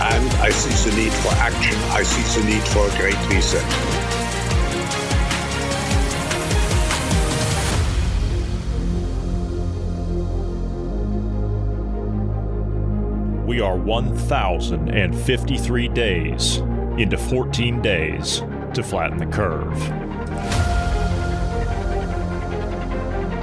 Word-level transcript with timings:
and 0.00 0.28
I 0.42 0.50
see 0.50 0.90
the 0.90 0.96
need 0.96 1.12
for 1.12 1.28
action. 1.34 1.78
I 1.90 2.02
see 2.02 2.40
the 2.40 2.46
need 2.46 2.66
for 2.68 2.86
a 2.86 2.90
great 2.98 3.16
reset. 3.28 3.62
We 13.46 13.60
are 13.60 13.76
1,053 13.76 15.88
days 15.88 16.58
into 16.98 17.16
14 17.16 17.80
days 17.82 18.42
to 18.72 18.82
flatten 18.82 19.18
the 19.18 19.26
curve. 19.26 19.78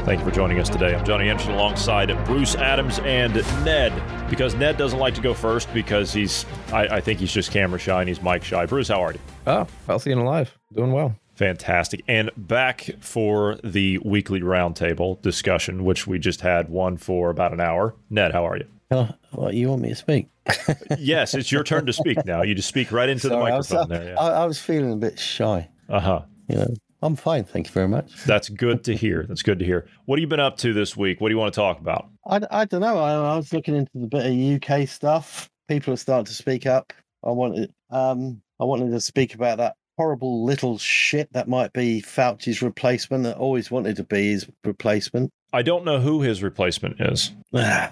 Thank 0.06 0.20
you 0.20 0.26
for 0.26 0.32
joining 0.32 0.60
us 0.60 0.68
today. 0.68 0.94
I'm 0.96 1.06
Johnny 1.06 1.30
Anderson 1.30 1.54
alongside 1.54 2.10
Bruce 2.26 2.56
Adams 2.56 3.00
and 3.00 3.36
Ned. 3.64 3.94
Because 4.32 4.56
Ned 4.56 4.78
doesn't 4.78 4.98
like 4.98 5.14
to 5.16 5.22
go 5.22 5.34
first 5.34 5.72
because 5.74 6.14
he's, 6.14 6.46
I, 6.72 6.88
I 6.88 7.02
think 7.02 7.20
he's 7.20 7.34
just 7.34 7.52
camera 7.52 7.78
shy 7.78 8.00
and 8.00 8.08
he's 8.08 8.22
mic 8.22 8.46
shy. 8.46 8.66
Bruce, 8.66 8.88
how 8.88 9.04
are 9.04 9.12
you? 9.12 9.20
Oh, 9.46 9.68
healthy 9.88 10.14
and 10.14 10.22
alive. 10.22 10.58
Doing 10.74 10.94
well. 10.94 11.18
Fantastic. 11.36 12.02
And 12.08 12.32
back 12.38 12.90
for 13.02 13.58
the 13.62 13.98
weekly 13.98 14.40
roundtable 14.40 15.22
discussion, 15.22 15.84
which 15.84 16.08
we 16.08 16.18
just 16.18 16.40
had 16.40 16.70
one 16.70 16.96
for 16.96 17.30
about 17.30 17.52
an 17.52 17.60
hour. 17.60 17.94
Ned, 18.10 18.32
how 18.32 18.48
are 18.48 18.58
you? 18.58 18.66
Oh, 18.94 19.10
what 19.32 19.54
you 19.54 19.70
want 19.70 19.82
me 19.84 19.88
to 19.88 19.96
speak? 19.96 20.28
yes, 21.00 21.34
it's 21.34 21.50
your 21.50 21.64
turn 21.64 21.86
to 21.86 21.94
speak 21.94 22.26
now. 22.26 22.42
You 22.42 22.54
just 22.54 22.68
speak 22.68 22.92
right 22.92 23.08
into 23.08 23.30
Sorry, 23.30 23.46
the 23.46 23.54
I 23.54 23.58
was, 23.58 23.72
microphone 23.72 23.90
there. 23.90 24.14
Yeah. 24.14 24.20
I, 24.20 24.44
I 24.44 24.46
was 24.46 24.60
feeling 24.60 24.92
a 24.92 24.98
bit 24.98 25.18
shy. 25.18 25.70
Uh 25.88 26.00
huh. 26.02 26.22
You 26.50 26.58
know, 26.58 26.74
I'm 27.02 27.16
fine. 27.16 27.44
Thank 27.44 27.68
you 27.68 27.74
very 27.74 27.88
much. 27.88 28.12
That's 28.26 28.50
good 28.50 28.84
to 28.84 28.96
hear. 28.96 29.26
That's 29.28 29.42
good 29.42 29.60
to 29.60 29.66
hear. 29.66 29.88
What 30.06 30.20
have 30.20 30.22
you 30.22 30.28
been 30.28 30.40
up 30.40 30.58
to 30.58 30.74
this 30.74 30.96
week? 30.96 31.20
What 31.20 31.30
do 31.30 31.34
you 31.34 31.40
want 31.40 31.54
to 31.54 31.60
talk 31.60 31.80
about? 31.80 32.08
I, 32.28 32.42
I 32.52 32.66
don't 32.66 32.82
know. 32.82 32.98
I, 32.98 33.14
I 33.14 33.38
was 33.38 33.52
looking 33.54 33.76
into 33.76 33.92
the 33.96 34.08
bit 34.08 34.26
of 34.26 34.82
UK 34.82 34.88
stuff. 34.88 35.50
People 35.68 35.94
are 35.94 35.98
starting 35.98 36.26
to 36.26 36.34
speak 36.34 36.66
up. 36.66 36.94
I 37.24 37.32
wanted 37.32 37.72
um 37.90 38.42
I 38.60 38.66
wanted 38.66 38.92
to 38.92 39.02
speak 39.02 39.34
about 39.34 39.58
that 39.58 39.76
horrible 39.98 40.44
little 40.44 40.78
shit 40.78 41.32
that 41.34 41.48
might 41.48 41.74
be 41.74 42.02
Fauci's 42.02 42.62
replacement. 42.62 43.24
That 43.24 43.38
always 43.38 43.72
wanted 43.72 43.96
to 43.98 44.04
be 44.04 44.32
his 44.32 44.48
replacement. 44.64 45.32
I 45.54 45.62
don't 45.64 45.84
know 45.86 46.00
who 46.00 46.22
his 46.22 46.42
replacement 46.42 47.02
is. 47.02 47.32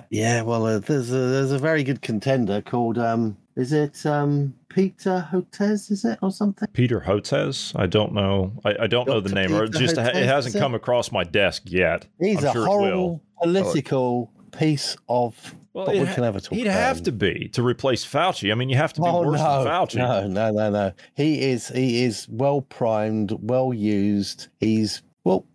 yeah, 0.09 0.41
well, 0.43 0.65
uh, 0.65 0.79
there's 0.79 1.11
a 1.11 1.17
there's 1.17 1.51
a 1.51 1.59
very 1.59 1.83
good 1.83 2.01
contender 2.01 2.61
called 2.61 2.97
um 2.97 3.37
is 3.59 3.73
it 3.73 4.05
um 4.05 4.53
Peter 4.69 5.27
Hotez? 5.31 5.91
Is 5.91 6.05
it 6.05 6.19
or 6.21 6.31
something? 6.31 6.67
Peter 6.73 7.01
Hotez? 7.01 7.77
I 7.77 7.85
don't 7.87 8.13
know. 8.13 8.53
I, 8.63 8.75
I 8.81 8.87
don't 8.87 9.07
know 9.07 9.19
the 9.19 9.29
Dr. 9.29 9.47
name, 9.47 9.55
or 9.55 9.65
it 9.65 9.73
just 9.73 9.97
Hotez, 9.97 10.15
it 10.15 10.25
hasn't 10.25 10.55
come 10.55 10.73
across 10.75 11.11
my 11.11 11.23
desk 11.23 11.63
yet. 11.65 12.07
He's 12.19 12.43
I'm 12.43 12.49
a 12.49 12.53
sure 12.53 12.65
horrible 12.65 13.21
political 13.41 14.31
piece 14.51 14.95
of. 15.07 15.55
Well, 15.73 15.85
but 15.85 15.95
we 15.95 16.05
can 16.05 16.23
a 16.23 16.39
talk. 16.39 16.53
He'd 16.53 16.65
have 16.65 17.03
to 17.03 17.11
be 17.11 17.49
to 17.49 17.61
replace 17.61 18.03
Fauci. 18.05 18.51
I 18.51 18.55
mean, 18.55 18.69
you 18.69 18.77
have 18.77 18.93
to 18.93 19.01
be 19.01 19.07
Oh 19.07 19.23
worse 19.23 19.39
no, 19.39 19.63
than 19.63 19.71
Fauci. 19.71 19.95
no, 19.95 20.27
no, 20.27 20.51
no, 20.51 20.69
no. 20.71 20.93
He 21.15 21.41
is 21.51 21.67
he 21.67 22.03
is 22.05 22.27
well 22.29 22.61
primed, 22.61 23.37
well 23.41 23.73
used. 23.73 24.47
He's 24.59 25.03
well. 25.23 25.45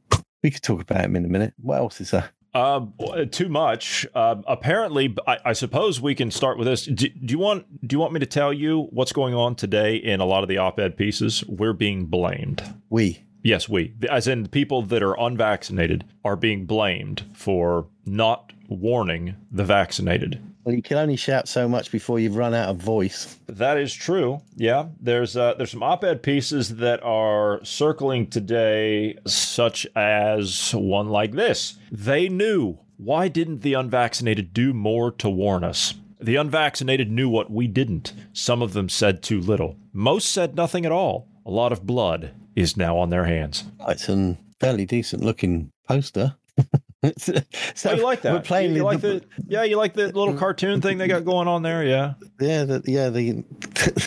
We 0.43 0.51
could 0.51 0.63
talk 0.63 0.83
about 0.83 1.01
him 1.01 1.17
in 1.17 1.25
a 1.25 1.29
minute. 1.29 1.55
What 1.63 1.79
else 1.79 2.01
is 2.03 2.11
there? 2.11 2.31
Uh, 2.55 2.87
too 3.33 3.49
much. 3.49 4.07
Uh, 4.15 4.37
apparently, 4.47 5.15
I, 5.27 5.39
I 5.47 5.53
suppose 5.55 6.01
we 6.01 6.15
can 6.15 6.31
start 6.31 6.57
with 6.57 6.69
this. 6.69 6.87
Do, 6.87 7.09
do 7.09 7.33
you 7.33 7.39
want 7.39 7.87
Do 7.87 7.95
you 7.95 8.01
want 8.01 8.13
me 8.13 8.21
to 8.21 8.27
tell 8.27 8.53
you 8.53 8.89
what's 8.91 9.13
going 9.13 9.35
on 9.35 9.57
today 9.57 9.97
in 9.97 10.21
a 10.21 10.25
lot 10.25 10.45
of 10.45 10.49
the 10.49 10.59
op-ed 10.59 10.97
pieces? 10.97 11.43
We're 11.49 11.73
being 11.73 12.07
blamed. 12.07 12.63
We. 12.89 13.25
Yes, 13.43 13.69
we, 13.69 13.93
as 14.11 14.27
in 14.27 14.47
people 14.49 14.81
that 14.81 15.03
are 15.03 15.21
unvaccinated, 15.21 16.07
are 16.25 16.35
being 16.35 16.65
blamed 16.65 17.25
for 17.35 17.89
not 18.07 18.54
warning 18.69 19.37
the 19.51 19.65
vaccinated. 19.65 20.41
Well, 20.65 20.75
you 20.75 20.83
can 20.83 20.97
only 20.97 21.17
shout 21.17 21.47
so 21.47 21.69
much 21.69 21.93
before 21.93 22.19
you've 22.19 22.37
run 22.37 22.55
out 22.55 22.71
of 22.71 22.79
voice. 22.79 23.39
That 23.47 23.77
is 23.77 23.93
true. 23.93 24.41
Yeah, 24.57 24.87
there's 24.99 25.37
uh, 25.37 25.55
there's 25.55 25.71
some 25.71 25.83
op-ed 25.83 26.23
pieces 26.23 26.77
that 26.77 27.03
are 27.03 27.63
circling 27.65 28.29
today, 28.29 29.19
such 29.27 29.87
as 29.95 30.73
one 30.75 31.09
like 31.11 31.33
this. 31.33 31.77
They 31.93 32.29
knew. 32.29 32.79
Why 32.97 33.29
didn't 33.29 33.61
the 33.61 33.75
unvaccinated 33.75 34.55
do 34.55 34.73
more 34.73 35.11
to 35.13 35.29
warn 35.29 35.65
us? 35.65 35.95
The 36.21 36.37
unvaccinated 36.37 37.11
knew 37.11 37.29
what 37.29 37.51
we 37.51 37.67
didn't. 37.67 38.15
Some 38.33 38.63
of 38.63 38.73
them 38.73 38.89
said 38.89 39.23
too 39.23 39.41
little. 39.41 39.77
Most 39.93 40.31
said 40.31 40.55
nothing 40.55 40.87
at 40.87 40.93
all. 40.93 41.29
A 41.45 41.51
lot 41.51 41.73
of 41.73 41.85
blood 41.85 42.31
is 42.57 42.77
now 42.77 42.97
on 42.97 43.11
their 43.11 43.25
hands. 43.25 43.65
It's 43.89 44.09
a 44.09 44.39
fairly 44.61 44.87
decent 44.87 45.23
looking 45.23 45.73
poster. 45.87 46.37
so 47.75 47.91
oh, 47.91 47.95
you 47.95 48.03
like 48.03 48.23
that? 48.23 48.33
We're 48.33 48.41
playing 48.41 48.71
you, 48.71 48.77
you 48.77 48.79
the, 48.81 48.85
like 48.85 49.01
the 49.01 49.25
yeah, 49.47 49.63
you 49.65 49.77
like 49.77 49.95
the 49.95 50.07
little 50.07 50.35
cartoon 50.35 50.81
thing 50.81 50.99
they 50.99 51.09
got 51.09 51.25
going 51.25 51.49
on 51.49 51.63
there. 51.63 51.85
Yeah, 51.85 52.15
yeah, 52.41 52.65
the, 52.65 52.83
yeah, 52.87 53.11
the 53.11 53.45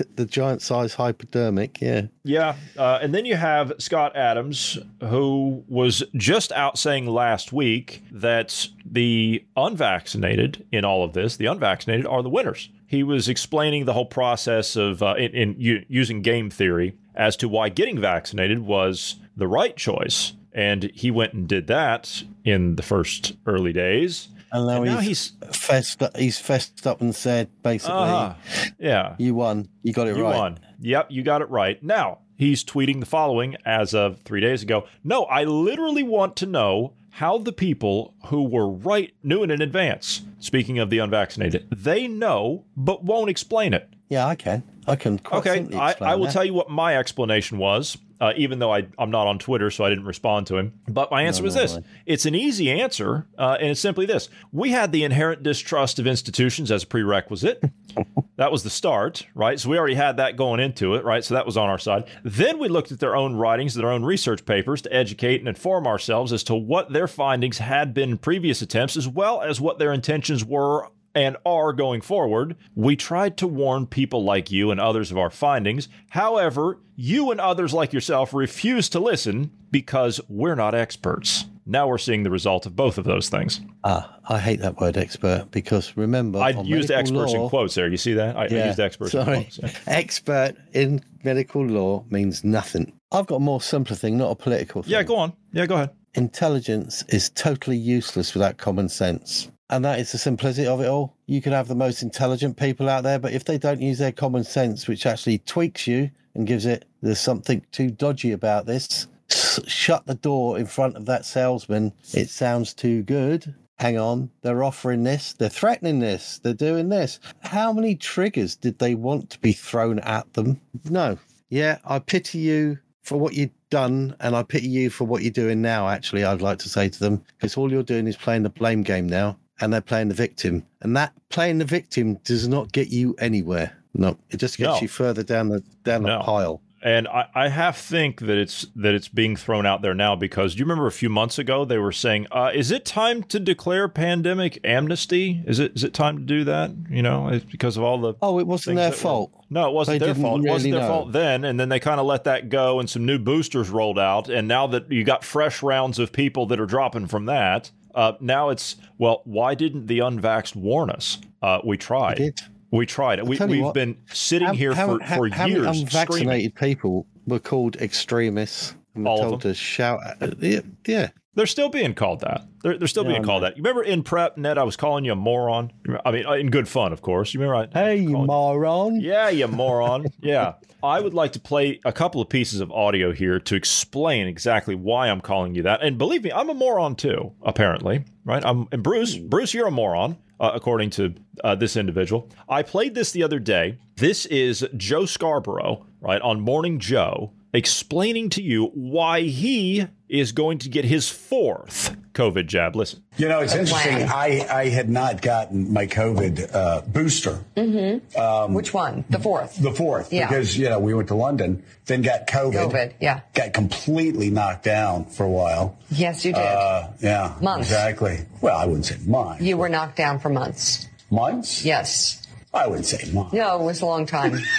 the 0.15 0.25
giant 0.25 0.61
size 0.61 0.93
hypodermic. 0.93 1.81
Yeah, 1.81 2.03
yeah. 2.23 2.55
Uh, 2.77 2.99
and 3.01 3.13
then 3.13 3.25
you 3.25 3.35
have 3.35 3.73
Scott 3.79 4.15
Adams, 4.15 4.77
who 5.01 5.63
was 5.67 6.03
just 6.15 6.51
out 6.51 6.77
saying 6.77 7.07
last 7.07 7.53
week 7.53 8.03
that 8.11 8.67
the 8.85 9.45
unvaccinated 9.55 10.65
in 10.71 10.85
all 10.85 11.03
of 11.03 11.13
this, 11.13 11.37
the 11.37 11.45
unvaccinated 11.45 12.05
are 12.05 12.23
the 12.23 12.29
winners. 12.29 12.69
He 12.87 13.03
was 13.03 13.27
explaining 13.27 13.85
the 13.85 13.93
whole 13.93 14.05
process 14.05 14.75
of 14.75 15.03
uh, 15.03 15.15
in, 15.17 15.31
in 15.31 15.55
u- 15.57 15.85
using 15.89 16.21
game 16.21 16.49
theory 16.49 16.95
as 17.15 17.35
to 17.37 17.49
why 17.49 17.69
getting 17.69 17.99
vaccinated 17.99 18.59
was 18.59 19.15
the 19.35 19.47
right 19.47 19.75
choice. 19.75 20.33
And 20.57 20.91
he 20.95 21.11
went 21.11 21.33
and 21.33 21.47
did 21.47 21.67
that 21.67 22.23
in 22.43 22.75
the 22.77 22.83
first 22.83 23.33
early 23.45 23.71
days. 23.71 24.29
And 24.51 24.65
now, 24.65 24.77
And 24.81 24.85
now 24.85 24.97
he's, 24.97 25.33
fessed 25.51 26.01
up, 26.01 26.17
he's 26.17 26.39
fessed 26.39 26.87
up 26.87 26.99
and 26.99 27.13
said 27.15 27.49
basically, 27.61 27.93
Uh-huh. 27.95 28.33
Yeah. 28.79 29.15
you 29.19 29.35
won, 29.35 29.67
you 29.83 29.93
got 29.93 30.07
it 30.07 30.17
You 30.17 30.23
right. 30.23 30.33
You 30.33 30.39
won. 30.39 30.59
Yep, 30.79 31.07
you 31.11 31.21
got 31.21 31.41
it 31.41 31.49
right. 31.49 31.81
Now, 31.83 32.19
he's 32.37 32.63
tweeting 32.63 32.99
the 33.01 33.05
following 33.05 33.55
as 33.65 33.93
of 33.93 34.19
three 34.21 34.41
days 34.41 34.63
ago. 34.63 34.85
No, 35.03 35.23
I 35.25 35.43
literally 35.43 36.03
want 36.03 36.35
to 36.37 36.45
know 36.47 36.93
how 37.11 37.37
the 37.37 37.51
people 37.53 38.13
who 38.27 38.43
were 38.43 38.69
right 38.69 39.13
knew 39.23 39.43
it 39.43 39.51
in 39.51 39.61
advance. 39.61 40.21
Speaking 40.39 40.79
of 40.79 40.89
the 40.89 40.99
unvaccinated, 40.99 41.67
they 41.75 42.07
know 42.07 42.63
but 42.75 43.03
won't 43.03 43.29
explain 43.29 43.73
it. 43.73 43.89
Yeah, 44.09 44.25
I 44.25 44.35
can. 44.35 44.63
I 44.87 44.95
can. 44.95 45.19
Quite 45.19 45.39
Okay, 45.45 45.75
I, 45.77 45.95
I 45.99 46.15
will 46.15 46.25
that. 46.25 46.33
tell 46.33 46.45
you 46.45 46.53
what 46.53 46.69
my 46.69 46.95
explanation 46.97 47.57
was, 47.57 47.97
uh, 48.19 48.33
even 48.35 48.59
though 48.59 48.73
I, 48.73 48.87
I'm 48.97 49.11
not 49.11 49.27
on 49.27 49.39
Twitter, 49.39 49.69
so 49.69 49.83
I 49.83 49.89
didn't 49.89 50.05
respond 50.05 50.47
to 50.47 50.57
him. 50.57 50.73
But 50.87 51.11
my 51.11 51.23
answer 51.23 51.43
was 51.43 51.55
no, 51.55 51.61
this 51.61 51.75
I- 51.77 51.81
it's 52.05 52.25
an 52.25 52.35
easy 52.35 52.71
answer, 52.71 53.27
uh, 53.37 53.57
and 53.59 53.69
it's 53.69 53.79
simply 53.79 54.05
this 54.05 54.29
We 54.51 54.71
had 54.71 54.91
the 54.91 55.03
inherent 55.03 55.43
distrust 55.43 55.99
of 55.99 56.07
institutions 56.07 56.71
as 56.71 56.83
a 56.83 56.87
prerequisite. 56.87 57.63
that 58.37 58.51
was 58.51 58.63
the 58.63 58.69
start, 58.69 59.25
right? 59.35 59.59
So 59.59 59.69
we 59.69 59.77
already 59.77 59.95
had 59.95 60.17
that 60.17 60.35
going 60.35 60.59
into 60.59 60.95
it, 60.95 61.03
right? 61.03 61.23
So 61.23 61.33
that 61.33 61.45
was 61.45 61.57
on 61.57 61.69
our 61.69 61.79
side. 61.79 62.05
Then 62.23 62.59
we 62.59 62.67
looked 62.67 62.91
at 62.91 62.99
their 62.99 63.15
own 63.15 63.35
writings, 63.35 63.73
their 63.73 63.91
own 63.91 64.03
research 64.03 64.45
papers 64.45 64.81
to 64.83 64.93
educate 64.93 65.39
and 65.39 65.47
inform 65.47 65.87
ourselves 65.87 66.33
as 66.33 66.43
to 66.43 66.55
what 66.55 66.91
their 66.91 67.07
findings 67.07 67.57
had 67.59 67.93
been 67.93 68.11
in 68.11 68.17
previous 68.17 68.61
attempts, 68.61 68.97
as 68.97 69.07
well 69.07 69.41
as 69.41 69.59
what 69.61 69.79
their 69.79 69.93
intentions 69.93 70.43
were 70.45 70.87
and 71.17 71.35
are 71.45 71.73
going 71.73 72.01
forward. 72.01 72.55
We 72.75 72.95
tried 72.95 73.37
to 73.37 73.47
warn 73.47 73.87
people 73.87 74.23
like 74.23 74.51
you 74.51 74.69
and 74.71 74.79
others 74.79 75.11
of 75.11 75.17
our 75.17 75.29
findings. 75.31 75.89
However, 76.09 76.79
you 76.95 77.31
and 77.31 77.41
others 77.41 77.73
like 77.73 77.91
yourself 77.91 78.33
refuse 78.33 78.87
to 78.89 78.99
listen 78.99 79.51
because 79.71 80.21
we're 80.29 80.55
not 80.55 80.75
experts. 80.75 81.45
Now 81.65 81.87
we're 81.87 81.97
seeing 81.97 82.23
the 82.23 82.29
result 82.29 82.65
of 82.65 82.75
both 82.75 82.97
of 82.97 83.03
those 83.03 83.29
things. 83.29 83.59
Ah, 83.83 84.17
I 84.29 84.39
hate 84.39 84.61
that 84.61 84.79
word 84.79 84.95
expert 84.95 85.47
because 85.51 85.97
remember, 85.97 86.39
I 86.39 86.51
used 86.51 86.91
experts 86.91 87.33
law- 87.33 87.43
in 87.43 87.49
quotes 87.49 87.75
there. 87.75 87.89
You 87.89 87.97
see 87.97 88.13
that? 88.13 88.37
I, 88.37 88.45
I 88.45 88.67
used 88.67 88.79
experts 88.79 89.13
in 89.13 89.25
sorry. 89.25 89.37
quotes. 89.37 89.59
yeah. 89.61 89.71
Expert 89.87 90.55
in 90.71 91.01
medical 91.23 91.65
law 91.65 92.05
means 92.09 92.43
nothing. 92.45 92.93
I've 93.11 93.27
got 93.27 93.37
a 93.37 93.41
more 93.41 93.59
simpler 93.59 93.95
thing, 93.97 94.17
not 94.17 94.31
a 94.31 94.35
political 94.35 94.83
thing. 94.83 94.93
Yeah, 94.93 95.03
go 95.03 95.17
on. 95.17 95.33
Yeah, 95.51 95.65
go 95.65 95.75
ahead. 95.75 95.89
Intelligence 96.13 97.03
is 97.09 97.29
totally 97.31 97.77
useless 97.77 98.33
without 98.33 98.57
common 98.57 98.87
sense. 98.87 99.49
And 99.69 99.83
that 99.83 99.99
is 99.99 100.11
the 100.11 100.17
simplicity 100.17 100.67
of 100.67 100.81
it 100.81 100.87
all. 100.87 101.15
You 101.25 101.41
can 101.41 101.51
have 101.51 101.67
the 101.67 101.75
most 101.75 102.01
intelligent 102.01 102.57
people 102.57 102.87
out 102.87 103.03
there, 103.03 103.19
but 103.19 103.33
if 103.33 103.43
they 103.43 103.57
don't 103.57 103.81
use 103.81 103.97
their 103.97 104.11
common 104.11 104.43
sense, 104.43 104.87
which 104.87 105.05
actually 105.05 105.39
tweaks 105.39 105.87
you 105.87 106.09
and 106.35 106.47
gives 106.47 106.65
it, 106.65 106.85
there's 107.01 107.19
something 107.19 107.61
too 107.71 107.89
dodgy 107.89 108.31
about 108.31 108.65
this, 108.65 109.07
shut 109.29 110.05
the 110.05 110.15
door 110.15 110.57
in 110.57 110.65
front 110.65 110.95
of 110.95 111.05
that 111.07 111.25
salesman. 111.25 111.91
It 112.13 112.29
sounds 112.29 112.73
too 112.73 113.03
good. 113.03 113.55
Hang 113.79 113.99
on, 113.99 114.31
they're 114.41 114.63
offering 114.63 115.03
this, 115.03 115.33
they're 115.33 115.49
threatening 115.49 115.99
this, 115.99 116.39
they're 116.39 116.55
doing 116.55 116.89
this. 116.89 117.19
How 117.41 117.71
many 117.71 117.93
triggers 117.93 118.55
did 118.55 118.79
they 118.79 118.95
want 118.95 119.29
to 119.29 119.39
be 119.39 119.51
thrown 119.51 119.99
at 119.99 120.33
them? 120.33 120.59
No. 120.89 121.19
Yeah, 121.49 121.77
I 121.85 121.99
pity 121.99 122.39
you 122.39 122.79
for 123.03 123.19
what 123.19 123.33
you've 123.33 123.51
done, 123.69 124.15
and 124.19 124.35
I 124.35 124.41
pity 124.41 124.67
you 124.67 124.89
for 124.89 125.03
what 125.03 125.21
you're 125.21 125.31
doing 125.31 125.61
now, 125.61 125.89
actually, 125.89 126.23
I'd 126.23 126.41
like 126.41 126.57
to 126.59 126.69
say 126.69 126.89
to 126.89 126.99
them, 126.99 127.23
because 127.37 127.55
all 127.55 127.71
you're 127.71 127.83
doing 127.83 128.07
is 128.07 128.17
playing 128.17 128.41
the 128.41 128.49
blame 128.49 128.81
game 128.81 129.07
now, 129.07 129.37
and 129.59 129.71
they're 129.73 129.81
playing 129.81 130.09
the 130.09 130.13
victim. 130.15 130.65
And 130.81 130.95
that 130.97 131.13
playing 131.29 131.57
the 131.57 131.65
victim 131.65 132.15
does 132.23 132.47
not 132.47 132.71
get 132.71 132.89
you 132.89 133.15
anywhere. 133.19 133.77
No, 133.93 134.17
it 134.29 134.37
just 134.37 134.57
gets 134.57 134.75
No. 134.75 134.81
you 134.81 134.87
further 134.87 135.23
down 135.23 135.49
the 135.49 135.63
down 135.83 136.03
the 136.03 136.19
pile. 136.19 136.61
And 136.83 137.07
I, 137.07 137.25
I 137.33 137.47
half 137.49 137.79
think 137.79 138.19
that 138.21 138.37
it's 138.37 138.67
that 138.75 138.93
it's 138.93 139.07
being 139.07 139.35
thrown 139.35 139.65
out 139.65 139.81
there 139.81 139.95
now 139.95 140.15
because 140.15 140.53
do 140.53 140.59
you 140.59 140.65
remember 140.65 140.85
a 140.85 140.91
few 140.91 141.09
months 141.09 141.39
ago 141.39 141.65
they 141.65 141.79
were 141.79 141.91
saying, 141.91 142.27
uh, 142.31 142.51
"Is 142.53 142.69
it 142.69 142.85
time 142.85 143.23
to 143.23 143.39
declare 143.39 143.87
pandemic 143.87 144.59
amnesty? 144.63 145.41
Is 145.47 145.57
it 145.57 145.75
is 145.75 145.83
it 145.83 145.95
time 145.95 146.19
to 146.19 146.23
do 146.23 146.43
that? 146.43 146.71
You 146.91 147.01
know, 147.01 147.41
because 147.51 147.77
of 147.77 147.83
all 147.83 147.97
the 147.99 148.13
Oh, 148.21 148.37
it 148.39 148.45
wasn't 148.45 148.75
their 148.75 148.91
that 148.91 148.95
were- 148.95 149.01
fault. 149.01 149.31
No, 149.49 149.67
it 149.67 149.73
wasn't 149.73 149.99
They 149.99 150.05
their 150.05 150.15
fault. 150.15 150.45
It 150.45 150.49
wasn't 150.49 150.73
their 150.73 150.81
know. 150.81 150.87
fault 150.87 151.11
then, 151.13 151.43
and 151.43 151.59
then 151.59 151.69
they 151.69 151.79
kind 151.79 151.99
of 151.99 152.05
let 152.05 152.25
that 152.25 152.49
go, 152.49 152.79
and 152.79 152.87
some 152.87 153.05
new 153.07 153.17
boosters 153.17 153.69
rolled 153.71 153.97
out, 153.97 154.29
and 154.29 154.47
now 154.47 154.67
that 154.67 154.91
you 154.91 155.03
got 155.03 155.23
fresh 155.23 155.63
rounds 155.63 155.97
of 155.97 156.11
people 156.11 156.45
that 156.45 156.59
are 156.59 156.65
dropping 156.67 157.07
from 157.07 157.25
that, 157.25 157.71
uh, 157.95 158.13
now 158.19 158.49
it's 158.49 158.75
well, 158.97 159.21
why 159.25 159.55
didn't 159.55 159.87
the 159.87 159.99
unvaxxed 159.99 160.55
warn 160.55 160.89
us? 160.89 161.19
Uh, 161.41 161.59
we 161.63 161.77
tried. 161.77 162.33
We 162.71 162.85
tried. 162.85 163.21
We, 163.23 163.37
we've 163.37 163.63
what, 163.63 163.73
been 163.73 163.97
sitting 164.11 164.47
How- 164.47 164.53
here 164.53 164.75
for, 164.75 164.99
how- 165.01 165.15
for 165.17 165.29
how 165.29 165.45
years 165.45 165.63
many 165.63 165.85
screaming. 165.85 165.85
unvaccinated 165.85 166.55
people 166.55 167.05
were 167.25 167.39
called 167.39 167.77
extremists 167.77 168.75
and 168.95 169.05
were 169.05 169.09
All 169.11 169.21
told 169.21 169.41
to 169.41 169.53
shout. 169.53 169.99
At, 170.21 170.41
yeah. 170.85 171.09
They're 171.37 171.45
still 171.45 171.69
being 171.69 171.93
called 171.93 172.21
that. 172.21 172.47
They're, 172.63 172.79
they're 172.79 172.87
still 172.87 173.03
Yeah, 173.03 173.11
being 173.11 173.23
called 173.23 173.43
that. 173.43 173.57
You 173.57 173.61
remember 173.61 173.83
in 173.83 174.01
prep, 174.01 174.37
Ned, 174.37 174.57
I 174.57 174.63
was 174.63 174.75
calling 174.75 175.05
you 175.05 175.11
a 175.11 175.15
moron? 175.15 175.71
I 176.03 176.09
mean, 176.09 176.25
in 176.33 176.49
good 176.49 176.67
fun, 176.67 176.91
of 176.91 177.03
course. 177.03 177.31
You 177.31 177.39
remember? 177.39 177.69
I, 177.77 177.79
Hey, 177.79 177.97
you 177.97 178.17
moron! 178.17 178.99
Yeah, 178.99 179.29
you 179.29 179.47
moron. 179.47 180.07
Yeah. 180.19 180.53
I 180.81 180.99
would 180.99 181.13
like 181.13 181.33
to 181.33 181.39
play 181.39 181.79
a 181.85 181.93
couple 181.93 182.21
of 182.21 182.29
pieces 182.29 182.59
of 182.59 182.71
audio 182.71 183.11
here 183.13 183.39
to 183.39 183.55
explain 183.55 184.27
exactly 184.27 184.73
why 184.73 185.09
I'm 185.09 185.21
calling 185.21 185.53
you 185.53 185.61
that. 185.61 185.83
And 185.83 185.99
believe 185.99 186.23
me, 186.23 186.31
I'm 186.31 186.49
a 186.49 186.55
moron 186.55 186.95
too, 186.95 187.33
apparently. 187.43 188.05
Right? 188.25 188.43
I'm 188.43 188.67
and 188.71 188.81
Bruce, 188.81 189.15
Bruce, 189.15 189.53
you're 189.53 189.67
a 189.67 189.71
moron, 189.71 190.17
uh, 190.39 190.51
according 190.55 190.89
to 190.91 191.13
uh, 191.43 191.53
this 191.53 191.77
individual. 191.77 192.31
I 192.49 192.63
played 192.63 192.95
this 192.95 193.11
the 193.11 193.21
other 193.21 193.37
day. 193.37 193.77
This 193.95 194.25
is 194.25 194.65
Joe 194.75 195.05
Scarborough, 195.05 195.85
right, 196.01 196.21
on 196.21 196.41
Morning 196.41 196.79
Joe, 196.79 197.33
explaining 197.53 198.29
to 198.31 198.41
you 198.41 198.71
why 198.73 199.21
he 199.21 199.85
is 200.09 200.31
going 200.31 200.57
to 200.59 200.69
get 200.69 200.85
his 200.85 201.09
fourth 201.09 201.95
COVID 202.13 202.47
jab. 202.47 202.75
Listen. 202.75 203.03
You 203.17 203.27
know, 203.27 203.39
it's 203.41 203.53
interesting. 203.53 204.07
plan. 204.07 204.09
I, 204.09 204.47
I 204.49 204.69
had 204.69 204.89
not 204.89 205.21
gotten 205.21 205.71
my 205.73 205.85
COVID 205.87 206.55
uh, 206.55 206.81
booster, 206.81 207.43
Mm-hmm. 207.55 208.53
Which 208.53 208.73
one? 208.73 209.03
The 209.09 209.19
fourth. 209.19 209.55
the 209.61 209.71
fourth, 209.71 210.11
Yeah. 210.13 210.27
because, 210.27 210.57
you 210.57 210.69
know, 210.69 210.79
we 210.79 210.93
went 210.93 211.09
to 211.09 211.15
London, 211.15 211.63
then 211.85 212.01
got 212.01 212.27
COVID. 212.27 212.71
COVID, 212.71 212.93
yeah. 213.01 213.21
Got 213.33 213.53
completely 213.53 214.29
knocked 214.29 214.63
down 214.63 215.05
for 215.05 215.23
a 215.25 215.29
while. 215.29 215.77
Yes, 215.91 216.23
you 216.25 216.33
did. 216.33 216.41
Uh, 216.41 216.87
yeah. 217.01 217.35
Months. 217.41 217.67
Exactly. 217.67 218.19
Well, 218.41 218.57
I 218.57 218.65
wouldn't 218.65 218.85
say 218.85 218.97
months. 219.05 219.41
you 219.43 219.57
were 219.57 219.69
knocked 219.69 219.97
down 219.97 220.19
for 220.19 220.29
months. 220.29 220.87
Months? 221.11 221.65
Yes. 221.65 222.25
I 222.53 222.65
wouldn't 222.67 222.85
say 222.87 223.11
months. 223.11 223.33
No, 223.33 223.59
it 223.59 223.63
was 223.63 223.81
a 223.81 223.85
long 223.85 224.05
time. 224.05 224.39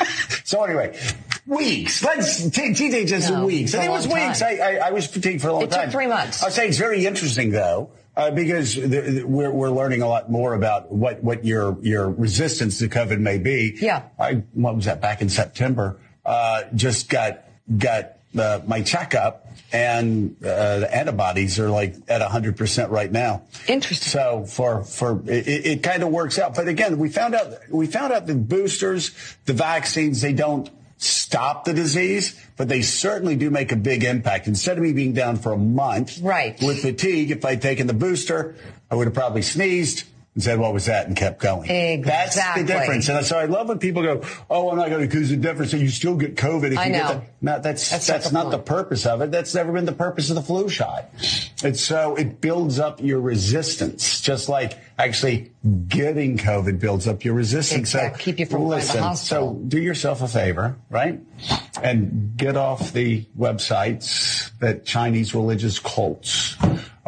So 0.44 0.64
anyway, 0.64 0.98
weeks. 1.48 2.04
Let's 2.04 2.48
t- 2.50 2.72
TJ 2.72 3.06
just 3.06 3.30
No, 3.30 3.46
weeks. 3.46 3.74
And 3.74 3.82
a 3.82 3.86
it 3.86 3.90
was 3.90 4.06
weeks. 4.06 4.42
I, 4.42 4.56
I, 4.56 4.76
I 4.88 4.90
was 4.90 5.06
fatigued 5.06 5.42
for 5.42 5.48
a 5.48 5.52
long 5.54 5.68
time. 5.68 5.80
It 5.80 5.84
took 5.86 5.92
three 5.92 6.06
months. 6.06 6.42
I'll 6.42 6.50
say 6.50 6.68
it's 6.68 6.78
very 6.78 7.06
interesting 7.06 7.50
though. 7.50 7.90
Uh, 8.16 8.32
because 8.32 8.74
the, 8.74 8.86
the- 8.88 9.22
we're, 9.24 9.50
we're 9.50 9.70
learning 9.70 10.02
a 10.02 10.08
lot 10.08 10.28
more 10.30 10.54
about 10.54 10.90
what, 10.90 11.22
what 11.22 11.44
your 11.44 11.78
your 11.82 12.10
resistance 12.10 12.78
to 12.80 12.88
COVID 12.88 13.20
may 13.20 13.38
be. 13.38 13.76
Yeah. 13.80 14.08
I 14.18 14.42
what 14.54 14.74
was 14.74 14.86
that 14.86 15.00
back 15.00 15.22
in 15.22 15.28
September? 15.28 16.00
Uh, 16.26 16.64
just 16.74 17.08
got 17.08 17.44
got 17.76 18.14
uh, 18.36 18.60
my 18.66 18.82
checkup, 18.82 19.46
and 19.72 20.36
uh, 20.44 20.80
the 20.80 20.94
antibodies 20.94 21.58
are 21.60 21.70
like 21.70 21.94
at 22.08 22.20
hundred 22.22 22.56
percent 22.56 22.90
right 22.90 23.10
now. 23.10 23.44
Interesting. 23.68 24.10
So 24.10 24.44
for 24.46 24.82
for 24.82 25.22
it, 25.26 25.46
it 25.48 25.82
kind 25.84 26.02
of 26.02 26.08
works 26.10 26.38
out. 26.40 26.54
But 26.56 26.66
again, 26.68 26.98
we 26.98 27.08
found 27.10 27.36
out 27.36 27.54
we 27.70 27.86
found 27.86 28.12
out 28.12 28.26
the 28.26 28.34
boosters, 28.34 29.12
the 29.46 29.52
vaccines, 29.54 30.20
they 30.20 30.32
don't 30.32 30.68
stop 30.98 31.64
the 31.64 31.72
disease, 31.72 32.38
but 32.56 32.68
they 32.68 32.82
certainly 32.82 33.36
do 33.36 33.50
make 33.50 33.72
a 33.72 33.76
big 33.76 34.04
impact. 34.04 34.46
Instead 34.48 34.76
of 34.76 34.82
me 34.82 34.92
being 34.92 35.12
down 35.14 35.36
for 35.36 35.52
a 35.52 35.56
month 35.56 36.18
Right. 36.20 36.60
with 36.60 36.80
fatigue, 36.82 37.30
if 37.30 37.44
I'd 37.44 37.62
taken 37.62 37.86
the 37.86 37.94
booster, 37.94 38.54
I 38.90 38.94
would 38.96 39.06
have 39.06 39.14
probably 39.14 39.42
sneezed 39.42 40.04
and 40.38 40.42
said, 40.44 40.60
"What 40.60 40.72
was 40.72 40.86
that?" 40.86 41.08
and 41.08 41.16
kept 41.16 41.40
going. 41.40 41.68
Exactly. 41.68 42.04
That's 42.04 42.58
the 42.60 42.64
difference. 42.64 43.08
And 43.08 43.26
so 43.26 43.36
I 43.36 43.46
love 43.46 43.66
when 43.68 43.80
people 43.80 44.04
go, 44.04 44.22
"Oh, 44.48 44.70
I'm 44.70 44.76
not 44.76 44.88
going 44.88 45.00
to 45.00 45.06
accuse 45.08 45.30
the 45.30 45.36
difference." 45.36 45.72
So 45.72 45.76
you 45.78 45.88
still 45.88 46.14
get 46.14 46.36
COVID 46.36 46.70
if 46.72 46.78
I 46.78 46.86
you 46.86 46.92
know. 46.92 46.98
get 46.98 47.08
that. 47.08 47.24
No, 47.40 47.58
that's 47.60 47.90
That's 47.90 48.06
that's, 48.06 48.30
not 48.30 48.52
the 48.52 48.58
the 48.58 48.62
purpose 48.62 49.04
of 49.04 49.20
it. 49.20 49.32
That's 49.32 49.52
never 49.52 49.72
been 49.72 49.84
the 49.84 49.92
purpose 49.92 50.30
of 50.30 50.36
the 50.36 50.42
flu 50.42 50.68
shot. 50.68 51.10
And 51.64 51.76
so 51.76 52.14
it 52.14 52.40
builds 52.40 52.78
up 52.78 53.00
your 53.02 53.20
resistance, 53.20 54.20
just 54.20 54.48
like 54.48 54.78
actually 54.96 55.50
getting 55.88 56.38
COVID 56.38 56.78
builds 56.78 57.08
up 57.08 57.24
your 57.24 57.34
resistance. 57.34 57.80
Exact. 57.80 58.18
So 58.18 58.22
Keep 58.22 58.38
you 58.38 58.46
from 58.46 58.58
going 58.66 58.80
to 58.80 58.86
the 58.86 58.92
listen. 58.92 59.02
hospital. 59.02 59.54
So 59.54 59.60
do 59.66 59.78
yourself 59.80 60.22
a 60.22 60.28
favor, 60.28 60.76
right? 60.88 61.20
And 61.82 62.36
get 62.36 62.56
off 62.56 62.92
the 62.92 63.24
websites 63.36 64.50
that 64.60 64.84
Chinese 64.84 65.34
religious 65.34 65.78
cults 65.78 66.56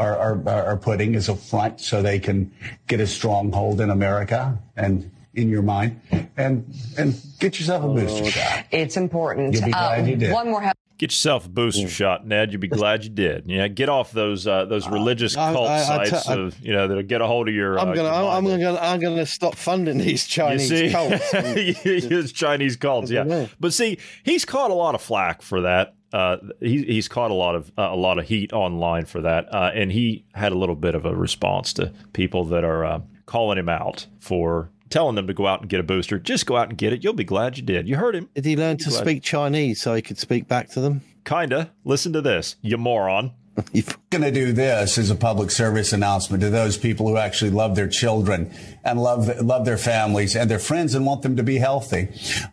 are, 0.01 0.17
are, 0.49 0.49
are 0.49 0.77
putting 0.77 1.15
as 1.15 1.29
a 1.29 1.37
front 1.37 1.81
so 1.81 2.01
they 2.03 2.19
can 2.19 2.51
get 2.87 3.01
a 3.01 3.07
stronghold 3.07 3.81
in 3.81 3.91
America 3.91 4.59
and 4.77 5.11
in 5.35 5.49
your 5.49 5.63
mind 5.63 6.01
and 6.37 6.65
and 6.99 7.15
get 7.39 7.59
yourself 7.61 7.85
a 7.85 7.89
booster 7.89 8.25
shot. 8.31 8.65
It's 8.73 8.97
important. 8.97 9.55
You'll 9.55 9.67
be 9.67 9.71
glad 9.71 10.01
Um, 10.01 10.09
you 10.09 10.17
did. 10.17 10.33
One 10.33 10.51
more. 10.51 10.73
Get 11.01 11.13
yourself 11.13 11.47
a 11.47 11.49
booster 11.49 11.89
shot, 11.89 12.27
Ned. 12.27 12.53
You'd 12.53 12.61
be 12.61 12.69
glad 12.69 13.05
you 13.05 13.09
did. 13.09 13.45
Yeah, 13.47 13.69
get 13.69 13.89
off 13.89 14.13
those 14.13 14.47
uh, 14.47 14.67
those 14.67 14.87
religious 14.87 15.35
I- 15.35 15.51
cult 15.55 15.71
I- 15.71 15.77
I 15.77 16.05
sites 16.05 16.29
of 16.29 16.61
you 16.61 16.75
know 16.75 16.89
that'll 16.89 17.03
get 17.05 17.23
a 17.23 17.27
hold 17.27 17.49
of 17.49 17.55
your. 17.55 17.79
I'm 17.81 17.89
uh, 17.89 17.95
gonna, 17.95 18.09
your 18.11 18.31
I'm, 18.31 18.45
mind. 18.45 18.61
gonna, 18.61 18.79
I'm 18.79 19.01
gonna 19.01 19.25
stop 19.25 19.55
funding 19.55 19.97
these 19.97 20.27
Chinese 20.29 20.93
cults. 20.93 21.31
it's 21.33 22.33
Chinese 22.33 22.77
cults, 22.77 23.11
yeah. 23.11 23.23
know. 23.23 23.49
But 23.59 23.73
see, 23.73 23.97
he's 24.25 24.45
caught 24.45 24.71
a 24.71 24.75
lot 24.75 24.95
of 24.95 25.01
flack 25.01 25.41
for 25.41 25.63
that. 25.63 25.95
Uh, 26.13 26.37
he, 26.61 26.83
he's 26.83 27.09
caught 27.09 27.31
a 27.31 27.35
lot 27.35 27.55
of 27.55 27.73
uh, 27.79 27.89
a 27.91 27.97
lot 27.97 28.19
of 28.19 28.27
heat 28.29 28.53
online 28.53 29.07
for 29.07 29.23
that, 29.23 29.51
uh, 29.55 29.71
and 29.75 29.91
he 29.91 30.27
had 30.35 30.53
a 30.53 30.55
little 30.57 30.75
bit 30.77 30.95
of 30.95 31.07
a 31.07 31.17
response 31.17 31.73
to 31.73 31.95
people 32.13 32.45
that 32.45 32.63
are 32.63 32.85
uh, 32.85 33.01
calling 33.25 33.57
him 33.57 33.71
out 33.71 34.07
for 34.19 34.69
telling 34.91 35.15
them 35.17 35.27
to 35.27 35.35
go 35.35 35.47
out 35.47 35.61
and 35.61 35.71
get 35.71 35.81
a 35.81 35.85
booster. 35.85 36.19
Just 36.19 36.47
go 36.47 36.57
out 36.57 36.69
and 36.69 36.77
get 36.77 36.93
it. 36.93 37.03
You'll 37.03 37.13
be 37.15 37.25
glad 37.25 37.57
you 37.57 37.63
did. 37.63 37.89
You 37.89 37.97
heard 37.97 38.15
him, 38.15 38.29
Did 38.35 38.45
he 38.45 38.57
learn 38.57 38.77
to 38.79 38.91
Glad- 38.91 39.01
speak 39.01 39.23
Chinese 39.23 39.81
so 39.81 39.95
he 39.95 40.03
could 40.03 40.19
speak 40.19 40.47
back 40.49 40.69
to 40.71 40.81
them? 40.81 41.03
kinda. 41.25 41.71
Listen 41.85 42.13
to 42.15 42.21
this, 42.21 42.57
you 42.63 42.77
moron. 42.77 43.33
You're 43.73 43.85
going 44.11 44.23
to 44.23 44.31
do 44.31 44.53
this 44.53 44.97
as 44.97 45.11
a 45.11 45.15
public 45.15 45.51
service 45.51 45.93
announcement 45.93 46.43
to 46.43 46.49
those 46.51 46.77
people 46.79 47.07
who 47.09 47.17
actually 47.19 47.51
love 47.51 47.77
their 47.77 47.89
children 47.89 48.53
and 48.85 49.03
love 49.03 49.29
love 49.43 49.65
their 49.67 49.77
families 49.77 50.35
and 50.35 50.51
their 50.51 50.59
friends 50.59 50.95
and 50.95 51.05
want 51.05 51.23
them 51.23 51.37
to 51.37 51.43
be 51.43 51.59
healthy. 51.59 52.09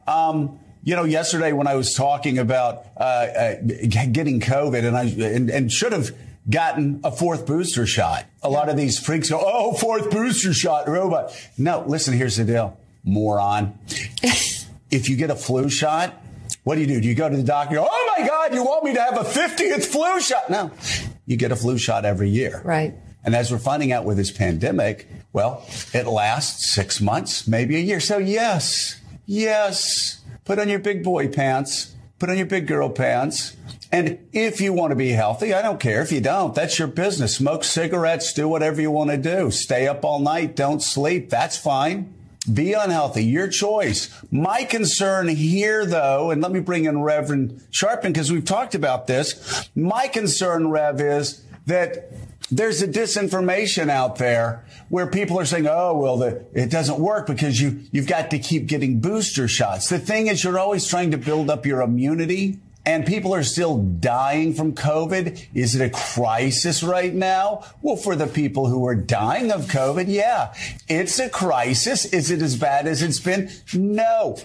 Um, 0.06 0.60
you 0.84 0.96
know, 0.96 1.06
yesterday 1.06 1.54
when 1.54 1.68
I 1.68 1.76
was 1.76 1.94
talking 1.94 2.38
about 2.40 2.84
uh, 2.98 3.04
uh, 3.04 3.56
getting 3.88 4.40
COVID 4.42 4.84
and 4.86 4.98
I 4.98 5.04
and, 5.04 5.50
and 5.50 5.72
should 5.72 5.94
have 5.94 6.12
gotten 6.50 7.02
a 7.04 7.12
fourth 7.12 7.46
booster 7.46 7.86
shot. 7.86 8.26
A 8.42 8.50
lot 8.50 8.70
of 8.70 8.78
these 8.78 9.00
freaks 9.00 9.30
go, 9.30 9.42
"Oh, 9.44 9.74
fourth 9.74 10.10
booster 10.10 10.54
shot, 10.54 10.88
robot." 10.88 11.34
No, 11.58 11.84
listen. 11.86 12.14
Here's 12.14 12.38
the 12.38 12.46
deal, 12.46 12.78
moron. 13.04 13.78
if 14.92 15.10
you 15.10 15.16
get 15.16 15.30
a 15.30 15.36
flu 15.36 15.70
shot, 15.70 16.22
what 16.64 16.76
do 16.76 16.82
you 16.82 16.88
do? 16.88 17.02
Do 17.02 17.08
you 17.08 17.16
go 17.16 17.30
to 17.30 17.36
the 17.36 17.44
doctor? 17.44 17.76
go, 17.76 17.88
oh 17.90 18.16
my 18.18 18.26
God, 18.26 18.54
you 18.54 18.64
want 18.64 18.84
me 18.84 18.94
to 18.94 19.02
have 19.02 19.18
a 19.18 19.24
50th 19.24 19.86
flu 19.86 20.22
shot? 20.22 20.50
No, 20.50 20.72
you 21.26 21.38
get 21.38 21.52
a 21.52 21.56
flu 21.56 21.78
shot 21.78 22.06
every 22.06 22.30
year. 22.30 22.62
Right. 22.64 22.94
And 23.24 23.36
as 23.36 23.52
we're 23.52 23.58
finding 23.58 23.92
out 23.92 24.06
with 24.06 24.16
this 24.16 24.32
pandemic, 24.32 25.06
well, 25.34 25.66
it 25.94 26.08
lasts 26.08 26.74
six 26.74 27.02
months, 27.02 27.48
maybe 27.48 27.76
a 27.76 27.80
year. 27.80 28.00
So 28.00 28.20
yes, 28.20 29.02
yes, 29.26 30.22
put 30.46 30.60
on 30.60 30.70
your 30.70 30.80
big 30.80 31.04
boy 31.04 31.28
pants, 31.28 31.94
put 32.20 32.30
on 32.30 32.38
your 32.38 32.46
big 32.46 32.68
girl 32.68 32.90
pants, 32.90 33.57
And 33.92 34.20
if 34.34 34.60
you 34.60 34.74
want 34.74 34.92
to 34.92 34.96
be 34.96 35.12
healthy, 35.12 35.54
I 35.54 35.62
don't 35.62 35.80
care 35.80 36.02
if 36.02 36.12
you 36.12 36.20
don't. 36.20 36.54
That's 36.54 36.78
your 36.78 36.90
business. 36.90 37.38
Smoke 37.38 37.64
cigarettes, 37.64 38.34
do 38.34 38.48
whatever 38.48 38.82
you 38.82 38.92
want 38.92 39.12
to 39.12 39.18
do. 39.18 39.50
Stay 39.50 39.88
up 39.88 40.04
all 40.04 40.20
night, 40.20 40.56
don't 40.56 40.82
sleep. 40.82 41.30
That's 41.30 41.58
fine. 41.58 42.14
Be 42.52 42.74
unhealthy, 42.74 43.26
your 43.26 43.48
choice. 43.48 44.10
My 44.32 44.64
concern 44.64 45.28
here, 45.28 45.86
though, 45.86 46.32
and 46.32 46.42
let 46.42 46.52
me 46.52 46.62
bring 46.62 46.86
in 46.86 47.02
Reverend 47.02 47.62
Sharpton 47.72 48.04
because 48.04 48.32
we've 48.32 48.46
talked 48.46 48.74
about 48.74 49.08
this. 49.08 49.70
My 49.76 50.08
concern, 50.08 50.70
Rev, 50.70 51.02
is 51.02 51.44
that 51.66 52.14
there's 52.50 52.82
a 52.82 52.88
disinformation 52.88 53.90
out 53.90 54.16
there 54.16 54.66
where 54.88 55.08
people 55.08 55.38
are 55.38 55.46
saying, 55.46 55.68
"Oh, 55.68 55.98
well, 55.98 56.18
the, 56.18 56.46
it 56.54 56.70
doesn't 56.70 57.00
work 57.00 57.28
because 57.28 57.60
you 57.60 57.82
you've 57.92 58.08
got 58.08 58.32
to 58.32 58.40
keep 58.40 58.68
getting 58.68 59.02
booster 59.02 59.50
shots." 59.50 59.90
The 59.90 60.00
thing 60.00 60.28
is, 60.28 60.42
you're 60.42 60.58
always 60.58 60.88
trying 60.88 61.12
to 61.12 61.18
build 61.18 61.50
up 61.50 61.66
your 61.66 61.82
immunity 61.82 62.60
and 62.88 63.06
people 63.06 63.36
are 63.36 63.44
still 63.44 63.80
dying 63.80 64.54
from 64.54 64.74
COVID. 64.74 65.48
Is 65.54 65.76
it 65.76 65.82
a 65.82 65.90
crisis 65.90 66.82
right 66.82 67.14
now? 67.14 67.66
Well, 67.82 67.98
for 67.98 68.16
the 68.16 68.28
people 68.28 68.68
who 68.68 68.88
are 68.88 68.96
dying 68.96 69.52
of 69.52 69.66
COVID, 69.66 70.06
yeah, 70.08 70.54
it's 70.88 71.20
a 71.20 71.28
crisis. 71.28 72.06
Is 72.06 72.32
it 72.32 72.42
as 72.42 72.56
bad 72.56 72.88
as 72.88 73.04
it's 73.04 73.20
been? 73.20 73.52
No. 73.74 74.38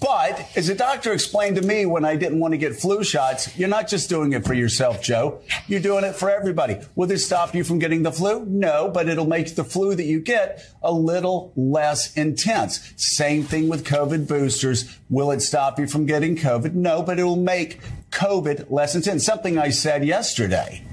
But 0.00 0.48
as 0.56 0.68
a 0.68 0.74
doctor 0.74 1.12
explained 1.12 1.54
to 1.54 1.62
me 1.62 1.86
when 1.86 2.04
I 2.04 2.16
didn't 2.16 2.40
want 2.40 2.52
to 2.52 2.58
get 2.58 2.74
flu 2.74 3.04
shots, 3.04 3.56
you're 3.56 3.68
not 3.68 3.86
just 3.86 4.08
doing 4.08 4.32
it 4.32 4.44
for 4.44 4.52
yourself, 4.52 5.00
Joe. 5.00 5.42
You're 5.68 5.78
doing 5.78 6.02
it 6.02 6.16
for 6.16 6.28
everybody. 6.28 6.78
Will 6.96 7.06
this 7.06 7.24
stop 7.24 7.54
you 7.54 7.62
from 7.62 7.78
getting 7.78 8.02
the 8.02 8.10
flu? 8.10 8.44
No, 8.46 8.90
but 8.92 9.08
it'll 9.08 9.28
make 9.28 9.54
the 9.54 9.62
flu 9.62 9.94
that 9.94 10.06
you 10.06 10.18
get 10.18 10.66
a 10.82 10.92
little 10.92 11.52
less 11.54 12.16
intense. 12.16 12.92
Same 12.96 13.44
thing 13.44 13.68
with 13.68 13.86
COVID 13.86 14.26
boosters. 14.26 14.98
Will 15.08 15.30
it 15.30 15.40
stop 15.40 15.78
you 15.78 15.86
from 15.86 16.04
getting 16.04 16.34
COVID? 16.34 16.74
No, 16.74 17.00
but 17.04 17.20
it 17.20 17.24
will 17.24 17.36
make 17.36 17.78
COVID 18.10 18.72
less 18.72 18.96
intense. 18.96 19.24
Something 19.24 19.56
I 19.56 19.70
said 19.70 20.04
yesterday. 20.04 20.84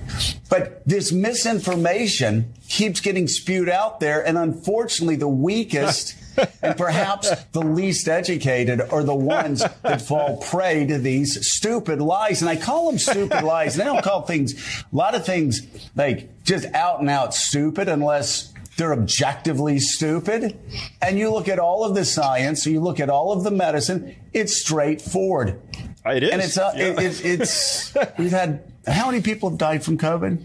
But 0.49 0.87
this 0.87 1.11
misinformation 1.11 2.53
keeps 2.69 2.99
getting 2.99 3.27
spewed 3.27 3.69
out 3.69 3.99
there. 3.99 4.25
And 4.25 4.37
unfortunately, 4.37 5.15
the 5.15 5.27
weakest 5.27 6.15
and 6.61 6.77
perhaps 6.77 7.29
the 7.51 7.61
least 7.61 8.07
educated 8.07 8.81
are 8.81 9.03
the 9.03 9.15
ones 9.15 9.63
that 9.83 10.01
fall 10.01 10.37
prey 10.37 10.85
to 10.87 10.97
these 10.97 11.37
stupid 11.53 12.01
lies. 12.01 12.41
And 12.41 12.49
I 12.49 12.55
call 12.55 12.89
them 12.89 12.99
stupid 12.99 13.43
lies. 13.43 13.77
And 13.77 13.87
I 13.87 13.93
don't 13.93 14.03
call 14.03 14.21
things, 14.23 14.83
a 14.91 14.95
lot 14.95 15.15
of 15.15 15.25
things 15.25 15.61
like 15.95 16.43
just 16.43 16.65
out 16.73 16.99
and 16.99 17.09
out 17.09 17.33
stupid 17.33 17.87
unless 17.87 18.53
they're 18.77 18.93
objectively 18.93 19.79
stupid. 19.79 20.57
And 21.01 21.17
you 21.17 21.31
look 21.31 21.47
at 21.47 21.57
all 21.59 21.83
of 21.83 21.95
the 21.95 22.05
science, 22.05 22.65
you 22.67 22.79
look 22.79 22.99
at 22.99 23.09
all 23.09 23.31
of 23.31 23.43
the 23.43 23.51
medicine, 23.51 24.15
it's 24.33 24.61
straightforward. 24.61 25.59
It 26.05 26.23
is. 26.23 26.29
And 26.31 26.41
it's, 26.41 26.57
uh, 26.57 26.71
Yeah. 26.75 26.83
it, 26.85 26.99
it's, 26.99 27.21
it's, 27.21 28.17
we've 28.19 28.31
had, 28.31 28.63
how 28.85 29.07
many 29.07 29.21
people 29.21 29.49
have 29.49 29.57
died 29.57 29.83
from 29.83 29.97
COVID? 29.97 30.41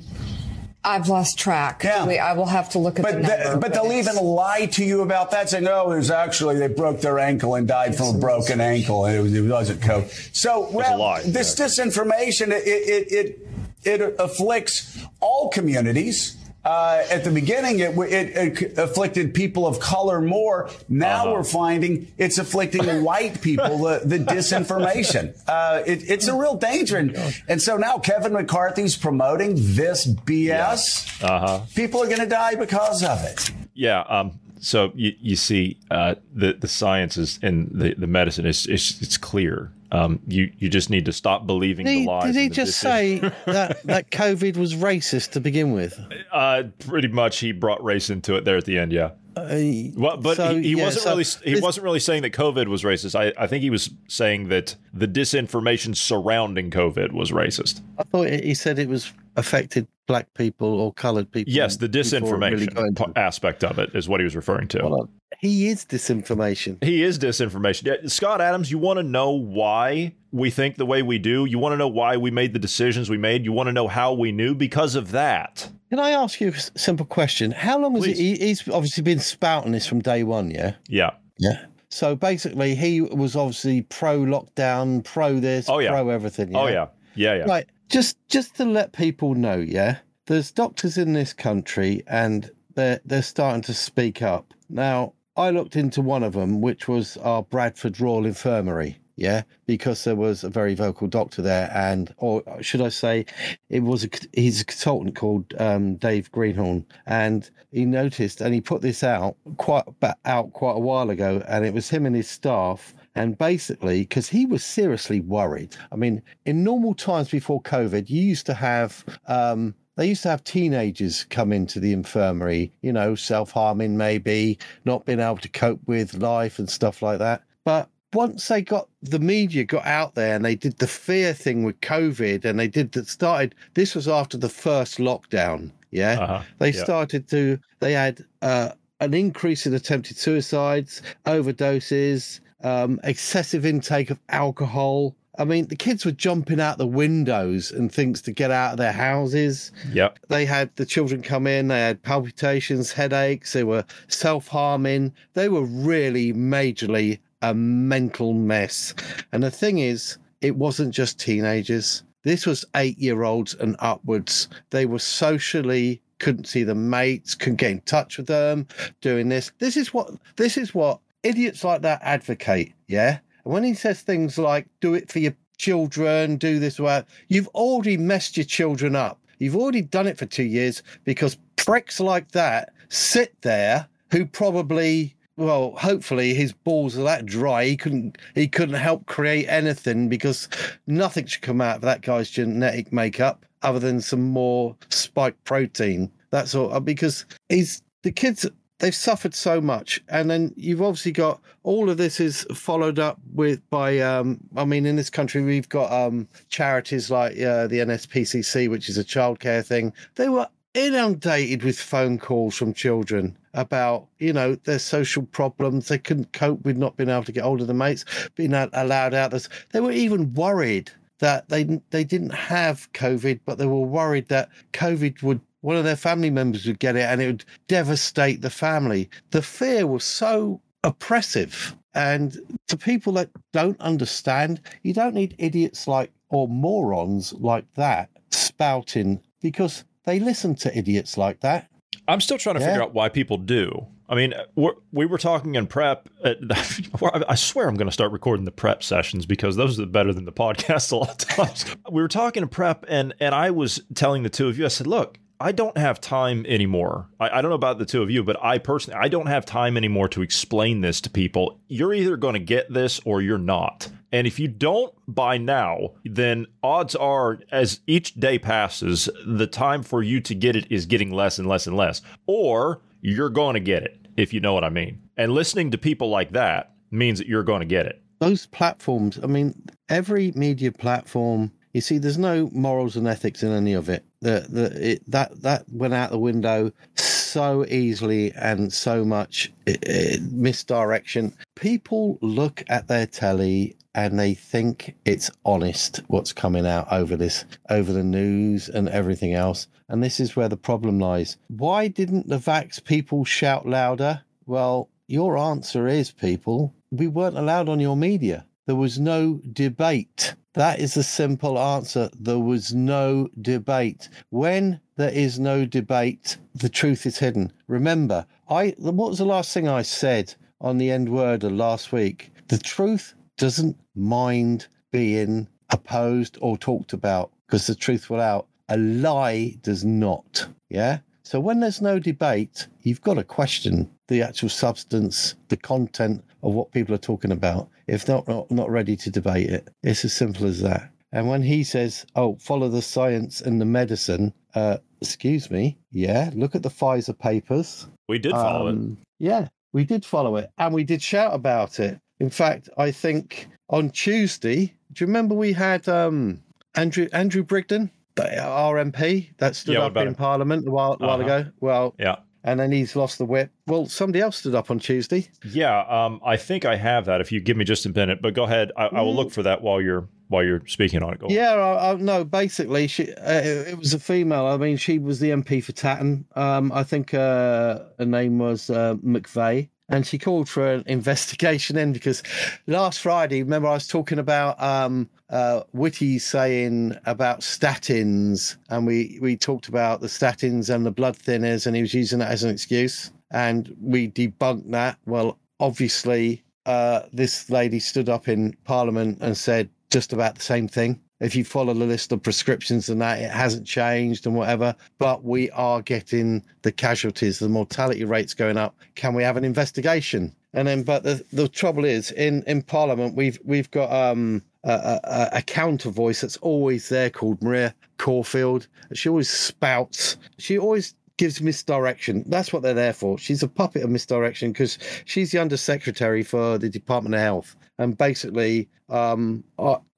I've 0.84 1.08
lost 1.08 1.38
track. 1.38 1.82
Yeah. 1.84 2.06
We, 2.06 2.18
I 2.18 2.32
will 2.32 2.46
have 2.46 2.70
to 2.70 2.78
look 2.80 2.98
at 2.98 3.04
the 3.04 3.12
But, 3.12 3.22
number. 3.22 3.52
the, 3.52 3.58
but 3.58 3.72
they'll 3.72 3.92
even 3.92 4.16
lie 4.16 4.66
to 4.66 4.84
you 4.84 5.02
about 5.02 5.30
that, 5.30 5.48
saying, 5.50 5.66
"Oh, 5.68 5.92
it 5.92 5.96
was 5.96 6.10
actually 6.10 6.58
they 6.58 6.66
broke 6.68 7.00
their 7.00 7.18
ankle 7.20 7.54
and 7.54 7.68
died 7.68 7.94
from 7.96 8.16
a 8.16 8.18
broken 8.18 8.60
ankle, 8.60 9.06
and 9.06 9.16
it, 9.16 9.20
was, 9.20 9.32
it 9.34 9.42
wasn't 9.42 9.80
COVID." 9.80 10.34
So, 10.36 10.68
well, 10.72 10.98
lie, 10.98 11.22
this 11.22 11.54
disinformation 11.54 12.48
it 12.50 12.66
it, 12.66 13.12
it 13.12 13.48
it 13.84 14.16
afflicts 14.18 14.98
all 15.20 15.48
communities. 15.50 16.36
Uh, 16.64 17.02
at 17.10 17.24
the 17.24 17.30
beginning, 17.30 17.80
it, 17.80 17.96
it, 17.98 18.62
it 18.62 18.78
afflicted 18.78 19.34
people 19.34 19.66
of 19.66 19.80
color 19.80 20.20
more. 20.20 20.70
Now 20.88 21.22
Uh-huh. 21.24 21.32
we're 21.32 21.44
finding 21.44 22.12
it's 22.18 22.38
afflicting 22.38 23.02
white 23.04 23.42
people, 23.42 23.78
the, 23.78 24.00
the 24.04 24.18
disinformation. 24.34 25.34
Uh, 25.48 25.82
it, 25.86 26.08
it's 26.08 26.28
a 26.28 26.34
real 26.34 26.54
danger. 26.56 26.96
And, 26.98 27.16
and 27.48 27.60
so 27.60 27.76
now 27.76 27.98
Kevin 27.98 28.32
McCarthy's 28.32 28.96
promoting 28.96 29.54
this 29.56 30.06
BS. 30.06 31.22
Uh 31.22 31.38
huh. 31.40 31.60
People 31.74 32.00
are 32.02 32.06
going 32.06 32.20
to 32.20 32.26
die 32.26 32.54
because 32.54 33.02
of 33.02 33.22
it. 33.24 33.50
Yeah. 33.74 34.00
Um, 34.02 34.38
so 34.62 34.92
you, 34.94 35.14
you 35.20 35.36
see, 35.36 35.78
uh, 35.90 36.14
the 36.34 36.54
the 36.54 36.68
science 36.68 37.16
is 37.16 37.38
and 37.42 37.68
the, 37.74 37.94
the 37.94 38.06
medicine 38.06 38.46
is 38.46 38.66
it's, 38.66 39.02
it's 39.02 39.18
clear. 39.18 39.72
Um, 39.90 40.20
you 40.26 40.50
you 40.58 40.70
just 40.70 40.88
need 40.88 41.04
to 41.04 41.12
stop 41.12 41.46
believing 41.46 41.84
Did 41.84 41.92
he, 41.92 42.04
the 42.04 42.10
lies. 42.10 42.24
did 42.34 42.40
he 42.40 42.48
just 42.48 42.78
say 42.78 43.18
that, 43.44 43.82
that 43.84 44.10
COVID 44.10 44.56
was 44.56 44.74
racist 44.74 45.32
to 45.32 45.40
begin 45.40 45.72
with? 45.72 46.00
Uh, 46.32 46.62
pretty 46.78 47.08
much, 47.08 47.40
he 47.40 47.52
brought 47.52 47.82
race 47.84 48.08
into 48.08 48.34
it 48.36 48.44
there 48.46 48.56
at 48.56 48.64
the 48.64 48.78
end. 48.78 48.92
Yeah. 48.92 49.10
Uh, 49.36 49.56
Well, 49.96 50.16
but 50.18 50.36
so, 50.36 50.54
he, 50.56 50.62
he 50.62 50.70
yeah, 50.76 50.84
wasn't 50.84 51.02
so 51.02 51.10
really 51.10 51.24
he 51.44 51.54
this- 51.54 51.62
wasn't 51.62 51.84
really 51.84 52.00
saying 52.00 52.22
that 52.22 52.32
COVID 52.32 52.68
was 52.68 52.84
racist. 52.84 53.14
I, 53.18 53.32
I 53.42 53.46
think 53.46 53.62
he 53.62 53.70
was 53.70 53.90
saying 54.08 54.48
that 54.48 54.76
the 54.94 55.08
disinformation 55.08 55.94
surrounding 55.96 56.70
COVID 56.70 57.12
was 57.12 57.30
racist. 57.30 57.80
I 57.98 58.04
thought 58.04 58.28
he 58.30 58.54
said 58.54 58.78
it 58.78 58.88
was 58.88 59.12
affected 59.36 59.86
black 60.06 60.32
people 60.34 60.80
or 60.80 60.92
coloured 60.92 61.30
people. 61.30 61.52
Yes, 61.52 61.76
the 61.76 61.86
really 61.88 62.02
disinformation 62.02 62.96
pa- 62.96 63.12
aspect 63.16 63.64
of 63.64 63.78
it 63.78 63.94
is 63.94 64.08
what 64.08 64.20
he 64.20 64.24
was 64.24 64.36
referring 64.36 64.68
to. 64.68 64.82
Well, 64.82 65.08
he 65.40 65.68
is 65.68 65.84
disinformation. 65.84 66.82
He 66.82 67.02
is 67.02 67.18
disinformation. 67.18 68.10
Scott 68.10 68.40
Adams, 68.40 68.70
you 68.70 68.78
want 68.78 68.98
to 68.98 69.02
know 69.02 69.30
why 69.30 70.14
we 70.30 70.50
think 70.50 70.76
the 70.76 70.86
way 70.86 71.02
we 71.02 71.18
do? 71.18 71.44
You 71.44 71.58
want 71.58 71.72
to 71.72 71.76
know 71.76 71.88
why 71.88 72.16
we 72.16 72.30
made 72.30 72.52
the 72.52 72.58
decisions 72.58 73.10
we 73.10 73.18
made? 73.18 73.44
You 73.44 73.52
want 73.52 73.68
to 73.68 73.72
know 73.72 73.88
how 73.88 74.12
we 74.12 74.32
knew? 74.32 74.54
Because 74.54 74.94
of 74.94 75.12
that. 75.12 75.68
Can 75.90 75.98
I 75.98 76.10
ask 76.10 76.40
you 76.40 76.48
a 76.48 76.78
simple 76.78 77.06
question? 77.06 77.50
How 77.50 77.78
long 77.78 77.94
has 77.96 78.04
he, 78.04 78.12
he? 78.14 78.36
He's 78.36 78.66
obviously 78.68 79.02
been 79.02 79.18
spouting 79.18 79.72
this 79.72 79.86
from 79.86 80.00
day 80.00 80.22
one, 80.24 80.50
yeah. 80.50 80.74
Yeah. 80.88 81.10
Yeah. 81.38 81.66
So 81.90 82.16
basically, 82.16 82.74
he 82.74 83.02
was 83.02 83.36
obviously 83.36 83.82
pro 83.82 84.20
lockdown, 84.20 85.04
pro 85.04 85.38
this, 85.38 85.68
Oh, 85.68 85.78
yeah. 85.80 85.90
pro 85.90 86.08
everything. 86.08 86.56
Oh, 86.56 86.66
yeah. 86.66 86.86
Yeah, 87.14 87.34
yeah. 87.34 87.44
Right. 87.44 87.66
Just 87.92 88.16
just 88.26 88.56
to 88.56 88.64
let 88.64 88.94
people 88.94 89.34
know, 89.34 89.56
yeah. 89.56 89.98
There's 90.24 90.50
doctors 90.50 90.96
in 90.96 91.12
this 91.12 91.34
country, 91.34 92.02
and 92.06 92.50
they're 92.74 93.00
they're 93.04 93.20
starting 93.20 93.60
to 93.62 93.74
speak 93.74 94.22
up 94.22 94.54
now. 94.70 95.12
I 95.36 95.50
looked 95.50 95.76
into 95.76 96.00
one 96.00 96.22
of 96.22 96.32
them, 96.32 96.62
which 96.62 96.88
was 96.88 97.18
our 97.18 97.42
Bradford 97.42 98.00
Royal 98.00 98.24
Infirmary. 98.24 98.96
Yeah, 99.16 99.42
because 99.66 100.04
there 100.04 100.16
was 100.16 100.42
a 100.42 100.48
very 100.48 100.74
vocal 100.74 101.06
doctor 101.06 101.42
there, 101.42 101.70
and 101.74 102.14
or 102.16 102.42
should 102.62 102.80
I 102.80 102.88
say, 102.88 103.26
it 103.68 103.82
was 103.82 104.04
a 104.04 104.08
he's 104.32 104.62
a 104.62 104.64
consultant 104.64 105.14
called 105.14 105.52
um, 105.58 105.96
Dave 105.96 106.32
Greenhorn, 106.32 106.86
and 107.04 107.50
he 107.72 107.84
noticed 107.84 108.40
and 108.40 108.54
he 108.54 108.62
put 108.62 108.80
this 108.80 109.04
out 109.04 109.36
quite 109.58 109.84
out 110.24 110.54
quite 110.54 110.76
a 110.76 110.80
while 110.80 111.10
ago, 111.10 111.44
and 111.46 111.66
it 111.66 111.74
was 111.74 111.90
him 111.90 112.06
and 112.06 112.16
his 112.16 112.30
staff 112.30 112.94
and 113.14 113.36
basically, 113.36 114.00
because 114.02 114.28
he 114.28 114.46
was 114.46 114.64
seriously 114.64 115.20
worried. 115.20 115.76
I 115.90 115.96
mean, 115.96 116.22
in 116.46 116.64
normal 116.64 116.94
times 116.94 117.28
before 117.30 117.62
COVID, 117.62 118.08
you 118.08 118.22
used 118.22 118.46
to 118.46 118.54
have 118.54 119.04
um, 119.28 119.74
they 119.96 120.08
used 120.08 120.22
to 120.22 120.30
have 120.30 120.42
teenagers 120.44 121.24
come 121.24 121.52
into 121.52 121.78
the 121.78 121.92
infirmary, 121.92 122.72
you 122.80 122.92
know, 122.92 123.14
self 123.14 123.50
harming, 123.50 123.96
maybe 123.96 124.58
not 124.84 125.04
being 125.04 125.20
able 125.20 125.36
to 125.38 125.48
cope 125.48 125.80
with 125.86 126.14
life 126.14 126.58
and 126.58 126.68
stuff 126.70 127.02
like 127.02 127.18
that. 127.18 127.42
But 127.64 127.88
once 128.14 128.48
they 128.48 128.62
got 128.62 128.88
the 129.02 129.18
media 129.18 129.64
got 129.64 129.86
out 129.86 130.14
there 130.14 130.34
and 130.34 130.44
they 130.44 130.54
did 130.54 130.78
the 130.78 130.86
fear 130.86 131.32
thing 131.32 131.62
with 131.62 131.80
COVID 131.80 132.44
and 132.44 132.58
they 132.58 132.68
did 132.68 132.92
that 132.92 133.08
started, 133.08 133.54
this 133.74 133.94
was 133.94 134.08
after 134.08 134.36
the 134.36 134.48
first 134.48 134.98
lockdown. 134.98 135.70
Yeah. 135.90 136.18
Uh-huh. 136.20 136.42
They 136.58 136.72
Yeah. 136.72 136.84
started 136.84 137.28
to, 137.28 137.58
they 137.80 137.92
had 137.92 138.24
uh, 138.40 138.70
an 139.00 139.14
increase 139.14 139.66
in 139.66 139.74
attempted 139.74 140.16
suicides, 140.16 141.02
overdoses, 141.26 142.40
um, 142.62 143.00
excessive 143.04 143.66
intake 143.66 144.10
of 144.10 144.20
alcohol. 144.28 145.14
I 145.38 145.44
mean, 145.44 145.66
the 145.66 145.76
kids 145.76 146.04
were 146.04 146.12
jumping 146.12 146.60
out 146.60 146.78
the 146.78 146.86
windows 146.86 147.70
and 147.70 147.90
things 147.90 148.20
to 148.22 148.32
get 148.32 148.50
out 148.50 148.72
of 148.72 148.78
their 148.78 148.92
houses. 148.92 149.72
Yep. 149.92 150.18
They 150.28 150.44
had 150.44 150.74
the 150.76 150.84
children 150.84 151.22
come 151.22 151.46
in, 151.46 151.68
they 151.68 151.80
had 151.80 152.02
palpitations, 152.02 152.92
headaches, 152.92 153.52
they 153.54 153.64
were 153.64 153.84
self 154.08 154.48
harming. 154.48 155.14
They 155.34 155.48
were 155.48 155.64
really 155.64 156.32
majorly 156.32 157.18
a 157.40 157.54
mental 157.54 158.34
mess. 158.34 158.94
And 159.32 159.42
the 159.42 159.50
thing 159.50 159.78
is, 159.78 160.18
it 160.42 160.56
wasn't 160.56 160.94
just 160.94 161.18
teenagers. 161.18 162.02
This 162.24 162.46
was 162.46 162.64
eight 162.76 162.98
year 162.98 163.22
olds 163.22 163.54
and 163.54 163.74
upwards. 163.78 164.48
They 164.70 164.86
were 164.86 164.98
socially 164.98 166.02
couldn't 166.22 166.46
see 166.46 166.62
the 166.62 166.74
mates, 166.74 167.34
couldn't 167.34 167.56
get 167.56 167.72
in 167.72 167.80
touch 167.80 168.16
with 168.16 168.28
them, 168.28 168.66
doing 169.00 169.28
this. 169.28 169.50
This 169.58 169.76
is 169.76 169.92
what 169.92 170.10
this 170.36 170.56
is 170.56 170.72
what 170.72 171.00
idiots 171.22 171.64
like 171.64 171.82
that 171.82 172.00
advocate, 172.02 172.72
yeah? 172.88 173.18
And 173.44 173.52
when 173.52 173.64
he 173.64 173.74
says 173.74 174.02
things 174.02 174.38
like 174.38 174.66
do 174.80 174.94
it 174.94 175.10
for 175.10 175.18
your 175.18 175.34
children, 175.58 176.36
do 176.36 176.58
this 176.58 176.76
that, 176.76 177.06
you've 177.28 177.48
already 177.48 177.96
messed 177.96 178.36
your 178.36 178.44
children 178.44 178.96
up. 178.96 179.20
You've 179.38 179.56
already 179.56 179.82
done 179.82 180.06
it 180.06 180.18
for 180.18 180.26
two 180.26 180.44
years 180.44 180.82
because 181.04 181.36
pricks 181.56 182.00
like 182.00 182.30
that 182.32 182.72
sit 182.88 183.34
there 183.42 183.88
who 184.10 184.26
probably 184.26 185.16
well, 185.36 185.72
hopefully 185.76 186.34
his 186.34 186.52
balls 186.52 186.96
are 186.98 187.04
that 187.04 187.24
dry 187.24 187.64
he 187.64 187.76
couldn't 187.76 188.18
he 188.34 188.46
couldn't 188.46 188.74
help 188.74 189.06
create 189.06 189.46
anything 189.46 190.08
because 190.08 190.48
nothing 190.86 191.26
should 191.26 191.42
come 191.42 191.60
out 191.60 191.76
of 191.76 191.82
that 191.82 192.02
guy's 192.02 192.30
genetic 192.30 192.92
makeup 192.92 193.46
other 193.62 193.78
than 193.78 194.00
some 194.00 194.22
more 194.22 194.76
spike 194.90 195.42
protein. 195.44 196.10
That's 196.30 196.54
all 196.54 196.72
uh, 196.72 196.80
because 196.80 197.24
he's 197.48 197.82
the 198.02 198.12
kids 198.12 198.46
they've 198.82 198.94
suffered 198.94 199.32
so 199.32 199.60
much, 199.60 200.02
and 200.08 200.28
then 200.28 200.52
you've 200.56 200.82
obviously 200.82 201.12
got 201.12 201.40
all 201.62 201.88
of 201.88 201.96
this 201.96 202.18
is 202.20 202.44
followed 202.52 202.98
up 202.98 203.18
with 203.32 203.62
by. 203.70 204.00
Um, 204.00 204.40
I 204.56 204.66
mean, 204.66 204.84
in 204.84 204.96
this 204.96 205.08
country, 205.08 205.40
we've 205.40 205.68
got 205.68 205.90
um, 205.90 206.28
charities 206.50 207.10
like 207.10 207.32
uh, 207.40 207.68
the 207.68 207.78
NSPCC, 207.78 208.68
which 208.68 208.90
is 208.90 208.98
a 208.98 209.04
childcare 209.04 209.64
thing. 209.64 209.94
They 210.16 210.28
were 210.28 210.48
inundated 210.74 211.62
with 211.62 211.78
phone 211.78 212.18
calls 212.18 212.56
from 212.56 212.74
children 212.74 213.36
about 213.54 214.06
you 214.18 214.32
know 214.32 214.54
their 214.64 214.78
social 214.78 215.22
problems 215.22 215.88
they 215.88 215.98
couldn't 215.98 216.32
cope 216.32 216.64
with 216.64 216.78
not 216.78 216.96
being 216.96 217.10
able 217.10 217.22
to 217.22 217.32
get 217.32 217.44
hold 217.44 217.60
of 217.60 217.66
the 217.66 217.74
mates 217.74 218.06
being 218.36 218.54
allowed 218.54 219.12
out 219.12 219.48
they 219.72 219.80
were 219.80 219.92
even 219.92 220.32
worried 220.32 220.90
that 221.18 221.46
they 221.50 221.64
they 221.90 222.02
didn't 222.02 222.32
have 222.32 222.90
covid 222.94 223.38
but 223.44 223.58
they 223.58 223.66
were 223.66 223.80
worried 223.80 224.26
that 224.28 224.48
covid 224.72 225.22
would 225.22 225.42
one 225.62 225.76
of 225.76 225.84
their 225.84 225.96
family 225.96 226.30
members 226.30 226.66
would 226.66 226.78
get 226.78 226.96
it 226.96 227.02
and 227.02 227.20
it 227.20 227.26
would 227.26 227.44
devastate 227.66 228.42
the 228.42 228.50
family 228.50 229.08
the 229.30 229.42
fear 229.42 229.86
was 229.86 230.04
so 230.04 230.60
oppressive 230.84 231.74
and 231.94 232.38
to 232.68 232.76
people 232.76 233.12
that 233.12 233.30
don't 233.52 233.80
understand 233.80 234.60
you 234.82 234.92
don't 234.92 235.14
need 235.14 235.34
idiots 235.38 235.88
like 235.88 236.12
or 236.28 236.48
morons 236.48 237.32
like 237.34 237.64
that 237.74 238.08
spouting 238.30 239.20
because 239.40 239.84
they 240.04 240.18
listen 240.18 240.54
to 240.56 240.76
idiots 240.76 241.16
like 241.16 241.40
that. 241.40 241.68
I'm 242.08 242.20
still 242.20 242.38
trying 242.38 242.56
to 242.56 242.60
yeah. 242.60 242.68
figure 242.68 242.82
out 242.82 242.94
why 242.94 243.08
people 243.08 243.36
do. 243.36 243.86
I 244.08 244.14
mean, 244.14 244.34
we're, 244.56 244.74
we 244.92 245.06
were 245.06 245.18
talking 245.18 245.54
in 245.54 245.66
prep. 245.66 246.08
Uh, 246.24 246.34
At, 246.40 247.24
I 247.30 247.34
swear 247.34 247.68
I'm 247.68 247.76
going 247.76 247.86
to 247.86 247.92
start 247.92 248.12
recording 248.12 248.44
the 248.44 248.50
prep 248.50 248.82
sessions 248.82 249.24
because 249.24 249.56
those 249.56 249.78
are 249.78 249.86
better 249.86 250.12
than 250.12 250.24
the 250.24 250.32
podcast 250.32 250.92
a 250.92 250.96
lot 250.96 251.22
of 251.22 251.28
times. 251.28 251.64
we 251.90 252.02
were 252.02 252.08
talking 252.08 252.42
in 252.42 252.48
prep, 252.48 252.84
and 252.88 253.14
and 253.20 253.34
I 253.34 253.50
was 253.50 253.82
telling 253.94 254.22
the 254.22 254.30
two 254.30 254.48
of 254.48 254.58
you, 254.58 254.64
I 254.64 254.68
said, 254.68 254.86
look, 254.86 255.18
I 255.42 255.50
don't 255.50 255.76
have 255.76 256.00
time 256.00 256.46
anymore. 256.46 257.08
I, 257.18 257.38
I, 257.38 257.42
don't 257.42 257.48
know 257.48 257.56
about 257.56 257.78
the 257.80 257.84
two 257.84 258.00
of 258.00 258.10
you, 258.10 258.22
but 258.22 258.42
I 258.42 258.58
personally, 258.58 259.00
I 259.02 259.08
don't 259.08 259.26
have 259.26 259.44
time 259.44 259.76
anymore 259.76 260.08
to 260.10 260.22
explain 260.22 260.82
this 260.82 261.00
to 261.00 261.10
people. 261.10 261.58
You're 261.66 261.92
either 261.92 262.16
going 262.16 262.34
to 262.34 262.40
get 262.40 262.72
this 262.72 263.00
or 263.04 263.20
you're 263.20 263.38
not. 263.38 263.90
And 264.12 264.26
if 264.26 264.38
you 264.38 264.46
don't 264.46 264.94
by 265.08 265.38
now, 265.38 265.94
then 266.04 266.46
odds 266.62 266.94
are, 266.94 267.40
as 267.50 267.80
each 267.88 268.14
day 268.14 268.38
passes, 268.38 269.08
the 269.26 269.48
time 269.48 269.82
for 269.82 270.00
you 270.00 270.20
to 270.20 270.34
get 270.34 270.54
it 270.54 270.70
is 270.70 270.86
getting 270.86 271.10
less 271.10 271.40
and 271.40 271.48
less 271.48 271.66
and 271.66 271.76
less. 271.76 272.02
Or 272.26 272.80
you're 273.00 273.30
going 273.30 273.54
to 273.54 273.60
get 273.60 273.82
it, 273.82 274.06
if 274.16 274.32
you 274.32 274.38
know 274.38 274.54
what 274.54 274.64
I 274.64 274.70
mean. 274.70 275.00
And 275.16 275.32
listening 275.32 275.72
to 275.72 275.78
people 275.78 276.08
like 276.08 276.32
that 276.32 276.74
means 276.92 277.18
that 277.18 277.26
you're 277.26 277.42
going 277.42 277.60
to 277.60 277.66
get 277.66 277.86
it. 277.86 278.00
Those 278.20 278.46
platforms, 278.46 279.18
I 279.20 279.26
mean, 279.26 279.60
every 279.88 280.30
media 280.36 280.70
platform, 280.70 281.50
you 281.72 281.80
see, 281.80 281.98
there's 281.98 282.18
no 282.18 282.50
morals 282.52 282.96
and 282.96 283.08
ethics 283.08 283.42
in 283.42 283.50
any 283.50 283.72
of 283.72 283.88
it. 283.88 284.04
The, 284.20 284.46
the, 284.48 284.92
it, 284.92 285.10
that, 285.10 285.42
that 285.42 285.64
went 285.70 285.94
out 285.94 286.10
the 286.10 286.18
window 286.18 286.72
so 286.96 287.64
easily 287.66 288.32
and 288.32 288.72
so 288.72 289.04
much 289.04 289.52
it, 289.66 289.82
it, 289.82 290.22
misdirection. 290.32 291.34
People 291.54 292.18
look 292.20 292.62
at 292.68 292.88
their 292.88 293.06
telly 293.06 293.76
and 293.94 294.18
they 294.18 294.34
think 294.34 294.94
it's 295.04 295.30
honest 295.44 296.02
what's 296.08 296.32
coming 296.32 296.66
out 296.66 296.90
over 296.92 297.16
this 297.16 297.44
over 297.68 297.92
the 297.92 298.04
news 298.04 298.68
and 298.68 298.88
everything 298.88 299.34
else. 299.34 299.66
And 299.88 300.02
this 300.02 300.20
is 300.20 300.36
where 300.36 300.48
the 300.48 300.56
problem 300.56 300.98
lies. 300.98 301.36
Why 301.48 301.88
didn't 301.88 302.28
the 302.28 302.38
vax 302.38 302.82
people 302.82 303.24
shout 303.24 303.66
louder? 303.66 304.22
Well 304.46 304.88
your 305.06 305.36
answer 305.36 305.88
is 305.88 306.10
people 306.10 306.74
we 306.90 307.06
weren't 307.06 307.38
allowed 307.38 307.68
on 307.68 307.80
your 307.80 307.96
media. 307.96 308.46
There 308.66 308.76
was 308.76 309.00
no 309.00 309.40
debate 309.52 310.34
that 310.54 310.78
is 310.78 310.94
the 310.94 311.02
simple 311.02 311.58
answer 311.58 312.10
there 312.18 312.38
was 312.38 312.74
no 312.74 313.28
debate 313.40 314.08
when 314.30 314.80
there 314.96 315.12
is 315.12 315.38
no 315.38 315.64
debate 315.64 316.36
the 316.54 316.68
truth 316.68 317.06
is 317.06 317.18
hidden 317.18 317.52
remember 317.68 318.26
i 318.48 318.74
what 318.78 319.10
was 319.10 319.18
the 319.18 319.24
last 319.24 319.52
thing 319.52 319.68
i 319.68 319.82
said 319.82 320.34
on 320.60 320.78
the 320.78 320.90
end 320.90 321.08
word 321.08 321.42
of 321.44 321.52
last 321.52 321.92
week 321.92 322.30
the 322.48 322.58
truth 322.58 323.14
doesn't 323.36 323.76
mind 323.94 324.66
being 324.90 325.48
opposed 325.70 326.38
or 326.40 326.56
talked 326.56 326.92
about 326.92 327.32
because 327.46 327.66
the 327.66 327.74
truth 327.74 328.08
will 328.08 328.20
out. 328.20 328.46
A 328.68 328.76
lie 328.76 329.56
does 329.62 329.84
not. 329.84 330.46
Yeah. 330.70 330.98
So 331.22 331.40
when 331.40 331.60
there's 331.60 331.82
no 331.82 331.98
debate, 331.98 332.66
you've 332.82 333.02
got 333.02 333.14
to 333.14 333.24
question 333.24 333.90
the 334.08 334.22
actual 334.22 334.48
substance, 334.48 335.34
the 335.48 335.56
content 335.56 336.24
of 336.42 336.54
what 336.54 336.72
people 336.72 336.94
are 336.94 336.98
talking 336.98 337.32
about. 337.32 337.68
If 337.86 338.08
not, 338.08 338.28
not, 338.28 338.50
not 338.50 338.70
ready 338.70 338.96
to 338.96 339.10
debate 339.10 339.50
it, 339.50 339.68
it's 339.82 340.04
as 340.04 340.12
simple 340.12 340.46
as 340.46 340.60
that. 340.62 340.90
And 341.12 341.28
when 341.28 341.42
he 341.42 341.62
says, 341.62 342.06
"Oh, 342.16 342.36
follow 342.36 342.68
the 342.68 342.82
science 342.82 343.40
and 343.40 343.60
the 343.60 343.66
medicine," 343.66 344.32
uh, 344.54 344.78
excuse 345.00 345.50
me, 345.50 345.78
yeah, 345.90 346.30
look 346.34 346.54
at 346.54 346.62
the 346.62 346.70
Pfizer 346.70 347.18
papers. 347.18 347.86
We 348.08 348.18
did 348.18 348.32
follow 348.32 348.68
um, 348.68 348.96
it. 348.98 349.26
Yeah, 349.26 349.48
we 349.72 349.84
did 349.84 350.04
follow 350.04 350.36
it, 350.36 350.50
and 350.58 350.74
we 350.74 350.84
did 350.84 351.02
shout 351.02 351.34
about 351.34 351.80
it. 351.80 351.98
In 352.18 352.30
fact, 352.30 352.68
I 352.78 352.90
think 352.90 353.48
on 353.68 353.90
Tuesday, 353.90 354.74
do 354.92 355.02
you 355.02 355.06
remember 355.06 355.34
we 355.34 355.52
had 355.52 355.88
um, 355.88 356.42
Andrew 356.74 357.08
Andrew 357.12 357.44
Bridgen, 357.44 357.90
the 358.14 358.22
RMP 358.22 359.36
that 359.38 359.56
stood 359.56 359.74
yeah, 359.74 359.84
up 359.84 359.96
in 359.96 360.14
Parliament 360.14 360.66
a 360.66 360.70
while, 360.70 360.92
uh-huh. 360.92 361.06
while 361.06 361.20
ago? 361.20 361.46
Well, 361.60 361.94
yeah. 361.98 362.16
And 362.44 362.58
then 362.58 362.72
he's 362.72 362.96
lost 362.96 363.18
the 363.18 363.24
whip. 363.24 363.52
Well, 363.66 363.86
somebody 363.86 364.20
else 364.20 364.38
stood 364.38 364.54
up 364.54 364.70
on 364.70 364.80
Tuesday. 364.80 365.28
Yeah, 365.44 365.82
um, 365.82 366.20
I 366.24 366.36
think 366.36 366.64
I 366.64 366.76
have 366.76 367.04
that. 367.04 367.20
If 367.20 367.30
you 367.30 367.40
give 367.40 367.56
me 367.56 367.64
just 367.64 367.86
a 367.86 367.88
minute, 367.88 368.20
but 368.20 368.34
go 368.34 368.44
ahead. 368.44 368.72
I, 368.76 368.86
I 368.86 369.00
will 369.02 369.14
look 369.14 369.28
mm. 369.28 369.32
for 369.32 369.44
that 369.44 369.62
while 369.62 369.80
you're 369.80 370.08
while 370.28 370.42
you're 370.42 370.66
speaking 370.66 371.02
on 371.02 371.12
it. 371.12 371.20
Go 371.20 371.28
yeah, 371.28 371.52
I, 371.52 371.92
I, 371.92 371.94
no. 371.94 372.24
Basically, 372.24 372.88
she 372.88 373.12
uh, 373.12 373.42
it 373.42 373.78
was 373.78 373.94
a 373.94 374.00
female. 374.00 374.46
I 374.46 374.56
mean, 374.56 374.76
she 374.76 374.98
was 374.98 375.20
the 375.20 375.30
MP 375.30 375.62
for 375.62 375.72
Tatton. 375.72 376.24
Um, 376.34 376.72
I 376.72 376.82
think 376.82 377.14
uh, 377.14 377.80
her 377.98 378.06
name 378.06 378.38
was 378.38 378.70
uh, 378.70 378.94
McVey 378.94 379.68
and 379.92 380.06
she 380.06 380.18
called 380.18 380.48
for 380.48 380.66
an 380.72 380.82
investigation 380.86 381.76
in 381.76 381.92
because 381.92 382.22
last 382.66 383.00
Friday, 383.00 383.42
remember 383.42 383.68
I 383.68 383.74
was 383.74 383.86
talking 383.86 384.18
about 384.18 384.60
um, 384.60 385.08
uh, 385.28 385.62
Whitty 385.72 386.18
saying 386.18 386.96
about 387.04 387.40
statins, 387.40 388.56
and 388.70 388.86
we 388.86 389.18
we 389.20 389.36
talked 389.36 389.68
about 389.68 390.00
the 390.00 390.06
statins 390.06 390.74
and 390.74 390.84
the 390.84 390.90
blood 390.90 391.16
thinners, 391.16 391.66
and 391.66 391.76
he 391.76 391.82
was 391.82 391.94
using 391.94 392.18
that 392.20 392.32
as 392.32 392.42
an 392.42 392.50
excuse, 392.50 393.12
and 393.30 393.76
we 393.80 394.08
debunked 394.08 394.70
that. 394.72 394.98
Well, 395.04 395.38
obviously, 395.60 396.42
uh, 396.64 397.02
this 397.12 397.50
lady 397.50 397.78
stood 397.78 398.08
up 398.08 398.28
in 398.28 398.56
Parliament 398.64 399.18
and 399.20 399.36
said 399.36 399.68
just 399.90 400.14
about 400.14 400.36
the 400.36 400.42
same 400.42 400.68
thing 400.68 400.98
if 401.22 401.36
you 401.36 401.44
follow 401.44 401.72
the 401.72 401.86
list 401.86 402.12
of 402.12 402.22
prescriptions 402.22 402.88
and 402.88 403.00
that, 403.00 403.20
it 403.20 403.30
hasn't 403.30 403.66
changed 403.66 404.26
and 404.26 404.34
whatever. 404.34 404.74
But 404.98 405.24
we 405.24 405.50
are 405.52 405.80
getting 405.80 406.44
the 406.62 406.72
casualties, 406.72 407.38
the 407.38 407.48
mortality 407.48 408.04
rates 408.04 408.34
going 408.34 408.56
up. 408.56 408.76
Can 408.96 409.14
we 409.14 409.22
have 409.22 409.36
an 409.36 409.44
investigation? 409.44 410.34
And 410.52 410.68
then, 410.68 410.82
but 410.82 411.04
the, 411.04 411.24
the 411.32 411.48
trouble 411.48 411.84
is, 411.84 412.10
in, 412.10 412.42
in 412.46 412.62
Parliament, 412.62 413.16
we've 413.16 413.38
we've 413.44 413.70
got 413.70 413.90
um, 413.90 414.42
a, 414.64 415.00
a, 415.04 415.28
a 415.38 415.42
counter 415.42 415.90
voice 415.90 416.20
that's 416.20 416.36
always 416.38 416.88
there 416.88 417.08
called 417.08 417.40
Maria 417.42 417.74
Caulfield. 417.98 418.66
She 418.92 419.08
always 419.08 419.30
spouts. 419.30 420.18
She 420.38 420.58
always 420.58 420.94
gives 421.16 421.40
misdirection. 421.40 422.24
That's 422.26 422.52
what 422.52 422.62
they're 422.62 422.74
there 422.74 422.92
for. 422.92 423.16
She's 423.16 423.42
a 423.42 423.48
puppet 423.48 423.82
of 423.82 423.90
misdirection 423.90 424.52
because 424.52 424.76
she's 425.04 425.30
the 425.30 425.38
undersecretary 425.38 426.22
for 426.22 426.58
the 426.58 426.68
Department 426.68 427.14
of 427.14 427.20
Health. 427.20 427.56
And 427.78 427.96
basically, 427.96 428.68
um, 428.90 429.44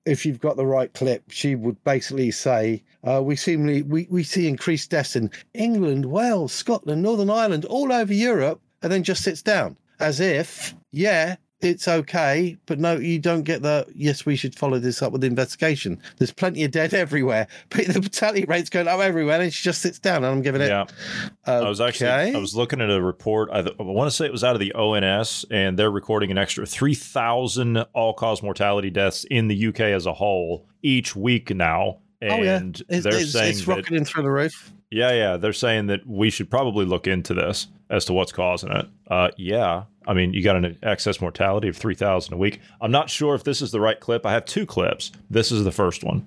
if 0.07 0.27
you've 0.27 0.41
got 0.41 0.57
the 0.57 0.67
right 0.67 0.93
clip, 0.93 1.31
she 1.31 1.55
would 1.55 1.83
basically 1.85 2.31
say, 2.31 2.83
uh, 3.03 3.23
"We 3.23 3.37
seemingly 3.37 3.83
we, 3.83 4.07
we 4.11 4.23
see 4.23 4.49
increased 4.49 4.91
deaths 4.91 5.17
in 5.17 5.31
England, 5.55 6.07
Wales, 6.07 6.53
Scotland, 6.53 7.03
Northern 7.03 7.31
Ireland, 7.31 7.65
all 7.65 7.93
over 7.93 8.13
Europe," 8.13 8.61
and 8.83 8.93
then 8.93 9.03
just 9.03 9.23
sits 9.23 9.43
down 9.43 9.77
as 10.01 10.21
if, 10.21 10.75
yeah, 10.93 11.37
it's 11.65 11.89
okay, 11.89 12.57
but 12.67 12.79
no, 12.79 12.97
you 12.97 13.19
don't 13.19 13.43
get 13.43 13.63
the 13.63 13.87
yes, 13.95 14.27
we 14.27 14.37
should 14.37 14.55
follow 14.55 14.79
this 14.79 15.03
up 15.03 15.13
with 15.13 15.23
the 15.23 15.27
investigation. 15.27 16.01
There's 16.19 16.33
plenty 16.33 16.65
of 16.65 16.71
dead 16.71 16.95
everywhere, 16.95 17.47
but 17.71 17.87
the 17.87 18.03
fatality 18.03 18.45
rate's 18.45 18.71
going 18.71 18.89
up 18.89 19.01
everywhere, 19.01 19.41
and 19.41 19.53
she 19.53 19.65
just 19.65 19.81
sits 19.81 19.99
down, 19.99 20.19
and 20.19 20.27
I'm 20.27 20.43
giving 20.43 20.61
it. 20.61 20.69
Yeah, 20.69 20.83
okay. 20.83 21.65
I 21.65 21.69
was 21.69 21.81
actually 21.81 22.09
I 22.11 22.39
was 22.39 22.55
looking 22.55 22.81
at 22.81 22.91
a 22.91 23.03
report. 23.03 23.51
I, 23.53 23.61
I 23.61 23.83
want 23.83 24.11
to 24.11 24.17
say 24.17 24.27
it 24.27 24.33
was 24.33 24.45
out 24.45 24.55
of 24.55 24.61
the 24.61 24.73
ONS, 24.75 25.47
and 25.51 25.79
they're 25.79 25.91
recording 25.91 26.31
an 26.31 26.39
extra 26.39 26.67
three 26.67 26.95
thousand 26.95 27.79
all-cause 27.93 28.43
mortality 28.43 28.91
deaths 28.91 29.25
in 29.31 29.49
the 29.49 29.67
UK 29.69 29.81
as 29.81 30.07
a 30.07 30.13
whole 30.13 30.67
each 30.83 31.17
week 31.17 31.55
now. 31.55 31.99
And 32.21 32.33
oh 32.33 32.43
yeah, 32.43 32.61
it's, 32.89 33.05
they're 33.05 33.21
it's, 33.21 33.33
saying 33.33 33.51
it's 33.51 33.67
rocketing 33.67 34.01
that, 34.01 34.09
through 34.09 34.23
the 34.23 34.31
roof. 34.31 34.73
Yeah, 34.91 35.13
yeah, 35.13 35.37
they're 35.37 35.53
saying 35.53 35.89
that 35.89 36.07
we 36.07 36.31
should 36.31 36.51
probably 36.51 36.85
look 36.85 37.07
into 37.07 37.35
this 37.35 37.67
as 37.91 38.05
to 38.07 38.13
what's 38.13 38.33
causing 38.33 38.71
it. 38.71 38.87
Uh, 39.09 39.31
yeah, 39.37 39.85
I 40.07 40.15
mean, 40.15 40.35
you 40.35 40.43
got 40.43 40.57
an 40.57 40.79
excess 40.83 41.21
mortality 41.21 41.69
of 41.69 41.77
3,000 41.77 42.35
a 42.35 42.37
week. 42.37 42.61
I'm 42.81 42.91
not 42.91 43.11
sure 43.11 43.35
if 43.35 43.45
this 43.45 43.63
is 43.63 43.71
the 43.71 43.81
right 43.81 43.99
clip. 43.99 44.27
I 44.27 44.33
have 44.33 44.45
two 44.45 44.67
clips. 44.67 45.13
This 45.31 45.51
is 45.51 45.65
the 45.65 45.73
first 45.73 46.05
one. 46.05 46.27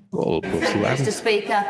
Mr. 1.05 1.11
Speaker, 1.11 1.63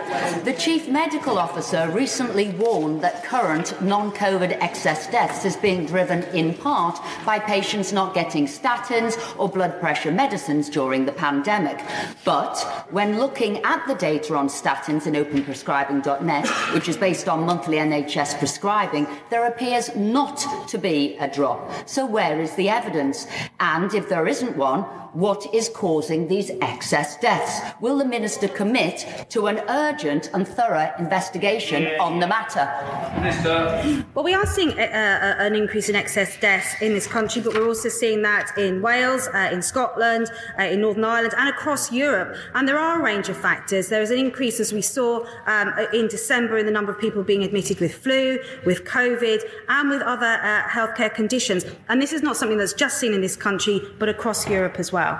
the 0.43 0.53
Chief 0.53 0.87
Medical 0.87 1.37
Officer 1.37 1.89
recently 1.91 2.49
warned 2.49 3.01
that 3.01 3.23
current 3.23 3.79
non 3.81 4.11
COVID 4.11 4.51
excess 4.61 5.09
deaths 5.11 5.45
is 5.45 5.55
being 5.57 5.85
driven 5.85 6.23
in 6.35 6.53
part 6.53 6.99
by 7.25 7.39
patients 7.39 7.91
not 7.91 8.13
getting 8.13 8.45
statins 8.45 9.17
or 9.37 9.49
blood 9.49 9.79
pressure 9.79 10.11
medicines 10.11 10.69
during 10.69 11.05
the 11.05 11.11
pandemic. 11.11 11.83
But 12.23 12.57
when 12.89 13.19
looking 13.19 13.63
at 13.63 13.85
the 13.87 13.95
data 13.95 14.35
on 14.35 14.47
statins 14.47 15.07
in 15.07 15.13
openprescribing.net, 15.13 16.47
which 16.73 16.87
is 16.87 16.97
based 16.97 17.27
on 17.27 17.45
monthly 17.45 17.77
NHS 17.77 18.37
prescribing, 18.39 19.07
there 19.29 19.45
appears 19.47 19.95
not 19.95 20.67
to 20.69 20.77
be 20.77 21.17
a 21.17 21.27
drop. 21.27 21.71
So, 21.97 22.05
where 22.05 22.39
is 22.39 22.53
the 22.53 22.69
evidence? 22.69 23.25
And 23.59 23.91
if 23.91 24.07
there 24.07 24.27
isn't 24.27 24.55
one, 24.55 24.83
what 25.13 25.51
is 25.51 25.67
causing 25.67 26.27
these 26.27 26.51
excess 26.61 27.17
deaths? 27.17 27.59
Will 27.81 27.97
the 27.97 28.05
Minister 28.05 28.47
commit 28.47 29.25
to 29.29 29.47
an 29.47 29.61
urgent 29.67 30.29
and 30.31 30.47
thorough 30.47 30.93
investigation 30.99 31.99
on 31.99 32.19
the 32.19 32.27
matter? 32.27 32.65
Well, 34.13 34.23
we 34.23 34.35
are 34.35 34.45
seeing 34.45 34.77
a, 34.77 34.83
a, 34.83 35.35
an 35.39 35.55
increase 35.55 35.89
in 35.89 35.95
excess 35.95 36.39
deaths 36.39 36.75
in 36.81 36.93
this 36.93 37.07
country, 37.07 37.41
but 37.41 37.55
we're 37.55 37.67
also 37.67 37.89
seeing 37.89 38.21
that 38.21 38.55
in 38.59 38.83
Wales, 38.83 39.27
uh, 39.33 39.49
in 39.51 39.63
Scotland, 39.63 40.29
uh, 40.59 40.63
in 40.63 40.81
Northern 40.81 41.05
Ireland, 41.05 41.33
and 41.35 41.49
across 41.49 41.91
Europe. 41.91 42.35
And 42.53 42.67
there 42.67 42.77
are 42.77 42.99
a 42.99 43.03
range 43.03 43.27
of 43.29 43.37
factors. 43.37 43.89
There 43.89 44.03
is 44.03 44.11
an 44.11 44.19
increase, 44.19 44.59
as 44.59 44.71
we 44.71 44.83
saw 44.83 45.25
um, 45.47 45.73
in 45.93 46.07
December, 46.09 46.59
in 46.59 46.67
the 46.67 46.71
number 46.71 46.91
of 46.91 46.99
people 46.99 47.23
being 47.23 47.43
admitted 47.43 47.79
with 47.79 47.95
flu, 47.95 48.37
with 48.67 48.83
COVID, 48.83 49.41
and 49.69 49.89
with 49.89 50.03
other 50.03 50.39
uh, 50.43 50.61
healthcare 50.63 51.11
conditions. 51.11 51.65
And 51.89 52.01
this 52.01 52.11
is 52.13 52.21
not 52.21 52.37
something 52.37 52.57
that's 52.57 52.73
just 52.73 52.99
seen 52.99 53.13
in 53.13 53.21
this 53.21 53.35
country, 53.35 53.81
but 53.99 54.09
across 54.09 54.47
Europe 54.49 54.75
as 54.79 54.91
well. 54.91 55.17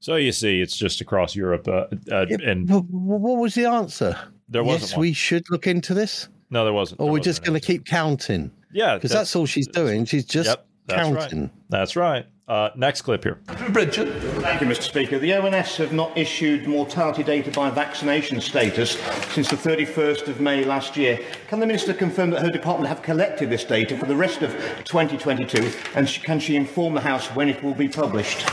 So 0.00 0.16
you 0.16 0.32
see, 0.32 0.60
it's 0.60 0.76
just 0.76 1.00
across 1.00 1.34
Europe. 1.34 1.66
Uh, 1.68 1.86
uh, 2.12 2.26
and 2.44 2.68
what 2.68 3.38
was 3.38 3.54
the 3.54 3.66
answer? 3.66 4.18
There 4.48 4.62
wasn't 4.62 4.82
Yes, 4.82 4.92
one. 4.96 5.00
we 5.00 5.12
should 5.12 5.44
look 5.50 5.66
into 5.66 5.94
this. 5.94 6.28
no, 6.50 6.64
there 6.64 6.72
wasn't. 6.74 7.00
Or 7.00 7.04
There 7.04 7.12
we're 7.12 7.18
wasn't 7.20 7.24
just 7.36 7.44
going 7.44 7.58
to 7.58 7.66
keep 7.66 7.86
counting. 7.86 8.50
Yeah, 8.72 8.96
because 8.96 9.12
that's, 9.12 9.34
all 9.36 9.46
she's 9.46 9.68
doing. 9.68 10.04
She's 10.04 10.24
just 10.24 10.48
Yep, 10.48 10.66
that's 10.86 11.08
right. 11.10 11.20
counting. 11.20 11.50
That's 11.70 11.96
right. 11.96 12.26
Uh, 12.46 12.68
next 12.76 13.02
clip 13.02 13.24
here. 13.24 13.40
Bridgen. 13.46 14.20
Thank 14.42 14.60
you, 14.60 14.66
Mr. 14.66 14.82
Speaker. 14.82 15.18
The 15.18 15.32
ONS 15.32 15.78
have 15.78 15.94
not 15.94 16.16
issued 16.16 16.66
mortality 16.66 17.22
data 17.22 17.50
by 17.50 17.70
vaccination 17.70 18.38
status 18.42 18.98
since 19.32 19.48
the 19.48 19.56
31st 19.56 20.28
of 20.28 20.40
May 20.40 20.62
last 20.62 20.94
year. 20.94 21.18
Can 21.48 21.58
the 21.60 21.66
Minister 21.66 21.94
confirm 21.94 22.28
that 22.30 22.42
her 22.42 22.50
department 22.50 22.88
have 22.88 23.02
collected 23.02 23.48
this 23.48 23.64
data 23.64 23.96
for 23.96 24.04
the 24.04 24.16
rest 24.16 24.42
of 24.42 24.52
2022 24.84 25.72
and 25.94 26.06
can 26.22 26.38
she 26.38 26.56
inform 26.56 26.92
the 26.92 27.00
House 27.00 27.28
when 27.28 27.48
it 27.48 27.62
will 27.62 27.74
be 27.74 27.88
published? 27.88 28.46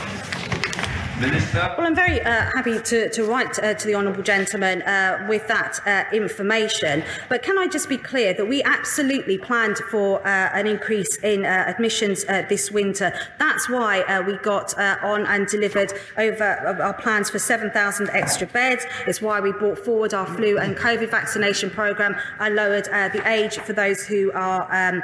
Well, 1.22 1.86
I'm 1.86 1.94
very 1.94 2.20
uh, 2.20 2.50
happy 2.52 2.80
to, 2.80 3.08
to 3.10 3.24
write 3.24 3.56
uh, 3.60 3.74
to 3.74 3.86
the 3.86 3.94
Honourable 3.94 4.24
Gentleman 4.24 4.82
uh, 4.82 5.24
with 5.28 5.46
that 5.46 5.78
uh, 5.86 6.04
information. 6.12 7.04
But 7.28 7.44
can 7.44 7.58
I 7.58 7.68
just 7.68 7.88
be 7.88 7.96
clear 7.96 8.34
that 8.34 8.44
we 8.44 8.60
absolutely 8.64 9.38
planned 9.38 9.78
for 9.90 10.18
uh, 10.26 10.50
an 10.52 10.66
increase 10.66 11.16
in 11.18 11.44
uh, 11.44 11.64
admissions 11.68 12.24
this 12.24 12.72
winter? 12.72 13.12
That's 13.38 13.68
why 13.68 14.22
we 14.26 14.36
got 14.38 14.76
on 14.78 15.26
and 15.26 15.46
delivered 15.46 15.92
over 16.18 16.44
our 16.82 16.94
plans 16.94 17.30
for 17.30 17.38
7,000 17.38 18.10
extra 18.10 18.48
beds. 18.48 18.84
It's 19.06 19.22
why 19.22 19.38
we 19.38 19.52
brought 19.52 19.78
forward 19.78 20.14
our 20.14 20.26
flu 20.26 20.58
and 20.58 20.76
COVID 20.76 21.08
vaccination 21.08 21.70
programme 21.70 22.16
and 22.40 22.56
lowered 22.56 22.86
the 22.86 23.22
age 23.26 23.58
for 23.58 23.74
those 23.74 24.04
who 24.04 24.32
are 24.32 24.62
um, 24.72 25.02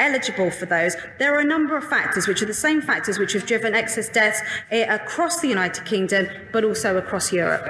eligible 0.00 0.50
for 0.50 0.66
those. 0.66 0.96
There 1.18 1.32
are 1.34 1.40
a 1.40 1.44
number 1.44 1.76
of 1.76 1.84
factors 1.84 2.26
which 2.26 2.42
are 2.42 2.46
the 2.46 2.54
same 2.54 2.82
factors 2.82 3.18
which 3.18 3.34
have 3.34 3.46
driven 3.46 3.74
excess 3.74 4.08
deaths 4.08 4.40
uh, 4.72 4.86
across 4.88 5.40
the 5.40 5.48
United 5.48 5.59
Kingdom, 5.68 6.26
but 6.52 6.64
also 6.64 6.96
across 6.96 7.32
Europe. 7.32 7.64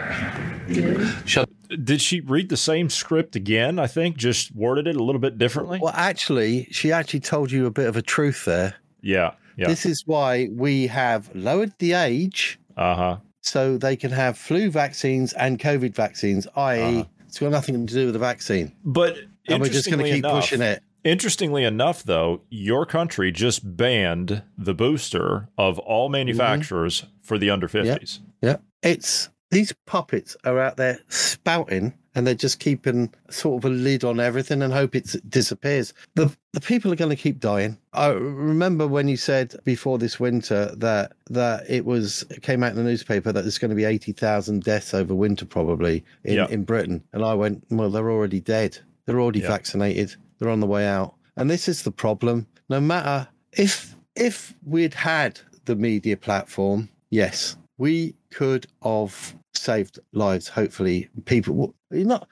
Did 0.68 2.00
she 2.00 2.20
read 2.20 2.48
the 2.48 2.56
same 2.56 2.90
script 2.90 3.36
again? 3.36 3.78
I 3.78 3.86
think 3.86 4.16
just 4.16 4.54
worded 4.54 4.86
it 4.86 4.96
a 4.96 5.02
little 5.02 5.20
bit 5.20 5.38
differently. 5.38 5.78
Well, 5.82 5.92
actually, 5.94 6.66
she 6.70 6.92
actually 6.92 7.20
told 7.20 7.50
you 7.50 7.66
a 7.66 7.70
bit 7.70 7.86
of 7.86 7.96
a 7.96 8.02
truth 8.02 8.44
there. 8.44 8.74
Yeah, 9.02 9.32
yeah. 9.56 9.68
This 9.68 9.86
is 9.86 10.02
why 10.06 10.48
we 10.52 10.86
have 10.88 11.30
lowered 11.34 11.72
the 11.78 11.92
age. 11.94 12.58
Uh 12.76 12.94
huh. 12.94 13.16
So 13.42 13.78
they 13.78 13.96
can 13.96 14.10
have 14.10 14.36
flu 14.36 14.70
vaccines 14.70 15.32
and 15.32 15.58
COVID 15.58 15.94
vaccines, 15.94 16.46
i.e., 16.56 17.06
it's 17.26 17.38
got 17.38 17.52
nothing 17.52 17.86
to 17.86 17.94
do 17.94 18.06
with 18.06 18.12
the 18.14 18.18
vaccine. 18.18 18.72
But 18.84 19.16
and 19.48 19.62
we're 19.62 19.68
just 19.68 19.86
going 19.88 20.04
to 20.04 20.10
keep 20.10 20.24
enough- 20.24 20.42
pushing 20.42 20.60
it. 20.62 20.82
Interestingly 21.04 21.64
enough, 21.64 22.02
though, 22.02 22.42
your 22.50 22.84
country 22.84 23.32
just 23.32 23.76
banned 23.76 24.42
the 24.58 24.74
booster 24.74 25.48
of 25.56 25.78
all 25.78 26.06
mm-hmm. 26.06 26.12
manufacturers 26.12 27.06
for 27.22 27.38
the 27.38 27.50
under 27.50 27.68
50s. 27.68 28.20
Yeah. 28.42 28.56
It's 28.82 29.28
these 29.50 29.74
puppets 29.86 30.36
are 30.44 30.58
out 30.58 30.76
there 30.76 31.00
spouting 31.08 31.92
and 32.14 32.26
they're 32.26 32.34
just 32.34 32.58
keeping 32.60 33.12
sort 33.30 33.62
of 33.62 33.70
a 33.70 33.74
lid 33.74 34.04
on 34.04 34.20
everything 34.20 34.62
and 34.62 34.72
hope 34.72 34.94
it 34.94 35.14
disappears. 35.28 35.92
The 36.14 36.34
the 36.52 36.60
people 36.60 36.92
are 36.92 36.96
going 36.96 37.10
to 37.10 37.16
keep 37.16 37.40
dying. 37.40 37.78
I 37.92 38.08
remember 38.08 38.86
when 38.86 39.08
you 39.08 39.16
said 39.16 39.54
before 39.64 39.98
this 39.98 40.18
winter 40.18 40.72
that 40.76 41.12
that 41.30 41.68
it 41.68 41.84
was 41.84 42.24
it 42.30 42.42
came 42.42 42.62
out 42.62 42.70
in 42.70 42.76
the 42.76 42.82
newspaper 42.84 43.32
that 43.32 43.42
there's 43.42 43.58
going 43.58 43.70
to 43.70 43.76
be 43.76 43.84
80,000 43.84 44.62
deaths 44.62 44.94
over 44.94 45.14
winter 45.14 45.46
probably 45.46 46.04
in, 46.24 46.34
Yeah. 46.34 46.46
in 46.48 46.64
Britain 46.64 47.02
and 47.12 47.24
I 47.24 47.34
went, 47.34 47.64
well 47.70 47.90
they're 47.90 48.10
already 48.10 48.40
dead. 48.40 48.78
They're 49.06 49.20
already 49.20 49.40
Yeah. 49.40 49.48
vaccinated. 49.48 50.14
They're 50.40 50.50
on 50.50 50.60
the 50.60 50.66
way 50.66 50.86
out. 50.86 51.14
And 51.36 51.48
this 51.48 51.68
is 51.68 51.82
the 51.82 51.92
problem. 51.92 52.46
No 52.68 52.80
matter 52.80 53.28
if 53.52 53.94
if 54.16 54.54
we'd 54.64 54.94
had 54.94 55.40
the 55.66 55.76
media 55.76 56.16
platform, 56.16 56.88
yes, 57.10 57.56
we 57.78 58.14
could 58.30 58.66
have 58.82 59.34
saved 59.54 59.98
lives. 60.12 60.48
Hopefully, 60.48 61.08
people 61.26 61.74
you're 61.90 62.06
not 62.06 62.28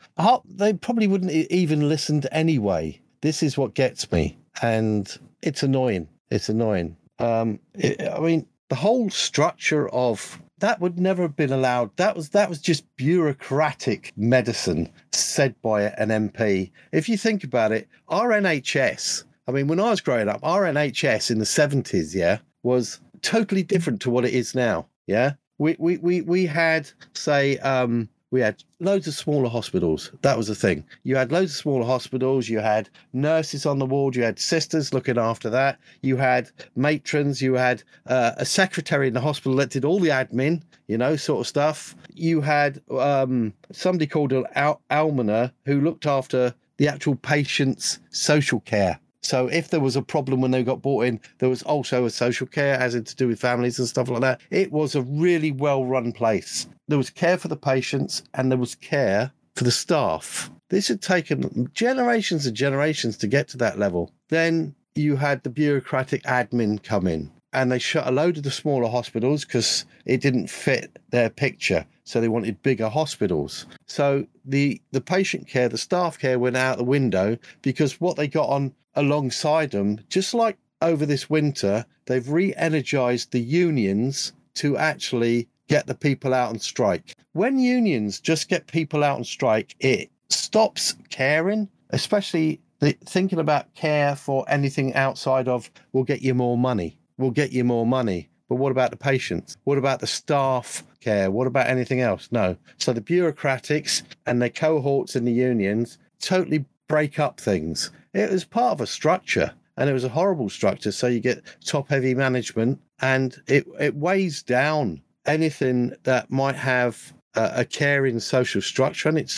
they 0.47 0.73
probably 0.73 1.07
wouldn't 1.07 1.31
even 1.31 1.89
listened 1.89 2.27
anyway. 2.33 3.01
This 3.21 3.43
is 3.43 3.59
what 3.59 3.75
gets 3.75 4.11
me, 4.11 4.39
and 4.63 5.17
it's 5.43 5.63
annoying. 5.63 6.09
It's 6.31 6.49
annoying. 6.49 6.97
Um, 7.19 7.59
it, 7.75 8.01
I 8.09 8.21
mean, 8.21 8.47
the 8.69 8.77
whole 8.77 9.11
structure 9.11 9.89
of 9.89 10.41
that 10.61 10.81
would 10.81 10.99
never 10.99 11.23
have 11.23 11.37
been 11.37 11.53
allowed. 11.53 11.97
That 11.97 12.17
was 12.17 12.31
that 12.31 12.49
was 12.49 12.61
just 12.61 12.85
bureaucratic 12.97 14.13
medicine 14.17 14.91
said 15.13 15.55
by 15.63 15.83
an 15.83 16.09
MP. 16.09 16.71
If 16.93 17.09
you 17.09 17.17
think 17.17 17.45
about 17.45 17.73
it, 17.73 17.89
our 18.09 18.31
NHS. 18.31 19.25
I 19.47 19.51
mean, 19.51 19.67
when 19.67 19.81
I 19.81 19.91
was 19.91 20.01
growing 20.01 20.29
up, 20.29 20.41
our 20.43 20.65
NHS 20.65 21.31
in 21.31 21.39
the 21.39 21.47
seventies, 21.47 22.15
yeah, 22.15 22.39
was 22.63 23.01
totally 23.23 23.63
different 23.63 24.01
to 24.03 24.11
what 24.11 24.25
it 24.25 24.35
is 24.35 24.55
now. 24.55 24.87
Yeah, 25.07 25.33
we 25.59 25.77
we 25.79 25.99
we 25.99 26.21
we 26.23 26.47
had 26.47 26.91
say 27.15 27.59
um 27.59 28.09
we 28.31 28.41
had 28.41 28.63
loads 28.81 29.07
of 29.07 29.15
smaller 29.15 29.49
hospitals. 29.49 30.13
That 30.23 30.37
was 30.37 30.49
the 30.49 30.55
thing. 30.55 30.85
You 31.03 31.17
had 31.17 31.33
loads 31.33 31.53
of 31.53 31.57
smaller 31.57 31.87
hospitals. 31.87 32.49
You 32.49 32.59
had 32.59 32.89
nurses 33.13 33.65
on 33.65 33.79
the 33.79 33.87
ward. 33.87 34.17
You 34.17 34.23
had 34.23 34.39
sisters 34.39 34.93
looking 34.93 35.19
after 35.19 35.49
that. 35.51 35.79
You 36.03 36.17
had 36.17 36.51
matrons. 36.77 37.41
You 37.41 37.55
had 37.55 37.83
uh, 38.07 38.33
a 38.37 38.45
secretary 38.45 39.09
in 39.09 39.15
the 39.15 39.21
hospital 39.21 39.57
that 39.57 39.71
did 39.71 39.85
all 39.85 39.99
the 39.99 40.11
admin, 40.11 40.63
you 40.89 40.99
know, 40.99 41.17
sort 41.17 41.41
of 41.41 41.47
stuff. 41.47 41.97
You 42.13 42.43
had 42.43 42.83
um, 42.91 43.55
somebody 43.73 44.07
called 44.07 44.33
an 44.33 44.45
al- 44.55 44.83
almoner 44.91 45.53
who 45.65 45.81
looked 45.81 46.07
after 46.07 46.55
the 46.77 46.89
actual 46.89 47.17
patient's 47.17 47.99
social 48.11 48.61
care. 48.61 49.01
So 49.23 49.49
if 49.49 49.69
there 49.69 49.81
was 49.81 49.97
a 49.97 50.03
problem 50.03 50.41
when 50.41 50.51
they 50.51 50.63
got 50.63 50.83
bought 50.83 51.07
in, 51.07 51.21
there 51.39 51.49
was 51.49 51.63
also 51.63 52.05
a 52.05 52.11
social 52.11 52.47
care 52.47 52.75
as 52.75 52.95
in 52.95 53.05
to 53.05 53.17
do 53.17 53.29
with 53.29 53.41
families 53.41 53.79
and 53.79 53.89
stuff 53.89 54.09
like 54.09 54.21
that. 54.21 54.41
It 54.51 54.73
was 54.73 54.95
a 54.95 55.03
really 55.03 55.53
well 55.53 55.85
run 55.85 56.13
place. 56.13 56.69
There 56.87 56.99
was 56.99 57.11
care 57.11 57.37
for 57.37 57.49
the 57.49 57.57
patients 57.57 58.23
and 58.35 58.51
there 58.51 58.59
was 58.59 58.75
care 58.75 59.33
for 59.55 59.65
the 59.65 59.71
staff. 59.71 60.51
This 60.71 60.89
had 60.89 61.03
taken 61.03 61.71
generations 61.75 62.47
and 62.47 62.57
generations 62.57 63.17
to 63.19 63.27
get 63.27 63.49
to 63.49 63.57
that 63.59 63.79
level. 63.79 64.13
Then 64.29 64.75
you 64.95 65.17
had 65.17 65.43
the 65.43 65.51
bureaucratic 65.51 66.23
admin 66.25 66.83
come 66.83 67.07
in 67.07 67.31
and 67.53 67.73
they 67.73 67.79
shut 67.79 68.07
a 68.07 68.11
load 68.11 68.37
of 68.37 68.43
the 68.43 68.51
smaller 68.51 68.89
hospitals 68.89 69.45
because 69.45 69.85
it 70.05 70.21
didn't 70.21 70.49
fit 70.49 70.99
their 71.11 71.31
picture. 71.31 71.87
So 72.05 72.21
they 72.21 72.29
wanted 72.29 72.63
bigger 72.63 72.89
hospitals. 72.89 73.67
So 73.87 74.27
the 74.45 74.81
the 74.93 75.01
patient 75.01 75.49
care, 75.49 75.69
the 75.69 75.79
staff 75.79 76.19
care 76.19 76.39
went 76.39 76.57
out 76.57 76.79
the 76.79 76.85
window 76.85 77.39
because 77.63 78.01
what 78.01 78.17
they 78.17 78.29
got 78.29 78.49
on 78.49 78.75
alongside 78.99 79.71
them, 79.71 80.01
just 80.09 80.35
like 80.35 80.59
over 80.83 81.07
this 81.07 81.31
winter, 81.31 81.87
they've 82.07 82.29
re-energized 82.29 83.31
the 83.31 83.41
unions 83.41 84.33
to 84.55 84.77
actually 84.77 85.49
get 85.69 85.87
the 85.87 85.95
people 85.95 86.35
out 86.35 86.51
on 86.51 86.59
strike. 86.59 87.15
When 87.33 87.59
unions 87.59 88.21
just 88.21 88.49
get 88.49 88.67
people 88.67 89.05
out 89.05 89.19
on 89.19 89.25
strike, 89.25 89.77
it 89.81 90.11
stops 90.29 90.97
caring, 91.11 91.69
especially 91.91 92.61
the, 92.81 92.93
thinking 93.05 93.39
about 93.39 93.73
care 93.75 94.17
for 94.17 94.45
anything 94.49 94.95
outside 94.95 95.49
of 95.49 95.71
we'll 95.93 96.05
get 96.05 96.23
you 96.23 96.35
more 96.35 96.59
money. 96.59 96.99
We'll 97.19 97.31
get 97.31 97.53
you 97.53 97.65
more 97.65 97.87
money. 97.87 98.29
But 98.49 98.57
what 98.57 98.73
about 98.73 98.91
the 98.91 98.97
patients? 98.97 99.57
What 99.65 99.79
about 99.79 100.01
the 100.01 100.07
staff 100.07 100.83
care? 101.01 101.31
What 101.31 101.47
about 101.47 101.69
anything 101.69 102.01
else? 102.01 102.29
No. 102.33 102.57
So 102.79 102.93
the 102.93 103.01
bureaucratics 103.01 104.03
and 104.27 104.41
their 104.41 104.49
cohorts 104.51 105.17
in 105.17 105.25
the 105.25 105.33
unions 105.33 105.99
totally 106.21 106.65
break 106.89 107.19
up 107.19 107.39
things. 107.39 107.91
It 108.15 108.31
was 108.31 108.45
part 108.45 108.73
of 108.73 108.81
a 108.81 108.87
structure. 108.87 109.53
and 109.77 109.89
it 109.89 109.93
was 109.93 110.05
a 110.05 110.09
horrible 110.09 110.49
structure. 110.49 110.91
So 110.93 111.07
you 111.07 111.21
get 111.21 111.43
top 111.65 111.89
heavy 111.89 112.15
management, 112.15 112.81
and 113.01 113.41
it 113.47 113.65
it 113.79 113.95
weighs 113.95 114.43
down 114.43 115.01
anything 115.25 115.95
that 116.03 116.31
might 116.31 116.57
have 116.57 117.13
a, 117.35 117.53
a 117.57 117.65
caring 117.65 118.19
social 118.21 118.61
structure, 118.61 119.09
and 119.09 119.19
it 119.19 119.31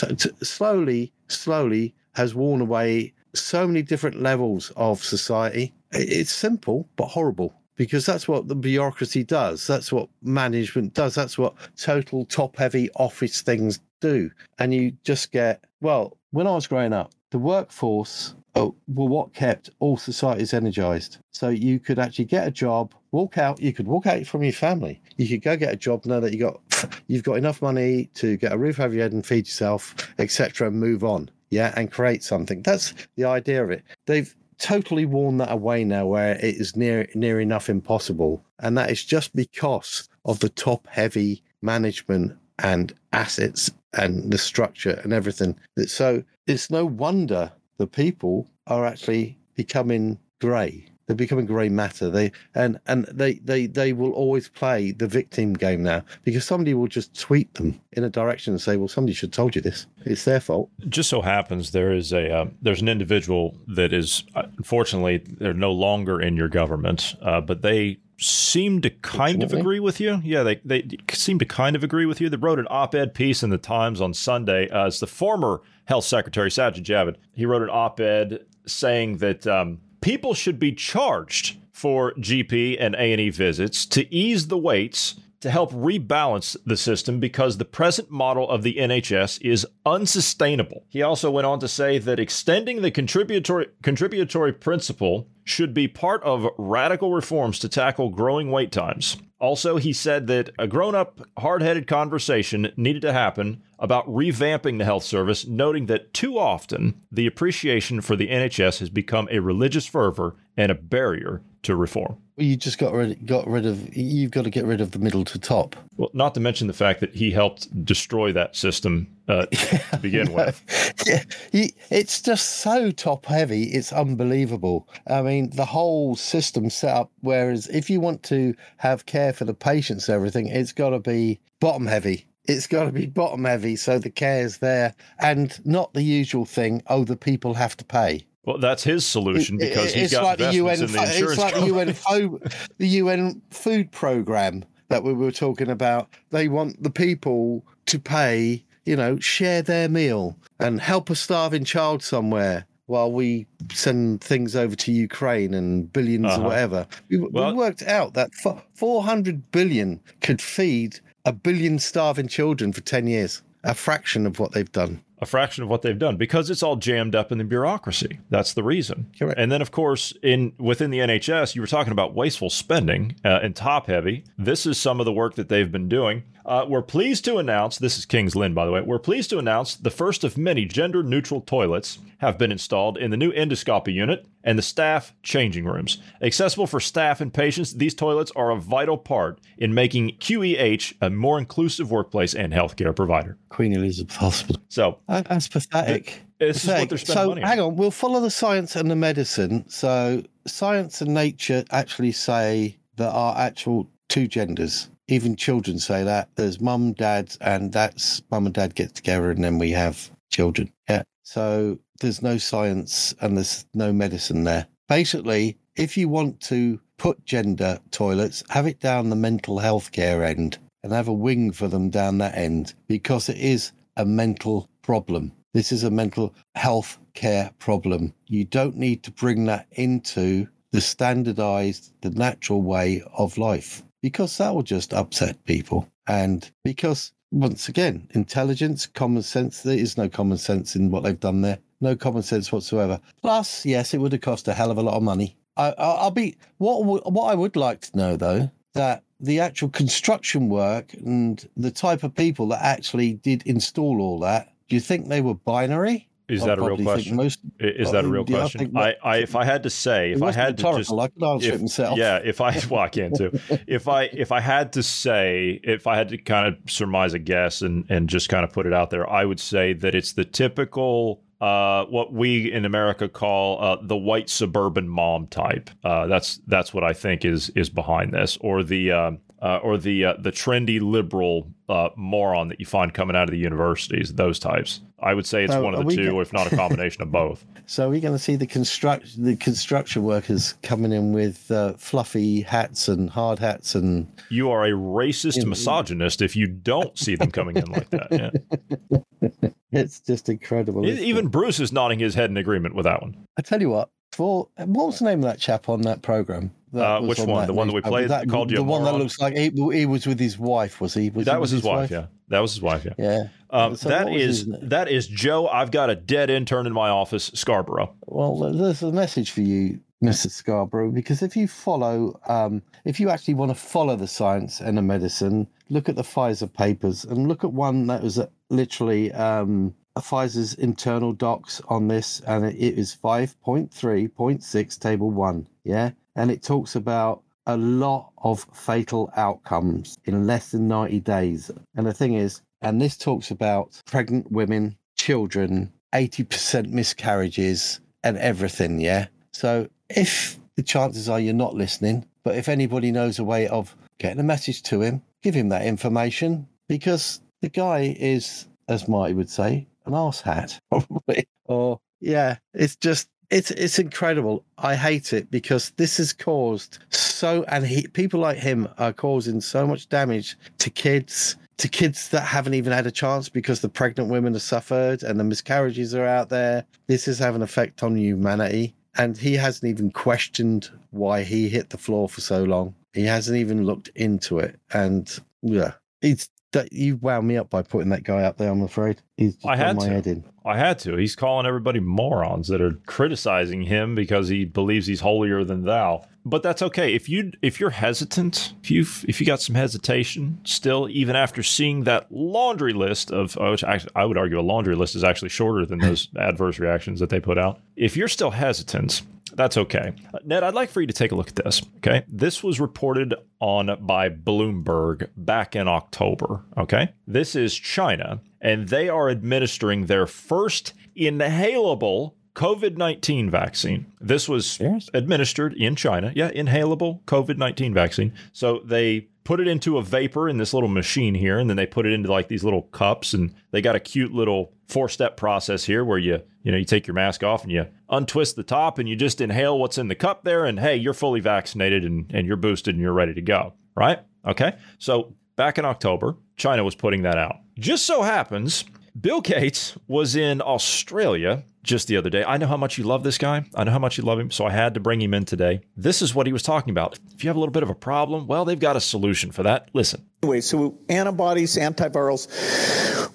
slowly, 0.42 1.12
slowly 1.28 1.94
has 2.14 2.34
worn 2.34 2.60
away 2.60 3.12
so 3.34 3.66
many 3.66 3.82
different 3.82 4.22
levels 4.22 4.72
of 4.76 5.04
society. 5.04 5.72
It's 5.92 6.32
simple 6.32 6.88
but 6.96 7.06
horrible 7.08 7.52
because 7.76 8.06
that's 8.06 8.26
what 8.26 8.48
the 8.48 8.54
bureaucracy 8.54 9.24
does. 9.24 9.66
That's 9.66 9.92
what 9.92 10.08
management 10.22 10.94
does. 10.94 11.14
That's 11.14 11.36
what 11.38 11.54
total 11.76 12.24
top 12.24 12.56
heavy 12.56 12.90
office 12.96 13.42
things 13.42 13.80
do. 14.00 14.30
And 14.58 14.72
you 14.72 14.92
just 15.04 15.32
get, 15.32 15.64
well, 15.80 16.16
when 16.30 16.46
I 16.46 16.54
was 16.54 16.66
growing 16.66 16.92
up, 16.92 17.12
the 17.30 17.38
workforce 17.38 18.34
Oh, 18.54 18.74
were 18.88 19.06
what 19.06 19.32
kept 19.32 19.70
all 19.78 19.96
societies 19.96 20.52
energized. 20.52 21.18
So 21.30 21.48
you 21.48 21.78
could 21.78 21.98
actually 21.98 22.24
get 22.24 22.48
a 22.48 22.50
job, 22.50 22.94
walk 23.12 23.38
out, 23.38 23.60
you 23.60 23.72
could 23.72 23.86
walk 23.86 24.06
out 24.06 24.26
from 24.26 24.42
your 24.42 24.52
family. 24.52 25.00
You 25.16 25.28
could 25.28 25.42
go 25.42 25.56
get 25.56 25.72
a 25.72 25.76
job, 25.76 26.04
know 26.04 26.20
that 26.20 26.32
you 26.32 26.40
got 26.40 26.60
you've 27.06 27.22
got 27.22 27.38
enough 27.38 27.62
money 27.62 28.10
to 28.14 28.36
get 28.36 28.52
a 28.52 28.58
roof 28.58 28.80
over 28.80 28.94
your 28.94 29.04
head 29.04 29.12
and 29.12 29.24
feed 29.24 29.46
yourself, 29.46 29.94
etc., 30.18 30.68
and 30.68 30.80
move 30.80 31.04
on. 31.04 31.30
Yeah, 31.50 31.72
and 31.76 31.90
create 31.90 32.22
something. 32.22 32.62
That's 32.62 32.94
the 33.16 33.24
idea 33.24 33.64
of 33.64 33.70
it. 33.70 33.82
They've 34.06 34.34
totally 34.58 35.06
worn 35.06 35.38
that 35.38 35.50
away 35.50 35.84
now 35.84 36.06
where 36.06 36.34
it 36.34 36.44
is 36.44 36.76
near 36.76 37.08
near 37.14 37.40
enough 37.40 37.68
impossible. 37.68 38.44
And 38.58 38.76
that 38.78 38.90
is 38.90 39.04
just 39.04 39.34
because 39.34 40.08
of 40.24 40.40
the 40.40 40.48
top 40.48 40.86
heavy 40.86 41.42
management 41.62 42.36
and 42.58 42.92
assets 43.12 43.70
and 43.94 44.32
the 44.32 44.38
structure 44.38 45.00
and 45.02 45.12
everything. 45.12 45.56
So 45.86 46.22
it's 46.46 46.70
no 46.70 46.84
wonder 46.84 47.52
the 47.80 47.86
people 47.86 48.46
are 48.66 48.84
actually 48.84 49.38
becoming 49.54 50.18
grey. 50.38 50.84
They're 51.06 51.16
becoming 51.16 51.46
grey 51.46 51.70
matter. 51.70 52.10
They 52.10 52.30
and 52.54 52.78
and 52.86 53.06
they, 53.06 53.34
they 53.36 53.66
they 53.66 53.94
will 53.94 54.12
always 54.12 54.50
play 54.50 54.92
the 54.92 55.08
victim 55.08 55.54
game 55.54 55.82
now 55.82 56.02
because 56.22 56.44
somebody 56.44 56.74
will 56.74 56.88
just 56.88 57.18
tweet 57.18 57.54
them 57.54 57.80
in 57.92 58.04
a 58.04 58.10
direction 58.10 58.52
and 58.52 58.60
say, 58.60 58.76
"Well, 58.76 58.86
somebody 58.86 59.14
should 59.14 59.30
have 59.30 59.34
told 59.34 59.56
you 59.56 59.62
this. 59.62 59.86
It's 60.04 60.26
their 60.26 60.40
fault." 60.40 60.68
Just 60.90 61.08
so 61.08 61.22
happens 61.22 61.70
there 61.70 61.90
is 61.90 62.12
a 62.12 62.30
uh, 62.30 62.44
there's 62.60 62.82
an 62.82 62.88
individual 62.88 63.56
that 63.66 63.94
is 63.94 64.24
uh, 64.34 64.42
unfortunately 64.58 65.24
they're 65.38 65.54
no 65.54 65.72
longer 65.72 66.20
in 66.20 66.36
your 66.36 66.48
government, 66.48 67.14
uh, 67.22 67.40
but 67.40 67.62
they 67.62 67.98
seem 68.20 68.82
to 68.82 68.90
kind 68.90 69.42
of 69.42 69.54
agree 69.54 69.80
with 69.80 69.98
you. 69.98 70.20
Yeah, 70.22 70.42
they, 70.42 70.56
they 70.56 70.86
seem 71.10 71.38
to 71.38 71.46
kind 71.46 71.74
of 71.74 71.82
agree 71.82 72.04
with 72.04 72.20
you. 72.20 72.28
They 72.28 72.36
wrote 72.36 72.58
an 72.58 72.66
op 72.68 72.94
ed 72.94 73.14
piece 73.14 73.42
in 73.42 73.48
the 73.48 73.58
Times 73.58 74.00
on 74.00 74.12
Sunday. 74.12 74.68
Uh, 74.68 74.86
it's 74.86 75.00
the 75.00 75.06
former 75.06 75.62
Health 75.90 76.04
Secretary, 76.04 76.50
Sajid 76.50 76.84
Javid. 76.84 77.16
He 77.32 77.44
wrote 77.44 77.62
an 77.62 77.68
op 77.68 77.98
ed 77.98 78.46
saying 78.64 79.16
that 79.16 79.44
um, 79.48 79.80
people 80.00 80.34
should 80.34 80.60
be 80.60 80.70
charged 80.70 81.56
for 81.72 82.14
GP 82.14 82.76
and 82.78 82.94
A&E 82.94 83.30
visits 83.30 83.86
to 83.86 84.14
ease 84.14 84.46
the 84.46 84.56
waits 84.56 85.16
to 85.40 85.50
help 85.50 85.72
rebalance 85.72 86.56
the 86.64 86.76
system 86.76 87.18
because 87.18 87.56
the 87.56 87.64
present 87.64 88.08
model 88.08 88.48
of 88.48 88.62
the 88.62 88.74
NHS 88.74 89.40
is 89.42 89.66
unsustainable. 89.84 90.84
He 90.88 91.02
also 91.02 91.28
went 91.28 91.48
on 91.48 91.58
to 91.58 91.66
say 91.66 91.98
that 91.98 92.20
extending 92.20 92.82
the 92.82 92.92
contributory 92.92 93.66
contributory 93.82 94.52
principle 94.52 95.26
should 95.42 95.74
be 95.74 95.88
part 95.88 96.22
of 96.22 96.46
radical 96.56 97.12
reforms 97.12 97.58
to 97.58 97.68
tackle 97.68 98.10
growing 98.10 98.52
wait 98.52 98.70
times. 98.70 99.16
Also, 99.40 99.78
he 99.78 99.92
said 99.92 100.26
that 100.26 100.50
a 100.58 100.66
grown 100.66 100.94
up, 100.94 101.20
hard 101.38 101.62
headed 101.62 101.86
conversation 101.86 102.70
needed 102.76 103.00
to 103.00 103.12
happen 103.12 103.62
about 103.78 104.06
revamping 104.06 104.76
the 104.76 104.84
health 104.84 105.02
service, 105.02 105.46
noting 105.46 105.86
that 105.86 106.12
too 106.12 106.38
often 106.38 107.00
the 107.10 107.26
appreciation 107.26 108.02
for 108.02 108.16
the 108.16 108.28
NHS 108.28 108.80
has 108.80 108.90
become 108.90 109.26
a 109.30 109.38
religious 109.38 109.86
fervor 109.86 110.36
and 110.58 110.70
a 110.70 110.74
barrier 110.74 111.42
to 111.62 111.76
reform. 111.76 112.16
Well, 112.36 112.46
you 112.46 112.56
just 112.56 112.78
got 112.78 112.94
rid 112.94 113.26
got 113.26 113.46
rid 113.46 113.66
of 113.66 113.94
you've 113.96 114.30
got 114.30 114.44
to 114.44 114.50
get 114.50 114.64
rid 114.64 114.80
of 114.80 114.92
the 114.92 114.98
middle 114.98 115.24
to 115.26 115.38
top. 115.38 115.76
Well, 115.96 116.10
not 116.14 116.34
to 116.34 116.40
mention 116.40 116.66
the 116.66 116.72
fact 116.72 117.00
that 117.00 117.14
he 117.14 117.30
helped 117.30 117.84
destroy 117.84 118.32
that 118.32 118.56
system 118.56 119.08
uh, 119.28 119.46
to 119.46 119.98
begin 120.00 120.32
with. 120.32 120.62
Yeah, 121.06 121.22
he, 121.52 121.74
it's 121.90 122.22
just 122.22 122.60
so 122.60 122.90
top 122.90 123.26
heavy. 123.26 123.64
It's 123.64 123.92
unbelievable. 123.92 124.88
I 125.06 125.22
mean, 125.22 125.50
the 125.50 125.66
whole 125.66 126.16
system 126.16 126.70
set 126.70 126.96
up. 126.96 127.10
Whereas 127.20 127.66
if 127.68 127.90
you 127.90 128.00
want 128.00 128.22
to 128.24 128.54
have 128.78 129.06
care 129.06 129.32
for 129.32 129.44
the 129.44 129.54
patients, 129.54 130.08
and 130.08 130.16
everything, 130.16 130.48
it's 130.48 130.72
got 130.72 130.90
to 130.90 130.98
be 130.98 131.40
bottom 131.60 131.86
heavy. 131.86 132.26
It's 132.46 132.66
got 132.66 132.84
to 132.84 132.92
be 132.92 133.06
bottom 133.06 133.44
heavy, 133.44 133.76
so 133.76 133.98
the 133.98 134.10
care's 134.10 134.58
there, 134.58 134.94
and 135.20 135.60
not 135.64 135.92
the 135.92 136.02
usual 136.02 136.46
thing. 136.46 136.82
Oh, 136.86 137.04
the 137.04 137.16
people 137.16 137.54
have 137.54 137.76
to 137.76 137.84
pay. 137.84 138.24
Well, 138.44 138.58
that's 138.58 138.82
his 138.82 139.04
solution 139.06 139.58
because 139.58 139.92
he's 139.92 140.12
got 140.12 140.24
like 140.24 140.40
investments 140.40 140.80
the 140.80 140.86
UN, 140.86 140.88
in 140.88 140.92
the 140.92 141.02
insurance 141.14 141.32
It's 141.32 141.38
like 141.38 141.54
the 141.54 141.66
UN, 141.66 141.92
fo- 141.92 142.40
the 142.78 142.88
UN 142.88 143.42
food 143.50 143.92
program 143.92 144.64
that 144.88 145.04
we 145.04 145.12
were 145.12 145.30
talking 145.32 145.68
about. 145.68 146.08
They 146.30 146.48
want 146.48 146.82
the 146.82 146.90
people 146.90 147.64
to 147.86 147.98
pay, 147.98 148.64
you 148.86 148.96
know, 148.96 149.18
share 149.18 149.62
their 149.62 149.88
meal 149.88 150.36
and 150.58 150.80
help 150.80 151.10
a 151.10 151.14
starving 151.14 151.64
child 151.64 152.02
somewhere 152.02 152.64
while 152.86 153.12
we 153.12 153.46
send 153.72 154.20
things 154.20 154.56
over 154.56 154.74
to 154.74 154.90
Ukraine 154.90 155.54
and 155.54 155.92
1000000000s 155.92 156.24
Uh-huh. 156.26 156.40
or 156.40 156.44
whatever. 156.44 156.86
We, 157.08 157.18
Well- 157.18 157.52
we 157.52 157.58
worked 157.58 157.82
out 157.82 158.14
that 158.14 158.30
400 158.74 159.52
billion 159.52 160.00
could 160.22 160.40
feed 160.42 160.98
a 161.24 161.32
billion 161.32 161.78
starving 161.78 162.26
children 162.26 162.72
for 162.72 162.80
10 162.80 163.06
years, 163.06 163.42
a 163.64 163.74
fraction 163.74 164.26
of 164.26 164.38
what 164.40 164.52
they've 164.52 164.72
done. 164.72 165.02
A 165.20 165.26
fraction 165.26 165.62
of 165.62 165.68
what 165.68 165.82
they've 165.82 165.98
done 165.98 166.16
because 166.16 166.50
it's 166.50 166.62
all 166.62 166.76
jammed 166.76 167.14
up 167.14 167.30
in 167.30 167.38
the 167.38 167.44
bureaucracy. 167.44 168.20
That's 168.30 168.54
the 168.54 168.62
reason. 168.62 169.10
Correct. 169.18 169.38
And 169.38 169.52
then, 169.52 169.60
of 169.62 169.70
course, 169.70 170.12
in 170.22 170.52
within 170.58 170.90
the 170.90 170.98
NHS, 170.98 171.54
you 171.54 171.60
were 171.60 171.66
talking 171.66 171.92
about 171.92 172.14
wasteful 172.14 172.50
spending 172.50 173.16
uh, 173.24 173.40
and 173.42 173.54
top 173.54 173.86
heavy. 173.86 174.24
This 174.38 174.66
is 174.66 174.78
some 174.78 175.00
of 175.00 175.06
the 175.06 175.12
work 175.12 175.34
that 175.34 175.48
they've 175.48 175.70
been 175.70 175.88
doing. 175.88 176.24
Uh, 176.44 176.64
we're 176.68 176.82
pleased 176.82 177.24
to 177.24 177.38
announce 177.38 177.78
this 177.78 177.98
is 177.98 178.06
Kings 178.06 178.34
Lynn, 178.34 178.54
by 178.54 178.64
the 178.64 178.72
way. 178.72 178.80
We're 178.80 178.98
pleased 178.98 179.30
to 179.30 179.38
announce 179.38 179.76
the 179.76 179.90
first 179.90 180.24
of 180.24 180.38
many 180.38 180.64
gender 180.64 181.02
neutral 181.02 181.40
toilets 181.40 181.98
have 182.18 182.38
been 182.38 182.52
installed 182.52 182.98
in 182.98 183.10
the 183.10 183.16
new 183.16 183.32
endoscopy 183.32 183.92
unit 183.92 184.26
and 184.44 184.58
the 184.58 184.62
staff 184.62 185.14
changing 185.22 185.64
rooms. 185.64 185.98
Accessible 186.22 186.66
for 186.66 186.80
staff 186.80 187.20
and 187.20 187.32
patients, 187.32 187.74
these 187.74 187.94
toilets 187.94 188.32
are 188.36 188.50
a 188.50 188.56
vital 188.56 188.96
part 188.98 189.40
in 189.58 189.74
making 189.74 190.16
QEH 190.18 190.94
a 191.00 191.10
more 191.10 191.38
inclusive 191.38 191.90
workplace 191.90 192.34
and 192.34 192.52
healthcare 192.52 192.94
provider. 192.94 193.38
Queen 193.48 193.72
Elizabeth 193.72 194.16
Hospital. 194.16 194.62
So 194.68 194.98
That's 195.08 195.48
pathetic. 195.48 196.22
This 196.38 196.64
is 196.64 196.70
what 196.70 196.88
they're 196.88 196.98
spending 196.98 197.22
so 197.22 197.28
money 197.28 197.42
on. 197.42 197.48
hang 197.48 197.60
on, 197.60 197.76
we'll 197.76 197.90
follow 197.90 198.20
the 198.20 198.30
science 198.30 198.74
and 198.76 198.90
the 198.90 198.96
medicine. 198.96 199.68
So 199.68 200.22
science 200.46 201.02
and 201.02 201.12
nature 201.12 201.64
actually 201.70 202.12
say 202.12 202.78
there 202.96 203.10
are 203.10 203.36
actual 203.36 203.90
two 204.08 204.26
genders. 204.26 204.88
Even 205.10 205.34
children 205.34 205.80
say 205.80 206.04
that. 206.04 206.28
There's 206.36 206.60
mum, 206.60 206.92
dad, 206.92 207.36
and 207.40 207.72
that's 207.72 208.22
mum 208.30 208.46
and 208.46 208.54
dad 208.54 208.76
get 208.76 208.94
together 208.94 209.32
and 209.32 209.42
then 209.42 209.58
we 209.58 209.72
have 209.72 210.10
children. 210.30 210.72
Yeah. 210.88 211.02
So 211.24 211.80
there's 212.00 212.22
no 212.22 212.38
science 212.38 213.12
and 213.20 213.36
there's 213.36 213.66
no 213.74 213.92
medicine 213.92 214.44
there. 214.44 214.68
Basically, 214.88 215.58
if 215.76 215.96
you 215.96 216.08
want 216.08 216.40
to 216.42 216.80
put 216.96 217.24
gender 217.24 217.80
toilets, 217.90 218.44
have 218.50 218.66
it 218.66 218.78
down 218.78 219.10
the 219.10 219.16
mental 219.16 219.58
health 219.58 219.90
care 219.90 220.24
end 220.24 220.58
and 220.84 220.92
have 220.92 221.08
a 221.08 221.12
wing 221.12 221.50
for 221.50 221.66
them 221.66 221.90
down 221.90 222.18
that 222.18 222.36
end 222.36 222.74
because 222.86 223.28
it 223.28 223.36
is 223.36 223.72
a 223.96 224.04
mental 224.04 224.68
problem. 224.82 225.32
This 225.54 225.72
is 225.72 225.82
a 225.82 225.90
mental 225.90 226.34
health 226.54 226.98
care 227.14 227.50
problem. 227.58 228.14
You 228.28 228.44
don't 228.44 228.76
need 228.76 229.02
to 229.02 229.10
bring 229.10 229.46
that 229.46 229.66
into 229.72 230.46
the 230.70 230.80
standardized, 230.80 231.92
the 232.00 232.10
natural 232.10 232.62
way 232.62 233.02
of 233.12 233.36
life 233.36 233.82
because 234.02 234.36
that 234.38 234.54
will 234.54 234.62
just 234.62 234.92
upset 234.92 235.44
people. 235.44 235.88
And 236.06 236.50
because, 236.64 237.12
once 237.30 237.68
again, 237.68 238.08
intelligence, 238.10 238.86
common 238.86 239.22
sense, 239.22 239.62
there 239.62 239.78
is 239.78 239.96
no 239.96 240.08
common 240.08 240.38
sense 240.38 240.74
in 240.76 240.90
what 240.90 241.02
they've 241.02 241.18
done 241.18 241.42
there. 241.42 241.58
No 241.80 241.96
common 241.96 242.22
sense 242.22 242.52
whatsoever. 242.52 243.00
Plus, 243.22 243.64
yes, 243.64 243.94
it 243.94 243.98
would 243.98 244.12
have 244.12 244.20
cost 244.20 244.48
a 244.48 244.54
hell 244.54 244.70
of 244.70 244.78
a 244.78 244.82
lot 244.82 244.96
of 244.96 245.02
money. 245.02 245.36
I, 245.56 245.70
I, 245.70 245.90
I'll 245.92 246.10
be 246.10 246.36
what 246.58 246.84
what 246.84 247.30
I 247.30 247.34
would 247.34 247.56
like 247.56 247.80
to 247.82 247.96
know 247.96 248.16
though 248.16 248.50
that 248.74 249.02
the 249.18 249.40
actual 249.40 249.68
construction 249.68 250.48
work 250.48 250.94
and 250.94 251.46
the 251.56 251.70
type 251.70 252.02
of 252.02 252.14
people 252.14 252.46
that 252.48 252.62
actually 252.62 253.14
did 253.14 253.42
install 253.46 254.00
all 254.00 254.18
that. 254.20 254.52
Do 254.68 254.76
you 254.76 254.80
think 254.80 255.08
they 255.08 255.20
were 255.20 255.34
binary? 255.34 256.08
Is 256.30 256.44
that 256.44 256.58
a 256.58 256.62
real 256.62 256.78
question? 256.78 257.16
Most, 257.16 257.40
I- 257.60 257.64
Is 257.64 257.90
that 257.92 258.04
a 258.04 258.08
real 258.08 258.24
Yeah, 258.28 258.36
I 258.36 258.40
question? 258.40 258.58
think 258.60 258.76
I, 258.76 258.94
I, 259.02 259.16
if 259.18 259.34
I 259.36 259.44
had 259.44 259.62
to 259.64 259.70
say, 259.70 260.12
if 260.12 260.22
I 260.22 260.32
had 260.32 260.56
to 260.58 260.62
just, 260.62 260.92
I 260.92 261.08
could 261.08 261.22
answer 261.22 261.52
it 261.54 261.60
myself. 261.60 261.98
yeah, 261.98 262.18
if 262.22 262.40
I, 262.40 262.56
well, 262.70 262.80
I 262.80 262.88
can 262.88 263.12
too. 263.14 263.30
if 263.66 263.88
I, 263.88 264.04
if 264.04 264.32
I 264.32 264.40
had 264.40 264.72
to 264.74 264.82
say, 264.82 265.60
if 265.64 265.86
I 265.86 265.96
had 265.96 266.08
to 266.10 266.18
kind 266.18 266.46
of 266.46 266.56
surmise 266.70 267.12
a 267.14 267.18
guess 267.18 267.62
and 267.62 267.84
and 267.90 268.08
just 268.08 268.28
kind 268.28 268.44
of 268.44 268.52
put 268.52 268.66
it 268.66 268.72
out 268.72 268.90
there, 268.90 269.08
I 269.10 269.24
would 269.24 269.40
say 269.40 269.72
that 269.74 269.94
it's 269.94 270.12
the 270.12 270.24
typical. 270.24 271.22
Uh, 271.40 271.86
what 271.86 272.12
we 272.12 272.52
in 272.52 272.66
America 272.66 273.08
call 273.08 273.64
uh, 273.64 273.78
the 273.80 273.96
white 273.96 274.28
suburban 274.28 274.86
mom 274.86 275.26
type. 275.26 275.70
Uh, 275.82 276.06
that's 276.06 276.36
that's 276.46 276.74
what 276.74 276.84
I 276.84 276.92
think 276.92 277.24
is 277.24 277.48
is 277.56 277.70
behind 277.70 278.12
this, 278.12 278.36
or 278.42 278.62
the 278.62 278.92
uh, 278.92 279.10
uh, 279.40 279.56
or 279.62 279.78
the 279.78 280.04
uh, 280.04 280.14
the 280.18 280.32
trendy 280.32 280.82
liberal 280.82 281.50
uh, 281.70 281.88
moron 281.96 282.48
that 282.48 282.60
you 282.60 282.66
find 282.66 282.92
coming 282.92 283.16
out 283.16 283.22
of 283.22 283.30
the 283.30 283.38
universities. 283.38 284.12
Those 284.12 284.38
types. 284.38 284.82
I 285.02 285.14
would 285.14 285.26
say 285.26 285.44
it's 285.44 285.52
So 285.52 285.62
one 285.62 285.74
of 285.74 285.86
the 285.86 285.96
two, 285.96 286.20
if 286.20 286.32
not 286.32 286.52
a 286.52 286.56
combination 286.56 287.02
of 287.02 287.10
both. 287.10 287.44
So 287.66 287.88
we're 287.88 288.00
going 288.00 288.14
to 288.14 288.18
see 288.18 288.34
the 288.34 288.48
construct 288.48 289.22
the 289.22 289.36
construction 289.36 290.02
workers 290.02 290.54
coming 290.64 290.90
in 290.90 291.12
with 291.12 291.48
uh, 291.52 291.74
fluffy 291.74 292.40
hats 292.40 292.88
and 292.88 293.08
hard 293.08 293.38
hats 293.38 293.76
and 293.76 294.10
You 294.28 294.50
are 294.50 294.64
a 294.64 294.72
racist 294.72 295.46
misogynist 295.46 296.20
if 296.20 296.34
you 296.34 296.48
don't 296.48 296.98
see 296.98 297.14
them 297.14 297.30
coming 297.30 297.56
in 297.56 297.66
like 297.66 297.88
that. 297.90 298.42
Yeah. 298.90 299.50
it's 299.72 300.00
just 300.00 300.28
incredible. 300.28 300.84
Isn't 300.84 301.04
Even 301.04 301.26
it? 301.26 301.30
Bruce 301.30 301.60
is 301.60 301.70
nodding 301.70 302.00
his 302.00 302.16
head 302.16 302.28
in 302.28 302.36
agreement 302.36 302.74
with 302.74 302.86
that 302.86 303.02
one. 303.02 303.24
I 303.38 303.42
tell 303.42 303.60
you 303.60 303.70
what, 303.70 303.90
for 304.10 304.48
what 304.56 304.86
was 304.86 304.98
the 304.98 305.04
name 305.04 305.20
of 305.20 305.26
that 305.26 305.38
chap 305.38 305.68
on 305.68 305.82
that 305.82 306.02
program? 306.02 306.50
Uh, 306.74 307.00
which 307.00 307.20
one? 307.20 307.46
The 307.46 307.52
one 307.52 307.68
that 307.68 307.74
we 307.74 307.82
played 307.82 308.08
that 308.10 308.28
called 308.28 308.50
you 308.50 308.56
The 308.56 308.64
one 308.64 308.82
that 308.82 308.94
looks 308.94 309.20
like 309.20 309.34
he, 309.34 309.50
he 309.50 309.86
was 309.86 310.06
with 310.06 310.18
his 310.18 310.38
wife. 310.38 310.80
Was 310.80 310.94
he? 310.94 311.10
Was 311.10 311.26
he 311.26 311.30
that 311.30 311.40
was 311.40 311.52
with 311.52 311.62
his 311.62 311.70
wife, 311.70 311.90
Yeah, 311.90 312.06
that 312.28 312.40
was 312.40 312.54
his 312.54 312.62
wife. 312.62 312.84
Yeah. 312.84 312.94
Yeah. 312.98 313.22
Um, 313.52 313.76
So 313.76 313.88
that 313.88 314.08
is 314.08 314.46
that 314.46 314.88
is 314.88 315.06
Joe. 315.06 315.48
I've 315.48 315.70
got 315.70 315.90
a 315.90 315.96
dead 315.96 316.30
intern 316.30 316.66
in 316.66 316.72
my 316.72 316.88
office, 316.88 317.30
Scarborough. 317.34 317.92
Well, 318.06 318.52
there's 318.52 318.82
a 318.82 318.92
message 318.92 319.30
for 319.30 319.40
you, 319.40 319.80
Mr. 320.02 320.30
Scarborough, 320.30 320.90
because 320.90 321.22
if 321.22 321.36
you 321.36 321.48
follow, 321.48 322.18
um, 322.28 322.62
if 322.84 323.00
you 323.00 323.10
actually 323.10 323.34
want 323.34 323.50
to 323.50 323.54
follow 323.54 323.96
the 323.96 324.06
science 324.06 324.60
and 324.60 324.78
the 324.78 324.82
medicine, 324.82 325.46
look 325.68 325.88
at 325.88 325.96
the 325.96 326.02
Pfizer 326.02 326.52
papers 326.52 327.04
and 327.04 327.28
look 327.28 327.44
at 327.44 327.52
one 327.52 327.86
that 327.88 328.02
was 328.02 328.18
uh, 328.18 328.26
literally 328.50 329.12
um, 329.12 329.74
Pfizer's 329.98 330.54
internal 330.54 331.12
docs 331.12 331.60
on 331.68 331.88
this, 331.88 332.20
and 332.26 332.44
it 332.44 332.56
is 332.56 332.96
5.3.6, 333.02 334.78
table 334.78 335.10
one. 335.10 335.46
Yeah. 335.64 335.90
And 336.16 336.30
it 336.30 336.42
talks 336.42 336.74
about 336.76 337.22
a 337.46 337.56
lot 337.56 338.12
of 338.22 338.46
fatal 338.52 339.10
outcomes 339.16 339.98
in 340.04 340.26
less 340.26 340.50
than 340.50 340.68
90 340.68 341.00
days. 341.00 341.50
And 341.74 341.86
the 341.86 341.92
thing 341.94 342.14
is, 342.14 342.42
and 342.62 342.80
this 342.80 342.96
talks 342.96 343.30
about 343.30 343.80
pregnant 343.86 344.30
women, 344.30 344.76
children, 344.96 345.72
80% 345.94 346.70
miscarriages, 346.70 347.80
and 348.02 348.16
everything. 348.18 348.80
Yeah. 348.80 349.06
So 349.32 349.68
if 349.88 350.38
the 350.56 350.62
chances 350.62 351.08
are 351.08 351.20
you're 351.20 351.34
not 351.34 351.54
listening, 351.54 352.06
but 352.22 352.36
if 352.36 352.48
anybody 352.48 352.92
knows 352.92 353.18
a 353.18 353.24
way 353.24 353.48
of 353.48 353.74
getting 353.98 354.20
a 354.20 354.24
message 354.24 354.62
to 354.64 354.80
him, 354.80 355.02
give 355.22 355.34
him 355.34 355.48
that 355.50 355.66
information 355.66 356.46
because 356.68 357.20
the 357.40 357.48
guy 357.48 357.96
is, 357.98 358.46
as 358.68 358.88
Marty 358.88 359.14
would 359.14 359.30
say, 359.30 359.66
an 359.86 359.94
arse 359.94 360.20
hat, 360.20 360.58
probably. 360.70 361.26
Or, 361.46 361.80
yeah, 362.00 362.36
it's 362.54 362.76
just. 362.76 363.08
It's 363.30 363.52
it's 363.52 363.78
incredible. 363.78 364.44
I 364.58 364.74
hate 364.74 365.12
it 365.12 365.30
because 365.30 365.70
this 365.76 365.98
has 365.98 366.12
caused 366.12 366.80
so, 367.20 367.44
and 367.48 367.64
he, 367.64 367.86
people 367.86 368.18
like 368.18 368.38
him 368.38 368.66
are 368.78 368.92
causing 368.92 369.40
so 369.40 369.66
much 369.66 369.88
damage 369.88 370.36
to 370.58 370.70
kids, 370.70 371.36
to 371.60 371.68
kids 371.68 372.08
that 372.08 372.22
haven't 372.22 372.54
even 372.54 372.72
had 372.72 372.86
a 372.86 372.90
chance 372.90 373.28
because 373.28 373.60
the 373.60 373.68
pregnant 373.68 374.08
women 374.08 374.32
have 374.32 374.42
suffered 374.42 375.02
and 375.02 375.20
the 375.20 375.24
miscarriages 375.24 375.94
are 375.94 376.06
out 376.06 376.30
there. 376.30 376.64
This 376.86 377.06
is 377.06 377.18
having 377.18 377.36
an 377.36 377.42
effect 377.42 377.82
on 377.82 377.96
humanity. 377.96 378.74
And 378.96 379.16
he 379.16 379.34
hasn't 379.34 379.68
even 379.68 379.90
questioned 379.90 380.70
why 380.90 381.22
he 381.22 381.48
hit 381.48 381.70
the 381.70 381.78
floor 381.78 382.08
for 382.08 382.22
so 382.22 382.42
long. 382.44 382.74
He 382.94 383.04
hasn't 383.04 383.36
even 383.36 383.64
looked 383.64 383.88
into 383.88 384.38
it. 384.38 384.58
And 384.72 385.16
yeah, 385.42 385.74
it's 386.00 386.30
that 386.52 386.72
you 386.72 386.96
wound 386.96 387.28
me 387.28 387.36
up 387.36 387.50
by 387.50 387.62
putting 387.62 387.90
that 387.90 388.04
guy 388.04 388.22
up 388.22 388.38
there, 388.38 388.50
I'm 388.50 388.62
afraid. 388.62 389.00
He's 389.16 389.34
just 389.34 389.46
I 389.46 389.56
had 389.56 389.76
my 389.76 389.86
to. 389.86 389.92
head 389.92 390.06
in. 390.06 390.24
I 390.44 390.58
had 390.58 390.78
to. 390.80 390.96
He's 390.96 391.16
calling 391.16 391.46
everybody 391.46 391.80
morons 391.80 392.48
that 392.48 392.60
are 392.60 392.78
criticizing 392.86 393.62
him 393.62 393.94
because 393.94 394.28
he 394.28 394.44
believes 394.44 394.86
he's 394.86 395.00
holier 395.00 395.44
than 395.44 395.64
thou. 395.64 396.04
But 396.24 396.42
that's 396.42 396.62
okay. 396.62 396.94
If 396.94 397.08
you 397.08 397.32
if 397.40 397.60
you're 397.60 397.70
hesitant, 397.70 398.52
if 398.62 398.70
you 398.70 398.82
if 399.08 399.20
you 399.20 399.26
got 399.26 399.40
some 399.40 399.54
hesitation 399.54 400.40
still, 400.44 400.88
even 400.90 401.16
after 401.16 401.42
seeing 401.42 401.84
that 401.84 402.06
laundry 402.10 402.72
list 402.72 403.10
of, 403.10 403.36
which 403.36 403.64
actually, 403.64 403.92
I 403.94 404.04
would 404.04 404.18
argue 404.18 404.38
a 404.38 404.42
laundry 404.42 404.76
list 404.76 404.94
is 404.94 405.04
actually 405.04 405.30
shorter 405.30 405.64
than 405.64 405.78
those 405.78 406.08
adverse 406.18 406.58
reactions 406.58 407.00
that 407.00 407.08
they 407.08 407.20
put 407.20 407.38
out. 407.38 407.60
If 407.76 407.96
you're 407.96 408.08
still 408.08 408.30
hesitant, 408.30 409.02
that's 409.34 409.56
okay. 409.56 409.92
Ned, 410.24 410.42
I'd 410.42 410.54
like 410.54 410.70
for 410.70 410.80
you 410.80 410.86
to 410.86 410.92
take 410.92 411.12
a 411.12 411.14
look 411.14 411.28
at 411.28 411.36
this. 411.36 411.62
Okay, 411.78 412.04
this 412.08 412.42
was 412.42 412.60
reported 412.60 413.14
on 413.40 413.74
by 413.80 414.10
Bloomberg 414.10 415.08
back 415.16 415.56
in 415.56 415.68
October. 415.68 416.42
Okay, 416.58 416.92
this 417.06 417.34
is 417.34 417.54
China, 417.54 418.20
and 418.40 418.68
they 418.68 418.88
are 418.88 419.08
administering 419.08 419.86
their 419.86 420.06
first 420.06 420.72
inhalable 420.96 422.14
COVID 422.34 422.76
19 422.76 423.30
vaccine. 423.30 423.86
This 424.00 424.28
was 424.28 424.60
administered 424.94 425.54
in 425.54 425.76
China. 425.76 426.12
Yeah, 426.14 426.30
inhalable 426.30 427.02
COVID 427.04 427.36
19 427.36 427.74
vaccine. 427.74 428.12
So 428.32 428.60
they 428.64 429.08
put 429.24 429.40
it 429.40 429.48
into 429.48 429.78
a 429.78 429.82
vapor 429.82 430.28
in 430.28 430.38
this 430.38 430.54
little 430.54 430.68
machine 430.68 431.14
here, 431.14 431.38
and 431.38 431.50
then 431.50 431.56
they 431.56 431.66
put 431.66 431.86
it 431.86 431.92
into 431.92 432.10
like 432.10 432.28
these 432.28 432.44
little 432.44 432.62
cups, 432.62 433.12
and 433.12 433.34
they 433.50 433.60
got 433.60 433.76
a 433.76 433.80
cute 433.80 434.12
little 434.12 434.52
four 434.68 434.88
step 434.88 435.16
process 435.16 435.64
here 435.64 435.84
where 435.84 435.98
you, 435.98 436.20
you 436.42 436.52
know, 436.52 436.58
you 436.58 436.64
take 436.64 436.86
your 436.86 436.94
mask 436.94 437.24
off 437.24 437.42
and 437.42 437.52
you 437.52 437.66
untwist 437.88 438.36
the 438.36 438.42
top 438.44 438.78
and 438.78 438.88
you 438.88 438.94
just 438.94 439.20
inhale 439.20 439.58
what's 439.58 439.78
in 439.78 439.88
the 439.88 439.94
cup 439.94 440.24
there, 440.24 440.44
and 440.44 440.60
hey, 440.60 440.76
you're 440.76 440.94
fully 440.94 441.20
vaccinated 441.20 441.84
and, 441.84 442.10
and 442.14 442.26
you're 442.26 442.36
boosted 442.36 442.74
and 442.74 442.82
you're 442.82 442.92
ready 442.92 443.14
to 443.14 443.22
go. 443.22 443.54
Right? 443.74 444.00
Okay. 444.26 444.56
So 444.78 445.14
back 445.36 445.58
in 445.58 445.64
October, 445.64 446.16
China 446.40 446.64
was 446.64 446.74
putting 446.74 447.02
that 447.02 447.18
out. 447.18 447.36
Just 447.58 447.84
so 447.84 448.00
happens 448.02 448.64
Bill 448.98 449.20
Gates 449.20 449.76
was 449.86 450.16
in 450.16 450.40
Australia 450.40 451.44
just 451.62 451.86
the 451.86 451.98
other 451.98 452.08
day. 452.08 452.24
I 452.24 452.38
know 452.38 452.46
how 452.46 452.56
much 452.56 452.78
you 452.78 452.84
love 452.84 453.04
this 453.04 453.18
guy. 453.18 453.44
I 453.54 453.64
know 453.64 453.70
how 453.70 453.78
much 453.78 453.98
you 453.98 454.04
love 454.04 454.18
him. 454.18 454.30
So 454.30 454.46
I 454.46 454.50
had 454.50 454.74
to 454.74 454.80
bring 454.80 455.00
him 455.00 455.12
in 455.12 455.26
today. 455.26 455.60
This 455.76 456.00
is 456.00 456.14
what 456.14 456.26
he 456.26 456.32
was 456.32 456.42
talking 456.42 456.70
about. 456.70 456.98
If 457.14 457.22
you 457.22 457.28
have 457.28 457.36
a 457.36 457.38
little 457.38 457.52
bit 457.52 457.62
of 457.62 457.68
a 457.68 457.74
problem, 457.74 458.26
well, 458.26 458.46
they've 458.46 458.58
got 458.58 458.76
a 458.76 458.80
solution 458.80 459.30
for 459.30 459.42
that. 459.42 459.68
Listen. 459.74 460.06
Anyway, 460.22 460.40
so 460.40 460.78
antibodies, 460.88 461.56
antivirals. 461.56 462.26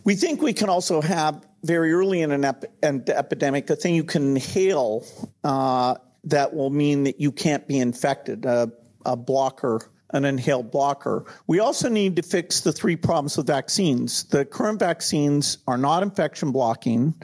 We 0.06 0.16
think 0.16 0.44
we 0.44 0.54
can 0.54 0.70
also 0.70 1.02
have 1.02 1.44
very 1.64 1.92
early 1.92 2.22
in 2.22 2.32
an, 2.32 2.46
ep- 2.46 2.72
an 2.84 3.04
epidemic 3.08 3.70
a 3.72 3.76
thing 3.76 3.96
you 3.96 4.04
can 4.04 4.36
inhale 4.36 5.04
uh, 5.44 5.96
that 6.26 6.54
will 6.54 6.70
mean 6.70 7.06
that 7.06 7.20
you 7.20 7.32
can't 7.32 7.68
be 7.68 7.80
infected, 7.80 8.46
a, 8.46 8.72
a 9.04 9.16
blocker 9.16 9.82
an 10.12 10.26
inhaled 10.26 10.72
blocker. 10.72 11.26
We 11.48 11.60
also 11.60 11.90
need 11.90 12.16
to 12.18 12.22
fix 12.22 12.62
the 12.62 12.72
three 12.72 12.96
problems 12.96 13.38
with 13.38 13.48
vaccines. 13.48 14.24
The 14.26 14.46
current 14.46 14.80
vaccines 14.80 15.58
are 15.68 15.78
not 15.78 16.04
infection 16.04 16.52
blocking. 16.52 17.16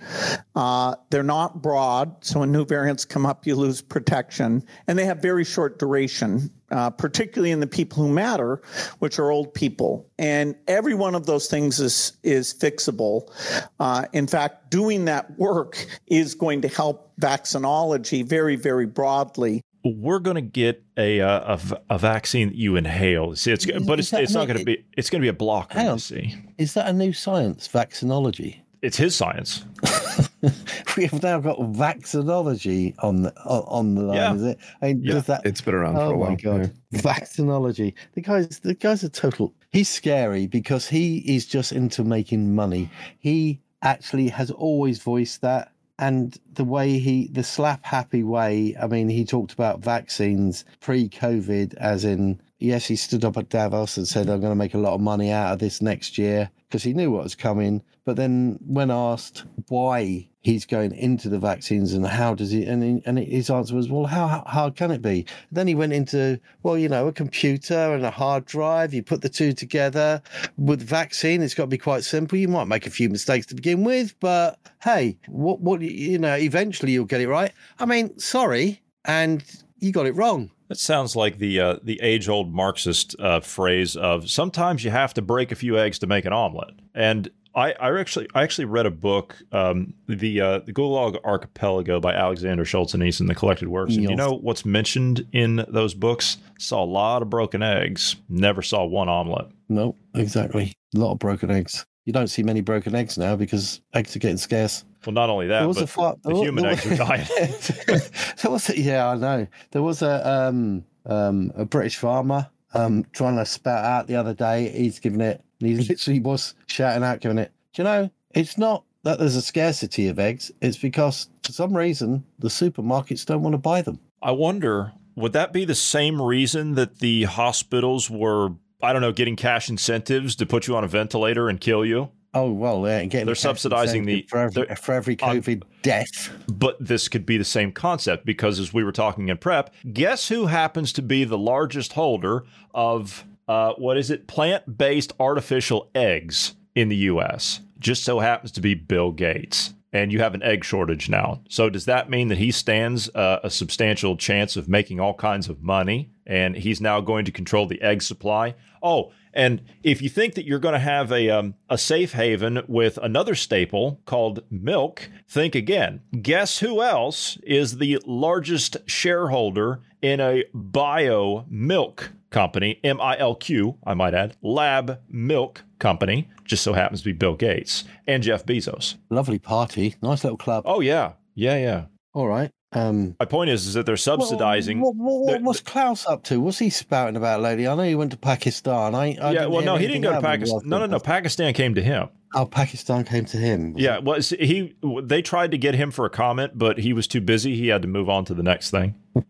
Uh, 0.55 0.95
they're 1.09 1.23
not 1.23 1.61
broad, 1.61 2.23
so 2.23 2.39
when 2.39 2.51
new 2.51 2.65
variants 2.65 3.05
come 3.05 3.25
up, 3.25 3.45
you 3.45 3.55
lose 3.55 3.81
protection, 3.81 4.63
and 4.87 4.97
they 4.97 5.05
have 5.05 5.21
very 5.21 5.43
short 5.43 5.79
duration. 5.79 6.51
Uh, 6.71 6.89
particularly 6.89 7.51
in 7.51 7.59
the 7.59 7.67
people 7.67 8.01
who 8.01 8.09
matter, 8.09 8.61
which 8.99 9.19
are 9.19 9.29
old 9.29 9.53
people, 9.53 10.09
and 10.17 10.55
every 10.69 10.93
one 10.93 11.15
of 11.15 11.25
those 11.25 11.47
things 11.47 11.81
is 11.81 12.13
is 12.23 12.53
fixable. 12.53 13.29
Uh, 13.77 14.05
in 14.13 14.25
fact, 14.25 14.71
doing 14.71 15.03
that 15.03 15.37
work 15.37 15.85
is 16.07 16.33
going 16.33 16.61
to 16.61 16.69
help 16.69 17.11
vaccinology 17.19 18.25
very, 18.25 18.55
very 18.55 18.85
broadly 18.85 19.61
we're 19.83 20.19
going 20.19 20.35
to 20.35 20.41
get 20.41 20.83
a, 20.97 21.21
uh, 21.21 21.53
a, 21.53 21.57
v- 21.57 21.75
a 21.89 21.97
vaccine 21.97 22.49
that 22.49 22.55
you 22.55 22.75
inhale. 22.75 23.35
See, 23.35 23.51
it's 23.51 23.65
but 23.65 23.99
it's, 23.99 24.13
it's 24.13 24.33
not 24.33 24.47
going 24.47 24.59
to 24.59 24.65
be 24.65 24.83
it's 24.97 25.09
going 25.09 25.21
to 25.21 25.25
be 25.25 25.29
a 25.29 25.33
blocker. 25.33 25.73
Hang 25.75 25.85
You 25.85 25.91
on. 25.93 25.99
see, 25.99 26.35
Is 26.57 26.73
that 26.75 26.87
a 26.87 26.93
new 26.93 27.13
science, 27.13 27.67
vaccinology? 27.67 28.57
it's 28.83 28.97
his 28.97 29.15
science. 29.15 29.63
we 30.97 31.05
have 31.05 31.21
now 31.21 31.39
got 31.39 31.57
vaccinology 31.59 32.93
on 32.99 33.21
the 33.23 33.33
on 33.43 33.61
on 33.67 33.95
the 33.95 34.01
line, 34.03 34.17
Yeah. 34.17 34.33
is 34.35 34.43
it? 34.43 34.57
I 34.81 34.87
mean, 34.87 35.03
Yeah. 35.03 35.13
does 35.13 35.25
that? 35.27 35.45
It's 35.45 35.61
been 35.61 35.73
around 35.75 35.97
oh 35.97 36.09
for 36.09 36.13
a 36.15 36.17
while. 36.17 36.27
Oh 36.27 36.31
my 36.31 36.35
god, 36.35 36.73
vaccinology. 36.93 37.93
The 38.13 38.21
guy's 38.21 38.59
the 38.59 38.73
guy's 38.73 39.03
a 39.03 39.09
total. 39.09 39.53
He's 39.71 39.89
scary 39.89 40.47
because 40.47 40.87
he 40.87 41.19
is 41.19 41.45
just 41.45 41.71
into 41.71 42.03
making 42.03 42.53
money. 42.55 42.89
He 43.19 43.59
actually 43.83 44.27
has 44.29 44.51
always 44.51 44.99
voiced 44.99 45.41
that. 45.41 45.70
And 46.01 46.37
the 46.51 46.63
way 46.63 46.97
he, 46.97 47.27
the 47.27 47.43
slap 47.43 47.85
happy 47.85 48.23
way, 48.23 48.75
I 48.81 48.87
mean, 48.87 49.07
he 49.07 49.23
talked 49.23 49.53
about 49.53 49.79
vaccines 49.79 50.65
pre 50.79 51.07
COVID, 51.07 51.75
as 51.75 52.03
in, 52.03 52.41
yes, 52.59 52.87
he 52.87 52.95
stood 52.95 53.23
up 53.23 53.37
at 53.37 53.49
Davos 53.49 53.97
and 53.97 54.07
said, 54.07 54.27
I'm 54.27 54.41
going 54.41 54.51
to 54.51 54.55
make 54.55 54.73
a 54.73 54.79
lot 54.79 54.95
of 54.95 55.01
money 55.01 55.31
out 55.31 55.53
of 55.53 55.59
this 55.59 55.79
next 55.79 56.17
year 56.17 56.49
because 56.71 56.83
he 56.83 56.93
knew 56.93 57.11
what 57.11 57.23
was 57.23 57.35
coming. 57.35 57.83
But 58.05 58.15
then 58.15 58.57
when 58.65 58.89
asked 58.89 59.43
why 59.67 60.29
he's 60.39 60.65
going 60.65 60.93
into 60.93 61.27
the 61.27 61.37
vaccines 61.37 61.93
and 61.93 62.07
how 62.07 62.33
does 62.33 62.49
he, 62.49 62.65
and, 62.65 63.03
and 63.05 63.19
his 63.19 63.49
answer 63.49 63.75
was, 63.75 63.89
well, 63.89 64.05
how 64.05 64.27
how 64.27 64.43
hard 64.47 64.75
can 64.77 64.89
it 64.89 65.01
be? 65.01 65.25
Then 65.51 65.67
he 65.67 65.75
went 65.75 65.91
into, 65.91 66.39
well, 66.63 66.77
you 66.77 66.87
know, 66.87 67.07
a 67.07 67.11
computer 67.11 67.93
and 67.93 68.05
a 68.05 68.09
hard 68.09 68.45
drive. 68.45 68.93
You 68.93 69.03
put 69.03 69.21
the 69.21 69.29
two 69.29 69.51
together 69.51 70.21
with 70.57 70.81
vaccine. 70.81 71.43
It's 71.43 71.53
got 71.53 71.63
to 71.63 71.67
be 71.67 71.77
quite 71.77 72.05
simple. 72.05 72.37
You 72.37 72.47
might 72.47 72.67
make 72.67 72.87
a 72.87 72.91
few 72.91 73.09
mistakes 73.09 73.45
to 73.47 73.55
begin 73.55 73.83
with, 73.83 74.17
but 74.21 74.57
hey, 74.81 75.17
what 75.27 75.59
what 75.59 75.81
you 75.81 76.17
know, 76.17 76.35
eventually 76.35 76.93
you'll 76.93 77.05
get 77.05 77.21
it 77.21 77.27
right. 77.27 77.51
I 77.79 77.85
mean, 77.85 78.17
sorry, 78.17 78.81
and 79.03 79.43
you 79.79 79.91
got 79.91 80.05
it 80.05 80.15
wrong. 80.15 80.51
That 80.71 80.77
sounds 80.77 81.17
like 81.17 81.37
the 81.37 81.59
uh, 81.59 81.75
the 81.83 81.99
age 82.01 82.29
old 82.29 82.53
Marxist 82.53 83.13
uh, 83.19 83.41
phrase 83.41 83.97
of 83.97 84.29
sometimes 84.29 84.85
you 84.85 84.91
have 84.91 85.13
to 85.15 85.21
break 85.21 85.51
a 85.51 85.55
few 85.55 85.77
eggs 85.77 85.99
to 85.99 86.07
make 86.07 86.23
an 86.23 86.31
omelet. 86.31 86.75
And 86.95 87.29
I, 87.53 87.73
I 87.73 87.99
actually 87.99 88.29
I 88.33 88.43
actually 88.43 88.63
read 88.63 88.85
a 88.85 88.91
book, 88.91 89.35
um, 89.51 89.93
the 90.07 90.39
uh, 90.39 90.59
the 90.59 90.71
Gulag 90.71 91.21
Archipelago 91.25 91.99
by 91.99 92.13
Alexander 92.13 92.63
Solzhenitsyn, 92.63 93.27
the 93.27 93.35
collected 93.35 93.67
works. 93.67 93.97
And 93.97 94.09
you 94.09 94.15
know 94.15 94.31
what's 94.31 94.63
mentioned 94.63 95.27
in 95.33 95.65
those 95.67 95.93
books? 95.93 96.37
Saw 96.57 96.81
a 96.81 96.85
lot 96.85 97.21
of 97.21 97.29
broken 97.29 97.61
eggs. 97.61 98.15
Never 98.29 98.61
saw 98.61 98.85
one 98.85 99.09
omelet. 99.09 99.47
No, 99.67 99.97
exactly. 100.15 100.71
A 100.95 100.99
lot 100.99 101.11
of 101.11 101.19
broken 101.19 101.51
eggs. 101.51 101.85
You 102.05 102.13
don't 102.13 102.29
see 102.29 102.43
many 102.43 102.61
broken 102.61 102.95
eggs 102.95 103.17
now 103.17 103.35
because 103.35 103.81
eggs 103.93 104.15
are 104.15 104.19
getting 104.19 104.37
scarce. 104.37 104.85
Well, 105.05 105.13
not 105.13 105.29
only 105.29 105.47
that, 105.47 105.59
There 105.59 105.67
was 105.67 105.77
but 105.77 105.83
a 105.83 105.87
fi- 105.87 106.11
the 106.11 106.19
there 106.25 106.35
wa- 106.35 106.43
human 106.43 106.65
eggs 106.65 106.85
was- 106.85 106.99
are 106.99 107.05
dying. 107.05 107.27
there 108.41 108.51
was 108.51 108.69
a, 108.69 108.79
yeah, 108.79 109.07
I 109.09 109.15
know. 109.15 109.47
There 109.71 109.81
was 109.81 110.01
a 110.01 110.29
um 110.29 110.83
um 111.05 111.51
a 111.55 111.65
British 111.65 111.97
farmer 111.97 112.49
um 112.73 113.05
trying 113.11 113.37
to 113.37 113.45
spout 113.45 113.83
out 113.83 114.07
the 114.07 114.15
other 114.15 114.33
day. 114.33 114.69
He's 114.69 114.99
giving 114.99 115.21
it. 115.21 115.41
He 115.59 115.75
literally 115.89 116.19
was 116.19 116.53
shouting 116.67 117.03
out, 117.03 117.19
giving 117.21 117.37
it. 117.37 117.51
Do 117.73 117.81
you 117.81 117.83
know? 117.85 118.09
It's 118.33 118.57
not 118.57 118.83
that 119.03 119.17
there's 119.19 119.35
a 119.35 119.41
scarcity 119.41 120.07
of 120.07 120.19
eggs. 120.19 120.51
It's 120.61 120.77
because 120.77 121.27
for 121.43 121.51
some 121.51 121.75
reason 121.75 122.23
the 122.39 122.49
supermarkets 122.49 123.25
don't 123.25 123.41
want 123.41 123.53
to 123.55 123.57
buy 123.57 123.81
them. 123.81 123.99
I 124.21 124.31
wonder, 124.31 124.93
would 125.15 125.33
that 125.33 125.51
be 125.51 125.65
the 125.65 125.73
same 125.75 126.21
reason 126.21 126.75
that 126.75 126.99
the 126.99 127.23
hospitals 127.23 128.09
were, 128.09 128.51
I 128.83 128.93
don't 128.93 129.01
know, 129.01 129.11
getting 129.11 129.35
cash 129.35 129.67
incentives 129.69 130.35
to 130.35 130.45
put 130.45 130.67
you 130.67 130.75
on 130.75 130.83
a 130.83 130.87
ventilator 130.87 131.49
and 131.49 131.59
kill 131.59 131.83
you? 131.83 132.09
Oh 132.33 132.51
well, 132.51 132.87
yeah, 132.87 132.99
and 132.99 133.11
getting 133.11 133.25
They're 133.25 133.35
subsidizing 133.35 134.05
the 134.05 134.25
for 134.29 134.37
every, 134.37 134.65
for 134.75 134.93
every 134.93 135.17
COVID 135.17 135.63
death. 135.81 136.31
But 136.47 136.77
this 136.79 137.09
could 137.09 137.25
be 137.25 137.37
the 137.37 137.43
same 137.43 137.73
concept 137.73 138.25
because, 138.25 138.57
as 138.59 138.73
we 138.73 138.83
were 138.83 138.93
talking 138.93 139.27
in 139.27 139.37
prep, 139.37 139.73
guess 139.91 140.29
who 140.29 140.45
happens 140.45 140.93
to 140.93 141.01
be 141.01 141.25
the 141.25 141.37
largest 141.37 141.93
holder 141.93 142.45
of 142.73 143.25
uh, 143.49 143.73
what 143.73 143.97
is 143.97 144.09
it? 144.09 144.27
Plant 144.27 144.77
based 144.77 145.11
artificial 145.19 145.89
eggs 145.93 146.55
in 146.73 146.87
the 146.87 146.95
U.S. 146.97 147.59
Just 147.79 148.03
so 148.03 148.19
happens 148.19 148.51
to 148.53 148.61
be 148.61 148.75
Bill 148.75 149.11
Gates. 149.11 149.73
And 149.93 150.13
you 150.13 150.19
have 150.19 150.33
an 150.33 150.43
egg 150.43 150.63
shortage 150.63 151.09
now. 151.09 151.41
So, 151.49 151.69
does 151.69 151.85
that 151.85 152.09
mean 152.09 152.29
that 152.29 152.37
he 152.37 152.51
stands 152.51 153.09
uh, 153.13 153.39
a 153.43 153.49
substantial 153.49 154.15
chance 154.15 154.55
of 154.55 154.69
making 154.69 154.99
all 155.01 155.13
kinds 155.13 155.49
of 155.49 155.61
money 155.61 156.11
and 156.25 156.55
he's 156.55 156.79
now 156.79 157.01
going 157.01 157.25
to 157.25 157.31
control 157.31 157.67
the 157.67 157.81
egg 157.81 158.01
supply? 158.01 158.55
Oh, 158.81 159.11
and 159.33 159.61
if 159.83 160.01
you 160.01 160.09
think 160.09 160.35
that 160.35 160.45
you're 160.45 160.59
going 160.59 160.73
to 160.73 160.79
have 160.79 161.11
a 161.11 161.29
um, 161.29 161.55
a 161.69 161.77
safe 161.77 162.13
haven 162.13 162.63
with 162.67 162.97
another 162.97 163.35
staple 163.35 164.01
called 164.05 164.43
milk, 164.49 165.09
think 165.27 165.55
again. 165.55 166.01
Guess 166.21 166.59
who 166.59 166.81
else 166.81 167.37
is 167.43 167.77
the 167.77 167.99
largest 168.05 168.77
shareholder 168.85 169.81
in 170.01 170.19
a 170.19 170.43
Biomilq 170.55 172.09
company, 172.31 172.79
M 172.83 172.99
I 172.99 173.17
L 173.17 173.35
Q, 173.35 173.77
I 173.85 173.93
might 173.93 174.13
add, 174.13 174.35
Lab 174.41 174.99
Milk 175.09 175.63
Company, 175.79 176.29
just 176.45 176.63
so 176.63 176.73
happens 176.73 177.01
to 177.01 177.05
be 177.05 177.13
Bill 177.13 177.35
Gates 177.35 177.83
and 178.07 178.23
Jeff 178.23 178.45
Bezos. 178.45 178.95
Lovely 179.09 179.39
party, 179.39 179.95
nice 180.01 180.23
little 180.23 180.37
club. 180.37 180.63
Oh 180.65 180.79
yeah, 180.79 181.13
yeah, 181.35 181.57
yeah. 181.57 181.85
All 182.13 182.27
right. 182.27 182.49
Um, 182.73 183.15
My 183.19 183.25
point 183.25 183.49
is, 183.49 183.67
is 183.67 183.73
that 183.73 183.85
they're 183.85 183.97
subsidizing. 183.97 184.79
What, 184.79 184.95
what, 184.95 185.25
what, 185.25 185.41
what's 185.41 185.59
Klaus 185.59 186.05
up 186.07 186.23
to? 186.23 186.39
What's 186.39 186.59
he 186.59 186.69
spouting 186.69 187.17
about, 187.17 187.41
lady? 187.41 187.67
I 187.67 187.75
know 187.75 187.83
he 187.83 187.95
went 187.95 188.11
to 188.11 188.17
Pakistan. 188.17 188.95
I, 188.95 189.17
I 189.21 189.31
yeah, 189.31 189.45
well, 189.47 189.61
no, 189.61 189.75
he 189.75 189.87
didn't 189.87 190.03
go 190.03 190.09
to 190.09 190.15
out 190.15 190.19
of 190.19 190.23
him 190.23 190.31
Pakistan. 190.31 190.61
No, 190.65 190.79
no, 190.79 190.85
no. 190.85 190.99
Pakistan 190.99 191.53
came 191.53 191.75
to 191.75 191.81
him. 191.81 192.07
Oh, 192.33 192.45
Pakistan 192.45 193.03
came 193.03 193.25
to 193.25 193.37
him. 193.37 193.75
Yeah, 193.77 193.99
well, 193.99 194.21
he 194.21 194.73
they 195.03 195.21
tried 195.21 195.51
to 195.51 195.57
get 195.57 195.75
him 195.75 195.91
for 195.91 196.05
a 196.05 196.09
comment, 196.09 196.53
but 196.55 196.77
he 196.77 196.93
was 196.93 197.07
too 197.07 197.19
busy. 197.19 197.57
He 197.57 197.67
had 197.67 197.81
to 197.81 197.89
move 197.89 198.09
on 198.09 198.23
to 198.25 198.33
the 198.33 198.43
next 198.43 198.71
thing. 198.71 198.95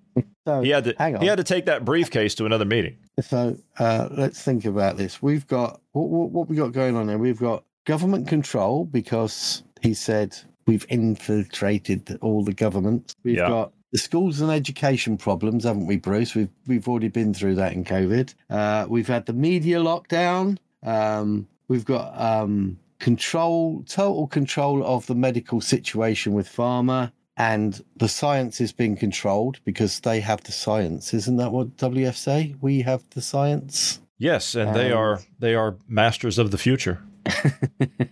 So, 0.46 0.62
He 0.62 0.70
had 0.70 0.86
to 0.86 0.96
hang 0.98 1.16
on. 1.16 1.22
he 1.22 1.28
had 1.28 1.38
to 1.38 1.44
take 1.44 1.66
that 1.66 1.86
briefcase 1.86 2.34
to 2.36 2.46
another 2.46 2.66
meeting. 2.66 2.98
So 3.22 3.56
uh, 3.80 4.08
let's 4.12 4.42
think 4.42 4.66
about 4.66 4.98
this. 4.98 5.22
We've 5.22 5.46
got 5.46 5.80
what, 5.92 6.10
what, 6.10 6.30
what 6.32 6.50
we 6.50 6.56
got 6.56 6.72
going 6.72 6.96
on 6.96 7.08
there. 7.08 7.18
We've 7.20 7.38
got 7.40 7.64
government 7.86 8.28
control 8.28 8.86
because 8.86 9.64
he 9.82 9.94
said 9.94 10.36
we've 10.66 10.86
infiltrated 10.90 12.18
all 12.22 12.44
the 12.44 12.54
governments. 12.54 13.16
We've 13.24 13.38
Yeah. 13.38 13.50
got 13.50 13.74
the 13.92 13.98
schools 14.00 14.40
and 14.42 14.50
education 14.52 15.18
problems, 15.18 15.66
haven't 15.66 15.86
we, 15.86 15.98
Bruce? 15.98 16.34
We've 16.34 16.50
we've 16.66 16.88
already 16.88 17.10
been 17.10 17.34
through 17.34 17.56
that 17.56 17.74
in 17.74 17.84
COVID. 17.84 18.34
Uh, 18.50 18.86
we've 18.90 19.08
had 19.08 19.26
the 19.26 19.34
media 19.34 19.80
lockdown. 19.80 20.58
Um, 20.82 21.48
we've 21.68 21.86
got 21.86 22.20
um, 22.20 22.80
control, 23.00 23.84
total 23.88 24.28
control 24.28 24.84
of 24.86 25.06
the 25.08 25.16
medical 25.16 25.60
situation 25.62 26.34
with 26.34 26.48
pharma. 26.48 27.12
And 27.38 27.82
the 27.96 28.08
science 28.10 28.60
is 28.62 28.72
being 28.74 28.96
controlled 28.98 29.60
because 29.64 30.00
they 30.02 30.20
have 30.20 30.44
the 30.44 30.52
science. 30.52 31.14
Isn't 31.14 31.38
that 31.38 31.52
what 31.52 31.78
WEF 31.78 32.16
say? 32.16 32.56
We 32.62 32.82
have 32.82 33.04
the 33.12 33.22
science. 33.22 34.00
Yes, 34.18 34.54
and 34.56 34.76
they 34.76 34.92
Um, 34.92 34.98
are 34.98 35.20
they 35.40 35.56
are 35.56 35.78
masters 35.88 36.38
of 36.38 36.52
the 36.52 36.58
future. 36.58 37.02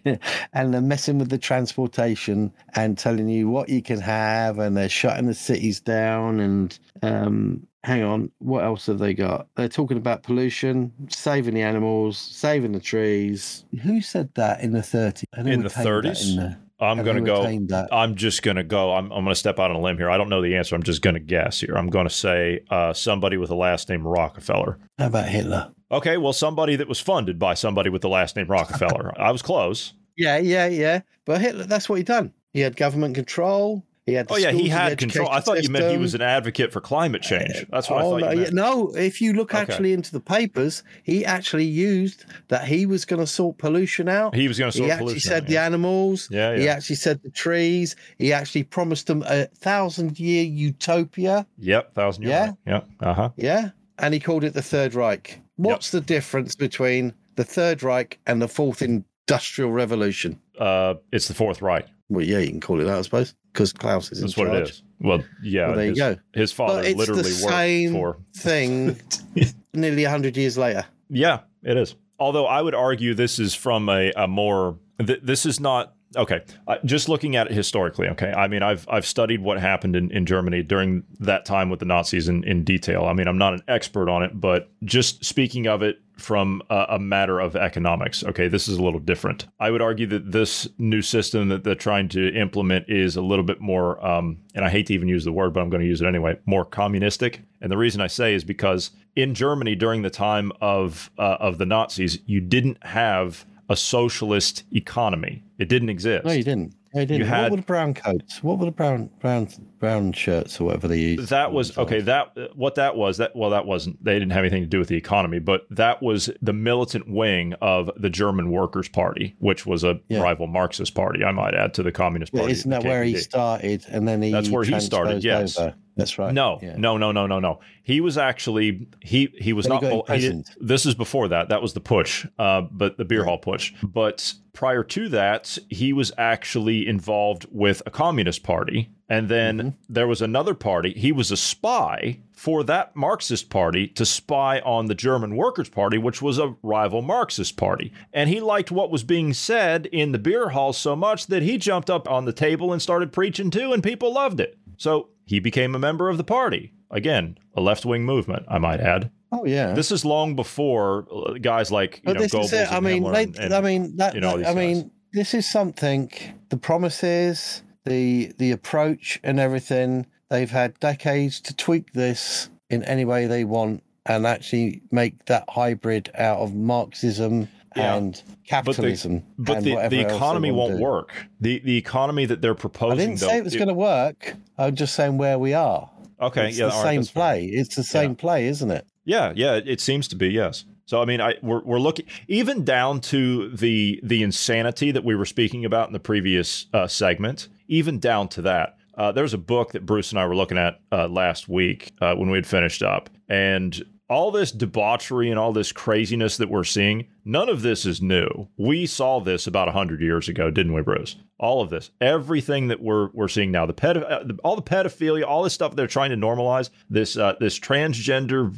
and 0.53 0.73
they're 0.73 0.81
messing 0.81 1.17
with 1.19 1.29
the 1.29 1.37
transportation 1.37 2.51
and 2.75 2.97
telling 2.97 3.27
you 3.27 3.49
what 3.49 3.69
you 3.69 3.81
can 3.81 3.99
have, 3.99 4.59
and 4.59 4.75
they're 4.77 4.89
shutting 4.89 5.25
the 5.27 5.33
cities 5.33 5.79
down. 5.79 6.39
And 6.39 6.77
um, 7.03 7.67
hang 7.83 8.03
on, 8.03 8.31
what 8.39 8.63
else 8.63 8.85
have 8.87 8.99
they 8.99 9.13
got? 9.13 9.47
They're 9.55 9.67
talking 9.69 9.97
about 9.97 10.23
pollution, 10.23 10.91
saving 11.09 11.53
the 11.55 11.61
animals, 11.61 12.17
saving 12.17 12.71
the 12.71 12.79
trees. 12.79 13.65
Who 13.83 14.01
said 14.01 14.29
that 14.35 14.61
in 14.61 14.71
the 14.71 14.79
30s? 14.81 15.23
And 15.33 15.47
who 15.47 15.53
In 15.53 15.63
the 15.63 15.69
30s? 15.69 16.29
in 16.31 16.35
the- 16.37 16.57
I'm 16.79 17.03
going 17.03 17.17
to 17.17 17.21
go. 17.21 17.43
that? 17.67 17.89
I'm 17.91 18.15
just 18.15 18.41
going 18.41 18.57
to 18.57 18.63
go. 18.63 18.93
I'm, 18.93 19.05
I'm 19.11 19.23
going 19.23 19.33
to 19.33 19.35
step 19.35 19.59
out 19.59 19.69
on 19.69 19.77
a 19.77 19.81
limb 19.81 19.97
here. 19.97 20.09
I 20.09 20.17
don't 20.17 20.29
know 20.29 20.41
the 20.41 20.55
answer. 20.55 20.75
I'm 20.75 20.83
just 20.83 21.01
going 21.01 21.15
to 21.15 21.19
guess 21.19 21.59
here. 21.59 21.77
I'm 21.77 21.89
going 21.89 22.07
to 22.07 22.13
say 22.13 22.61
uh, 22.69 22.93
somebody 22.93 23.37
with 23.37 23.49
the 23.49 23.55
last 23.55 23.89
name 23.89 24.07
Rockefeller. 24.07 24.79
How 24.97 25.07
about 25.07 25.27
Hitler? 25.27 25.73
Okay, 25.91 26.17
well, 26.17 26.33
somebody 26.33 26.75
that 26.75 26.87
was 26.87 26.99
funded 26.99 27.39
by 27.39 27.53
somebody 27.53 27.89
with 27.89 28.01
the 28.01 28.09
last 28.09 28.35
name 28.35 28.47
Rockefeller. 28.47 29.11
I 29.19 29.31
was 29.31 29.41
close. 29.41 29.93
Yeah, 30.15 30.37
yeah, 30.37 30.67
yeah. 30.67 31.01
But 31.25 31.41
Hitler, 31.41 31.65
that's 31.65 31.89
what 31.89 31.95
he 31.97 32.03
done. 32.03 32.33
He 32.53 32.61
had 32.61 32.75
government 32.75 33.15
control. 33.15 33.85
He 34.09 34.15
had. 34.15 34.27
Oh 34.29 34.37
yeah, 34.37 34.51
he 34.51 34.67
had 34.67 34.97
control. 34.97 35.29
I 35.29 35.39
thought 35.39 35.63
you 35.63 35.69
meant 35.69 35.91
he 35.91 35.97
was 35.97 36.15
an 36.15 36.21
advocate 36.21 36.73
for 36.73 36.81
climate 36.81 37.21
change. 37.21 37.65
That's 37.69 37.89
what 37.89 38.03
oh, 38.03 38.15
I 38.17 38.21
thought 38.21 38.21
no, 38.21 38.31
you 38.31 38.41
meant. 38.41 38.53
no, 38.53 38.95
if 38.95 39.21
you 39.21 39.33
look 39.33 39.53
Okay. 39.53 39.61
actually 39.61 39.93
into 39.93 40.11
the 40.11 40.19
papers, 40.19 40.83
he 41.03 41.25
actually 41.25 41.65
used 41.65 42.25
that 42.47 42.67
he 42.67 42.85
was 42.85 43.05
going 43.05 43.19
to 43.19 43.27
sort 43.27 43.57
pollution 43.57 44.09
out. 44.09 44.35
He 44.35 44.47
was 44.47 44.57
gonna 44.57 44.71
sort 44.71 44.89
pollution. 44.89 45.05
He 45.05 45.09
actually 45.09 45.19
said 45.19 45.43
out, 45.43 45.47
the 45.47 45.53
yeah. 45.53 45.65
animals. 45.65 46.27
Yeah, 46.31 46.57
He 46.57 46.67
actually 46.67 46.95
said 46.95 47.21
the 47.23 47.29
trees. 47.29 47.95
He 48.17 48.33
actually 48.33 48.63
promised 48.63 49.07
them 49.07 49.23
a 49.27 49.45
thousand 49.45 50.19
year 50.19 50.43
utopia. 50.43 51.45
Yep, 51.59 51.93
thousand 51.93 52.23
year. 52.23 52.57
Yeah? 52.65 52.73
Yep. 52.73 52.89
Uh 52.99 53.13
huh. 53.13 53.29
Yeah, 53.37 53.69
and 53.99 54.13
he 54.13 54.19
called 54.19 54.43
it 54.43 54.53
the 54.53 54.61
Third 54.61 54.95
Reich. 54.95 55.39
What's 55.57 55.91
the 55.91 56.01
difference 56.01 56.55
between 56.55 57.13
the 57.35 57.43
Third 57.43 57.83
Reich 57.83 58.17
and 58.25 58.41
the 58.41 58.47
Fourth 58.47 58.81
Industrial 58.81 59.71
Revolution? 59.71 60.39
Uh, 60.57 60.95
it's 61.11 61.27
the 61.27 61.33
Fourth 61.33 61.61
Reich. 61.61 61.85
Well, 62.09 62.25
yeah, 62.25 62.39
you 62.39 62.49
can 62.49 62.59
call 62.59 62.79
it 62.79 62.85
that, 62.85 62.97
I 62.97 63.01
suppose, 63.03 63.35
because 63.53 63.73
Klaus 63.73 64.11
is 64.11 64.21
That's 64.21 64.37
in 64.37 64.43
what 64.45 64.51
charge. 64.53 64.69
it 64.69 64.71
is. 64.71 64.83
Well, 65.01 65.23
yeah. 65.43 65.67
Well, 65.67 65.75
there 65.75 65.85
you 65.85 65.89
his, 65.91 65.99
go. 65.99 66.15
His 66.33 66.51
father 66.51 66.79
But 66.81 66.85
it's 66.85 66.97
literally 66.97 67.21
the 67.23 67.45
worked 67.45 67.53
same 67.55 67.91
for. 67.93 68.17
thing 68.35 68.99
nearly 69.73 70.03
100 70.03 70.35
years 70.37 70.57
later. 70.57 70.85
Yeah, 71.09 71.39
it 71.63 71.77
is. 71.77 71.95
Although 72.19 72.45
I 72.47 72.61
would 72.61 72.75
argue 72.75 73.13
this 73.13 73.39
is 73.39 73.55
from 73.55 73.87
a, 73.89 74.11
a 74.15 74.27
more. 74.27 74.77
Th- 75.05 75.21
this 75.23 75.45
is 75.45 75.59
not 75.59 75.93
okay. 76.15 76.41
Uh, 76.67 76.77
just 76.85 77.09
looking 77.09 77.35
at 77.35 77.47
it 77.47 77.53
historically. 77.53 78.07
Okay, 78.09 78.31
I 78.31 78.47
mean, 78.47 78.63
I've 78.63 78.87
I've 78.89 79.05
studied 79.05 79.41
what 79.41 79.59
happened 79.59 79.95
in, 79.95 80.11
in 80.11 80.25
Germany 80.25 80.63
during 80.63 81.03
that 81.19 81.45
time 81.45 81.69
with 81.69 81.79
the 81.79 81.85
Nazis 81.85 82.27
in, 82.27 82.43
in 82.43 82.63
detail. 82.63 83.05
I 83.05 83.13
mean, 83.13 83.27
I'm 83.27 83.37
not 83.37 83.53
an 83.53 83.63
expert 83.67 84.09
on 84.09 84.23
it, 84.23 84.39
but 84.39 84.69
just 84.83 85.23
speaking 85.23 85.67
of 85.67 85.81
it 85.81 86.01
from 86.17 86.61
a, 86.69 86.85
a 86.89 86.99
matter 86.99 87.39
of 87.39 87.55
economics. 87.55 88.23
Okay, 88.23 88.47
this 88.47 88.67
is 88.67 88.77
a 88.77 88.83
little 88.83 88.99
different. 88.99 89.47
I 89.59 89.71
would 89.71 89.81
argue 89.81 90.07
that 90.07 90.31
this 90.31 90.67
new 90.77 91.01
system 91.01 91.49
that 91.49 91.63
they're 91.63 91.75
trying 91.75 92.09
to 92.09 92.33
implement 92.35 92.89
is 92.89 93.15
a 93.15 93.21
little 93.21 93.45
bit 93.45 93.61
more, 93.61 94.05
um, 94.05 94.37
and 94.53 94.65
I 94.65 94.69
hate 94.69 94.87
to 94.87 94.93
even 94.93 95.07
use 95.07 95.23
the 95.25 95.31
word, 95.31 95.53
but 95.53 95.61
I'm 95.61 95.69
going 95.69 95.81
to 95.81 95.87
use 95.87 96.01
it 96.01 96.07
anyway, 96.07 96.37
more 96.45 96.65
communistic. 96.65 97.41
And 97.61 97.71
the 97.71 97.77
reason 97.77 98.01
I 98.01 98.07
say 98.07 98.33
is 98.33 98.43
because 98.43 98.91
in 99.15 99.33
Germany 99.33 99.75
during 99.75 100.01
the 100.01 100.09
time 100.09 100.51
of 100.61 101.09
uh, 101.17 101.37
of 101.39 101.57
the 101.57 101.65
Nazis, 101.65 102.19
you 102.25 102.41
didn't 102.41 102.83
have 102.83 103.45
a 103.69 103.75
socialist 103.75 104.63
economy. 104.71 105.43
It 105.59 105.67
didn't 105.69 105.89
exist. 105.89 106.25
No, 106.25 106.31
you 106.31 106.43
didn't. 106.43 106.73
No, 106.93 107.01
you 107.01 107.05
didn't. 107.05 107.27
had- 107.27 107.43
what 107.43 107.51
were 107.51 107.57
the 107.57 107.63
brown 107.63 107.93
coats? 107.93 108.41
What 108.41 108.57
were 108.57 108.65
the 108.65 108.71
brown 108.71 109.09
brown 109.19 109.47
brown 109.77 110.11
shirts 110.13 110.59
or 110.59 110.63
whatever 110.65 110.87
they 110.87 110.97
used? 110.97 111.29
that 111.29 111.51
was 111.53 111.77
okay 111.77 112.01
that 112.01 112.31
what 112.55 112.75
that 112.75 112.95
was 112.95 113.17
that 113.17 113.35
well 113.35 113.49
that 113.51 113.65
wasn't 113.65 114.03
they 114.03 114.13
didn't 114.13 114.31
have 114.31 114.43
anything 114.43 114.61
to 114.63 114.67
do 114.67 114.79
with 114.79 114.87
the 114.89 114.95
economy 114.97 115.39
but 115.39 115.61
that 115.69 116.01
was 116.01 116.29
the 116.41 116.51
militant 116.51 117.07
wing 117.09 117.53
of 117.61 117.89
the 117.95 118.09
german 118.09 118.49
workers 118.51 118.89
party 118.89 119.35
which 119.39 119.65
was 119.65 119.83
a 119.85 119.99
Yeah. 120.09 120.21
rival 120.21 120.47
marxist 120.47 120.95
party 120.95 121.23
i 121.23 121.31
might 121.31 121.53
add 121.53 121.73
to 121.75 121.83
the 121.83 121.91
communist 121.93 122.33
Yeah, 122.33 122.39
party 122.41 122.51
isn't 122.53 122.71
that 122.71 122.83
where 122.83 123.03
he 123.05 123.15
started 123.17 123.85
and 123.89 124.05
then 124.07 124.21
he 124.21 124.31
That's 124.31 124.49
where 124.49 124.63
he 124.63 124.77
started, 124.81 125.23
yes. 125.23 125.57
over? 125.57 125.75
That's 125.99 126.17
right. 126.17 126.33
No, 126.33 126.59
Yeah. 126.61 126.75
no, 126.77 126.97
no, 126.97 127.11
no, 127.11 127.27
no, 127.27 127.39
no. 127.39 127.59
He 127.83 128.01
was 128.01 128.17
actually 128.17 128.87
he 129.01 129.33
he 129.37 129.53
was 129.53 129.65
Then 129.65 129.79
he 129.79 129.89
not. 129.89 130.05
oh, 130.09 130.13
he 130.15 130.43
this 130.59 130.85
is 130.85 130.95
before 130.95 131.27
that. 131.29 131.49
That 131.49 131.61
was 131.61 131.73
the 131.73 131.81
putsch, 131.81 132.29
uh, 132.39 132.61
but 132.61 132.97
the 132.97 133.05
beer 133.05 133.23
hall 133.23 133.39
putsch. 133.39 133.73
But 133.83 134.33
prior 134.53 134.83
to 134.83 135.09
that, 135.09 135.57
he 135.69 135.93
was 135.93 136.11
actually 136.17 136.87
involved 136.87 137.45
with 137.51 137.81
a 137.85 137.89
communist 137.91 138.43
party, 138.43 138.89
And 139.07 139.27
then 139.29 139.75
there 139.87 140.07
was 140.07 140.21
another 140.21 140.53
party. 140.53 140.93
He 140.95 141.11
was 141.11 141.31
a 141.31 141.37
spy 141.37 142.19
for 142.33 142.63
that 142.65 142.95
Marxist 142.95 143.49
party 143.49 143.87
to 143.87 144.05
spy 144.05 144.59
on 144.59 144.85
the 144.85 144.95
German 144.95 145.35
Workers' 145.35 145.69
Party, 145.69 145.97
which 145.97 146.21
was 146.21 146.37
a 146.37 146.55
rival 146.61 147.01
Marxist 147.01 147.57
party. 147.57 147.91
And 148.13 148.29
he 148.29 148.39
liked 148.39 148.71
what 148.71 148.91
was 148.91 149.03
being 149.03 149.33
said 149.33 149.87
in 149.87 150.11
the 150.11 150.19
beer 150.19 150.49
hall 150.49 150.73
so 150.73 150.95
much 150.95 151.27
that 151.27 151.41
he 151.41 151.57
jumped 151.57 151.89
up 151.89 152.07
on 152.09 152.25
the 152.25 152.33
table 152.33 152.71
and 152.71 152.81
started 152.81 153.11
preaching 153.11 153.49
too, 153.49 153.73
and 153.73 153.81
people 153.83 154.13
loved 154.13 154.39
it. 154.39 154.57
So 154.79 155.09
he 155.25 155.39
became 155.39 155.75
a 155.75 155.79
member 155.79 156.09
of 156.09 156.17
the 156.17 156.23
party. 156.23 156.73
Again, 156.89 157.37
a 157.55 157.61
left 157.61 157.85
wing 157.85 158.03
movement, 158.03 158.45
I 158.47 158.57
might 158.57 158.79
add. 158.79 159.11
Oh 159.31 159.45
yeah. 159.45 159.73
This 159.73 159.91
is 159.91 160.03
long 160.03 160.35
before 160.35 161.05
uh, 161.13 161.33
guys 161.33 161.71
like 161.71 161.97
you 161.97 162.01
But 162.05 162.13
know 162.13 162.19
this 162.21 162.33
is 162.33 162.39
Goebbels 162.51 162.63
it. 162.63 162.71
I 162.71 162.79
mean, 162.79 163.03
they, 163.11 163.23
and- 163.25 163.37
and, 163.37 163.53
I 163.53 163.61
mean, 163.61 163.97
that, 163.97 164.15
you 164.15 164.21
know, 164.21 164.37
that- 164.37 164.47
I 164.47 164.53
guys. 164.53 164.55
mean, 164.55 164.91
this 165.13 165.33
is 165.35 165.47
something. 165.51 166.11
The 166.49 166.57
promises, 166.57 167.61
the 167.85 168.33
the 168.39 168.51
approach, 168.51 169.19
and 169.23 169.39
everything. 169.39 170.07
They've 170.29 170.49
had 170.49 170.79
decades 170.79 171.41
to 171.41 171.55
tweak 171.55 171.93
this 171.93 172.49
in 172.69 172.83
any 172.83 173.05
way 173.05 173.27
they 173.27 173.43
want, 173.45 173.83
and 174.05 174.25
actually 174.25 174.81
make 174.91 175.25
that 175.25 175.45
hybrid 175.49 176.09
out 176.15 176.39
of 176.39 176.55
Marxism 176.55 177.47
Yeah. 177.79 177.95
and 177.95 178.23
capitalism. 178.45 179.23
but 179.37 179.57
and 179.57 179.65
the, 179.65 179.73
whatever 179.73 179.89
the 179.89 180.01
else 180.01 180.11
they 180.11 180.15
economy 180.15 180.51
won't 180.51 180.77
do. 180.77 180.83
work. 180.83 181.13
The 181.39 181.59
the 181.59 181.77
economy 181.77 182.25
that 182.25 182.41
they're 182.41 182.55
proposing. 182.55 182.99
I 182.99 183.05
didn't 183.05 183.19
though, 183.19 183.27
say 183.27 183.37
it 183.37 183.43
was 183.43 183.55
going 183.55 183.67
to 183.67 183.73
work. 183.73 184.35
I'm 184.57 184.75
just 184.75 184.95
saying 184.95 185.17
where 185.17 185.39
we 185.39 185.53
are. 185.53 185.89
Okay, 186.21 186.49
it's 186.49 186.57
yeah, 186.57 186.65
the 186.65 186.71
right, 186.71 186.83
same 186.83 187.05
play. 187.05 187.45
It's 187.45 187.75
the 187.75 187.83
same 187.83 188.15
play, 188.15 188.47
isn't 188.47 188.69
it? 188.69 188.85
Yeah, 189.05 189.31
yeah, 189.35 189.55
it, 189.55 189.67
it 189.67 189.81
seems 189.81 190.07
to 190.09 190.15
be 190.15 190.27
yes. 190.29 190.65
So 190.85 191.01
I 191.01 191.05
mean, 191.05 191.21
I 191.21 191.35
we're, 191.41 191.61
we're 191.63 191.79
looking 191.79 192.07
even 192.27 192.65
down 192.65 192.99
to 193.01 193.49
the 193.49 193.99
the 194.03 194.23
insanity 194.23 194.91
that 194.91 195.03
we 195.03 195.15
were 195.15 195.25
speaking 195.25 195.63
about 195.63 195.87
in 195.87 195.93
the 195.93 195.99
previous 195.99 196.65
uh, 196.73 196.87
segment. 196.87 197.47
Even 197.67 197.99
down 197.99 198.27
to 198.29 198.41
that, 198.41 198.75
uh, 198.97 199.11
there's 199.11 199.35
a 199.35 199.37
book 199.37 199.73
that 199.73 199.85
Bruce 199.85 200.11
and 200.11 200.19
I 200.19 200.25
were 200.25 200.35
looking 200.35 200.57
at 200.57 200.79
uh, 200.91 201.07
last 201.07 201.47
week 201.47 201.91
uh, 202.01 202.15
when 202.15 202.29
we 202.31 202.37
had 202.37 202.47
finished 202.47 202.81
up, 202.81 203.09
and 203.29 203.81
all 204.09 204.31
this 204.31 204.51
debauchery 204.51 205.29
and 205.29 205.37
all 205.37 205.53
this 205.53 205.71
craziness 205.71 206.37
that 206.37 206.49
we're 206.49 206.63
seeing, 206.63 207.07
none 207.23 207.47
of 207.47 207.61
this 207.61 207.85
is 207.85 208.01
new. 208.01 208.47
We 208.57 208.85
saw 208.85 209.19
this 209.19 209.45
about 209.45 209.67
100 209.67 210.01
years 210.01 210.27
ago, 210.27 210.49
didn't 210.49 210.73
we, 210.73 210.81
Bruce? 210.81 211.15
All 211.39 211.61
of 211.61 211.69
this, 211.69 211.91
everything 212.01 212.67
that 212.67 212.81
we're 212.81 213.09
we're 213.13 213.27
seeing 213.27 213.51
now, 213.51 213.65
the 213.65 213.73
pedo- 213.73 214.09
uh, 214.09 214.33
all 214.43 214.55
the 214.55 214.61
pedophilia, 214.61 215.25
all 215.25 215.43
this 215.43 215.53
stuff 215.53 215.75
they're 215.75 215.87
trying 215.87 216.09
to 216.09 216.17
normalize, 216.17 216.69
this 216.89 217.15
uh, 217.15 217.35
this 217.39 217.57
transgender, 217.57 218.51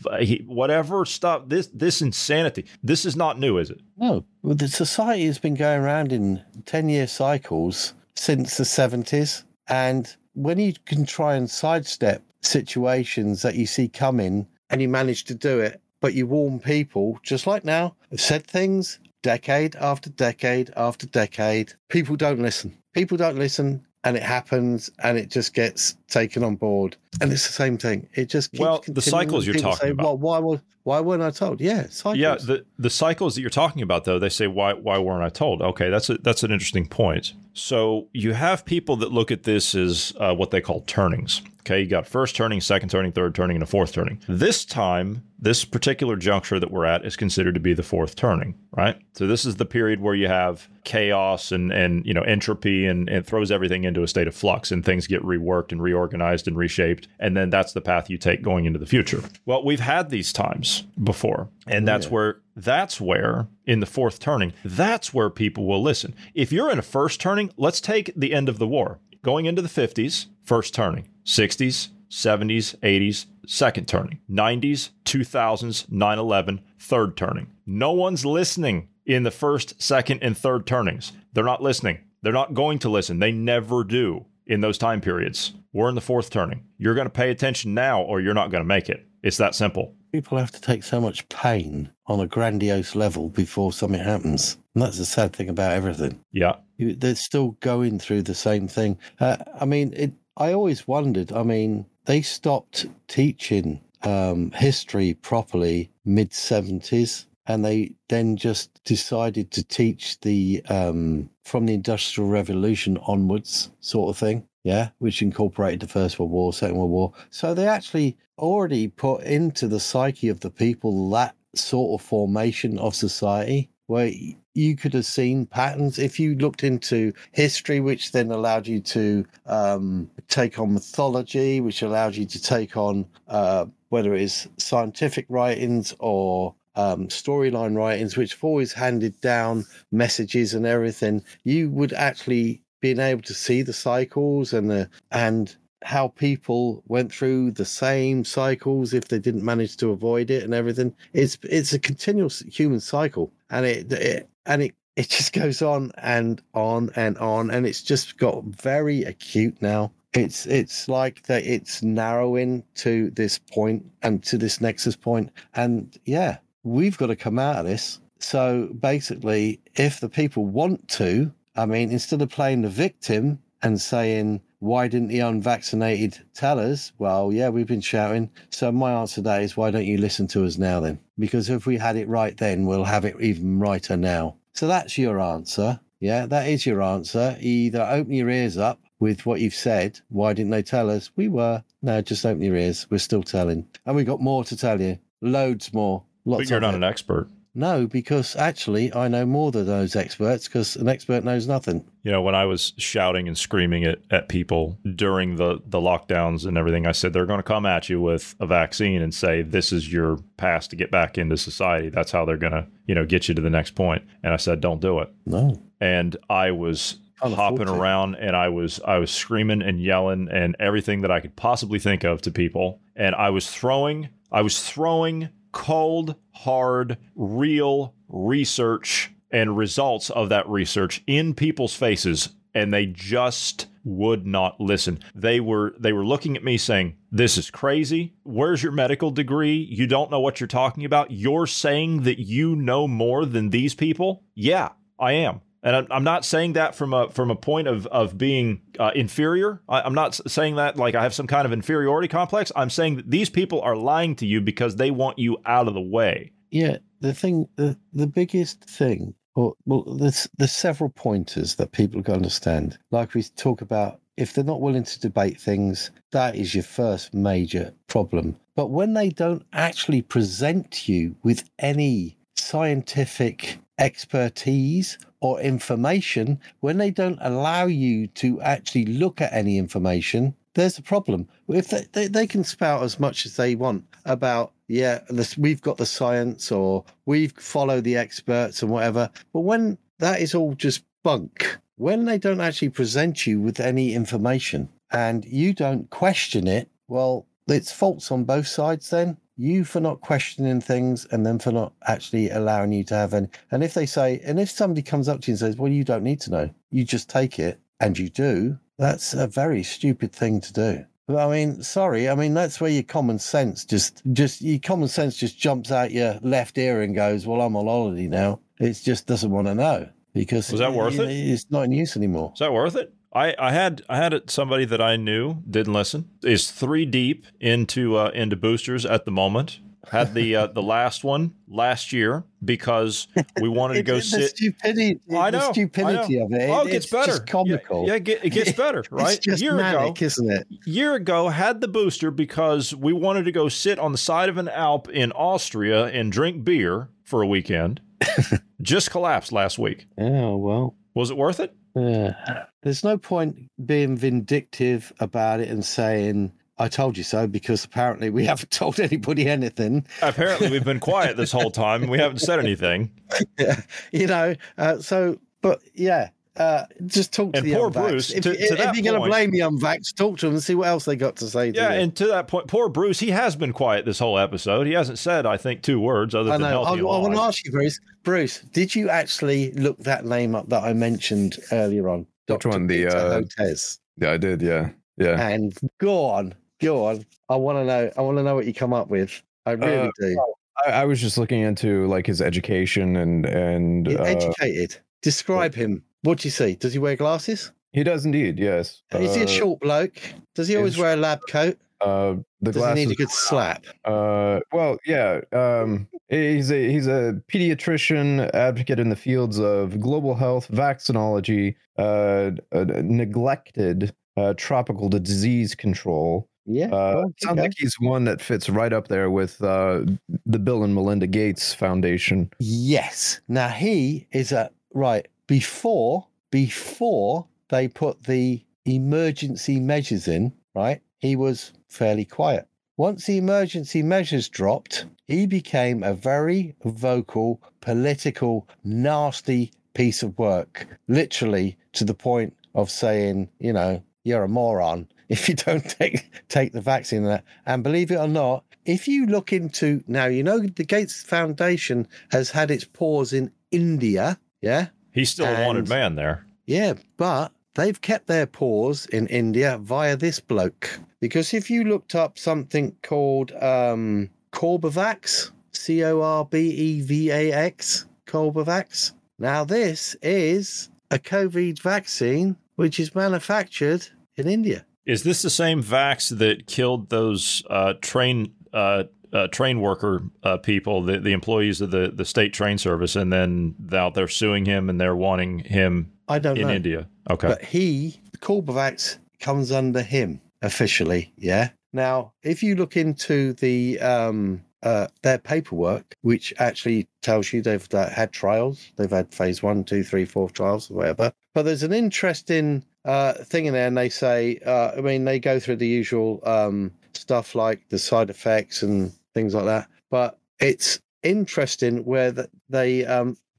whatever 0.47 1.06
stuff, 1.06 1.43
this 1.47 1.68
this 1.68 2.02
insanity, 2.02 2.66
this 2.82 3.06
is 3.06 3.16
not 3.16 3.38
new, 3.38 3.58
is 3.58 3.70
it? 3.70 3.82
No, 3.97 4.26
well, 4.41 4.56
the 4.56 4.68
society 4.68 5.26
has 5.26 5.38
been 5.38 5.56
going 5.56 5.82
around 5.82 6.12
in 6.12 6.43
10 6.66 6.89
year 6.89 7.06
cycles 7.08 7.93
since 8.16 8.58
the 8.58 8.64
70s. 8.64 9.43
And 9.68 10.16
when 10.34 10.60
you 10.60 10.74
can 10.86 11.06
try 11.06 11.36
and 11.36 11.49
sidestep 11.49 12.24
situations 12.41 13.41
that 13.43 13.56
you 13.56 13.66
see 13.68 13.88
coming 13.88 14.47
and 14.72 14.82
you 14.82 14.89
manage 14.89 15.26
to 15.26 15.36
do 15.36 15.59
it, 15.59 15.80
but 15.99 16.15
you 16.15 16.26
warn 16.26 16.59
people, 16.59 17.19
just 17.22 17.45
like 17.45 17.63
now, 17.63 17.95
have 18.09 18.19
said 18.22 18.47
things 18.47 18.99
decade 19.22 19.76
after 19.76 20.09
decade 20.09 20.72
after 20.76 21.05
decade. 21.07 21.74
People 21.89 22.15
don't 22.15 22.39
listen. 22.39 22.76
People 22.93 23.17
don't 23.17 23.38
listen. 23.38 23.86
And 24.03 24.17
it 24.17 24.24
happens, 24.24 24.89
and 25.03 25.15
it 25.15 25.30
just 25.30 25.53
gets 25.53 25.95
taken 26.07 26.43
on 26.43 26.55
board, 26.55 26.97
and 27.22 27.32
it's 27.32 27.45
the 27.45 27.53
same 27.53 27.78
thing. 27.78 28.09
It 28.15 28.30
just 28.30 28.49
keeps 28.49 28.59
Well, 28.59 28.84
the 28.88 28.99
cycles 28.99 29.45
you're 29.45 29.53
talking 29.53 29.78
say, 29.78 29.89
about. 29.91 30.03
Well, 30.03 30.17
why 30.17 30.39
was 30.39 30.59
why 30.82 30.99
weren't 31.01 31.22
I 31.22 31.30
told? 31.30 31.61
Yeah, 31.61 31.86
cycles. 31.89 32.17
Yeah, 32.17 32.36
the 32.36 32.65
the 32.80 32.89
cycles 32.89 33.36
that 33.36 33.41
you're 33.41 33.51
talking 33.51 33.84
about, 33.84 34.05
though, 34.05 34.17
they 34.17 34.30
say 34.30 34.47
why 34.47 34.74
why 34.74 34.97
weren't 34.97 35.24
I 35.24 35.30
told? 35.30 35.61
Okay, 35.61 35.91
that's 35.91 36.09
a, 36.09 36.17
that's 36.17 36.41
an 36.41 36.51
interesting 36.51 36.88
point. 36.88 37.34
So 37.54 38.08
you 38.14 38.34
have 38.34 38.66
people 38.66 38.95
that 38.97 39.12
look 39.12 39.32
at 39.32 39.43
this 39.43 39.76
as 39.76 40.14
uh, 40.20 40.34
what 40.34 40.52
they 40.52 40.62
call 40.62 40.82
turnings. 40.82 41.41
Okay, 41.62 41.82
you 41.82 41.88
got 41.88 42.08
first 42.08 42.36
turning, 42.36 42.62
second 42.62 42.89
turning, 42.89 43.12
third 43.12 43.36
turning, 43.36 43.56
and 43.56 43.64
a 43.64 43.68
fourth 43.68 43.93
turning. 43.93 44.22
This 44.28 44.66
time, 44.66 45.24
this 45.42 45.66
particular 45.66 46.16
juncture 46.16 46.60
that 46.60 46.72
we're 46.72 46.86
at 46.86 47.04
is 47.04 47.16
considered 47.16 47.56
to 47.56 47.60
be 47.60 47.74
the 47.74 47.84
fourth 47.84 48.16
turning, 48.16 48.56
right? 48.72 49.02
So 49.14 49.26
this 49.26 49.44
is 49.44 49.56
the 49.56 49.66
period 49.66 50.00
where 50.00 50.14
you 50.14 50.28
have 50.28 50.70
chaos 50.84 51.52
and 51.52 51.72
and 51.72 52.06
you 52.06 52.14
know 52.14 52.22
entropy 52.22 52.86
and 52.86 53.10
it 53.10 53.26
throws 53.26 53.52
everything 53.52 53.84
into 53.84 54.04
a 54.04 54.08
state 54.08 54.28
of 54.28 54.36
flux 54.36 54.72
and 54.72 54.86
things 54.86 55.08
get 55.08 55.22
reworked 55.24 55.72
and 55.72 55.82
reorganized 55.82 56.48
and 56.48 56.58
reshaped, 56.58 57.08
and 57.20 57.36
then 57.36 57.50
that's 57.50 57.74
the 57.74 57.82
path 57.82 58.10
you 58.10 58.18
take 58.18 58.42
going 58.42 58.66
into 58.66 58.80
the 58.80 58.86
future. 58.86 59.24
Well, 59.46 59.64
we've 59.64 59.80
had 59.80 60.10
these 60.10 60.32
times 60.32 60.84
before, 61.04 61.50
and 61.68 61.88
that's 61.88 62.10
where 62.10 62.42
that's 62.56 63.02
where 63.02 63.48
in 63.66 63.80
the 63.80 63.86
fourth 63.86 64.20
turning, 64.20 64.54
that's 64.64 65.14
where 65.14 65.30
people 65.30 65.66
will 65.66 65.82
listen. 65.82 66.14
If 66.34 66.52
you're 66.52 66.70
in 66.70 66.80
a 66.80 66.84
first 66.84 67.20
turning, 67.20 67.52
let's 67.58 67.82
take 67.82 68.14
the 68.16 68.34
end 68.34 68.50
of 68.50 68.60
the 68.60 68.68
war. 68.68 69.00
Going 69.24 69.46
into 69.46 69.62
the 69.62 69.70
50s, 69.70 70.28
first 70.44 70.74
turning. 70.74 71.08
60s, 71.26 71.89
70s, 72.12 72.78
80s, 72.80 73.26
second 73.47 73.88
turning. 73.88 74.20
90s, 74.30 74.89
2000s, 75.05 75.89
9 75.89 76.20
11, 76.20 76.62
third 76.78 77.18
turning. 77.18 77.47
No 77.66 77.93
one's 77.93 78.26
listening 78.26 78.89
in 79.05 79.24
the 79.24 79.32
first, 79.32 79.82
second, 79.82 80.20
and 80.22 80.38
third 80.38 80.68
turnings. 80.68 81.14
They're 81.34 81.43
not 81.43 81.64
listening. 81.64 81.99
They're 82.22 82.34
not 82.34 82.53
going 82.53 82.80
to 82.80 82.89
listen. 82.89 83.20
They 83.20 83.32
never 83.32 83.84
do 83.84 84.26
in 84.45 84.62
those 84.62 84.78
time 84.78 85.01
periods. 85.01 85.53
We're 85.74 85.89
in 85.89 85.95
the 85.95 86.01
fourth 86.01 86.30
turning. 86.30 86.66
You're 86.78 86.93
going 86.93 87.07
to 87.07 87.09
pay 87.09 87.32
attention 87.32 87.74
now 87.74 88.01
or 88.01 88.20
you're 88.20 88.34
not 88.34 88.51
going 88.51 88.64
to 88.64 88.68
make 88.68 88.89
it. 88.89 89.05
It's 89.24 89.38
that 89.38 89.55
simple. 89.55 89.95
People 90.12 90.38
have 90.38 90.51
to 90.51 90.62
take 90.62 90.84
so 90.84 90.99
much 90.99 91.28
pain 91.30 91.89
on 92.07 92.20
a 92.20 92.28
grandiose 92.28 92.95
level 92.95 93.30
before 93.30 93.72
something 93.72 94.01
happens. 94.01 94.57
And 94.76 94.84
that's 94.84 94.97
the 94.97 95.05
sad 95.05 95.34
thing 95.34 95.47
about 95.47 95.72
everything. 95.72 96.20
Yeah. 96.32 96.57
They're 96.78 97.16
still 97.16 97.51
going 97.62 97.99
through 97.99 98.24
the 98.24 98.36
same 98.36 98.68
thing. 98.68 98.97
Uh, 99.20 99.38
I 99.59 99.66
mean, 99.66 99.93
it, 99.95 100.14
I 100.36 100.51
always 100.53 100.88
wondered. 100.88 101.32
I 101.32 101.43
mean, 101.43 101.86
they 102.06 102.22
stopped 102.22 102.86
teaching 103.08 103.82
um, 104.04 104.52
history 104.52 105.14
properly 105.14 105.91
mid 106.06 106.32
70s. 106.32 107.26
And 107.47 107.66
they 107.66 107.95
then 108.08 108.38
just 108.38 108.84
decided 108.84 109.52
to 109.52 109.64
teach 109.64 110.20
the 110.22 110.62
um, 110.70 111.30
from 111.43 111.66
the 111.66 111.74
Industrial 111.74 112.30
Revolution 112.30 112.97
onwards, 112.99 113.72
sort 113.80 114.10
of 114.10 114.18
thing. 114.18 114.47
Yeah, 114.64 114.89
which 114.99 115.24
incorporated 115.24 115.80
the 115.80 115.88
First 115.88 116.20
World 116.20 116.32
War, 116.32 116.54
Second 116.54 116.78
World 116.78 116.91
War. 116.91 117.14
So 117.32 117.56
they 117.56 117.68
actually 117.68 118.16
already 118.38 118.88
put 118.88 119.24
into 119.24 119.68
the 119.68 119.80
psyche 119.80 120.30
of 120.30 120.41
the 120.41 120.52
people 120.52 121.10
that 121.10 121.36
sort 121.56 121.99
of 121.99 122.06
formation 122.06 122.78
of 122.78 122.95
society 122.95 123.72
where 123.88 124.12
you 124.54 124.76
could 124.76 124.93
have 124.93 125.06
seen 125.06 125.45
patterns 125.45 125.97
if 125.97 126.20
you 126.20 126.36
looked 126.36 126.64
into 126.64 127.14
history, 127.32 127.80
which 127.80 128.12
then 128.12 128.32
allowed 128.32 128.68
you 128.68 128.82
to 128.82 129.26
um, 129.45 130.10
take 130.28 130.60
on 130.60 130.74
mythology, 130.74 131.62
which 131.62 131.82
allowed 131.82 132.16
you 132.16 132.26
to 132.26 132.41
take 132.41 132.76
on 132.76 133.06
uh, 133.28 133.66
whether 133.89 134.14
it 134.14 134.22
is 134.22 134.47
scientific 134.58 135.26
writings 135.30 135.93
or 135.99 136.56
um, 136.76 137.08
storyline 137.08 137.76
writings, 137.76 138.16
which 138.16 138.34
have 138.34 138.43
always 138.43 138.74
handed 138.74 139.20
down 139.22 139.66
messages 139.91 140.54
and 140.54 140.66
everything. 140.66 141.24
You 141.43 141.70
would 141.72 141.93
actually 141.93 142.62
being 142.82 142.99
able 142.99 143.22
to 143.22 143.34
see 143.34 143.62
the 143.62 143.74
cycles 143.74 144.54
and 144.54 144.70
the 144.70 144.89
and 145.12 145.56
how 145.84 146.10
people 146.10 146.84
went 146.88 147.12
through 147.12 147.52
the 147.52 147.66
same 147.66 148.24
cycles 148.24 148.93
if 148.93 149.08
they 149.08 149.18
didn't 149.18 149.43
manage 149.43 149.78
to 149.78 149.89
avoid 149.89 150.30
it 150.30 150.43
and 150.43 150.54
everything. 150.54 150.93
It's 151.14 151.38
it's 151.43 151.74
a 151.74 151.80
continuous 151.80 152.41
human 152.41 152.80
cycle, 152.80 153.32
and 153.52 153.66
it, 153.66 153.91
it 153.91 154.30
and 154.45 154.64
it 154.64 154.76
it 154.95 155.10
just 155.10 155.34
goes 155.34 155.62
on 155.62 155.91
and 155.97 156.41
on 156.54 156.89
and 156.95 157.18
on, 157.18 157.49
and 157.49 157.66
it's 157.66 157.82
just 157.82 158.18
got 158.18 158.43
very 158.43 159.04
acute 159.04 159.62
now. 159.62 159.91
It's 160.14 160.45
it's 160.45 160.89
like 160.89 161.24
that. 161.24 161.45
It's 161.45 161.82
narrowing 161.82 162.64
to 162.76 163.10
this 163.12 163.39
point 163.39 163.86
and 164.02 164.22
to 164.24 164.38
this 164.38 164.60
nexus 164.60 164.95
point, 164.95 165.32
and 165.56 165.97
yeah, 166.06 166.38
we've 166.64 166.97
got 166.97 167.08
to 167.08 167.16
come 167.16 167.39
out 167.39 167.58
of 167.58 167.66
this. 167.66 167.99
So 168.20 168.70
basically, 168.80 169.62
if 169.76 169.99
the 169.99 170.10
people 170.10 170.45
want 170.45 170.88
to, 170.89 171.32
I 171.56 171.66
mean, 171.66 171.91
instead 171.91 172.22
of 172.22 172.30
playing 172.30 172.62
the 172.62 172.70
victim 172.70 173.39
and 173.64 173.80
saying, 173.80 174.41
why 174.59 174.88
didn't 174.88 175.07
the 175.07 175.20
unvaccinated 175.20 176.20
tell 176.34 176.59
us? 176.59 176.91
Well, 176.99 177.34
yeah, 177.34 177.49
we've 177.49 177.68
been 177.68 177.82
shouting. 177.82 178.30
So 178.49 178.72
my 178.72 178.93
answer 178.93 179.16
to 179.16 179.22
that 179.22 179.41
is, 179.41 179.57
why 179.57 179.72
don't 179.72 179.86
you 179.86 179.97
listen 179.97 180.28
to 180.28 180.45
us 180.45 180.57
now 180.57 180.80
then? 180.80 180.99
Because 181.18 181.49
if 181.49 181.66
we 181.66 181.78
had 181.78 181.95
it 181.95 182.07
right 182.07 182.38
then, 182.38 182.66
we'll 182.66 182.84
have 182.84 183.05
it 183.05 183.16
even 183.20 183.59
righter 183.59 183.97
now. 183.97 184.38
So 184.53 184.68
that's 184.68 184.97
your 184.97 185.20
answer. 185.20 185.80
Yeah, 185.99 186.26
that 186.28 186.47
is 186.47 186.66
your 186.66 186.82
answer. 186.82 187.38
Either 187.39 187.82
open 187.82 188.14
your 188.14 188.30
ears 188.30 188.57
up 188.57 188.80
with 188.99 189.26
what 189.26 189.39
you've 189.39 189.53
said. 189.53 189.99
Why 190.09 190.34
didn't 190.34 190.51
they 190.51 190.64
tell 190.64 190.89
us? 190.89 191.12
We 191.16 191.28
were. 191.28 191.64
No, 191.82 192.01
just 192.01 192.26
open 192.26 192.41
your 192.43 192.55
ears. 192.55 192.88
We're 192.89 192.97
still 192.99 193.24
telling. 193.24 193.68
And 193.86 193.95
we've 193.95 194.05
got 194.05 194.22
more 194.22 194.43
to 194.43 194.57
tell 194.57 194.82
you. 194.82 194.99
Loads 195.22 195.74
more. 195.74 196.03
Lots 196.26 196.41
but 196.41 196.49
you're 196.49 196.59
not 196.59 196.74
it. 196.74 196.78
an 196.78 196.84
expert. 196.84 197.28
No, 197.54 197.86
because 197.86 198.36
actually 198.38 198.93
I 198.93 199.10
know 199.10 199.26
more 199.26 199.52
than 199.52 199.66
those 199.66 199.95
experts 199.95 200.47
because 200.47 200.78
an 200.78 200.88
expert 200.88 201.24
knows 201.24 201.47
nothing. 201.47 201.86
You 202.04 202.12
know, 202.12 202.22
when 202.22 202.36
I 202.36 202.45
was 202.45 202.74
shouting 202.78 203.28
and 203.28 203.38
screaming 203.38 203.84
at, 203.84 203.99
at 204.10 204.30
people 204.30 204.78
during 204.95 205.36
the, 205.36 205.60
the 205.66 205.80
lockdowns 205.80 206.45
and 206.45 206.58
everything, 206.58 206.88
I 206.88 206.93
said 206.93 207.12
they're 207.12 207.26
going 207.26 207.39
to 207.39 207.43
come 207.43 207.66
at 207.66 207.89
you 207.89 207.99
with 207.99 208.36
a 208.39 208.47
vaccine 208.47 209.02
and 209.02 209.14
say 209.14 209.41
this 209.41 209.74
is 209.74 209.91
your 209.91 210.20
pass 210.38 210.68
to 210.70 210.78
get 210.78 210.91
back 210.91 211.18
into 211.18 211.36
society. 211.36 211.89
That's 211.89 212.12
how 212.12 212.24
they're 212.24 212.38
going 212.38 212.54
to, 212.54 212.68
you 212.88 212.95
know, 212.95 213.06
get 213.06 213.28
you 213.28 213.36
to 213.36 213.41
the 213.41 213.49
next 213.49 213.76
point. 213.76 214.04
And 214.24 214.34
I 214.34 214.38
said, 214.38 214.62
don't 214.62 214.82
do 214.82 214.99
it. 214.99 215.14
No. 215.26 215.62
And 215.82 216.16
I 216.30 216.52
was 216.52 216.99
hopping 217.22 217.70
around 217.70 218.16
and 218.16 218.36
I 218.36 218.49
was 218.49 218.80
I 218.84 218.97
was 218.97 219.12
screaming 219.12 219.62
and 219.62 219.80
yelling 219.80 220.28
and 220.32 220.56
everything 220.60 221.02
that 221.02 221.12
I 221.12 221.20
could 221.20 221.36
possibly 221.36 221.78
think 221.78 222.04
of 222.04 222.22
to 222.24 222.32
people 222.32 222.80
and 222.95 223.14
I 223.14 223.30
was 223.30 223.49
throwing 223.49 224.10
I 224.32 224.41
was 224.41 224.68
throwing 224.68 225.30
cold 225.52 226.16
hard 226.34 226.97
real 227.16 227.93
research 228.08 229.12
and 229.32 229.58
results 229.58 230.10
of 230.10 230.30
that 230.30 230.47
research 230.49 231.04
in 231.08 231.34
people's 231.34 231.74
faces 231.74 232.30
and 232.54 232.74
they 232.74 232.86
just 232.86 233.68
would 233.84 234.28
not 234.28 234.60
listen. 234.60 234.99
They 235.16 235.39
were 235.39 235.74
they 235.80 235.93
were 235.93 236.06
looking 236.06 236.36
at 236.36 236.43
me 236.43 236.58
saying, 236.58 236.95
"This 237.12 237.38
is 237.38 237.49
crazy. 237.49 238.14
Where's 238.24 238.62
your 238.62 238.72
medical 238.72 239.12
degree? 239.12 239.56
You 239.56 239.88
don't 239.88 240.12
know 240.12 240.20
what 240.20 240.39
you're 240.39 240.47
talking 240.47 240.86
about. 240.86 241.12
You're 241.12 241.47
saying 241.47 242.04
that 242.04 242.20
you 242.20 242.56
know 242.56 242.88
more 242.88 243.26
than 243.26 243.49
these 243.49 243.74
people?" 243.74 244.24
Yeah, 244.36 244.70
I 244.99 245.14
am. 245.14 245.41
And 245.64 245.88
I'm, 245.91 246.03
not 246.03 246.26
saying 246.26 246.53
that 246.53 246.74
from 246.74 246.93
a 246.93 247.09
from 247.12 247.30
a 247.30 247.36
point 247.36 247.68
of 247.68 247.86
of 247.88 248.18
being 248.18 248.62
uh, 248.80 248.91
inferior. 248.95 249.62
I, 249.70 249.82
I'm 249.82 249.93
not 249.93 250.16
saying 250.30 250.55
that 250.55 250.78
like 250.78 250.95
I 250.95 251.03
have 251.03 251.14
some 251.14 251.28
kind 251.28 251.45
of 251.45 251.53
inferiority 251.53 252.07
complex. 252.07 252.51
I'm 252.55 252.72
saying 252.72 252.95
that 252.95 253.12
these 253.12 253.30
people 253.30 253.62
are 253.62 253.76
lying 253.76 254.16
to 254.18 254.26
you 254.26 254.41
because 254.41 254.76
they 254.76 254.89
want 254.89 255.20
you 255.20 255.38
out 255.45 255.68
of 255.68 255.76
the 255.76 255.82
way. 255.82 256.32
Yeah, 256.49 256.78
the 256.99 257.14
thing, 257.14 257.47
the 257.57 257.78
the 257.93 258.07
biggest 258.07 258.64
thing, 258.64 259.14
or 259.36 259.53
well, 259.66 259.84
there's 259.84 260.28
there's 260.38 260.51
several 260.51 260.89
pointers 260.89 261.55
that 261.55 261.74
people 261.74 262.01
can 262.01 262.16
understand. 262.16 262.80
Like 262.89 263.14
we 263.14 263.22
talk 263.22 263.62
about, 263.62 263.99
if 264.18 264.34
they're 264.34 264.43
not 264.43 264.62
willing 264.62 264.84
to 264.84 264.99
debate 264.99 265.39
things, 265.39 265.91
that 266.12 266.36
is 266.36 266.55
your 266.55 266.64
first 266.64 267.14
major 267.14 267.74
problem. 267.88 268.36
But 268.55 268.72
when 268.72 268.93
they 268.95 269.09
don't 269.09 269.45
actually 269.53 270.01
present 270.01 270.89
you 270.89 271.16
with 271.24 271.49
any 271.59 272.18
scientific 272.36 273.59
expertise 273.80 274.97
or 275.19 275.39
information, 275.39 276.39
when 276.59 276.78
they 276.78 276.91
don't 276.91 277.19
allow 277.22 277.65
you 277.65 278.07
to 278.07 278.41
actually 278.41 278.86
look 278.86 279.22
at 279.22 279.34
any 279.34 279.57
information, 279.57 280.36
there's 280.53 280.78
a 280.78 280.82
problem. 280.82 281.28
If 281.47 281.69
they, 281.69 281.86
they, 281.93 282.07
they 282.07 282.28
can 282.28 282.43
spout 282.43 282.84
as 282.84 282.99
much 282.99 283.26
as 283.26 283.36
they 283.36 283.55
want 283.55 283.86
about, 284.05 284.51
yeah, 284.67 284.99
this, 285.09 285.38
we've 285.38 285.61
got 285.61 285.78
the 285.78 285.86
science 285.86 286.51
or 286.51 286.84
we've 287.05 287.34
followed 287.34 287.84
the 287.84 287.97
experts 287.97 288.61
and 288.61 288.72
whatever, 288.72 289.09
but 289.34 289.41
when 289.41 289.78
that 289.99 290.19
is 290.19 290.36
all 290.36 290.53
just 290.53 290.84
bunk, 291.03 291.57
when 291.78 292.05
they 292.05 292.17
don't 292.17 292.41
actually 292.41 292.69
present 292.69 293.26
you 293.26 293.39
with 293.39 293.59
any 293.59 293.93
information 293.93 294.69
and 294.91 295.26
you 295.26 295.53
don't 295.53 295.89
question 295.89 296.47
it, 296.47 296.69
well, 296.88 297.26
it's 297.47 297.72
faults 297.72 298.11
on 298.11 298.24
both 298.24 298.47
sides 298.47 298.89
then. 298.89 299.17
You 299.38 299.64
for 299.64 299.80
not 299.80 300.02
questioning 300.02 300.62
things 300.62 301.06
and 301.06 301.26
then 301.26 301.40
for 301.40 301.52
not 301.52 301.74
actually 301.88 302.30
allowing 302.30 302.74
you 302.74 302.84
to 302.86 302.96
have 302.96 303.14
any. 303.14 303.28
And 303.52 303.64
if 303.64 303.74
they 303.74 303.86
say, 303.86 304.22
and 304.24 304.40
if 304.40 304.50
somebody 304.50 304.82
comes 304.82 305.08
up 305.08 305.22
to 305.22 305.28
you 305.28 305.34
and 305.34 305.40
says, 305.40 305.56
well, 305.56 305.72
you 305.72 305.84
don't 305.84 306.04
need 306.04 306.22
to 306.22 306.32
know, 306.32 306.50
you 306.70 306.84
just 306.84 307.10
take 307.10 307.40
it 307.40 307.60
and 307.80 307.98
you 307.98 308.10
do, 308.10 308.60
that's 308.78 309.14
a 309.14 309.28
very 309.28 309.64
stupid 309.64 310.12
thing 310.12 310.42
to 310.42 310.54
do. 310.54 310.86
I 311.10 311.30
mean, 311.30 311.62
sorry, 311.64 312.08
I 312.08 312.16
mean, 312.16 312.34
that's 312.34 312.62
where 312.62 312.70
your 312.70 312.84
common 312.84 313.20
sense 313.20 313.66
just, 313.66 314.02
just, 314.14 314.42
your 314.42 314.60
common 314.60 314.88
sense 314.88 315.18
just 315.18 315.38
jumps 315.38 315.72
out 315.72 315.92
your 315.92 316.20
left 316.22 316.58
ear 316.58 316.82
and 316.82 316.96
goes, 316.96 317.26
well, 317.26 317.42
I'm 317.42 317.56
on 317.56 317.66
holiday 317.66 318.08
now. 318.08 318.40
It 318.60 318.74
just 318.74 319.08
doesn't 319.08 319.32
want 319.32 319.48
to 319.48 319.56
know 319.56 319.90
because 320.14 320.52
Was 320.52 320.60
that 320.60 320.74
worth 320.74 321.00
it? 321.00 321.10
It's 321.10 321.50
not 321.50 321.64
in 321.64 321.72
use 321.72 321.98
anymore. 321.98 322.32
Is 322.36 322.40
that 322.40 322.54
worth 322.54 322.76
it? 322.76 322.94
I, 323.14 323.36
I 323.38 323.51
had 323.51 323.82
I 323.89 323.97
had 323.97 324.30
somebody 324.30 324.66
that 324.66 324.82
I 324.82 324.95
knew 324.95 325.38
didn't 325.49 325.74
listen. 325.74 326.09
Is 326.24 326.51
three 326.51 326.86
deep 326.86 327.26
into 327.39 327.97
uh, 327.97 328.12
into 328.14 328.36
boosters 328.36 328.86
at 328.86 329.05
the 329.05 329.12
moment. 329.12 329.59
Had 329.91 330.14
the 330.14 330.36
uh, 330.36 330.47
the 330.47 330.62
last 330.64 331.03
one 331.03 331.34
last 331.49 331.91
year 331.91 332.24
because 332.45 333.07
we 333.41 333.49
wanted 333.49 333.74
to 333.74 333.84
go 333.84 333.95
the 333.95 334.01
sit. 334.01 334.30
stupidity, 334.30 334.99
I 335.12 335.30
know, 335.30 335.39
the 335.39 335.53
stupidity 335.53 336.20
know. 336.20 336.26
of 336.26 336.34
it. 336.34 336.49
Oh, 336.49 336.62
it 336.62 336.72
gets 336.72 336.86
better. 336.86 337.20
comical. 337.20 337.86
Yeah, 337.88 337.95
it, 337.95 338.07
it 338.07 338.30
gets 338.30 338.53
better, 338.53 338.84
right? 338.91 339.18
it's 339.18 339.26
just 339.26 339.41
year 339.41 339.55
manic, 339.55 339.97
ago, 339.97 340.05
isn't 340.05 340.32
it? 340.32 340.47
year 340.66 340.93
ago 340.93 341.30
had 341.30 341.59
the 341.59 341.68
booster 341.68 342.12
because 342.12 342.74
we 342.74 342.93
wanted 342.93 343.26
to 343.26 343.32
go 343.32 343.49
sit 343.49 343.80
on 343.80 343.91
the 343.91 343.97
side 343.97 344.30
of 344.30 344.38
an 344.38 344.47
Alp 344.47 344.88
in 344.89 345.12
Austria 345.14 345.88
and 345.88 346.12
drink 346.12 346.45
beer 346.45 346.89
for 347.03 347.22
a 347.22 347.28
weekend. 347.28 347.82
Just 348.62 348.91
collapsed 348.91 349.32
last 349.32 349.59
week. 349.59 349.88
Oh 349.97 350.38
well. 350.38 350.76
Was 350.93 351.09
it 351.09 351.18
worth 351.18 351.39
it? 351.39 351.55
Yeah. 351.76 352.45
There's 352.63 352.84
no 352.84 352.97
point 352.97 353.49
being 353.65 353.95
vindictive 353.97 354.91
about 354.99 355.39
it 355.39 355.49
and 355.49 355.63
saying, 355.65 356.32
I 356.57 356.67
told 356.67 356.97
you 356.97 357.03
so, 357.03 357.26
because 357.28 357.65
apparently 357.65 358.09
we 358.09 358.26
haven't 358.32 358.51
told 358.51 358.80
anybody 358.80 359.28
anything. 359.28 359.86
Apparently, 360.01 360.49
we've 360.51 360.63
been 360.65 360.80
quiet 360.80 361.17
this 361.17 361.32
whole 361.32 361.51
time. 361.65 361.88
We 361.88 361.97
haven't 361.97 362.19
said 362.19 362.39
anything. 362.39 362.91
yeah. 363.39 363.61
You 363.91 364.07
know, 364.07 364.36
uh, 364.57 364.78
so, 364.80 365.17
but 365.41 365.59
yeah, 365.74 366.09
uh, 366.38 366.63
just 366.86 367.11
talk 367.13 367.34
to 367.34 367.39
And 367.39 367.47
the 367.47 367.55
poor 367.55 367.72
unvaxxed. 367.72 367.89
Bruce, 367.89 368.11
If, 368.11 368.24
to- 368.24 368.32
if, 368.32 368.38
to 368.38 368.43
if 368.43 368.57
that 368.59 368.76
you're 368.76 368.84
going 368.93 369.01
to 369.03 369.07
blame 369.09 369.32
the 369.32 369.39
unvaxxed, 369.39 369.95
talk 369.95 370.17
to 370.19 370.28
them 370.28 370.36
and 370.36 370.43
see 370.43 370.53
what 370.55 370.67
else 370.67 370.86
they 370.86 370.95
got 370.95 371.15
to 371.17 371.28
say. 371.28 371.51
To 371.51 371.57
Yeah, 371.59 371.74
you. 371.74 371.80
and 371.82 371.95
to 371.95 372.07
that 372.07 372.28
point, 372.28 372.47
poor 372.47 372.69
Bruce, 372.69 372.99
he 372.99 373.09
has 373.11 373.36
been 373.36 373.53
quiet 373.53 373.86
this 373.86 373.99
whole 373.99 374.17
episode. 374.19 374.67
He 374.67 374.74
hasn't 374.74 374.99
said, 374.99 375.26
I 375.26 375.38
think, 375.38 375.61
two 375.63 375.80
words 375.80 376.13
other 376.13 376.30
I 376.32 376.38
than 376.38 376.41
know. 376.41 376.61
I, 376.61 376.65
healthy 376.65 376.82
I 376.82 376.84
want 376.84 377.15
to 377.15 377.22
ask 377.22 377.43
you, 377.45 377.51
Bruce. 377.51 377.80
Bruce, 378.04 378.39
did 378.52 378.74
you 378.76 378.89
actually 378.89 379.52
look 379.54 379.78
that 379.80 380.06
name 380.06 380.36
up 380.36 380.49
that 380.49 380.64
I 380.64 380.74
mentioned 380.74 381.38
earlier 381.52 381.89
on? 381.89 382.06
Which 382.28 382.45
one? 382.45 382.68
The 382.68 382.86
Peter 382.86 382.95
uh, 382.97 383.22
Hotez. 383.22 383.80
yeah, 383.97 384.12
I 384.12 384.18
did. 384.18 384.41
Yeah, 384.41 384.70
yeah. 384.97 385.28
And 385.28 385.58
go 385.80 386.06
on, 386.06 386.34
go 386.62 386.86
on. 386.86 387.06
I 387.30 387.36
want 387.36 387.58
to 387.58 387.66
know. 387.66 387.91
I 387.97 388.02
want 388.02 388.18
to 388.18 388.24
know 388.24 388.36
what 388.36 388.45
you 388.45 388.54
come 388.54 388.74
up 388.74 388.88
with. 388.89 389.22
I 389.45 389.52
really 389.52 389.88
Uh, 389.88 389.91
do. 389.99 390.24
I, 390.66 390.70
I 390.72 390.86
was 390.86 391.02
just 391.02 391.18
looking 391.18 391.41
into 391.41 391.88
like 391.88 392.06
his 392.08 392.22
education 392.22 392.95
and 392.95 393.26
and 393.26 393.88
uh, 393.88 394.04
educated. 394.04 394.78
Describe 395.02 395.54
him. 395.54 395.84
What 396.04 396.20
do 396.20 396.28
you 396.28 396.32
see? 396.32 396.56
Does 396.56 396.74
he 396.74 396.80
wear 396.80 396.95
glasses? 396.95 397.52
he 397.74 397.84
does 397.84 398.06
indeed. 398.06 398.38
Yes. 398.38 398.82
Is 398.93 399.16
he 399.16 399.22
a 399.22 399.26
Uh, 399.26 399.28
short 399.28 399.60
bloke? 399.62 399.95
Does 400.36 400.47
he 400.47 400.58
always 400.58 400.78
wear 400.78 400.93
a 400.93 400.97
lab 400.97 401.20
coat? 401.30 401.58
Uh, 401.82 402.16
the 402.42 402.52
Does 402.52 402.78
he 402.78 402.86
need 402.86 402.92
a 402.92 402.96
good 402.96 403.10
slap? 403.10 403.66
Uh, 403.86 404.40
well, 404.52 404.78
yeah. 404.86 405.22
Um, 405.32 405.88
he's 406.10 406.52
a 406.52 406.72
he's 406.72 406.88
a 406.88 407.22
pediatrician 407.32 408.30
advocate 408.34 408.80
in 408.80 408.90
the 408.90 408.96
fields 408.96 409.40
of 409.40 409.80
global 409.80 410.16
health, 410.16 410.48
vaccinology, 410.52 411.56
uh, 411.78 412.32
uh 412.52 412.66
neglected 412.84 413.94
uh, 414.18 414.34
tropical 414.38 414.90
disease 414.90 415.56
control. 415.56 416.28
Yeah, 416.46 416.68
Uh, 416.68 416.94
well, 416.96 417.14
sounds 417.20 417.34
okay. 417.34 417.42
like 417.44 417.54
he's 417.58 417.80
one 417.80 418.06
that 418.06 418.20
fits 418.20 418.50
right 418.50 418.74
up 418.74 418.88
there 418.88 419.12
with 419.12 419.42
uh, 419.44 419.86
the 420.26 420.40
Bill 420.40 420.64
and 420.64 420.74
Melinda 420.74 421.08
Gates 421.08 421.54
Foundation. 421.54 422.32
Yes. 422.40 423.22
Now 423.28 423.48
he 423.48 424.08
is 424.12 424.32
a 424.32 424.50
right 424.74 425.08
before 425.28 426.08
before 426.32 427.28
they 427.50 427.68
put 427.68 428.04
the 428.04 428.44
emergency 428.66 429.60
measures 429.60 430.08
in, 430.08 430.34
right? 430.56 430.82
He 431.00 431.16
was 431.16 431.54
fairly 431.72 432.05
quiet. 432.05 432.47
Once 432.78 433.05
the 433.05 433.17
emergency 433.17 433.82
measures 433.82 434.28
dropped, 434.30 434.86
he 435.07 435.26
became 435.26 435.84
a 435.84 435.93
very 435.93 436.55
vocal, 436.63 437.41
political, 437.61 438.47
nasty 438.63 439.51
piece 439.74 440.03
of 440.03 440.17
work, 440.17 440.67
literally 440.88 441.57
to 441.74 441.86
the 441.86 441.93
point 441.93 442.36
of 442.55 442.69
saying, 442.69 443.30
you 443.39 443.53
know, 443.53 443.82
you're 444.03 444.24
a 444.24 444.28
moron 444.28 444.88
if 445.09 445.30
you 445.30 445.36
don't 445.36 445.69
take 445.69 446.09
take 446.28 446.53
the 446.53 446.61
vaccine. 446.61 446.99
And 446.99 447.07
that. 447.07 447.24
And 447.45 447.63
believe 447.63 447.91
it 447.91 447.97
or 447.97 448.07
not, 448.07 448.43
if 448.65 448.88
you 448.88 449.05
look 449.05 449.32
into 449.32 449.84
now, 449.88 450.05
you 450.05 450.24
know 450.24 450.39
the 450.39 450.63
Gates 450.63 451.01
Foundation 451.03 451.88
has 452.11 452.32
had 452.32 452.51
its 452.51 452.65
paws 452.65 453.13
in 453.13 453.32
India, 453.51 454.17
yeah, 454.41 454.67
He's 454.91 455.09
still 455.11 455.28
a 455.28 455.45
wanted 455.45 455.69
man 455.69 455.95
there. 455.95 456.26
yeah, 456.45 456.74
but 456.97 457.32
they've 457.56 457.82
kept 457.82 458.08
their 458.08 458.26
paws 458.26 458.86
in 458.88 459.08
India 459.08 459.58
via 459.58 459.95
this 459.95 460.20
bloke. 460.20 460.80
Because 460.99 461.34
if 461.34 461.49
you 461.49 461.64
looked 461.64 461.95
up 461.95 462.18
something 462.18 462.76
called 462.84 463.32
um, 463.41 464.10
Corbevax, 464.32 465.32
C 465.52 465.84
O 465.84 466.02
R 466.02 466.26
B 466.26 466.38
E 466.39 466.82
V 466.82 467.12
A 467.12 467.32
X, 467.32 467.86
Corbevax, 468.08 468.93
now 469.20 469.43
this 469.43 469.95
is 470.02 470.70
a 470.89 470.99
COVID 470.99 471.62
vaccine 471.62 472.38
which 472.56 472.80
is 472.80 472.93
manufactured 472.93 473.88
in 474.16 474.28
India. 474.28 474.66
Is 474.86 475.04
this 475.04 475.22
the 475.22 475.30
same 475.30 475.64
vax 475.64 476.18
that 476.18 476.47
killed 476.47 476.89
those 476.89 477.43
uh, 477.49 477.74
train 477.82 478.34
uh, 478.54 478.84
uh, 479.14 479.28
train 479.28 479.60
worker 479.60 480.04
uh, 480.24 480.38
people, 480.38 480.82
the, 480.84 480.99
the 480.99 481.12
employees 481.12 481.60
of 481.60 481.72
the, 481.72 481.91
the 481.93 482.06
state 482.06 482.34
train 482.34 482.58
service, 482.58 482.95
and 482.95 483.12
then 483.12 483.56
now 483.60 483.89
they're 483.89 484.08
suing 484.08 484.45
him 484.45 484.70
and 484.70 484.80
they're 484.80 484.95
wanting 484.95 485.39
him 485.39 485.91
I 486.12 486.20
don't 486.20 486.38
in 486.38 486.47
know. 486.47 486.53
India? 486.53 486.88
Okay. 487.09 487.28
But 487.28 487.43
he, 487.43 487.99
the 488.12 488.18
Corbevax, 488.18 488.97
comes 489.22 489.51
under 489.51 489.82
him 489.82 490.20
officially. 490.41 491.14
Yeah. 491.18 491.49
Now, 491.74 492.14
if 492.24 492.43
you 492.43 492.55
look 492.55 492.76
into 492.76 493.34
the 493.34 493.80
um, 493.80 494.43
uh, 494.64 494.88
their 495.03 495.18
paperwork, 495.18 495.95
which 496.01 496.34
actually 496.38 496.88
tells 497.01 497.32
you 497.32 497.41
they've 497.41 497.74
uh, 497.74 497.89
had 497.89 498.12
trials, 498.12 498.72
they've 498.76 498.91
had 498.91 499.14
phase 499.14 499.41
one, 499.41 499.64
two, 499.64 499.84
three, 499.84 500.05
four 500.05 500.30
trials, 500.30 500.70
or 500.70 500.76
whatever. 500.76 501.14
But 501.34 501.43
there's 501.43 501.64
an 501.64 501.74
interesting 501.74 502.66
uh, 502.84 503.14
thing 503.14 503.45
in 503.45 503.53
there, 503.53 503.68
and 503.68 503.78
they 503.78 503.89
say, 503.89 504.39
uh, 504.45 504.74
I 504.78 504.82
mean, 504.82 505.05
they 505.05 505.20
go 505.20 505.39
through 505.39 505.57
the 505.57 505.68
usual 505.68 506.20
um, 506.24 506.72
stuff 506.93 507.36
like 507.36 507.70
the 507.70 507.80
side 507.80 508.09
effects 508.09 508.64
and 508.64 508.91
things 509.14 509.34
like 509.34 509.45
that. 509.45 509.68
But 509.89 510.20
it's 510.39 510.80
interesting 511.03 511.86
where 511.86 512.12
they, 512.49 512.82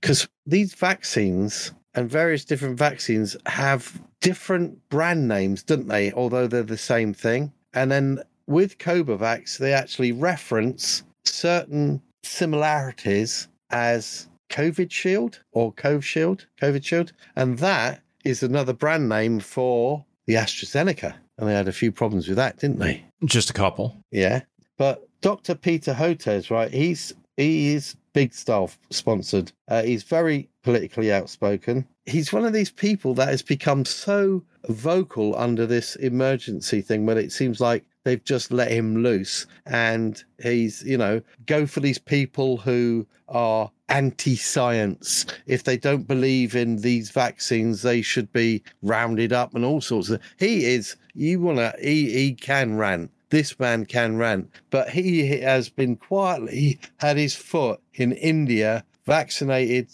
because 0.01 0.29
these 0.47 0.75
vaccines 0.75 1.73
and 1.95 2.11
various 2.11 2.45
different 2.45 2.79
vaccines 2.79 3.37
have 3.47 4.01
different 4.21 4.89
brand 4.89 5.29
names, 5.29 5.63
don't 5.63 5.89
they? 5.89 6.13
Although 6.13 6.47
they're 6.47 6.63
the 6.63 6.79
same 6.79 7.13
thing. 7.13 7.53
And 7.75 7.91
then 7.91 8.23
with 8.47 8.79
Corbevax, 8.79 9.59
they 9.59 9.73
actually 9.73 10.13
reference 10.13 11.03
certain 11.25 12.03
similarities 12.23 13.49
as 13.71 14.29
COVID 14.51 14.91
Shield 14.91 15.41
or 15.53 15.73
Cove 15.73 16.05
Shield, 16.05 16.47
COVID 16.61 16.85
Shield. 16.85 17.13
And 17.37 17.59
that 17.59 18.03
is 18.25 18.43
another 18.43 18.73
brand 18.73 19.09
name 19.09 19.41
for 19.41 20.05
the 20.27 20.35
AstraZeneca. 20.35 21.15
And 21.39 21.49
they 21.49 21.55
had 21.55 21.69
a 21.69 21.73
few 21.73 21.91
problems 21.91 22.29
with 22.29 22.37
that, 22.37 22.59
didn't 22.59 22.79
they? 22.79 23.05
Just 23.25 23.51
a 23.51 23.55
couple. 23.55 23.97
Yeah. 24.11 24.43
But 24.79 25.09
Dr. 25.23 25.55
Peter 25.55 25.95
Hotez, 25.95 26.51
right? 26.51 26.71
He's 26.71 27.15
he 27.37 27.73
is 27.73 27.97
big 28.13 28.35
staff 28.35 28.79
sponsored. 28.91 29.53
Uh, 29.69 29.83
he's 29.83 30.03
very 30.03 30.49
politically 30.63 31.13
outspoken. 31.13 31.87
He's 32.07 32.33
one 32.33 32.45
of 32.45 32.53
these 32.53 32.71
people 32.71 33.15
that 33.15 33.29
has 33.29 33.43
become 33.43 33.85
so 33.85 34.43
vocal 34.69 35.37
under 35.37 35.67
this 35.67 35.97
emergency 35.97 36.81
thing 36.81 37.07
when 37.07 37.19
it 37.19 37.33
seems 37.33 37.61
like 37.61 37.85
they've 38.05 38.25
just 38.25 38.53
let 38.53 38.71
him 38.71 39.03
loose 39.03 39.47
and 39.67 40.25
he's 40.43 40.83
you 40.85 40.99
know 40.99 41.21
go 41.47 41.67
for 41.67 41.81
these 41.81 41.99
people 41.99 42.57
who 42.57 43.07
are 43.29 43.71
anti-science. 43.89 45.27
If 45.47 45.65
they 45.65 45.77
don't 45.77 46.09
believe 46.09 46.57
in 46.57 46.77
these 46.77 47.11
vaccines 47.11 47.83
they 47.83 48.03
should 48.03 48.33
be 48.33 48.63
rounded 48.83 49.33
up 49.33 49.55
and 49.55 49.65
all 49.65 49.81
sorts 49.81 50.11
of 50.11 50.21
he 50.39 50.65
is 50.65 50.97
you 51.15 51.41
want 51.41 51.59
to 51.59 51.75
he, 51.81 52.11
he 52.13 52.35
can 52.35 52.77
rant. 52.77 53.11
This 53.31 53.59
man 53.59 53.87
can 53.87 54.17
rant. 54.17 54.51
But 54.71 54.91
he 54.91 55.41
has 55.41 55.69
been 55.69 55.97
quietly 55.97 56.81
had 56.99 57.17
his 57.17 57.35
foot 57.35 57.81
in 57.95 58.13
india 58.13 58.85
vaccinated 59.07 59.89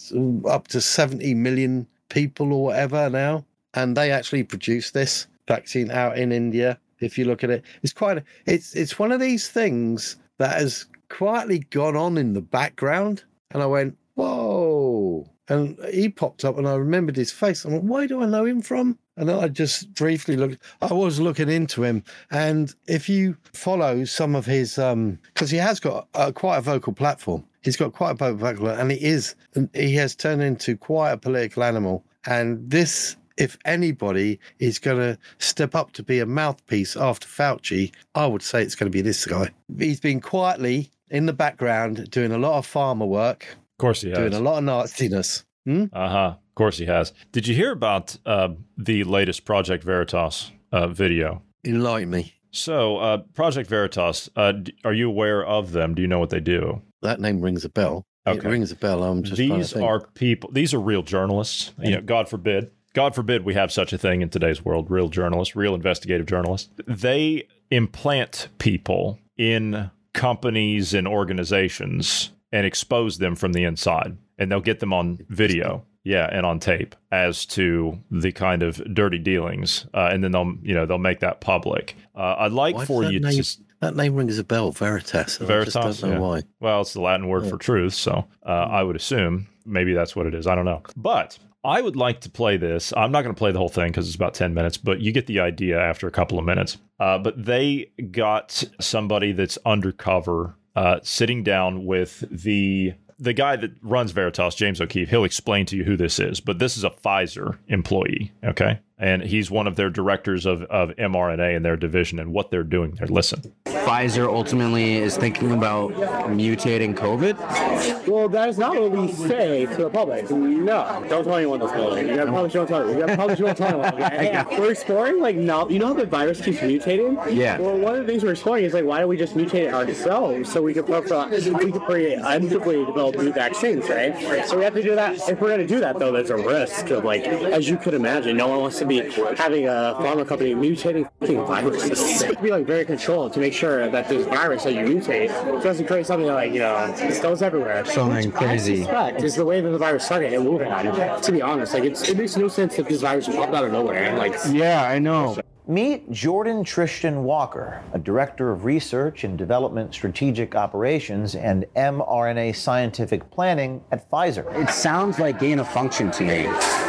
up 0.46 0.68
to 0.68 0.80
70 0.80 1.34
million 1.34 1.86
people 2.08 2.52
or 2.52 2.64
whatever 2.64 3.08
now 3.10 3.44
and 3.74 3.96
they 3.96 4.10
actually 4.10 4.42
produce 4.42 4.90
this 4.90 5.26
vaccine 5.46 5.90
out 5.90 6.18
in 6.18 6.32
india 6.32 6.78
if 7.00 7.18
you 7.18 7.24
look 7.24 7.44
at 7.44 7.50
it. 7.50 7.64
It's 7.82 7.92
quite 7.92 8.22
it's 8.46 8.74
it's 8.74 8.98
one 8.98 9.12
of 9.12 9.20
these 9.20 9.48
things 9.48 10.16
that 10.38 10.58
has 10.58 10.86
quietly 11.08 11.60
gone 11.70 11.96
on 11.96 12.18
in 12.18 12.34
the 12.34 12.42
background 12.42 13.24
and 13.50 13.62
i 13.62 13.66
went 13.66 13.96
whoa. 14.14 15.28
And 15.50 15.78
he 15.90 16.10
popped 16.10 16.44
up 16.44 16.58
and 16.58 16.68
i 16.68 16.74
remembered 16.74 17.16
his 17.16 17.32
face. 17.32 17.64
I'm 17.64 17.72
like 17.72 17.82
why 17.82 18.06
do 18.06 18.22
i 18.22 18.26
know 18.26 18.44
him 18.44 18.62
from? 18.62 18.98
And 19.16 19.30
i 19.30 19.48
just 19.48 19.92
briefly 19.94 20.36
looked 20.36 20.62
i 20.82 20.92
was 20.92 21.20
looking 21.20 21.48
into 21.48 21.82
him. 21.82 22.04
And 22.30 22.74
if 22.86 23.08
you 23.08 23.36
follow 23.52 24.04
some 24.04 24.34
of 24.34 24.46
his 24.46 24.78
um 24.78 25.18
because 25.34 25.50
he 25.50 25.58
has 25.58 25.80
got 25.80 26.08
a, 26.14 26.32
quite 26.32 26.58
a 26.58 26.62
vocal 26.62 26.92
platform 26.92 27.44
he's 27.62 27.76
got 27.76 27.92
quite 27.92 28.20
a 28.20 28.32
vocal 28.32 28.68
and 28.68 28.90
he 28.90 29.04
is 29.04 29.34
he 29.74 29.94
has 29.94 30.14
turned 30.14 30.42
into 30.42 30.76
quite 30.76 31.12
a 31.12 31.16
political 31.16 31.62
animal 31.62 32.04
and 32.26 32.70
this 32.70 33.16
if 33.38 33.56
anybody 33.64 34.38
is 34.58 34.78
going 34.78 34.98
to 34.98 35.18
step 35.38 35.74
up 35.74 35.92
to 35.92 36.02
be 36.02 36.18
a 36.18 36.26
mouthpiece 36.26 36.96
after 36.96 37.26
Fauci, 37.26 37.92
I 38.14 38.26
would 38.26 38.42
say 38.42 38.62
it's 38.62 38.74
going 38.74 38.90
to 38.90 38.96
be 38.96 39.00
this 39.00 39.24
guy. 39.24 39.50
He's 39.78 40.00
been 40.00 40.20
quietly 40.20 40.90
in 41.08 41.26
the 41.26 41.32
background 41.32 42.10
doing 42.10 42.32
a 42.32 42.38
lot 42.38 42.58
of 42.58 42.66
pharma 42.66 43.06
work. 43.06 43.46
Of 43.50 43.78
course 43.78 44.00
he 44.02 44.10
has. 44.10 44.18
Doing 44.18 44.34
a 44.34 44.40
lot 44.40 44.58
of 44.58 44.64
nastiness. 44.64 45.44
Hmm? 45.64 45.84
Uh 45.92 46.08
huh. 46.08 46.34
Of 46.36 46.54
course 46.54 46.78
he 46.78 46.86
has. 46.86 47.12
Did 47.30 47.46
you 47.46 47.54
hear 47.54 47.70
about 47.70 48.16
uh, 48.26 48.48
the 48.76 49.04
latest 49.04 49.44
Project 49.44 49.84
Veritas 49.84 50.50
uh, 50.72 50.88
video? 50.88 51.42
Enlighten 51.64 52.10
me. 52.10 52.34
So, 52.50 52.96
uh, 52.96 53.18
Project 53.34 53.68
Veritas, 53.68 54.28
uh, 54.34 54.54
are 54.84 54.94
you 54.94 55.08
aware 55.08 55.46
of 55.46 55.72
them? 55.72 55.94
Do 55.94 56.02
you 56.02 56.08
know 56.08 56.18
what 56.18 56.30
they 56.30 56.40
do? 56.40 56.82
That 57.02 57.20
name 57.20 57.40
rings 57.40 57.64
a 57.64 57.68
bell. 57.68 58.04
It 58.26 58.44
rings 58.44 58.72
a 58.72 58.76
bell. 58.76 59.02
I'm 59.02 59.22
just 59.22 59.38
these 59.38 59.74
are 59.74 60.00
people. 60.00 60.50
These 60.52 60.74
are 60.74 60.80
real 60.80 61.02
journalists. 61.02 61.72
You 61.78 61.92
know, 61.92 62.00
God 62.00 62.28
forbid. 62.28 62.70
God 62.94 63.14
forbid 63.14 63.44
we 63.44 63.54
have 63.54 63.70
such 63.70 63.92
a 63.92 63.98
thing 63.98 64.22
in 64.22 64.28
today's 64.28 64.64
world. 64.64 64.90
Real 64.90 65.08
journalists, 65.08 65.54
real 65.54 65.74
investigative 65.74 66.26
journalists. 66.26 66.70
They 66.86 67.46
implant 67.70 68.48
people 68.58 69.18
in 69.36 69.90
companies 70.14 70.94
and 70.94 71.06
organizations 71.06 72.32
and 72.50 72.66
expose 72.66 73.18
them 73.18 73.36
from 73.36 73.52
the 73.52 73.64
inside, 73.64 74.16
and 74.38 74.50
they'll 74.50 74.60
get 74.60 74.80
them 74.80 74.92
on 74.92 75.18
video. 75.28 75.84
Yeah, 76.04 76.28
and 76.32 76.46
on 76.46 76.58
tape 76.58 76.96
as 77.12 77.44
to 77.46 77.98
the 78.10 78.32
kind 78.32 78.62
of 78.62 78.82
dirty 78.94 79.18
dealings, 79.18 79.86
uh, 79.92 80.08
and 80.10 80.24
then 80.24 80.32
they'll 80.32 80.54
you 80.62 80.74
know 80.74 80.86
they'll 80.86 80.96
make 80.96 81.20
that 81.20 81.42
public. 81.42 81.96
Uh, 82.14 82.36
I'd 82.38 82.52
like 82.52 82.76
Why 82.76 82.86
for 82.86 83.04
you 83.04 83.20
name, 83.20 83.42
to 83.42 83.58
that 83.80 83.94
name 83.96 84.14
rings 84.14 84.38
a 84.38 84.44
bell, 84.44 84.72
Veritas. 84.72 85.40
and 85.40 85.50
I 85.50 85.64
just 85.64 85.74
don't 85.74 86.02
know 86.02 86.08
yeah. 86.12 86.18
why. 86.18 86.42
Well, 86.60 86.80
it's 86.80 86.92
the 86.92 87.00
Latin 87.00 87.28
word 87.28 87.44
Yeah. 87.44 87.50
for 87.50 87.58
truth, 87.58 87.94
so 87.94 88.26
uh, 88.44 88.48
I 88.48 88.82
would 88.82 88.96
assume 88.96 89.46
maybe 89.64 89.92
that's 89.94 90.16
what 90.16 90.26
it 90.26 90.34
is. 90.34 90.46
I 90.46 90.54
don't 90.54 90.64
know, 90.64 90.82
but 90.96 91.38
I 91.64 91.80
would 91.80 91.96
like 91.96 92.20
to 92.22 92.30
play 92.30 92.56
this. 92.56 92.92
I'm 92.96 93.12
not 93.12 93.22
going 93.22 93.34
to 93.34 93.38
play 93.38 93.52
the 93.52 93.58
whole 93.58 93.68
thing 93.68 93.88
because 93.88 94.06
it's 94.06 94.16
about 94.16 94.34
ten 94.34 94.54
minutes, 94.54 94.76
but 94.76 95.00
you 95.00 95.12
get 95.12 95.26
the 95.26 95.40
idea 95.40 95.78
after 95.80 96.06
a 96.06 96.10
couple 96.10 96.38
of 96.38 96.44
minutes. 96.44 96.78
Uh, 97.00 97.18
but 97.18 97.44
they 97.44 97.90
got 98.10 98.64
somebody 98.80 99.32
that's 99.32 99.58
undercover 99.66 100.54
uh, 100.76 100.98
sitting 101.02 101.42
down 101.42 101.84
with 101.84 102.24
the 102.30 102.94
the 103.20 103.32
guy 103.32 103.56
that 103.56 103.72
runs 103.82 104.12
Veritas, 104.12 104.54
James 104.54 104.80
O'Keefe. 104.80 105.10
He'll 105.10 105.24
explain 105.24 105.66
to 105.66 105.76
you 105.76 105.82
who 105.84 105.96
this 105.96 106.20
is, 106.20 106.40
but 106.40 106.60
this 106.60 106.76
is 106.76 106.84
a 106.84 106.90
Pfizer 106.90 107.58
employee. 107.66 108.32
Okay. 108.44 108.78
And 108.98 109.22
he's 109.22 109.50
one 109.50 109.66
of 109.66 109.76
their 109.76 109.90
directors 109.90 110.44
of, 110.44 110.62
of 110.64 110.90
mRNA 110.90 111.56
in 111.56 111.62
their 111.62 111.76
division 111.76 112.18
and 112.18 112.32
what 112.32 112.50
they're 112.50 112.64
doing 112.64 112.92
there. 112.92 113.06
Listen. 113.06 113.54
Pfizer 113.66 114.26
ultimately 114.26 114.96
is 114.96 115.16
thinking 115.16 115.52
about 115.52 115.92
mutating 115.92 116.94
COVID? 116.94 118.06
Well, 118.08 118.28
that 118.28 118.48
is 118.48 118.58
not 118.58 118.74
what 118.74 118.90
we 118.90 119.12
say 119.12 119.66
to 119.66 119.76
the 119.84 119.90
public. 119.90 120.30
No, 120.30 121.04
don't 121.08 121.24
tell 121.24 121.36
anyone 121.36 121.60
this 121.60 121.70
building. 121.72 122.08
You 122.08 122.16
gotta 122.16 122.30
probably 122.30 122.50
don't 122.50 122.66
tell. 122.66 122.90
You 122.90 122.98
gotta 122.98 123.14
probably 123.14 123.36
don't 123.36 123.56
tell 123.56 123.82
anyone. 123.82 124.02
Okay? 124.02 124.44
We're 124.58 124.72
exploring 124.72 125.20
like 125.20 125.36
no, 125.36 125.68
you 125.68 125.78
know 125.78 125.88
how 125.88 125.94
the 125.94 126.06
virus 126.06 126.40
keeps 126.40 126.58
mutating. 126.58 127.34
Yeah. 127.34 127.58
Well, 127.58 127.78
one 127.78 127.94
of 127.94 128.00
the 128.00 128.06
things 128.06 128.24
we're 128.24 128.32
exploring 128.32 128.64
is 128.64 128.74
like 128.74 128.84
why 128.84 129.00
don't 129.00 129.08
we 129.08 129.16
just 129.16 129.34
mutate 129.34 129.68
it 129.68 129.74
ourselves 129.74 130.50
so 130.52 130.60
we 130.60 130.74
could 130.74 130.88
we 130.88 131.00
could 131.00 131.82
preemptively 131.82 132.84
develop 132.86 133.16
new 133.16 133.32
vaccines, 133.32 133.88
right? 133.88 134.46
So 134.46 134.58
we 134.58 134.64
have 134.64 134.74
to 134.74 134.82
do 134.82 134.94
that. 134.94 135.16
If 135.28 135.40
we're 135.40 135.50
gonna 135.50 135.66
do 135.66 135.80
that 135.80 135.98
though, 135.98 136.12
there's 136.12 136.30
a 136.30 136.36
risk 136.36 136.90
of 136.90 137.04
like, 137.04 137.22
as 137.22 137.68
you 137.68 137.76
could 137.76 137.94
imagine, 137.94 138.36
no 138.36 138.48
one 138.48 138.60
wants 138.60 138.78
to 138.80 138.87
be 138.88 139.00
having 139.36 139.66
a 139.66 139.96
pharma 140.00 140.26
company 140.26 140.54
mutating 140.54 141.08
fucking 141.20 141.44
viruses. 141.46 142.22
To 142.28 142.42
be 142.42 142.50
like 142.50 142.66
very 142.66 142.84
controlled 142.84 143.32
to 143.34 143.40
make 143.40 143.52
sure 143.52 143.88
that 143.88 144.08
this 144.08 144.26
virus 144.26 144.64
that 144.64 144.74
you 144.74 144.80
mutate 144.80 145.28
doesn't 145.62 145.86
create 145.86 146.06
something 146.06 146.26
that 146.26 146.34
like 146.34 146.52
you 146.52 146.60
know 146.60 146.94
just 146.98 147.22
goes 147.22 147.42
everywhere. 147.42 147.84
Something 147.84 148.30
Which 148.30 148.34
I 148.34 148.46
crazy. 148.46 148.78
suspect 148.78 149.22
is 149.22 149.34
the 149.34 149.44
way 149.44 149.60
that 149.60 149.68
the 149.70 149.78
virus 149.78 150.04
started 150.04 150.32
in 150.32 150.42
Wuhan. 150.42 151.22
To 151.22 151.32
be 151.32 151.42
honest, 151.42 151.74
like 151.74 151.84
it's, 151.84 152.08
it 152.08 152.16
makes 152.16 152.36
no 152.36 152.48
sense 152.48 152.78
if 152.78 152.88
this 152.88 153.00
virus 153.00 153.26
popped 153.28 153.54
out 153.54 153.64
of 153.64 153.72
nowhere 153.72 154.04
and 154.04 154.18
like. 154.18 154.34
Yeah, 154.50 154.82
I 154.82 154.98
know. 154.98 155.36
Meet 155.66 156.10
Jordon 156.10 156.64
Trishton 156.64 157.22
Walker, 157.24 157.82
a 157.92 157.98
director 157.98 158.50
of 158.50 158.64
research 158.64 159.24
and 159.24 159.36
development 159.36 159.92
strategic 159.92 160.54
operations 160.54 161.34
and 161.34 161.66
mRNA 161.76 162.56
scientific 162.56 163.30
planning 163.30 163.82
at 163.92 164.10
Pfizer. 164.10 164.46
It 164.62 164.70
sounds 164.70 165.18
like 165.18 165.38
gain 165.38 165.58
of 165.58 165.68
function 165.68 166.10
to 166.12 166.24
me. 166.24 166.87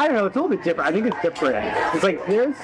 I 0.00 0.06
don't 0.06 0.16
know. 0.16 0.24
It's 0.24 0.34
a 0.34 0.40
little 0.40 0.56
bit 0.56 0.64
different. 0.64 0.88
I 0.88 0.92
think 0.92 1.12
it's 1.12 1.20
different. 1.20 1.56
It's 1.94 2.02
like 2.02 2.26
there's. 2.26 2.56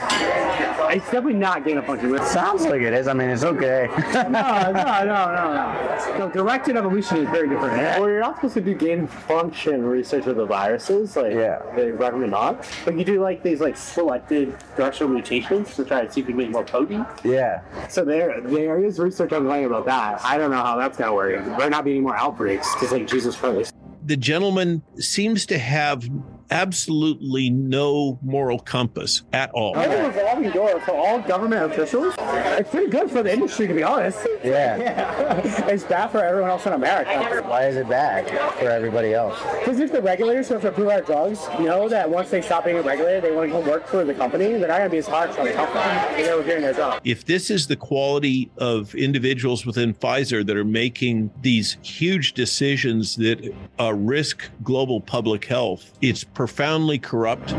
It's 0.88 1.04
definitely 1.04 1.34
not 1.34 1.66
gain 1.66 1.76
of 1.76 1.84
function. 1.84 2.14
It 2.14 2.22
sounds 2.22 2.64
like 2.64 2.80
it 2.80 2.94
is. 2.94 3.08
I 3.08 3.12
mean, 3.12 3.28
it's 3.28 3.44
okay. 3.44 3.88
no, 4.14 4.22
no, 4.22 4.72
no, 4.72 5.04
no, 5.04 5.52
no. 5.52 6.16
No, 6.18 6.30
directed 6.30 6.78
evolution 6.78 7.18
is 7.18 7.28
very 7.28 7.46
different. 7.46 7.76
Well, 8.00 8.08
you're 8.08 8.20
not 8.20 8.36
supposed 8.36 8.54
to 8.54 8.62
do 8.62 8.74
gain 8.74 9.06
function 9.06 9.84
research 9.84 10.24
with 10.24 10.38
the 10.38 10.46
viruses. 10.46 11.14
Like, 11.14 11.34
yeah, 11.34 11.60
they 11.74 11.90
recommend 11.90 12.30
not. 12.30 12.66
But 12.86 12.96
you 12.96 13.04
do 13.04 13.20
like 13.20 13.42
these 13.42 13.60
like 13.60 13.76
selected 13.76 14.56
directional 14.74 15.12
mutations 15.12 15.76
to 15.76 15.84
try 15.84 16.06
to 16.06 16.10
see 16.10 16.22
if 16.22 16.28
you 16.28 16.32
can 16.32 16.38
make 16.38 16.50
more 16.50 16.64
potent. 16.64 17.06
Yeah. 17.22 17.60
So 17.90 18.02
there, 18.02 18.40
there 18.40 18.82
is 18.82 18.98
research 18.98 19.32
ongoing 19.34 19.66
about 19.66 19.84
that. 19.84 20.24
I 20.24 20.38
don't 20.38 20.50
know 20.50 20.62
how 20.62 20.76
that's 20.76 20.96
gonna 20.96 21.12
work. 21.12 21.44
There 21.44 21.58
might 21.58 21.70
not 21.70 21.84
be 21.84 21.90
any 21.90 22.00
more 22.00 22.16
outbreaks 22.16 22.72
because 22.72 22.92
like 22.92 23.06
Jesus 23.06 23.36
Christ. 23.36 23.74
the 24.06 24.16
gentleman 24.16 24.82
seems 24.98 25.44
to 25.46 25.58
have 25.58 26.08
absolutely 26.50 27.50
no 27.50 28.18
moral 28.22 28.58
compass 28.58 29.22
at 29.32 29.50
all. 29.50 29.76
I 29.76 29.86
think 29.86 30.14
a 30.14 30.18
revolving 30.18 30.50
door 30.50 30.80
for 30.80 30.92
all 30.92 31.20
government 31.20 31.72
officials. 31.72 32.14
It's 32.18 32.70
pretty 32.70 32.90
good 32.90 33.10
for 33.10 33.22
the 33.22 33.32
industry, 33.32 33.66
to 33.66 33.74
be 33.74 33.82
honest. 33.82 34.26
Yeah. 34.44 35.40
it's 35.68 35.84
bad 35.84 36.08
for 36.08 36.22
everyone 36.22 36.50
else 36.50 36.66
in 36.66 36.72
America. 36.72 37.42
Why 37.46 37.66
is 37.66 37.76
it 37.76 37.88
bad 37.88 38.28
for 38.58 38.70
everybody 38.70 39.14
else? 39.14 39.38
Because 39.58 39.80
if 39.80 39.92
the 39.92 40.02
regulators 40.02 40.48
who 40.48 40.54
have 40.54 40.62
to 40.62 40.68
approve 40.68 40.88
our 40.88 41.02
drugs 41.02 41.46
know 41.58 41.88
that 41.88 42.08
once 42.08 42.30
they 42.30 42.42
stop 42.42 42.64
being 42.64 42.82
regulated, 42.82 43.24
they 43.24 43.32
want 43.32 43.50
to 43.50 43.58
come 43.58 43.66
work 43.66 43.86
for 43.86 44.04
the 44.04 44.14
company, 44.14 44.52
they're 44.52 44.68
not 44.68 44.78
going 44.78 44.84
to 44.84 44.90
be 44.90 44.98
as 44.98 45.06
hard 45.06 45.30
for 45.30 45.44
the 45.44 45.52
company. 45.52 46.22
They're 46.22 46.42
doing 46.42 46.62
their 46.62 46.72
job. 46.72 47.00
If 47.04 47.24
this 47.24 47.50
is 47.50 47.66
the 47.66 47.76
quality 47.76 48.50
of 48.58 48.94
individuals 48.94 49.66
within 49.66 49.94
Pfizer 49.94 50.46
that 50.46 50.56
are 50.56 50.64
making 50.64 51.30
these 51.42 51.76
huge 51.82 52.34
decisions 52.34 53.16
that 53.16 53.54
uh, 53.80 53.92
risk 53.92 54.48
global 54.62 55.00
public 55.00 55.44
health, 55.44 55.92
it's 56.00 56.24
profoundly 56.36 56.98
corrupt. 56.98 57.52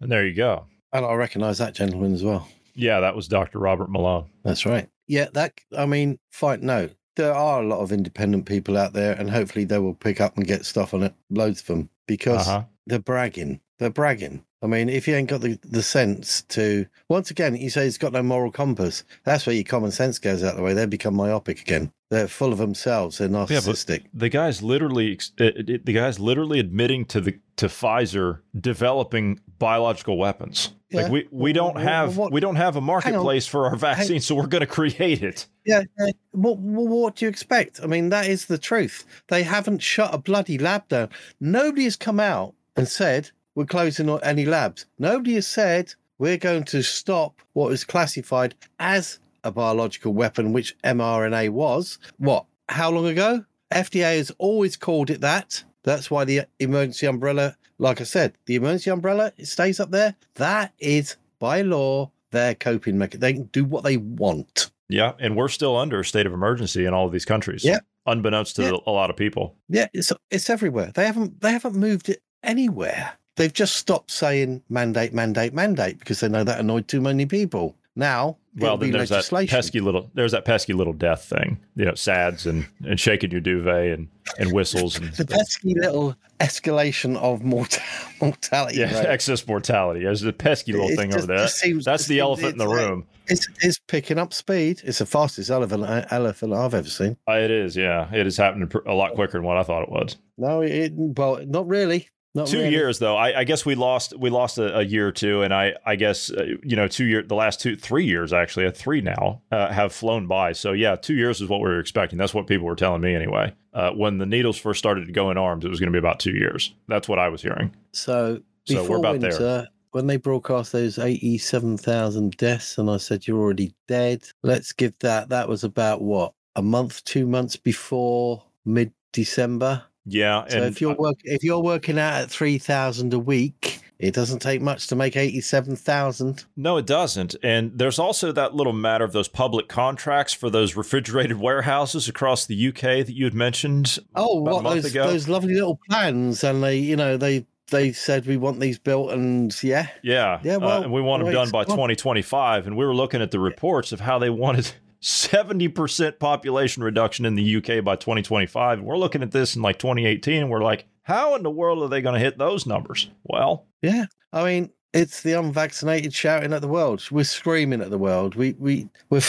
And 0.00 0.10
there 0.10 0.26
you 0.26 0.34
go. 0.34 0.64
And 0.92 1.04
I 1.04 1.12
recognize 1.14 1.58
that 1.58 1.74
gentleman 1.74 2.14
as 2.14 2.24
well. 2.24 2.48
Yeah, 2.74 3.00
that 3.00 3.14
was 3.14 3.28
Dr. 3.28 3.58
Robert 3.58 3.90
Malone. 3.90 4.26
That's 4.42 4.66
right. 4.66 4.88
Yeah, 5.06 5.28
that, 5.34 5.52
I 5.76 5.86
mean, 5.86 6.18
fine, 6.30 6.64
no. 6.64 6.88
there 7.16 7.32
are 7.34 7.62
a 7.62 7.66
lot 7.66 7.80
of 7.80 7.92
independent 7.92 8.46
people 8.46 8.76
out 8.76 8.92
there, 8.94 9.12
and 9.14 9.30
hopefully 9.30 9.64
they 9.64 9.78
will 9.78 9.94
pick 9.94 10.20
up 10.20 10.36
and 10.36 10.46
get 10.46 10.64
stuff 10.64 10.94
on 10.94 11.02
it, 11.02 11.14
loads 11.30 11.60
of 11.60 11.66
them, 11.66 11.90
because 12.08 12.48
Uh-huh. 12.48 12.64
they're 12.86 12.98
bragging. 12.98 13.60
They're 13.78 13.90
bragging. 13.90 14.44
I 14.62 14.66
mean, 14.66 14.88
if 14.88 15.06
you 15.06 15.14
ain't 15.14 15.28
got 15.28 15.42
the, 15.42 15.58
the 15.62 15.82
sense 15.82 16.42
to, 16.48 16.86
once 17.08 17.30
again, 17.30 17.54
you 17.54 17.68
say 17.70 17.86
it's 17.86 17.98
got 17.98 18.12
no 18.14 18.22
moral 18.22 18.50
compass. 18.50 19.04
That's 19.24 19.46
where 19.46 19.54
your 19.54 19.64
common 19.64 19.90
sense 19.90 20.18
goes 20.18 20.42
out 20.42 20.56
the 20.56 20.62
way. 20.62 20.72
They 20.72 20.86
become 20.86 21.14
myopic 21.14 21.60
again. 21.60 21.92
They're 22.14 22.28
full 22.28 22.52
of 22.52 22.58
themselves. 22.58 23.18
They're 23.18 23.28
Yeah, 23.28 23.44
narcissistic. 23.44 24.04
the 24.14 24.28
guy's 24.28 24.62
literally 24.62 25.18
uh, 25.40 25.44
uh, 25.44 25.50
the 25.82 25.92
guy's 25.92 26.18
literally 26.20 26.60
admitting 26.60 27.04
to 27.06 27.20
the 27.20 27.38
to 27.56 27.66
Pfizer 27.66 28.40
developing 28.58 29.40
biological 29.58 30.16
weapons. 30.16 30.72
Yeah. 30.90 31.02
Like 31.02 31.12
we, 31.12 31.28
we 31.30 31.52
don't 31.52 31.76
have 31.78 32.16
what- 32.16 32.32
we 32.32 32.40
don't 32.40 32.56
have 32.56 32.76
a 32.76 32.80
marketplace 32.80 33.46
for 33.46 33.66
our 33.66 33.76
vaccine, 33.76 34.20
so 34.20 34.34
we're 34.34 34.46
going 34.46 34.60
to 34.60 34.66
create 34.66 35.22
it. 35.22 35.46
Yeah, 35.66 35.82
yeah. 35.98 36.12
What, 36.32 36.58
what, 36.58 36.86
what 36.88 37.16
do 37.16 37.24
you 37.24 37.28
expect? 37.28 37.80
I 37.82 37.86
mean, 37.86 38.10
that 38.10 38.26
is 38.26 38.46
the 38.46 38.58
truth. 38.58 39.04
They 39.28 39.42
haven't 39.42 39.80
shut 39.82 40.14
a 40.14 40.18
bloody 40.18 40.58
lab 40.58 40.88
down. 40.88 41.08
Nobody 41.40 41.84
has 41.84 41.96
come 41.96 42.20
out 42.20 42.54
and 42.76 42.86
said 42.88 43.30
we're 43.54 43.64
closing 43.66 44.08
any 44.22 44.44
labs. 44.44 44.86
Nobody 44.98 45.34
has 45.34 45.46
said 45.46 45.94
we're 46.18 46.36
going 46.38 46.64
to 46.64 46.82
stop 46.82 47.40
what 47.54 47.72
is 47.72 47.84
classified 47.84 48.54
as 48.78 49.18
a 49.44 49.52
biological 49.52 50.12
weapon, 50.12 50.52
which 50.52 50.76
mRNA 50.82 51.50
was. 51.50 51.98
What? 52.18 52.46
How 52.68 52.90
long 52.90 53.06
ago? 53.06 53.44
FDA 53.72 54.16
has 54.16 54.32
always 54.38 54.76
called 54.76 55.10
it 55.10 55.20
that. 55.20 55.62
That's 55.84 56.10
why 56.10 56.24
the 56.24 56.42
emergency 56.58 57.06
umbrella, 57.06 57.56
like 57.78 58.00
I 58.00 58.04
said, 58.04 58.34
the 58.46 58.54
emergency 58.56 58.90
umbrella 58.90 59.32
it 59.36 59.46
stays 59.46 59.78
up 59.80 59.90
there. 59.90 60.14
That 60.36 60.72
is 60.78 61.16
by 61.38 61.60
law 61.62 62.10
their 62.30 62.54
coping 62.54 62.98
mechanism. 62.98 63.20
They 63.20 63.32
can 63.34 63.44
do 63.44 63.64
what 63.64 63.84
they 63.84 63.96
want. 63.98 64.70
Yeah, 64.88 65.12
and 65.18 65.36
we're 65.36 65.48
still 65.48 65.76
under 65.76 66.00
a 66.00 66.04
state 66.04 66.26
of 66.26 66.32
emergency 66.32 66.84
in 66.86 66.94
all 66.94 67.06
of 67.06 67.12
these 67.12 67.24
countries. 67.24 67.64
Yeah. 67.64 67.78
unbeknownst 68.06 68.56
to 68.56 68.62
Yeah. 68.62 68.76
a 68.86 68.90
lot 68.90 69.08
of 69.08 69.16
people. 69.16 69.56
Yeah, 69.68 69.86
it's 69.94 70.12
it's 70.30 70.50
everywhere. 70.50 70.90
They 70.94 71.06
haven't 71.06 71.40
they 71.40 71.52
haven't 71.52 71.74
moved 71.74 72.08
it 72.10 72.20
anywhere. 72.42 73.12
They've 73.36 73.52
just 73.52 73.76
stopped 73.76 74.10
saying 74.10 74.62
mandate, 74.68 75.12
mandate, 75.14 75.52
mandate 75.54 75.98
because 75.98 76.20
they 76.20 76.28
know 76.28 76.44
that 76.44 76.60
annoyed 76.60 76.86
too 76.86 77.00
many 77.00 77.26
people. 77.26 77.76
Now, 77.96 78.36
Well, 78.56 78.76
then 78.76 78.92
there's 78.92 79.08
that 79.08 79.28
pesky 79.48 79.80
little 79.80 80.10
there's 80.14 80.32
that 80.32 80.44
pesky 80.44 80.72
little 80.74 80.92
death 80.92 81.24
thing. 81.24 81.58
You 81.76 81.86
know, 81.86 81.94
sads 81.94 82.46
and 82.46 82.66
and 82.86 82.98
shaking 83.00 83.30
your 83.32 83.40
duvet 83.40 83.98
and 83.98 84.08
and 84.38 84.52
whistles 84.52 84.96
and 84.98 85.12
the 85.14 85.26
pesky 85.26 85.74
little 85.74 86.14
escalation 86.40 87.16
of 87.16 87.42
mort- 87.42 87.78
mortality. 88.20 88.78
yeah, 88.78 88.96
rate. 88.98 89.06
excess 89.06 89.46
mortality. 89.46 90.04
There's 90.04 90.22
a 90.22 90.32
pesky 90.32 90.72
little 90.72 90.88
It 90.90 90.96
thing 90.96 91.10
just- 91.10 91.24
over 91.24 91.36
there. 91.36 91.48
seems- 91.48 91.84
That's 91.84 92.06
the 92.06 92.18
it- 92.18 92.22
elephant 92.22 92.52
in 92.52 92.58
the 92.58 92.66
like- 92.66 92.78
room. 92.78 93.06
It's, 93.26 93.48
it's 93.62 93.78
picking 93.88 94.18
up 94.18 94.34
speed. 94.34 94.82
It's 94.84 94.98
the 94.98 95.06
fastest 95.06 95.48
elephant 95.50 95.84
elephant 96.12 96.52
I've 96.52 96.74
ever 96.74 96.88
seen. 96.90 97.16
Uh, 97.26 97.32
It 97.38 97.50
is, 97.50 97.74
yeah. 97.74 98.06
It 98.14 98.26
is 98.26 98.36
happening 98.36 98.70
a 98.84 98.92
lot 98.92 99.14
quicker 99.14 99.32
than 99.38 99.44
what 99.44 99.56
I 99.56 99.62
thought 99.62 99.82
it 99.82 99.88
was. 99.88 100.18
No, 100.36 100.60
it 100.60 100.92
well, 100.94 101.40
not 101.46 101.66
really. 101.66 102.10
Not 102.36 102.48
two 102.48 102.58
really. 102.58 102.70
years 102.70 102.98
though. 102.98 103.16
I, 103.16 103.40
I 103.40 103.44
guess 103.44 103.64
we 103.64 103.76
lost 103.76 104.18
we 104.18 104.28
lost 104.28 104.58
a, 104.58 104.78
a 104.78 104.82
year 104.82 105.06
or 105.06 105.12
two, 105.12 105.42
and 105.42 105.54
I 105.54 105.74
I 105.86 105.94
guess 105.94 106.30
uh, 106.30 106.44
you 106.62 106.74
know 106.74 106.88
two 106.88 107.04
year 107.04 107.22
the 107.22 107.36
last 107.36 107.60
two 107.60 107.76
three 107.76 108.04
years 108.04 108.32
actually 108.32 108.66
uh, 108.66 108.72
three 108.72 109.00
now 109.00 109.40
uh, 109.52 109.72
have 109.72 109.92
flown 109.92 110.26
by. 110.26 110.52
So 110.52 110.72
yeah, 110.72 110.96
two 110.96 111.14
years 111.14 111.40
is 111.40 111.48
what 111.48 111.60
we 111.60 111.68
were 111.68 111.78
expecting. 111.78 112.18
That's 112.18 112.34
what 112.34 112.48
people 112.48 112.66
were 112.66 112.74
telling 112.74 113.02
me 113.02 113.14
anyway. 113.14 113.54
Uh, 113.72 113.90
when 113.92 114.18
the 114.18 114.26
needles 114.26 114.56
first 114.58 114.78
started 114.78 115.06
to 115.06 115.12
go 115.12 115.30
in 115.30 115.38
arms, 115.38 115.64
it 115.64 115.68
was 115.68 115.78
going 115.78 115.92
to 115.92 115.92
be 115.92 115.98
about 115.98 116.18
two 116.18 116.32
years. 116.32 116.74
That's 116.88 117.08
what 117.08 117.18
I 117.18 117.28
was 117.28 117.40
hearing. 117.40 117.74
So 117.92 118.40
So 118.64 118.76
we're 118.76 118.82
before 118.82 118.96
about 118.98 119.20
there. 119.20 119.30
winter, 119.30 119.68
when 119.92 120.06
they 120.08 120.16
broadcast 120.16 120.72
those 120.72 120.98
eighty-seven 120.98 121.78
thousand 121.78 122.36
deaths, 122.36 122.78
and 122.78 122.90
I 122.90 122.96
said 122.96 123.28
you're 123.28 123.38
already 123.38 123.74
dead, 123.86 124.24
let's 124.42 124.72
give 124.72 124.98
that. 125.00 125.28
That 125.28 125.48
was 125.48 125.62
about 125.62 126.02
what 126.02 126.32
a 126.56 126.62
month, 126.62 127.04
two 127.04 127.26
months 127.26 127.56
before 127.56 128.42
mid-December. 128.64 129.84
Yeah, 130.06 130.46
So 130.48 130.58
and 130.58 130.66
if 130.66 130.80
you're 130.80 130.94
work, 130.94 131.16
if 131.24 131.42
you're 131.42 131.62
working 131.62 131.98
out 131.98 132.22
at 132.22 132.30
three 132.30 132.58
thousand 132.58 133.14
a 133.14 133.18
week, 133.18 133.80
it 133.98 134.12
doesn't 134.12 134.40
take 134.40 134.60
much 134.60 134.88
to 134.88 134.96
make 134.96 135.16
eighty-seven 135.16 135.76
thousand. 135.76 136.44
No, 136.56 136.76
it 136.76 136.86
doesn't. 136.86 137.34
And 137.42 137.78
there's 137.78 137.98
also 137.98 138.30
that 138.32 138.54
little 138.54 138.72
matter 138.72 139.04
of 139.04 139.12
those 139.12 139.28
public 139.28 139.68
contracts 139.68 140.34
for 140.34 140.50
those 140.50 140.76
refrigerated 140.76 141.38
warehouses 141.38 142.08
across 142.08 142.44
the 142.44 142.68
UK 142.68 142.80
that 143.06 143.14
you 143.14 143.24
had 143.24 143.34
mentioned. 143.34 143.98
Oh, 144.14 144.42
what 144.42 144.62
those 144.62 144.84
ago. 144.84 145.06
those 145.06 145.28
lovely 145.28 145.54
little 145.54 145.80
plans, 145.88 146.44
and 146.44 146.62
they, 146.62 146.76
you 146.76 146.96
know, 146.96 147.16
they 147.16 147.46
they 147.70 147.92
said 147.92 148.26
we 148.26 148.36
want 148.36 148.60
these 148.60 148.78
built, 148.78 149.10
and 149.10 149.62
yeah, 149.62 149.88
Yeah. 150.02 150.40
Yeah, 150.42 150.56
uh, 150.56 150.82
and 150.82 150.92
we 150.92 151.00
want 151.00 151.24
them 151.24 151.32
done 151.32 151.50
by 151.50 151.64
2025. 151.64 152.66
And 152.66 152.76
we 152.76 152.84
were 152.84 152.94
looking 152.94 153.22
at 153.22 153.30
the 153.30 153.40
reports 153.40 153.92
of 153.92 154.00
how 154.00 154.18
they 154.18 154.30
wanted 154.30 154.70
70% 155.04 156.18
population 156.18 156.82
reduction 156.82 157.26
in 157.26 157.34
the 157.34 157.56
UK 157.56 157.84
by 157.84 157.94
2025. 157.94 158.78
And 158.78 158.86
we're 158.86 158.96
looking 158.96 159.22
at 159.22 159.32
this 159.32 159.54
in 159.54 159.60
like 159.60 159.78
2018 159.78 160.48
we're 160.48 160.62
like, 160.62 160.86
how 161.02 161.34
in 161.34 161.42
the 161.42 161.50
world 161.50 161.82
are 161.82 161.88
they 161.88 162.00
going 162.00 162.14
to 162.14 162.20
hit 162.20 162.38
those 162.38 162.64
numbers? 162.64 163.10
Well, 163.22 163.66
Yeah, 163.82 164.06
I 164.32 164.44
mean, 164.44 164.70
it's 164.94 165.20
the 165.20 165.34
unvaccinated 165.34 166.14
shouting 166.14 166.54
at 166.54 166.62
the 166.62 166.68
world. 166.68 167.06
We're 167.10 167.24
screaming 167.24 167.82
at 167.82 167.90
the 167.90 167.98
world. 167.98 168.34
We 168.34 168.54
we 168.58 168.88
we're 169.10 169.20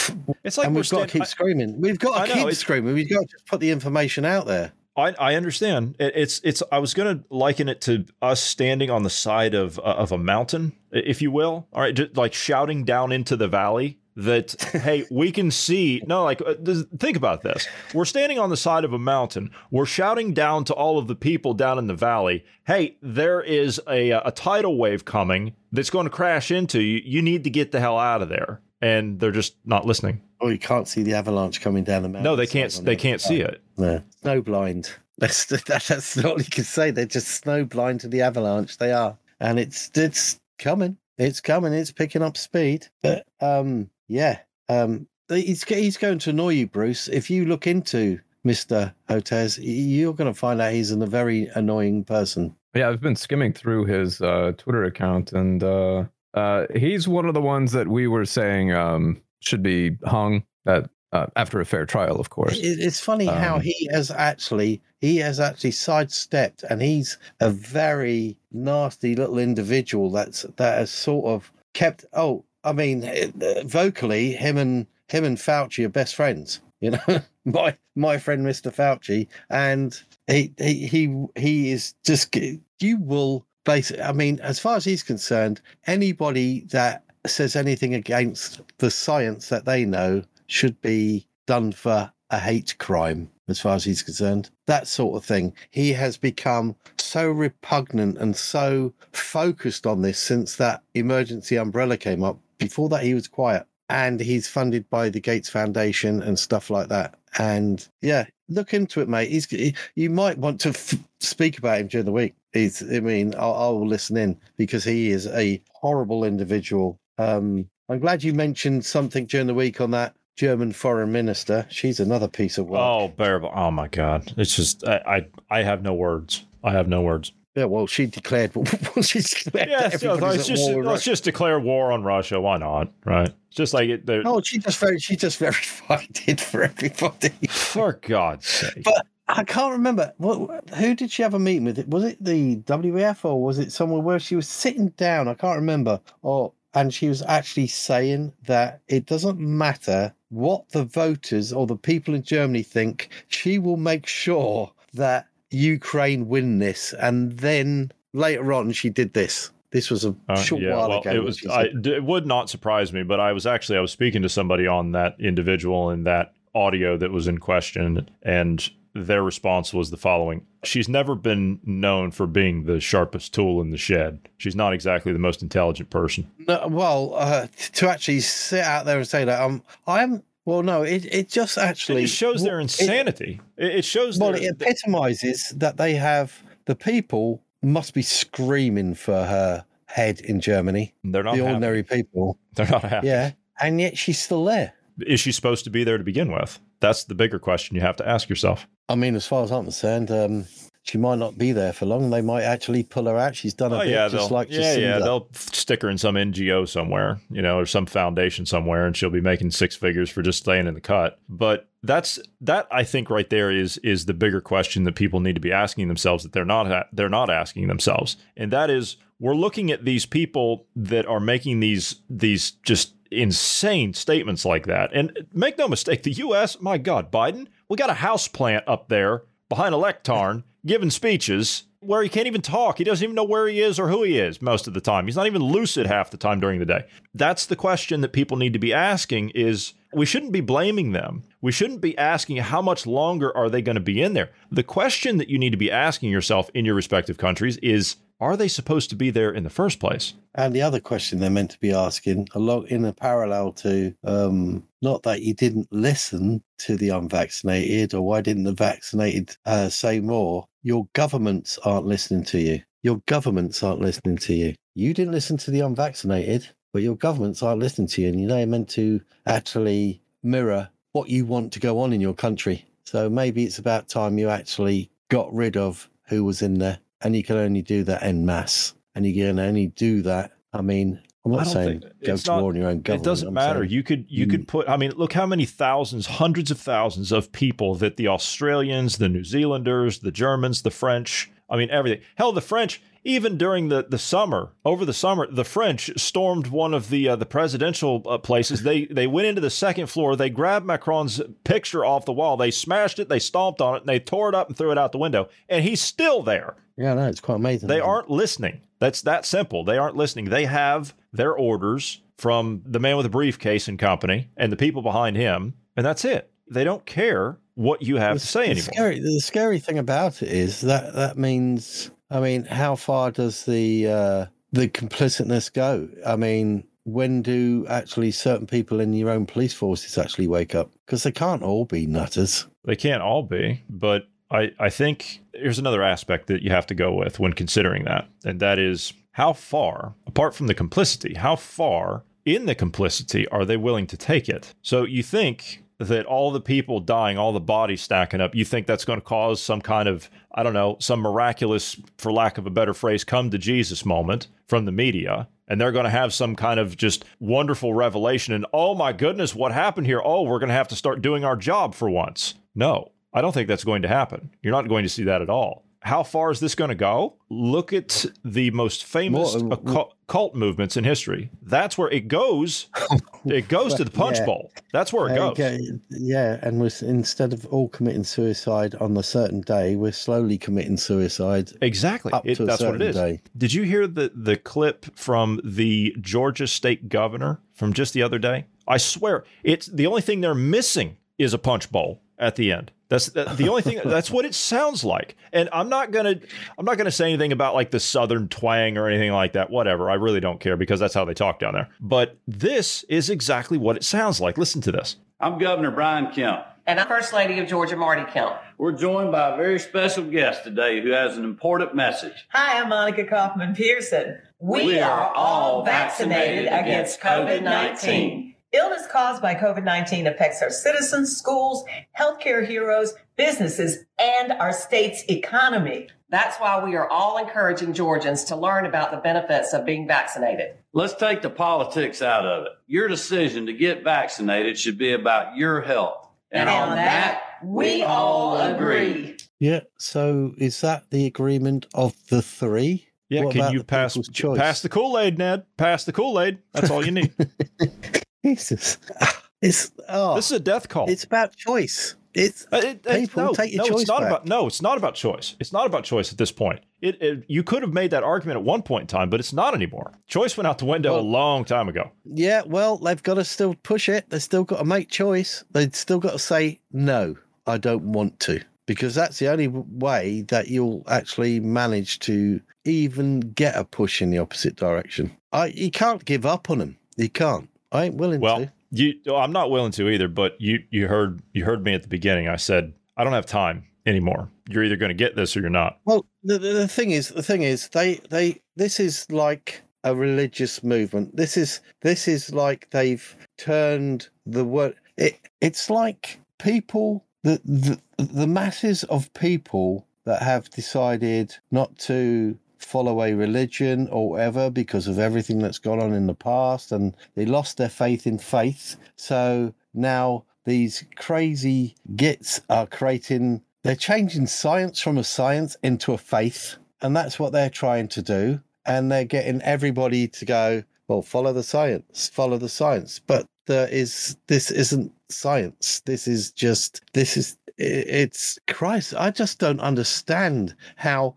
it's 0.44 0.56
like 0.56 0.68
and 0.68 0.74
we've 0.74 0.88
got 0.88 1.08
to 1.08 1.18
keep 1.18 1.26
screaming. 1.26 1.78
We've 1.78 1.98
got 1.98 2.24
to 2.24 2.34
know, 2.34 2.46
keep 2.46 2.54
screaming. 2.54 2.94
We've 2.94 3.10
got 3.10 3.20
to 3.20 3.26
just 3.26 3.44
put 3.46 3.60
the 3.60 3.70
information 3.70 4.24
out 4.24 4.46
there. 4.46 4.72
I, 4.96 5.12
I 5.18 5.34
understand. 5.34 5.96
It, 5.98 6.12
it's 6.16 6.40
it's. 6.42 6.62
I 6.72 6.78
was 6.78 6.94
going 6.94 7.18
to 7.18 7.24
liken 7.28 7.68
it 7.68 7.82
to 7.82 8.06
us 8.22 8.40
standing 8.40 8.88
on 8.90 9.02
the 9.02 9.10
side 9.10 9.52
of 9.52 9.78
uh, 9.80 9.82
of 9.82 10.12
a 10.12 10.18
mountain, 10.18 10.72
if 10.90 11.20
you 11.20 11.30
will. 11.30 11.66
All 11.72 11.82
right, 11.82 11.94
just 11.94 12.16
like 12.16 12.32
shouting 12.32 12.84
down 12.84 13.12
into 13.12 13.36
the 13.36 13.48
valley 13.48 13.98
that 14.16 14.60
hey, 14.72 15.06
we 15.10 15.30
can 15.30 15.50
see. 15.50 16.02
No, 16.06 16.24
like 16.24 16.40
uh, 16.40 16.54
th- 16.54 16.86
think 16.98 17.16
about 17.16 17.42
this. 17.42 17.68
We're 17.94 18.04
standing 18.06 18.38
on 18.38 18.50
the 18.50 18.56
side 18.56 18.84
of 18.84 18.92
a 18.92 18.98
mountain. 18.98 19.50
We're 19.70 19.86
shouting 19.86 20.32
down 20.32 20.64
to 20.64 20.74
all 20.74 20.98
of 20.98 21.06
the 21.06 21.14
people 21.14 21.54
down 21.54 21.78
in 21.78 21.86
the 21.86 21.94
valley. 21.94 22.44
Hey, 22.66 22.96
there 23.02 23.40
is 23.40 23.80
a 23.88 24.10
a 24.10 24.32
tidal 24.32 24.78
wave 24.78 25.04
coming 25.04 25.54
that's 25.70 25.90
going 25.90 26.04
to 26.04 26.10
crash 26.10 26.50
into 26.50 26.80
you. 26.80 27.00
You 27.04 27.22
need 27.22 27.44
to 27.44 27.50
get 27.50 27.72
the 27.72 27.80
hell 27.80 27.98
out 27.98 28.22
of 28.22 28.28
there. 28.28 28.60
And 28.82 29.18
they're 29.20 29.32
just 29.32 29.56
not 29.64 29.86
listening. 29.86 30.20
Oh, 30.40 30.48
you 30.48 30.58
can't 30.58 30.86
see 30.86 31.02
the 31.02 31.14
avalanche 31.14 31.62
coming 31.62 31.82
down 31.82 32.02
the 32.02 32.08
mountain. 32.08 32.24
No, 32.24 32.36
they 32.36 32.46
can't. 32.46 32.70
They 32.84 32.96
can't 32.96 33.20
see 33.20 33.40
it. 33.40 33.62
No, 33.78 34.02
snow 34.20 34.42
blind. 34.42 34.90
That's 35.18 35.46
that, 35.46 35.64
that's 35.64 36.22
all 36.22 36.38
you 36.38 36.44
can 36.44 36.64
say. 36.64 36.90
They're 36.90 37.06
just 37.06 37.28
snow 37.28 37.64
blind 37.64 38.00
to 38.00 38.08
the 38.08 38.20
avalanche. 38.20 38.76
They 38.76 38.92
are, 38.92 39.16
and 39.40 39.58
it's 39.58 39.90
it's 39.94 40.38
coming. 40.58 40.98
It's 41.16 41.40
coming. 41.40 41.72
It's 41.72 41.90
picking 41.90 42.20
up 42.20 42.36
speed. 42.36 42.88
But 43.02 43.26
um, 43.40 43.88
yeah, 44.08 44.38
um, 44.68 45.06
he's 45.28 45.64
he's 45.64 45.96
going 45.96 46.18
to 46.20 46.30
annoy 46.30 46.50
you, 46.50 46.66
Bruce. 46.66 47.08
If 47.08 47.30
you 47.30 47.46
look 47.46 47.66
into 47.66 48.20
Mister 48.44 48.94
Hotez, 49.08 49.58
you're 49.60 50.14
going 50.14 50.32
to 50.32 50.38
find 50.38 50.60
out 50.60 50.72
he's 50.72 50.90
a 50.90 51.06
very 51.06 51.50
annoying 51.54 52.04
person. 52.04 52.54
Yeah, 52.74 52.90
I've 52.90 53.00
been 53.00 53.16
skimming 53.16 53.52
through 53.52 53.86
his 53.86 54.20
uh, 54.20 54.52
Twitter 54.58 54.84
account, 54.84 55.32
and 55.32 55.62
uh, 55.64 56.04
uh, 56.34 56.66
he's 56.74 57.08
one 57.08 57.26
of 57.26 57.34
the 57.34 57.40
ones 57.40 57.72
that 57.72 57.88
we 57.88 58.06
were 58.06 58.26
saying 58.26 58.72
um, 58.72 59.20
should 59.40 59.62
be 59.62 59.96
hung 60.04 60.44
that 60.64 60.90
uh, 61.12 61.26
after 61.36 61.60
a 61.60 61.64
fair 61.64 61.86
trial, 61.86 62.20
of 62.20 62.30
course. 62.30 62.58
It's 62.60 63.00
funny 63.00 63.26
how 63.26 63.56
Um, 63.56 63.62
he 63.62 63.88
has 63.92 64.10
actually 64.10 64.82
he 65.00 65.16
has 65.18 65.40
actually 65.40 65.70
sidestepped, 65.70 66.64
and 66.64 66.82
he's 66.82 67.18
a 67.40 67.50
very 67.50 68.36
nasty 68.52 69.16
little 69.16 69.38
individual 69.38 70.10
that's 70.10 70.42
that 70.56 70.78
has 70.78 70.90
sort 70.90 71.26
of 71.26 71.50
kept. 71.72 72.04
Oh, 72.12 72.44
I 72.66 72.72
mean, 72.72 73.04
uh, 73.04 73.62
vocally, 73.64 74.32
him 74.32 74.58
and 74.58 74.86
him 75.08 75.24
and 75.24 75.38
Fauci 75.38 75.84
are 75.84 75.88
best 75.88 76.16
friends. 76.16 76.60
You 76.80 76.90
know, 76.90 77.22
my 77.44 77.76
my 77.94 78.18
friend 78.18 78.42
Mister 78.44 78.70
Fauci, 78.70 79.28
and 79.48 79.98
he 80.26 80.52
he 80.58 80.86
he 80.86 81.26
he 81.36 81.70
is 81.70 81.94
just 82.04 82.36
you 82.80 82.98
will 82.98 83.46
basically. 83.64 84.02
I 84.02 84.12
mean, 84.12 84.40
as 84.40 84.58
far 84.58 84.76
as 84.76 84.84
he's 84.84 85.04
concerned, 85.04 85.60
anybody 85.86 86.66
that 86.72 87.04
says 87.24 87.54
anything 87.54 87.94
against 87.94 88.60
the 88.78 88.90
science 88.90 89.48
that 89.48 89.64
they 89.64 89.84
know 89.84 90.22
should 90.48 90.80
be 90.80 91.26
done 91.46 91.70
for 91.72 92.12
a 92.30 92.38
hate 92.40 92.76
crime 92.78 93.30
as 93.48 93.60
far 93.60 93.76
as 93.76 93.84
he's 93.84 94.02
concerned 94.02 94.50
that 94.66 94.88
sort 94.88 95.16
of 95.16 95.24
thing 95.24 95.52
he 95.70 95.92
has 95.92 96.16
become 96.16 96.74
so 96.98 97.30
repugnant 97.30 98.18
and 98.18 98.34
so 98.34 98.92
focused 99.12 99.86
on 99.86 100.02
this 100.02 100.18
since 100.18 100.56
that 100.56 100.82
emergency 100.94 101.54
umbrella 101.56 101.96
came 101.96 102.24
up 102.24 102.38
before 102.58 102.88
that 102.88 103.02
he 103.02 103.14
was 103.14 103.28
quiet 103.28 103.66
and 103.88 104.18
he's 104.20 104.48
funded 104.48 104.88
by 104.90 105.08
the 105.08 105.20
gates 105.20 105.48
foundation 105.48 106.22
and 106.22 106.38
stuff 106.38 106.70
like 106.70 106.88
that 106.88 107.14
and 107.38 107.88
yeah 108.02 108.24
look 108.48 108.74
into 108.74 109.00
it 109.00 109.08
mate 109.08 109.30
he's 109.30 109.46
he, 109.46 109.74
you 109.94 110.10
might 110.10 110.38
want 110.38 110.60
to 110.60 110.70
f- 110.70 110.94
speak 111.20 111.58
about 111.58 111.78
him 111.80 111.86
during 111.86 112.04
the 112.06 112.12
week 112.12 112.34
he's 112.52 112.82
i 112.92 113.00
mean 113.00 113.34
I'll, 113.38 113.54
I'll 113.54 113.86
listen 113.86 114.16
in 114.16 114.38
because 114.56 114.84
he 114.84 115.10
is 115.10 115.26
a 115.28 115.62
horrible 115.72 116.24
individual 116.24 116.98
um 117.18 117.68
i'm 117.88 118.00
glad 118.00 118.24
you 118.24 118.32
mentioned 118.32 118.84
something 118.84 119.26
during 119.26 119.46
the 119.46 119.54
week 119.54 119.80
on 119.80 119.90
that 119.92 120.14
german 120.36 120.72
foreign 120.72 121.12
minister 121.12 121.66
she's 121.70 122.00
another 122.00 122.28
piece 122.28 122.58
of 122.58 122.66
work 122.68 122.80
Oh, 122.82 123.08
bearable. 123.08 123.50
Oh 123.54 123.70
my 123.70 123.88
God. 123.88 124.32
It's 124.36 124.54
just 124.54 124.86
I, 124.86 125.26
I 125.50 125.58
I 125.58 125.62
have 125.62 125.82
no 125.82 125.94
words. 125.94 126.44
I 126.62 126.72
have 126.72 126.88
no 126.88 127.00
words. 127.00 127.32
Yeah, 127.56 127.64
well, 127.64 127.86
she 127.86 128.04
declared. 128.04 128.52
she 129.02 129.20
declared 129.20 129.70
Yeah, 129.70 129.88
that 129.88 130.00
so 130.00 130.10
everybody's 130.10 130.36
let's 130.36 130.46
just 130.46 130.70
war 130.70 130.84
let's 130.84 131.04
just 131.04 131.24
declare 131.24 131.58
war 131.58 131.90
on 131.90 132.02
Russia. 132.04 132.38
Why 132.38 132.58
not? 132.58 132.92
Right? 133.06 133.28
It's 133.48 133.56
just 133.56 133.72
like 133.72 133.88
it. 133.88 134.06
No, 134.06 134.42
she 134.42 134.58
just 134.58 134.78
very, 134.78 134.98
she 134.98 135.16
just 135.16 135.38
verified 135.38 136.20
it 136.26 136.38
for 136.38 136.64
everybody. 136.64 137.30
For 137.48 137.94
God's 137.94 138.46
sake! 138.46 138.84
But 138.84 139.06
I 139.28 139.42
can't 139.44 139.72
remember 139.72 140.12
what. 140.18 140.68
Who 140.74 140.94
did 140.94 141.10
she 141.10 141.22
have 141.22 141.32
a 141.32 141.38
meeting 141.38 141.64
with? 141.64 141.88
Was 141.88 142.04
it 142.04 142.22
the 142.22 142.56
WEF 142.56 143.24
or 143.24 143.42
was 143.42 143.58
it 143.58 143.72
somewhere 143.72 144.02
where 144.02 144.18
she 144.20 144.36
was 144.36 144.46
sitting 144.46 144.88
down? 144.90 145.26
I 145.26 145.34
can't 145.34 145.56
remember. 145.56 145.98
Or 146.20 146.52
and 146.74 146.92
she 146.92 147.08
was 147.08 147.22
actually 147.22 147.68
saying 147.68 148.34
that 148.44 148.82
it 148.88 149.06
doesn't 149.06 149.40
matter 149.40 150.12
what 150.28 150.68
the 150.72 150.84
voters 150.84 151.54
or 151.54 151.66
the 151.66 151.76
people 151.76 152.14
in 152.14 152.22
Germany 152.22 152.62
think. 152.62 153.08
She 153.28 153.58
will 153.58 153.78
make 153.78 154.06
sure 154.06 154.70
that 154.92 155.26
Ukraine 155.50 156.28
win 156.28 156.58
this. 156.58 156.92
And 156.94 157.32
then 157.38 157.92
later 158.12 158.52
on, 158.52 158.72
she 158.72 158.90
did 158.90 159.12
this. 159.14 159.50
This 159.70 159.90
was 159.90 160.04
a 160.04 160.14
Uh, 160.28 160.36
short 160.36 160.62
yeah, 160.62 160.76
while 160.76 160.88
well, 160.88 161.00
ago. 161.00 161.10
it 161.10 161.22
was. 161.22 161.44
I, 161.46 161.68
it 161.84 162.04
would 162.04 162.26
not 162.26 162.48
surprise 162.48 162.92
me, 162.92 163.02
but 163.02 163.20
I 163.20 163.32
was 163.32 163.46
actually 163.46 163.78
I 163.78 163.80
was 163.80 163.90
speaking 163.92 164.22
to 164.22 164.28
somebody 164.28 164.66
on 164.66 164.92
that 164.92 165.16
individual 165.20 165.90
in 165.90 166.04
that 166.04 166.32
audio 166.54 166.96
that 166.96 167.10
was 167.10 167.28
in 167.28 167.38
question, 167.38 168.08
and 168.22 168.70
their 168.94 169.22
response 169.22 169.74
was 169.74 169.90
the 169.90 169.96
following: 169.98 170.46
She's 170.64 170.88
never 170.88 171.14
been 171.14 171.58
known 171.64 172.12
for 172.12 172.26
being 172.26 172.64
the 172.64 172.80
sharpest 172.80 173.34
tool 173.34 173.60
in 173.60 173.70
the 173.70 173.76
shed. 173.76 174.20
She's 174.38 174.56
not 174.56 174.72
exactly 174.72 175.12
the 175.12 175.18
most 175.18 175.42
intelligent 175.42 175.90
person. 175.90 176.30
No, 176.48 176.68
well, 176.70 177.12
uh, 177.16 177.48
to 177.74 177.88
actually 177.90 178.20
sit 178.20 178.62
out 178.64 178.86
there 178.86 178.98
and 178.98 179.06
say 179.06 179.24
that, 179.24 179.42
um, 179.42 179.62
I'm. 179.86 180.22
Well, 180.46 180.62
no, 180.62 180.82
it, 180.82 181.04
it 181.06 181.28
just 181.28 181.58
actually 181.58 182.04
It 182.04 182.06
just 182.06 182.16
shows 182.16 182.42
their 182.42 182.60
insanity. 182.60 183.40
It, 183.56 183.78
it 183.78 183.84
shows. 183.84 184.16
Well, 184.18 184.32
their, 184.32 184.42
it 184.42 184.62
epitomizes 184.62 185.52
that 185.56 185.76
they 185.76 185.94
have 185.94 186.40
the 186.66 186.76
people 186.76 187.42
must 187.62 187.94
be 187.94 188.02
screaming 188.02 188.94
for 188.94 189.24
her 189.24 189.64
head 189.86 190.20
in 190.20 190.40
Germany. 190.40 190.94
They're 191.02 191.24
not 191.24 191.32
the 191.32 191.42
happy. 191.42 191.52
ordinary 191.52 191.82
people. 191.82 192.38
They're 192.54 192.68
not 192.68 192.84
happy. 192.84 193.08
Yeah, 193.08 193.32
and 193.60 193.80
yet 193.80 193.98
she's 193.98 194.20
still 194.20 194.44
there. 194.44 194.72
Is 195.06 195.20
she 195.20 195.32
supposed 195.32 195.64
to 195.64 195.70
be 195.70 195.84
there 195.84 195.98
to 195.98 196.04
begin 196.04 196.30
with? 196.32 196.58
That's 196.80 197.04
the 197.04 197.14
bigger 197.14 197.38
question 197.38 197.74
you 197.74 197.82
have 197.82 197.96
to 197.96 198.08
ask 198.08 198.28
yourself. 198.28 198.66
I 198.88 198.94
mean, 198.94 199.16
as 199.16 199.26
far 199.26 199.42
as 199.42 199.50
I'm 199.50 199.64
concerned, 199.64 200.10
um, 200.10 200.46
she 200.86 200.98
might 200.98 201.18
not 201.18 201.36
be 201.36 201.50
there 201.50 201.72
for 201.72 201.84
long. 201.84 202.10
They 202.10 202.20
might 202.20 202.44
actually 202.44 202.84
pull 202.84 203.06
her 203.06 203.18
out. 203.18 203.34
She's 203.34 203.54
done 203.54 203.72
a 203.72 203.76
Oh 203.76 203.80
bit 203.80 203.88
yeah, 203.88 204.08
just 204.08 204.30
like 204.30 204.48
yeah, 204.50 204.76
yeah. 204.76 204.98
They'll 205.00 205.28
stick 205.32 205.82
her 205.82 205.90
in 205.90 205.98
some 205.98 206.14
NGO 206.14 206.68
somewhere, 206.68 207.20
you 207.28 207.42
know, 207.42 207.58
or 207.58 207.66
some 207.66 207.86
foundation 207.86 208.46
somewhere, 208.46 208.86
and 208.86 208.96
she'll 208.96 209.10
be 209.10 209.20
making 209.20 209.50
six 209.50 209.74
figures 209.74 210.10
for 210.10 210.22
just 210.22 210.38
staying 210.38 210.68
in 210.68 210.74
the 210.74 210.80
cut. 210.80 211.18
But 211.28 211.68
that's 211.82 212.20
that. 212.40 212.68
I 212.70 212.84
think 212.84 213.10
right 213.10 213.28
there 213.28 213.50
is 213.50 213.78
is 213.78 214.06
the 214.06 214.14
bigger 214.14 214.40
question 214.40 214.84
that 214.84 214.94
people 214.94 215.18
need 215.18 215.34
to 215.34 215.40
be 215.40 215.52
asking 215.52 215.88
themselves 215.88 216.22
that 216.22 216.32
they're 216.32 216.44
not 216.44 216.88
they're 216.92 217.08
not 217.08 217.30
asking 217.30 217.66
themselves, 217.66 218.16
and 218.36 218.52
that 218.52 218.70
is 218.70 218.96
we're 219.18 219.34
looking 219.34 219.72
at 219.72 219.84
these 219.84 220.06
people 220.06 220.66
that 220.76 221.04
are 221.06 221.20
making 221.20 221.58
these 221.58 221.96
these 222.08 222.52
just 222.62 222.94
insane 223.10 223.92
statements 223.92 224.44
like 224.44 224.66
that. 224.66 224.90
And 224.92 225.26
make 225.32 225.58
no 225.58 225.66
mistake, 225.66 226.04
the 226.04 226.12
U.S. 226.12 226.60
My 226.60 226.78
God, 226.78 227.10
Biden, 227.10 227.48
we 227.68 227.76
got 227.76 227.90
a 227.90 227.94
house 227.94 228.28
plant 228.28 228.64
up 228.68 228.88
there 228.88 229.22
behind 229.48 229.74
a 229.74 229.78
lectern 229.78 230.44
giving 230.66 230.90
speeches 230.90 231.62
where 231.80 232.02
he 232.02 232.08
can't 232.08 232.26
even 232.26 232.42
talk. 232.42 232.78
He 232.78 232.84
doesn't 232.84 233.04
even 233.04 233.14
know 233.14 233.24
where 233.24 233.46
he 233.46 233.60
is 233.60 233.78
or 233.78 233.88
who 233.88 234.02
he 234.02 234.18
is 234.18 234.42
most 234.42 234.66
of 234.66 234.74
the 234.74 234.80
time. 234.80 235.06
He's 235.06 235.16
not 235.16 235.26
even 235.26 235.42
lucid 235.42 235.86
half 235.86 236.10
the 236.10 236.16
time 236.16 236.40
during 236.40 236.58
the 236.58 236.66
day. 236.66 236.86
That's 237.14 237.46
the 237.46 237.56
question 237.56 238.00
that 238.00 238.12
people 238.12 238.36
need 238.36 238.52
to 238.54 238.58
be 238.58 238.74
asking 238.74 239.30
is 239.30 239.74
we 239.94 240.06
shouldn't 240.06 240.32
be 240.32 240.40
blaming 240.40 240.92
them. 240.92 241.22
We 241.40 241.52
shouldn't 241.52 241.80
be 241.80 241.96
asking 241.96 242.38
how 242.38 242.60
much 242.60 242.86
longer 242.86 243.34
are 243.36 243.48
they 243.48 243.62
going 243.62 243.76
to 243.76 243.80
be 243.80 244.02
in 244.02 244.14
there. 244.14 244.30
The 244.50 244.64
question 244.64 245.18
that 245.18 245.28
you 245.28 245.38
need 245.38 245.50
to 245.50 245.56
be 245.56 245.70
asking 245.70 246.10
yourself 246.10 246.50
in 246.54 246.64
your 246.64 246.74
respective 246.74 247.18
countries 247.18 247.56
is 247.58 247.96
are 248.20 248.36
they 248.36 248.48
supposed 248.48 248.90
to 248.90 248.96
be 248.96 249.10
there 249.10 249.32
in 249.32 249.44
the 249.44 249.50
first 249.50 249.78
place? 249.78 250.14
And 250.34 250.54
the 250.54 250.62
other 250.62 250.80
question 250.80 251.18
they're 251.18 251.30
meant 251.30 251.50
to 251.52 251.60
be 251.60 251.72
asking, 251.72 252.28
along 252.34 252.68
in 252.68 252.84
a 252.84 252.92
parallel 252.92 253.52
to, 253.54 253.94
um, 254.04 254.64
not 254.82 255.02
that 255.02 255.22
you 255.22 255.34
didn't 255.34 255.68
listen 255.70 256.42
to 256.58 256.76
the 256.76 256.90
unvaccinated, 256.90 257.94
or 257.94 258.02
why 258.02 258.20
didn't 258.20 258.44
the 258.44 258.52
vaccinated 258.52 259.36
uh, 259.44 259.68
say 259.68 260.00
more? 260.00 260.46
Your 260.62 260.88
governments 260.92 261.58
aren't 261.64 261.86
listening 261.86 262.24
to 262.24 262.38
you. 262.38 262.62
Your 262.82 263.02
governments 263.06 263.62
aren't 263.62 263.80
listening 263.80 264.18
to 264.18 264.34
you. 264.34 264.54
You 264.74 264.94
didn't 264.94 265.12
listen 265.12 265.36
to 265.38 265.50
the 265.50 265.60
unvaccinated, 265.60 266.48
but 266.72 266.82
your 266.82 266.96
governments 266.96 267.42
aren't 267.42 267.60
listening 267.60 267.88
to 267.88 268.02
you, 268.02 268.08
and 268.08 268.20
you 268.20 268.26
know 268.26 268.38
you're 268.38 268.46
meant 268.46 268.68
to 268.70 269.00
actually 269.26 270.00
mirror 270.22 270.68
what 270.92 271.08
you 271.08 271.26
want 271.26 271.52
to 271.52 271.60
go 271.60 271.80
on 271.80 271.92
in 271.92 272.00
your 272.00 272.14
country. 272.14 272.64
So 272.84 273.10
maybe 273.10 273.44
it's 273.44 273.58
about 273.58 273.88
time 273.88 274.18
you 274.18 274.28
actually 274.28 274.90
got 275.08 275.32
rid 275.34 275.56
of 275.56 275.90
who 276.08 276.24
was 276.24 276.42
in 276.42 276.58
there, 276.58 276.78
and 277.02 277.14
you 277.16 277.22
can 277.22 277.36
only 277.36 277.62
do 277.62 277.84
that 277.84 278.02
en 278.02 278.24
masse, 278.26 278.74
and 278.94 279.06
you 279.06 279.14
can 279.14 279.38
only 279.38 279.68
do 279.68 280.02
that. 280.02 280.32
I 280.52 280.62
mean, 280.62 281.00
I'm 281.24 281.32
not 281.32 281.46
saying 281.48 281.82
go 282.04 282.16
to 282.16 282.30
not- 282.30 282.40
war 282.42 282.50
on 282.50 282.56
your 282.56 282.68
own 282.68 282.80
government. 282.82 283.04
It 283.06 283.10
doesn't 283.10 283.28
I'm 283.28 283.34
matter. 283.34 283.60
saying 283.60 283.70
You 283.70 283.82
could 283.82 284.06
you 284.08 284.26
could 284.26 284.46
put. 284.48 284.68
I 284.68 284.76
mean, 284.76 284.92
look 284.92 285.12
how 285.12 285.26
many 285.26 285.44
thousands, 285.44 286.06
hundreds 286.06 286.50
of 286.50 286.58
thousands 286.60 287.12
of 287.12 287.32
people 287.32 287.74
that 287.76 287.96
the 287.96 288.08
Australians, 288.08 288.98
the 288.98 289.08
New 289.08 289.24
Zealanders, 289.24 289.98
the 290.00 290.12
Germans, 290.12 290.62
the 290.62 290.70
French. 290.70 291.30
I 291.48 291.56
mean, 291.56 291.70
everything. 291.70 292.00
Hell, 292.16 292.32
the 292.32 292.40
French. 292.40 292.80
Even 293.06 293.38
during 293.38 293.68
the, 293.68 293.86
the 293.88 293.98
summer, 293.98 294.50
over 294.64 294.84
the 294.84 294.92
summer, 294.92 295.28
the 295.30 295.44
French 295.44 295.90
stormed 295.96 296.48
one 296.48 296.74
of 296.74 296.90
the 296.90 297.08
uh, 297.08 297.16
the 297.16 297.24
presidential 297.24 298.02
uh, 298.04 298.18
places. 298.18 298.64
They 298.64 298.86
they 298.86 299.06
went 299.06 299.28
into 299.28 299.40
the 299.40 299.48
second 299.48 299.86
floor. 299.86 300.16
They 300.16 300.28
grabbed 300.28 300.66
Macron's 300.66 301.22
picture 301.44 301.84
off 301.84 302.04
the 302.04 302.12
wall. 302.12 302.36
They 302.36 302.50
smashed 302.50 302.98
it. 302.98 303.08
They 303.08 303.20
stomped 303.20 303.60
on 303.60 303.76
it. 303.76 303.82
And 303.82 303.88
they 303.88 304.00
tore 304.00 304.28
it 304.28 304.34
up 304.34 304.48
and 304.48 304.56
threw 304.56 304.72
it 304.72 304.78
out 304.78 304.90
the 304.90 304.98
window. 304.98 305.28
And 305.48 305.62
he's 305.62 305.80
still 305.80 306.24
there. 306.24 306.56
Yeah, 306.76 306.94
no, 306.94 307.06
it's 307.06 307.20
quite 307.20 307.36
amazing. 307.36 307.68
They 307.68 307.80
aren't 307.80 308.10
listening. 308.10 308.60
That's 308.80 309.02
that 309.02 309.24
simple. 309.24 309.64
They 309.64 309.78
aren't 309.78 309.96
listening. 309.96 310.26
They 310.26 310.46
have 310.46 310.92
their 311.12 311.32
orders 311.32 312.02
from 312.18 312.62
the 312.66 312.80
man 312.80 312.96
with 312.96 313.06
a 313.06 313.10
briefcase 313.10 313.68
and 313.68 313.78
company 313.78 314.28
and 314.36 314.50
the 314.50 314.56
people 314.56 314.82
behind 314.82 315.16
him, 315.16 315.54
and 315.76 315.86
that's 315.86 316.04
it. 316.04 316.30
They 316.50 316.64
don't 316.64 316.84
care 316.84 317.38
what 317.54 317.82
you 317.82 317.96
have 317.96 318.18
to 318.18 318.26
say 318.26 318.46
the 318.46 318.50
anymore. 318.50 318.72
Scary, 318.74 319.00
the 319.00 319.20
scary 319.20 319.58
thing 319.58 319.78
about 319.78 320.22
it 320.22 320.30
is 320.30 320.60
that 320.62 320.94
that 320.94 321.16
means, 321.16 321.90
I 322.10 322.20
mean, 322.20 322.44
how 322.44 322.76
far 322.76 323.10
does 323.10 323.44
the 323.44 323.88
uh, 323.88 324.26
the 324.52 324.68
complicitness 324.68 325.52
go? 325.52 325.88
I 326.06 326.16
mean, 326.16 326.64
when 326.84 327.22
do 327.22 327.66
actually 327.68 328.12
certain 328.12 328.46
people 328.46 328.80
in 328.80 328.92
your 328.92 329.10
own 329.10 329.26
police 329.26 329.54
forces 329.54 329.98
actually 329.98 330.28
wake 330.28 330.54
up? 330.54 330.70
Because 330.86 331.02
they 331.02 331.12
can't 331.12 331.42
all 331.42 331.64
be 331.64 331.86
nutters. 331.86 332.46
They 332.64 332.76
can't 332.76 333.02
all 333.02 333.22
be, 333.22 333.64
but 333.68 334.08
I, 334.30 334.52
I 334.58 334.70
think 334.70 335.20
here's 335.32 335.58
another 335.58 335.82
aspect 335.82 336.26
that 336.28 336.42
you 336.42 336.50
have 336.50 336.66
to 336.66 336.74
go 336.74 336.92
with 336.92 337.18
when 337.18 337.32
considering 337.32 337.84
that, 337.84 338.08
and 338.24 338.40
that 338.40 338.58
is 338.58 338.92
how 339.12 339.32
far, 339.32 339.94
apart 340.06 340.34
from 340.34 340.46
the 340.46 340.54
complicity, 340.54 341.14
how 341.14 341.36
far 341.36 342.04
in 342.24 342.46
the 342.46 342.54
complicity 342.54 343.26
are 343.28 343.44
they 343.44 343.56
willing 343.56 343.86
to 343.86 343.96
take 343.96 344.28
it? 344.28 344.52
So 344.62 344.84
you 344.84 345.02
think 345.02 345.62
that 345.78 346.06
all 346.06 346.32
the 346.32 346.40
people 346.40 346.80
dying, 346.80 347.18
all 347.18 347.32
the 347.32 347.40
bodies 347.40 347.82
stacking 347.82 348.20
up, 348.20 348.34
you 348.34 348.44
think 348.44 348.66
that's 348.66 348.84
going 348.84 348.98
to 348.98 349.04
cause 349.04 349.40
some 349.40 349.60
kind 349.60 349.88
of, 349.88 350.10
I 350.36 350.42
don't 350.42 350.52
know, 350.52 350.76
some 350.78 351.00
miraculous, 351.00 351.80
for 351.96 352.12
lack 352.12 352.36
of 352.36 352.46
a 352.46 352.50
better 352.50 352.74
phrase, 352.74 353.04
come 353.04 353.30
to 353.30 353.38
Jesus 353.38 353.84
moment 353.84 354.28
from 354.46 354.66
the 354.66 354.72
media. 354.72 355.28
And 355.48 355.60
they're 355.60 355.72
going 355.72 355.84
to 355.84 355.90
have 355.90 356.12
some 356.12 356.36
kind 356.36 356.60
of 356.60 356.76
just 356.76 357.04
wonderful 357.20 357.72
revelation. 357.72 358.34
And 358.34 358.46
oh 358.52 358.74
my 358.74 358.92
goodness, 358.92 359.34
what 359.34 359.52
happened 359.52 359.86
here? 359.86 360.02
Oh, 360.04 360.22
we're 360.22 360.40
going 360.40 360.48
to 360.48 360.54
have 360.54 360.68
to 360.68 360.76
start 360.76 361.02
doing 361.02 361.24
our 361.24 361.36
job 361.36 361.74
for 361.74 361.88
once. 361.88 362.34
No, 362.54 362.92
I 363.12 363.22
don't 363.22 363.32
think 363.32 363.48
that's 363.48 363.64
going 363.64 363.82
to 363.82 363.88
happen. 363.88 364.30
You're 364.42 364.52
not 364.52 364.68
going 364.68 364.82
to 364.82 364.88
see 364.88 365.04
that 365.04 365.22
at 365.22 365.30
all. 365.30 365.64
How 365.86 366.02
far 366.02 366.32
is 366.32 366.40
this 366.40 366.56
going 366.56 366.70
to 366.70 366.74
go? 366.74 367.14
Look 367.30 367.72
at 367.72 368.04
the 368.24 368.50
most 368.50 368.84
famous 368.84 369.34
Well, 369.34 369.52
uh, 369.52 369.56
occult, 369.56 369.94
cult 370.08 370.34
movements 370.34 370.76
in 370.76 370.82
history. 370.82 371.30
That's 371.42 371.78
where 371.78 371.88
it 371.90 372.08
goes. 372.08 372.66
It 373.28 373.48
goes 373.48 373.74
to 373.74 373.82
the 373.84 373.90
punch 373.90 374.18
Yeah. 374.18 374.26
bowl. 374.26 374.52
That's 374.72 374.92
where 374.92 375.10
it 375.12 375.16
goes. 375.16 375.32
Okay, 375.32 375.58
yeah, 375.90 376.38
and 376.42 376.60
we're, 376.60 376.70
instead 376.82 377.32
of 377.32 377.44
all 377.46 377.68
committing 377.68 378.04
suicide 378.04 378.76
on 378.76 378.96
a 378.96 379.02
certain 379.02 379.40
day, 379.40 379.74
we're 379.74 379.90
slowly 379.90 380.38
committing 380.38 380.76
suicide. 380.76 381.50
Exactly. 381.60 382.12
It- 382.24 382.38
that's 382.38 382.62
what 382.62 382.76
it 382.76 382.82
is. 382.82 382.94
day. 382.94 383.20
Did 383.36 383.52
you 383.52 383.64
hear 383.64 383.88
the 383.88 384.12
the 384.14 384.36
clip 384.36 384.86
from 384.96 385.40
the 385.42 385.96
Georgia 386.00 386.46
state 386.46 386.88
governor 386.88 387.40
from 387.52 387.72
just 387.72 387.94
the 387.94 388.02
other 388.02 388.20
day? 388.20 388.46
I 388.68 388.76
swear, 388.76 389.24
it's 389.42 389.66
the 389.66 389.88
only 389.88 390.02
thing 390.02 390.20
they're 390.20 390.34
missing 390.34 390.96
is 391.18 391.34
a 391.34 391.38
punch 391.38 391.72
bowl 391.72 392.02
at 392.18 392.36
the 392.36 392.52
end. 392.52 392.70
That's 392.88 393.06
that, 393.10 393.36
the 393.36 393.48
only 393.48 393.62
thing. 393.62 393.80
That's 393.84 394.10
what 394.10 394.24
it 394.24 394.34
sounds 394.34 394.84
like. 394.84 395.16
And 395.32 395.48
I'm 395.52 395.68
not 395.68 395.90
gonna 395.90 396.20
I'm 396.56 396.64
not 396.64 396.78
gonna 396.78 396.90
say 396.90 397.06
anything 397.06 397.32
about 397.32 397.54
like 397.54 397.70
the 397.70 397.80
southern 397.80 398.28
twang 398.28 398.78
or 398.78 398.88
anything 398.88 399.12
like 399.12 399.32
that. 399.32 399.50
Whatever. 399.50 399.90
I 399.90 399.94
really 399.94 400.20
don't 400.20 400.38
care 400.38 400.56
because 400.56 400.78
that's 400.78 400.94
how 400.94 401.04
they 401.04 401.14
talk 401.14 401.40
down 401.40 401.54
there. 401.54 401.68
But 401.80 402.16
this 402.28 402.84
is 402.84 403.10
exactly 403.10 403.58
what 403.58 403.76
it 403.76 403.84
sounds 403.84 404.20
like. 404.20 404.38
Listen 404.38 404.60
to 404.62 404.72
this. 404.72 404.96
I'm 405.18 405.38
Governor 405.38 405.70
Brian 405.70 406.12
Kemp. 406.12 406.44
And 406.68 406.80
I'm 406.80 406.88
First 406.88 407.12
Lady 407.12 407.38
of 407.38 407.46
Georgia, 407.48 407.76
Marty 407.76 408.04
Kemp. 408.10 408.36
We're 408.58 408.72
joined 408.72 409.12
by 409.12 409.34
a 409.34 409.36
very 409.36 409.60
special 409.60 410.04
guest 410.04 410.42
today 410.42 410.82
who 410.82 410.90
has 410.90 411.16
an 411.16 411.24
important 411.24 411.76
message. 411.76 412.26
Hi, 412.30 412.60
I'm 412.60 412.68
Monica 412.68 413.04
Kaufman 413.04 413.54
Pearson. 413.54 414.18
We, 414.40 414.80
are 414.80 415.14
all 415.14 415.64
vaccinated 415.64 416.46
against 416.46 417.00
COVID 417.00 417.42
19. 417.42 418.35
Illness 418.52 418.86
caused 418.90 419.20
by 419.20 419.34
COVID 419.34 419.64
19 419.64 420.06
affects 420.06 420.42
our 420.42 420.50
citizens, 420.50 421.16
schools, 421.16 421.64
healthcare 421.98 422.46
heroes, 422.46 422.94
businesses, 423.16 423.84
and 423.98 424.32
our 424.32 424.52
state's 424.52 425.04
economy. 425.10 425.88
That's 426.08 426.38
why 426.38 426.62
we 426.64 426.76
are 426.76 426.88
all 426.88 427.18
encouraging 427.18 427.72
Georgians 427.72 428.24
to 428.24 428.36
learn 428.36 428.64
about 428.64 428.92
the 428.92 428.98
benefits 428.98 429.52
of 429.52 429.66
being 429.66 429.88
vaccinated. 429.88 430.54
Let's 430.72 430.94
take 430.94 431.22
the 431.22 431.30
politics 431.30 432.00
out 432.00 432.24
of 432.24 432.44
it. 432.46 432.52
Your 432.68 432.86
decision 432.86 433.46
to 433.46 433.52
get 433.52 433.82
vaccinated 433.82 434.56
should 434.56 434.78
be 434.78 434.92
about 434.92 435.36
your 435.36 435.60
health. 435.62 436.08
And 436.30 436.48
on 436.48 436.76
that, 436.76 437.22
we 437.42 437.82
all 437.82 438.40
agree. 438.40 439.16
Yeah. 439.40 439.60
So 439.78 440.34
is 440.38 440.60
that 440.60 440.90
the 440.90 441.06
agreement 441.06 441.66
of 441.74 441.94
the 442.08 442.22
three? 442.22 442.88
Yeah, 443.08 443.24
What 443.24 443.34
can 443.34 443.52
you 443.52 443.62
pass 443.62 443.94
people's 443.94 444.08
choice? 444.08 444.38
pass 444.38 444.62
the 444.62 444.68
Kool 444.68 444.98
Aid, 444.98 445.18
Ned? 445.18 445.44
Pass 445.56 445.84
the 445.84 445.92
Kool 445.92 446.20
Aid. 446.20 446.38
That's 446.52 446.70
all 446.70 446.84
you 446.84 446.92
need. 446.92 447.12
Jesus. 448.26 448.78
It's 449.42 449.70
oh, 449.90 450.14
this 450.16 450.30
is 450.30 450.38
a 450.38 450.40
death 450.40 450.66
call. 450.70 450.88
It's 450.88 451.04
about 451.04 451.36
choice. 451.36 451.94
It's 452.14 452.46
Uh, 452.50 452.56
it- 452.56 452.64
it's- 452.86 453.00
people 453.00 453.24
no, 453.24 453.32
take 453.34 453.52
your 453.52 453.64
no, 453.64 453.68
choice 453.70 453.82
it's 453.82 453.88
not 453.88 454.00
back. 454.00 454.10
about 454.10 454.26
no, 454.26 454.46
it's 454.46 454.62
not 454.62 454.78
about 454.78 454.94
choice. 454.94 455.36
It's 455.38 455.52
not 455.52 455.66
about 455.66 455.84
choice 455.84 456.10
at 456.10 456.16
this 456.16 456.32
point. 456.32 456.60
It, 456.80 457.00
it 457.02 457.24
you 457.28 457.42
could 457.42 457.62
have 457.62 457.74
made 457.74 457.90
that 457.90 458.02
argument 458.02 458.38
at 458.38 458.44
one 458.44 458.62
point 458.62 458.82
in 458.84 458.86
time, 458.86 459.10
but 459.10 459.20
it's 459.20 459.34
not 459.34 459.54
anymore. 459.54 459.92
Choice 460.06 460.38
went 460.38 460.46
out 460.46 460.56
the 460.56 460.64
window 460.64 460.98
a 460.98 461.02
long 461.02 461.44
time 461.44 461.68
ago. 461.68 461.90
Yeah, 462.06 462.42
well, 462.46 462.78
they've 462.78 463.02
got 463.02 463.14
to 463.14 463.24
still 463.24 463.54
push 463.62 463.90
it. 463.90 464.08
They've 464.08 464.22
still 464.22 464.44
got 464.44 464.58
to 464.60 464.64
make 464.64 464.88
choice. 464.88 465.44
They've 465.50 465.74
still 465.76 465.98
got 465.98 466.12
to 466.12 466.18
say 466.18 466.58
no. 466.72 467.14
I 467.46 467.58
don't 467.58 467.92
want 467.92 468.18
to 468.20 468.40
because 468.64 468.94
that's 468.94 469.18
the 469.18 469.28
only 469.28 469.48
way 469.48 470.22
that 470.28 470.48
you'll 470.48 470.82
actually 470.88 471.40
manage 471.40 471.98
to 472.00 472.40
even 472.64 473.20
get 473.20 473.54
a 473.54 473.64
push 473.64 474.00
in 474.00 474.08
the 474.10 474.18
opposite 474.18 474.56
direction. 474.56 475.14
I 475.34 475.48
you 475.48 475.70
can't 475.70 476.02
give 476.06 476.24
up 476.24 476.48
on 476.48 476.58
them. 476.58 476.78
You 476.96 477.10
can't. 477.10 477.50
I 477.76 477.84
ain't 477.84 477.96
willing 477.96 478.20
Well, 478.20 478.38
to. 478.46 478.52
you 478.70 478.94
I'm 479.14 479.32
not 479.32 479.50
willing 479.50 479.72
to 479.72 479.88
either, 479.88 480.08
but 480.08 480.40
you 480.40 480.64
you 480.70 480.88
heard 480.88 481.22
you 481.32 481.44
heard 481.44 481.62
me 481.64 481.74
at 481.74 481.82
the 481.82 481.88
beginning. 481.88 482.28
I 482.28 482.36
said 482.36 482.72
I 482.96 483.04
don't 483.04 483.12
have 483.12 483.26
time 483.26 483.66
anymore. 483.84 484.30
You're 484.48 484.64
either 484.64 484.76
going 484.76 484.90
to 484.90 484.94
get 484.94 485.16
this 485.16 485.36
or 485.36 485.40
you're 485.40 485.50
not. 485.50 485.78
Well, 485.84 486.06
the, 486.22 486.38
the, 486.38 486.52
the 486.52 486.68
thing 486.68 486.90
is, 486.90 487.08
the 487.10 487.22
thing 487.22 487.42
is, 487.42 487.68
they 487.70 487.96
they 488.10 488.40
this 488.56 488.80
is 488.80 489.06
like 489.10 489.62
a 489.84 489.94
religious 489.94 490.62
movement. 490.64 491.16
This 491.16 491.36
is 491.36 491.60
this 491.82 492.08
is 492.08 492.32
like 492.32 492.68
they've 492.70 493.16
turned 493.38 494.08
the 494.24 494.44
word. 494.44 494.74
It 494.96 495.18
it's 495.40 495.70
like 495.70 496.18
people 496.38 497.04
the 497.22 497.40
the 497.44 497.80
the 497.98 498.26
masses 498.26 498.84
of 498.84 499.12
people 499.14 499.86
that 500.04 500.22
have 500.22 500.48
decided 500.50 501.34
not 501.50 501.76
to 501.78 502.38
follow 502.58 503.02
a 503.02 503.14
religion 503.14 503.88
or 503.90 504.10
whatever 504.10 504.50
because 504.50 504.86
of 504.86 504.98
everything 504.98 505.38
that's 505.40 505.58
gone 505.58 505.80
on 505.80 505.92
in 505.92 506.06
the 506.06 506.14
past 506.14 506.72
and 506.72 506.96
they 507.14 507.26
lost 507.26 507.56
their 507.56 507.68
faith 507.68 508.06
in 508.06 508.18
faith. 508.18 508.76
So 508.96 509.54
now 509.74 510.24
these 510.44 510.84
crazy 510.96 511.74
gits 511.96 512.40
are 512.48 512.66
creating 512.66 513.42
they're 513.62 513.74
changing 513.74 514.28
science 514.28 514.80
from 514.80 514.96
a 514.96 515.04
science 515.04 515.56
into 515.62 515.92
a 515.92 515.98
faith 515.98 516.56
and 516.80 516.94
that's 516.94 517.18
what 517.18 517.32
they're 517.32 517.50
trying 517.50 517.88
to 517.88 518.02
do. 518.02 518.40
And 518.64 518.90
they're 518.90 519.04
getting 519.04 519.42
everybody 519.42 520.08
to 520.08 520.24
go 520.24 520.62
well 520.88 521.02
follow 521.02 521.32
the 521.32 521.42
science 521.42 522.08
follow 522.08 522.38
the 522.38 522.48
science. 522.48 523.00
But 523.00 523.26
there 523.46 523.68
is 523.68 524.16
this 524.26 524.50
isn't 524.50 524.92
science. 525.08 525.80
This 525.86 526.08
is 526.08 526.32
just 526.32 526.82
this 526.92 527.16
is 527.16 527.36
it's 527.58 528.38
christ. 528.48 528.94
I 528.96 529.10
just 529.10 529.38
don't 529.38 529.60
understand 529.60 530.54
how 530.76 531.14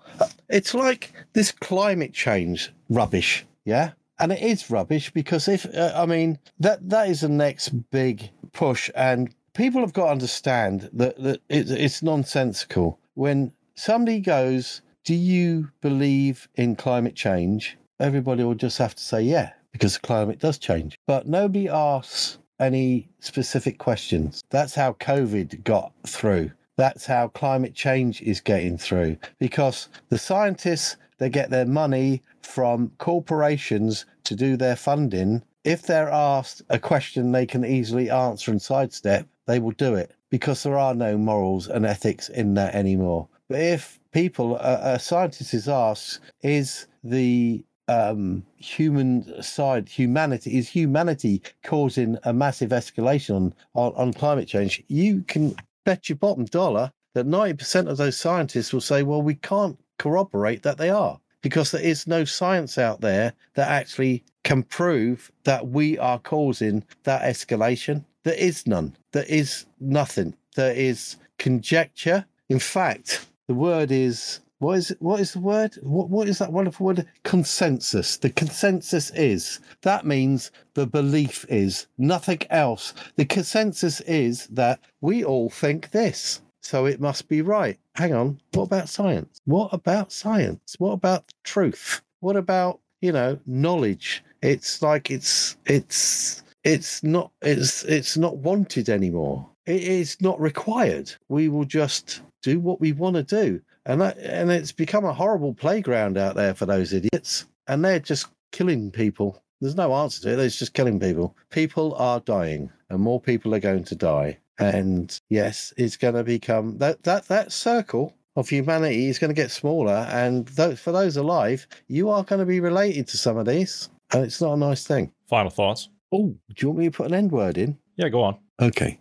it's 0.50 0.74
like 0.74 1.14
this 1.34 1.52
climate 1.52 2.14
change 2.14 2.72
rubbish 2.90 3.46
yeah? 3.66 3.92
And 4.20 4.32
it 4.32 4.42
is 4.42 4.70
rubbish 4.70 5.12
because 5.12 5.48
if 5.48 5.66
uh, 5.76 5.94
i 5.96 6.06
mean 6.06 6.40
that 6.60 6.90
that 6.90 7.10
is 7.10 7.22
the 7.22 7.30
next 7.30 7.70
big 7.92 8.30
push. 8.52 8.90
And 8.96 9.34
people 9.54 9.82
have 9.82 9.94
got 9.94 10.06
to 10.06 10.12
understand 10.12 10.90
that, 10.94 11.22
that 11.22 11.42
it, 11.50 11.70
it's 11.72 12.02
nonsensical. 12.04 13.00
When 13.14 13.54
somebody 13.76 14.20
goes 14.20 14.82
do 15.06 15.16
you 15.16 15.70
believe 15.82 16.50
in 16.56 16.76
climate 16.76 17.16
change? 17.16 17.78
everybody 18.00 18.44
will 18.44 18.56
just 18.56 18.78
have 18.78 18.96
to 18.96 19.04
say 19.04 19.22
yeah 19.22 19.52
because 19.72 19.94
the 19.94 20.00
climate 20.00 20.40
does 20.40 20.58
change. 20.58 20.98
But 21.06 21.28
nobody 21.28 21.70
asks 21.70 22.39
any 22.60 23.10
specific 23.20 23.78
questions. 23.78 24.44
That's 24.50 24.76
how 24.76 24.94
covid 24.94 25.64
got 25.64 25.92
through. 26.06 26.52
That's 26.76 27.06
how 27.06 27.28
climate 27.30 27.74
change 27.74 28.22
is 28.22 28.40
getting 28.40 28.78
through. 28.78 29.18
Because 29.38 29.90
the 30.10 30.18
scientists 30.18 30.98
they 31.18 31.30
get 31.30 31.50
their 31.50 31.66
money 31.66 32.22
from 32.42 32.92
corporations 32.98 34.06
to 34.24 34.36
do 34.36 34.56
their 34.56 34.78
funding. 34.78 35.44
If 35.66 35.82
they're 35.84 36.10
asked 36.10 36.62
a 36.70 36.80
question 36.80 37.32
they 37.32 37.46
can 37.46 37.66
easily 37.66 38.10
answer 38.10 38.52
and 38.52 38.62
sidestep 38.62 39.28
they 39.46 39.60
will 39.60 39.72
do 39.72 39.96
it. 39.96 40.12
Because 40.30 40.64
there 40.64 40.78
are 40.78 40.96
no 40.96 41.18
morals 41.18 41.68
and 41.68 41.86
ethics 41.86 42.30
in 42.30 42.54
that 42.54 42.76
anymore. 42.76 43.28
But 43.50 43.60
if 43.60 44.00
people 44.12 44.56
a, 44.58 44.94
a 44.96 45.00
scientist 45.00 45.54
is 45.54 45.68
asked 45.68 46.20
is 46.42 46.88
the 47.04 47.64
um, 47.90 48.44
human 48.58 49.42
side, 49.42 49.90
humanity 49.90 50.58
is 50.58 50.70
humanity 50.70 51.42
causing 51.64 52.18
a 52.24 52.32
massive 52.32 52.70
escalation 52.70 53.52
on, 53.74 53.94
on, 53.96 54.14
climate 54.14 54.48
change. 54.48 54.84
You 54.88 55.24
can 55.28 55.56
bet 55.86 56.08
your 56.08 56.18
bottom 56.18 56.46
dollar 56.46 56.92
that 57.16 57.26
90% 57.26 57.90
of 57.90 57.98
those 57.98 58.16
scientists 58.16 58.72
will 58.72 58.82
say, 58.82 59.02
well, 59.02 59.24
we 59.24 59.34
can't 59.34 59.80
corroborate 59.98 60.62
that 60.64 60.78
they 60.78 60.92
are 60.92 61.20
because 61.42 61.72
there 61.72 61.82
is 61.82 62.06
no 62.06 62.26
science 62.26 62.78
out 62.78 63.02
there 63.02 63.34
that 63.56 63.70
actually 63.70 64.24
can 64.44 64.62
prove 64.62 65.32
that 65.46 65.68
we 65.68 65.98
are 65.98 66.20
causing 66.20 66.84
that 67.04 67.24
escalation. 67.24 68.06
There 68.24 68.36
is 68.36 68.68
none. 68.68 68.96
There 69.14 69.26
is 69.28 69.66
nothing. 69.80 70.36
There 70.56 70.74
is 70.74 71.16
conjecture. 71.40 72.26
In 72.50 72.60
fact, 72.60 73.26
the 73.48 73.56
word 73.56 73.92
is 73.92 74.42
what 74.60 74.78
is 74.78 74.94
what 75.00 75.22
is 75.22 75.34
the 75.34 75.40
word? 75.40 75.76
What 75.82 76.10
what 76.10 76.28
is 76.28 76.40
that 76.40 76.52
wonderful 76.52 76.86
word? 76.86 77.08
Consensus. 77.24 78.18
The 78.18 78.30
consensus 78.30 79.10
is 79.12 79.62
that 79.84 80.06
means 80.06 80.52
the 80.74 80.86
belief 80.86 81.46
is 81.48 81.88
nothing 81.98 82.42
else. 82.50 82.94
The 83.16 83.24
consensus 83.24 84.02
is 84.02 84.48
that 84.48 84.82
we 85.00 85.24
all 85.24 85.50
think 85.50 85.92
this, 85.92 86.42
so 86.62 86.86
it 86.86 87.00
must 87.00 87.30
be 87.30 87.42
right. 87.42 87.80
Hang 87.96 88.14
on. 88.14 88.42
What 88.54 88.64
about 88.64 88.90
science? 88.90 89.40
What 89.46 89.70
about 89.72 90.12
science? 90.12 90.76
What 90.78 90.92
about 90.92 91.24
truth? 91.46 92.02
What 92.20 92.36
about 92.36 92.82
you 93.00 93.14
know 93.14 93.40
knowledge? 93.46 94.26
It's 94.42 94.82
like 94.82 95.10
it's 95.10 95.56
it's 95.68 96.44
it's 96.66 97.02
not 97.02 97.32
it's 97.42 97.84
it's 97.86 98.18
not 98.18 98.36
wanted 98.38 98.90
anymore. 98.90 99.50
It 99.66 99.84
is 99.84 100.20
not 100.20 100.38
required. 100.42 101.14
We 101.30 101.48
will 101.48 101.64
just 101.64 102.24
do 102.42 102.60
what 102.60 102.82
we 102.82 102.92
want 102.92 103.16
to 103.16 103.24
do 103.24 103.62
and 103.90 104.00
that 104.02 104.18
and 104.20 104.52
it's 104.52 104.72
become 104.72 105.04
a 105.04 105.14
horrible 105.14 105.54
playground 105.54 106.16
out 106.16 106.36
there 106.36 106.54
for 106.54 106.68
those 106.68 106.94
idiots. 106.94 107.46
And 107.68 107.84
they're 107.84 108.00
just 108.00 108.28
killing 108.52 108.92
people. 108.92 109.42
There's 109.60 109.76
no 109.76 109.94
answer 109.96 110.22
to 110.22 110.34
it. 110.34 110.40
It's 110.40 110.58
just 110.58 110.76
killing 110.76 111.00
people. 111.00 111.36
People 111.50 111.96
are 111.96 112.20
dying 112.20 112.72
and 112.90 113.02
more 113.02 113.20
people 113.20 113.54
are 113.56 113.60
going 113.60 113.84
to 113.86 113.96
die. 113.96 114.38
And 114.60 115.20
yes 115.30 115.74
it's 115.76 115.98
going 115.98 116.14
to 116.14 116.24
become 116.24 116.78
that 116.78 117.02
that 117.04 117.28
that 117.30 117.52
circle 117.52 118.16
of 118.36 118.48
humanity 118.48 119.08
is 119.08 119.18
going 119.18 119.30
to 119.30 119.42
get 119.42 119.50
smaller. 119.50 120.08
And 120.12 120.48
th- 120.56 120.78
for 120.78 120.92
those 120.92 121.18
alive 121.18 121.66
you 121.88 122.10
are 122.10 122.24
going 122.24 122.40
to 122.40 122.46
be 122.46 122.60
related 122.60 123.08
to 123.08 123.18
some 123.18 123.38
of 123.38 123.48
these. 123.48 123.90
And 124.14 124.24
it's 124.24 124.40
not 124.40 124.54
a 124.54 124.58
nice 124.58 124.86
thing. 124.86 125.12
Final 125.28 125.50
thoughts? 125.50 125.90
oh 126.12 126.36
do 126.50 126.56
you 126.58 126.68
want 126.70 126.80
me 126.80 126.86
to 126.86 126.92
put 126.92 127.08
an 127.08 127.16
end 127.16 127.32
word 127.32 127.58
in? 127.58 127.78
Yeah, 127.96 128.10
go 128.10 128.22
on. 128.22 128.38
Okay. 128.62 129.00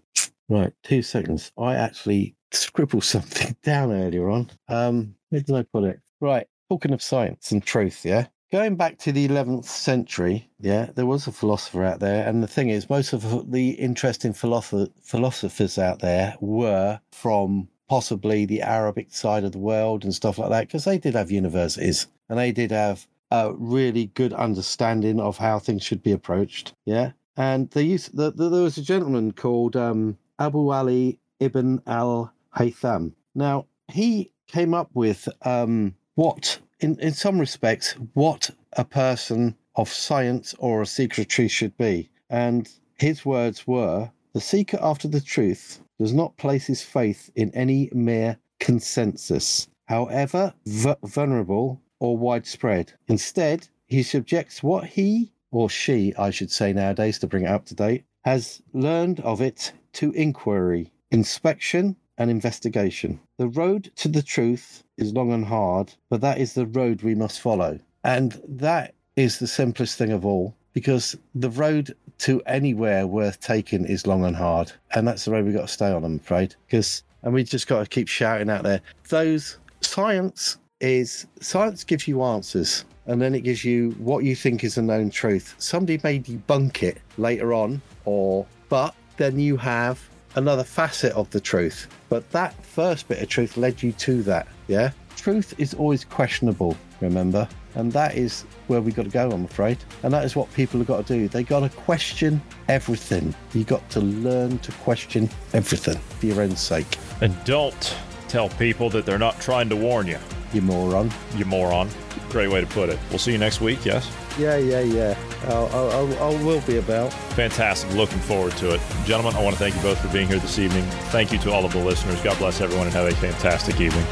Right. 0.49 0.73
Two 0.83 1.03
seconds. 1.03 1.53
I 1.59 1.75
actually 1.75 2.35
scribbled 2.53 3.05
something 3.05 3.57
down 3.63 3.93
earlier 3.93 4.29
on. 4.31 4.51
Um, 4.69 5.15
where 5.29 5.43
did 5.43 5.55
I 5.55 5.63
put 5.63 5.85
it? 5.85 6.01
Right. 6.21 6.47
Talking 6.71 6.93
of 6.93 7.03
science 7.03 7.53
and 7.53 7.63
truth, 7.63 8.05
yeah. 8.05 8.27
Going 8.51 8.77
back 8.77 8.97
to 9.01 9.13
the 9.13 9.29
11th 9.29 9.67
century, 9.67 10.49
yeah, 10.59 10.89
there 10.95 11.05
was 11.05 11.27
a 11.27 11.33
philosopher 11.33 11.85
out 11.85 12.01
there. 12.01 12.27
And 12.27 12.43
the 12.43 12.47
thing 12.47 12.71
is, 12.71 12.89
most 12.89 13.13
of 13.13 13.53
the 13.53 13.71
interesting 13.73 14.33
philosopher, 14.33 14.89
philosophers 15.03 15.79
out 15.79 15.99
there 15.99 16.35
were 16.41 16.99
from 17.13 17.69
possibly 17.91 18.47
the 18.47 18.63
Arabic 18.63 19.13
side 19.13 19.45
of 19.45 19.53
the 19.53 19.59
world 19.59 20.03
and 20.03 20.15
stuff 20.15 20.39
like 20.39 20.49
that, 20.49 20.67
because 20.67 20.85
they 20.85 20.97
did 20.97 21.15
have 21.15 21.31
universities 21.31 22.07
and 22.31 22.39
they 22.39 22.53
did 22.53 22.71
have 22.71 23.07
a 23.31 23.53
really 23.53 24.07
good 24.07 24.33
understanding 24.33 25.21
of 25.21 25.37
how 25.37 25.59
things 25.59 25.83
should 25.83 26.03
be 26.03 26.13
approached. 26.13 26.73
Yeah. 26.87 27.13
And 27.37 27.71
they 27.71 27.83
used, 27.83 28.17
the, 28.17 28.33
the, 28.33 28.49
there 28.49 28.63
was 28.63 28.79
a 28.79 28.83
gentleman 28.83 29.33
called 29.33 29.77
um, 29.77 30.17
Abu 30.39 30.71
Ali 30.71 31.19
ibn 31.41 31.83
al 31.87 32.33
Haytham. 32.57 33.13
Now, 33.35 33.67
he 33.89 34.33
came 34.47 34.75
up 34.75 34.91
with 34.95 35.29
um, 35.43 35.95
what, 36.15 36.59
in, 36.81 36.99
in 37.01 37.13
some 37.13 37.39
respects, 37.39 37.93
what 38.15 38.51
a 38.75 38.85
person 38.85 39.57
of 39.77 39.89
science 39.89 40.55
or 40.59 40.83
a 40.83 40.87
truth 40.87 41.51
should 41.51 41.77
be. 41.77 42.11
And 42.31 42.69
his 42.97 43.25
words 43.25 43.67
were 43.67 44.11
The 44.33 44.41
seeker 44.41 44.79
after 44.81 45.09
the 45.09 45.21
truth 45.21 45.81
does 45.99 46.13
not 46.13 46.37
place 46.37 46.67
his 46.67 46.83
faith 46.83 47.31
in 47.35 47.51
any 47.55 47.89
mere 47.93 48.39
consensus, 48.61 49.69
however 49.87 50.53
v- 50.67 50.95
vulnerable 51.05 51.81
or 52.01 52.17
widespread. 52.17 52.93
Instead, 53.09 53.69
he 53.87 54.03
subjects 54.03 54.63
what 54.63 54.85
he 54.85 55.33
or 55.51 55.71
she, 55.71 56.15
I 56.17 56.31
should 56.31 56.51
say 56.51 56.73
nowadays 56.73 57.19
to 57.21 57.27
bring 57.27 57.45
it 57.45 57.51
up 57.51 57.65
to 57.67 57.75
date, 57.75 58.05
has 58.25 58.61
learned 58.73 59.21
of 59.21 59.41
it 59.41 59.73
to 59.95 60.13
inquiry, 60.13 60.93
inspection, 61.11 61.97
and 62.19 62.31
investigation. 62.31 63.21
The 63.37 63.49
road 63.49 63.91
to 63.97 64.09
the 64.09 64.23
truth 64.23 64.83
is 64.97 65.13
long 65.13 65.33
and 65.33 65.45
hard, 65.45 65.95
but 66.09 66.21
that 66.21 66.39
is 66.39 66.55
the 66.55 66.67
road 66.67 67.03
we 67.03 67.15
must 67.15 67.41
follow. 67.41 67.79
And 68.05 68.41
that 68.49 68.95
is 69.17 69.39
the 69.39 69.47
simplest 69.47 69.99
thing 69.99 70.13
of 70.13 70.25
all 70.25 70.55
because 70.73 71.17
the 71.35 71.51
road 71.51 71.95
to 72.19 72.43
anywhere 72.47 73.07
worth 73.07 73.41
taking 73.41 73.85
is 73.85 74.07
long 74.07 74.25
and 74.25 74.37
hard. 74.37 74.73
And 74.95 75.07
that's 75.07 75.25
the 75.25 75.31
road 75.31 75.45
we've 75.45 75.55
got 75.55 75.69
to 75.69 75.73
stay 75.73 75.91
on, 75.91 76.05
I'm 76.05 76.17
afraid. 76.17 76.55
Because, 76.67 77.03
and 77.23 77.33
we 77.33 77.45
just 77.45 77.67
got 77.67 77.81
to 77.81 77.87
keep 77.87 78.09
shouting 78.09 78.51
out 78.51 78.65
there. 78.65 78.81
Those 79.09 79.59
science 79.81 80.59
is 80.81 81.27
science 81.41 81.83
gives 81.83 82.07
you 82.07 82.23
answers 82.23 82.85
and 83.09 83.21
then 83.21 83.35
it 83.35 83.41
gives 83.41 83.65
you 83.65 83.91
what 83.99 84.23
you 84.23 84.37
think 84.37 84.63
is 84.63 84.77
a 84.77 84.83
known 84.83 85.11
truth. 85.11 85.55
Somebody 85.59 85.99
may 86.05 86.21
debunk 86.21 86.83
it 86.83 86.99
later 87.17 87.55
on, 87.55 87.81
or 88.05 88.47
but 88.69 88.95
then 89.19 89.39
you 89.39 89.57
have 89.59 90.09
another 90.35 90.65
facet 90.65 91.13
of 91.13 91.29
the 91.31 91.41
truth. 91.41 91.87
But 92.09 92.31
that 92.31 92.55
first 92.65 93.09
bit 93.09 93.21
of 93.21 93.29
truth 93.29 93.57
led 93.57 93.83
you 93.83 93.93
to 93.93 94.23
that. 94.23 94.49
Yeah, 94.69 94.93
truth 95.17 95.55
is 95.59 95.75
always 95.75 96.05
questionable. 96.05 96.77
Remember, 97.01 97.49
and 97.75 97.93
that 97.93 98.17
is 98.17 98.43
where 98.67 98.81
we 98.81 98.91
got 98.91 99.05
to 99.05 99.11
go. 99.11 99.31
I'm 99.31 99.45
afraid, 99.45 99.79
and 100.03 100.13
that 100.13 100.25
is 100.25 100.35
what 100.35 100.53
people 100.55 100.79
have 100.81 100.89
got 100.89 101.07
to 101.07 101.15
do. 101.15 101.29
They 101.29 101.45
got 101.45 101.61
to 101.61 101.69
question 101.69 102.43
everything. 102.69 103.35
You 103.55 103.65
got 103.65 103.89
to 103.91 104.01
learn 104.01 104.59
to 104.61 104.73
question 104.73 105.29
everything 105.53 105.99
for 106.19 106.27
your 106.27 106.41
own 106.41 106.57
sake. 106.57 106.99
Don't 107.45 107.97
tell 108.29 108.49
people 108.51 108.91
that 108.91 109.05
they're 109.05 109.19
not 109.19 109.41
trying 109.41 109.69
to 109.69 109.77
warn 109.77 110.07
you. 110.07 110.19
You 110.53 110.63
moron. 110.63 111.11
You 111.37 111.45
moron. 111.45 111.89
Great 112.31 112.49
way 112.49 112.61
to 112.61 112.67
put 112.67 112.89
it. 112.89 112.99
We'll 113.11 113.19
see 113.19 113.33
you 113.33 113.39
next 113.39 113.61
week, 113.61 113.85
yes? 113.85 114.11
Yeah, 114.39 114.57
yeah, 114.57 114.81
yeah. 114.81 115.19
I'll, 115.45 115.67
I'll, 115.67 115.91
I'll, 115.91 116.35
I 116.35 116.45
will 116.45 116.61
be 116.63 116.77
about. 116.79 117.13
Fantastic. 117.35 117.93
Looking 117.93 118.19
forward 118.21 118.53
to 118.59 118.75
it. 118.75 118.81
Gentlemen, 119.05 119.35
I 119.35 119.43
want 119.43 119.57
to 119.57 119.59
thank 119.59 119.75
you 119.75 119.83
both 119.83 120.01
for 120.01 120.09
being 120.09 120.29
here 120.29 120.39
this 120.39 120.59
evening. 120.59 120.85
Thank 121.11 121.33
you 121.33 121.39
to 121.39 121.53
all 121.53 121.65
of 121.65 121.73
the 121.73 121.85
listeners. 121.85 122.21
God 122.23 122.39
bless 122.39 122.61
everyone 122.61 122.87
and 122.87 122.95
have 122.95 123.07
a 123.07 123.15
fantastic 123.17 123.81
evening. 123.81 124.05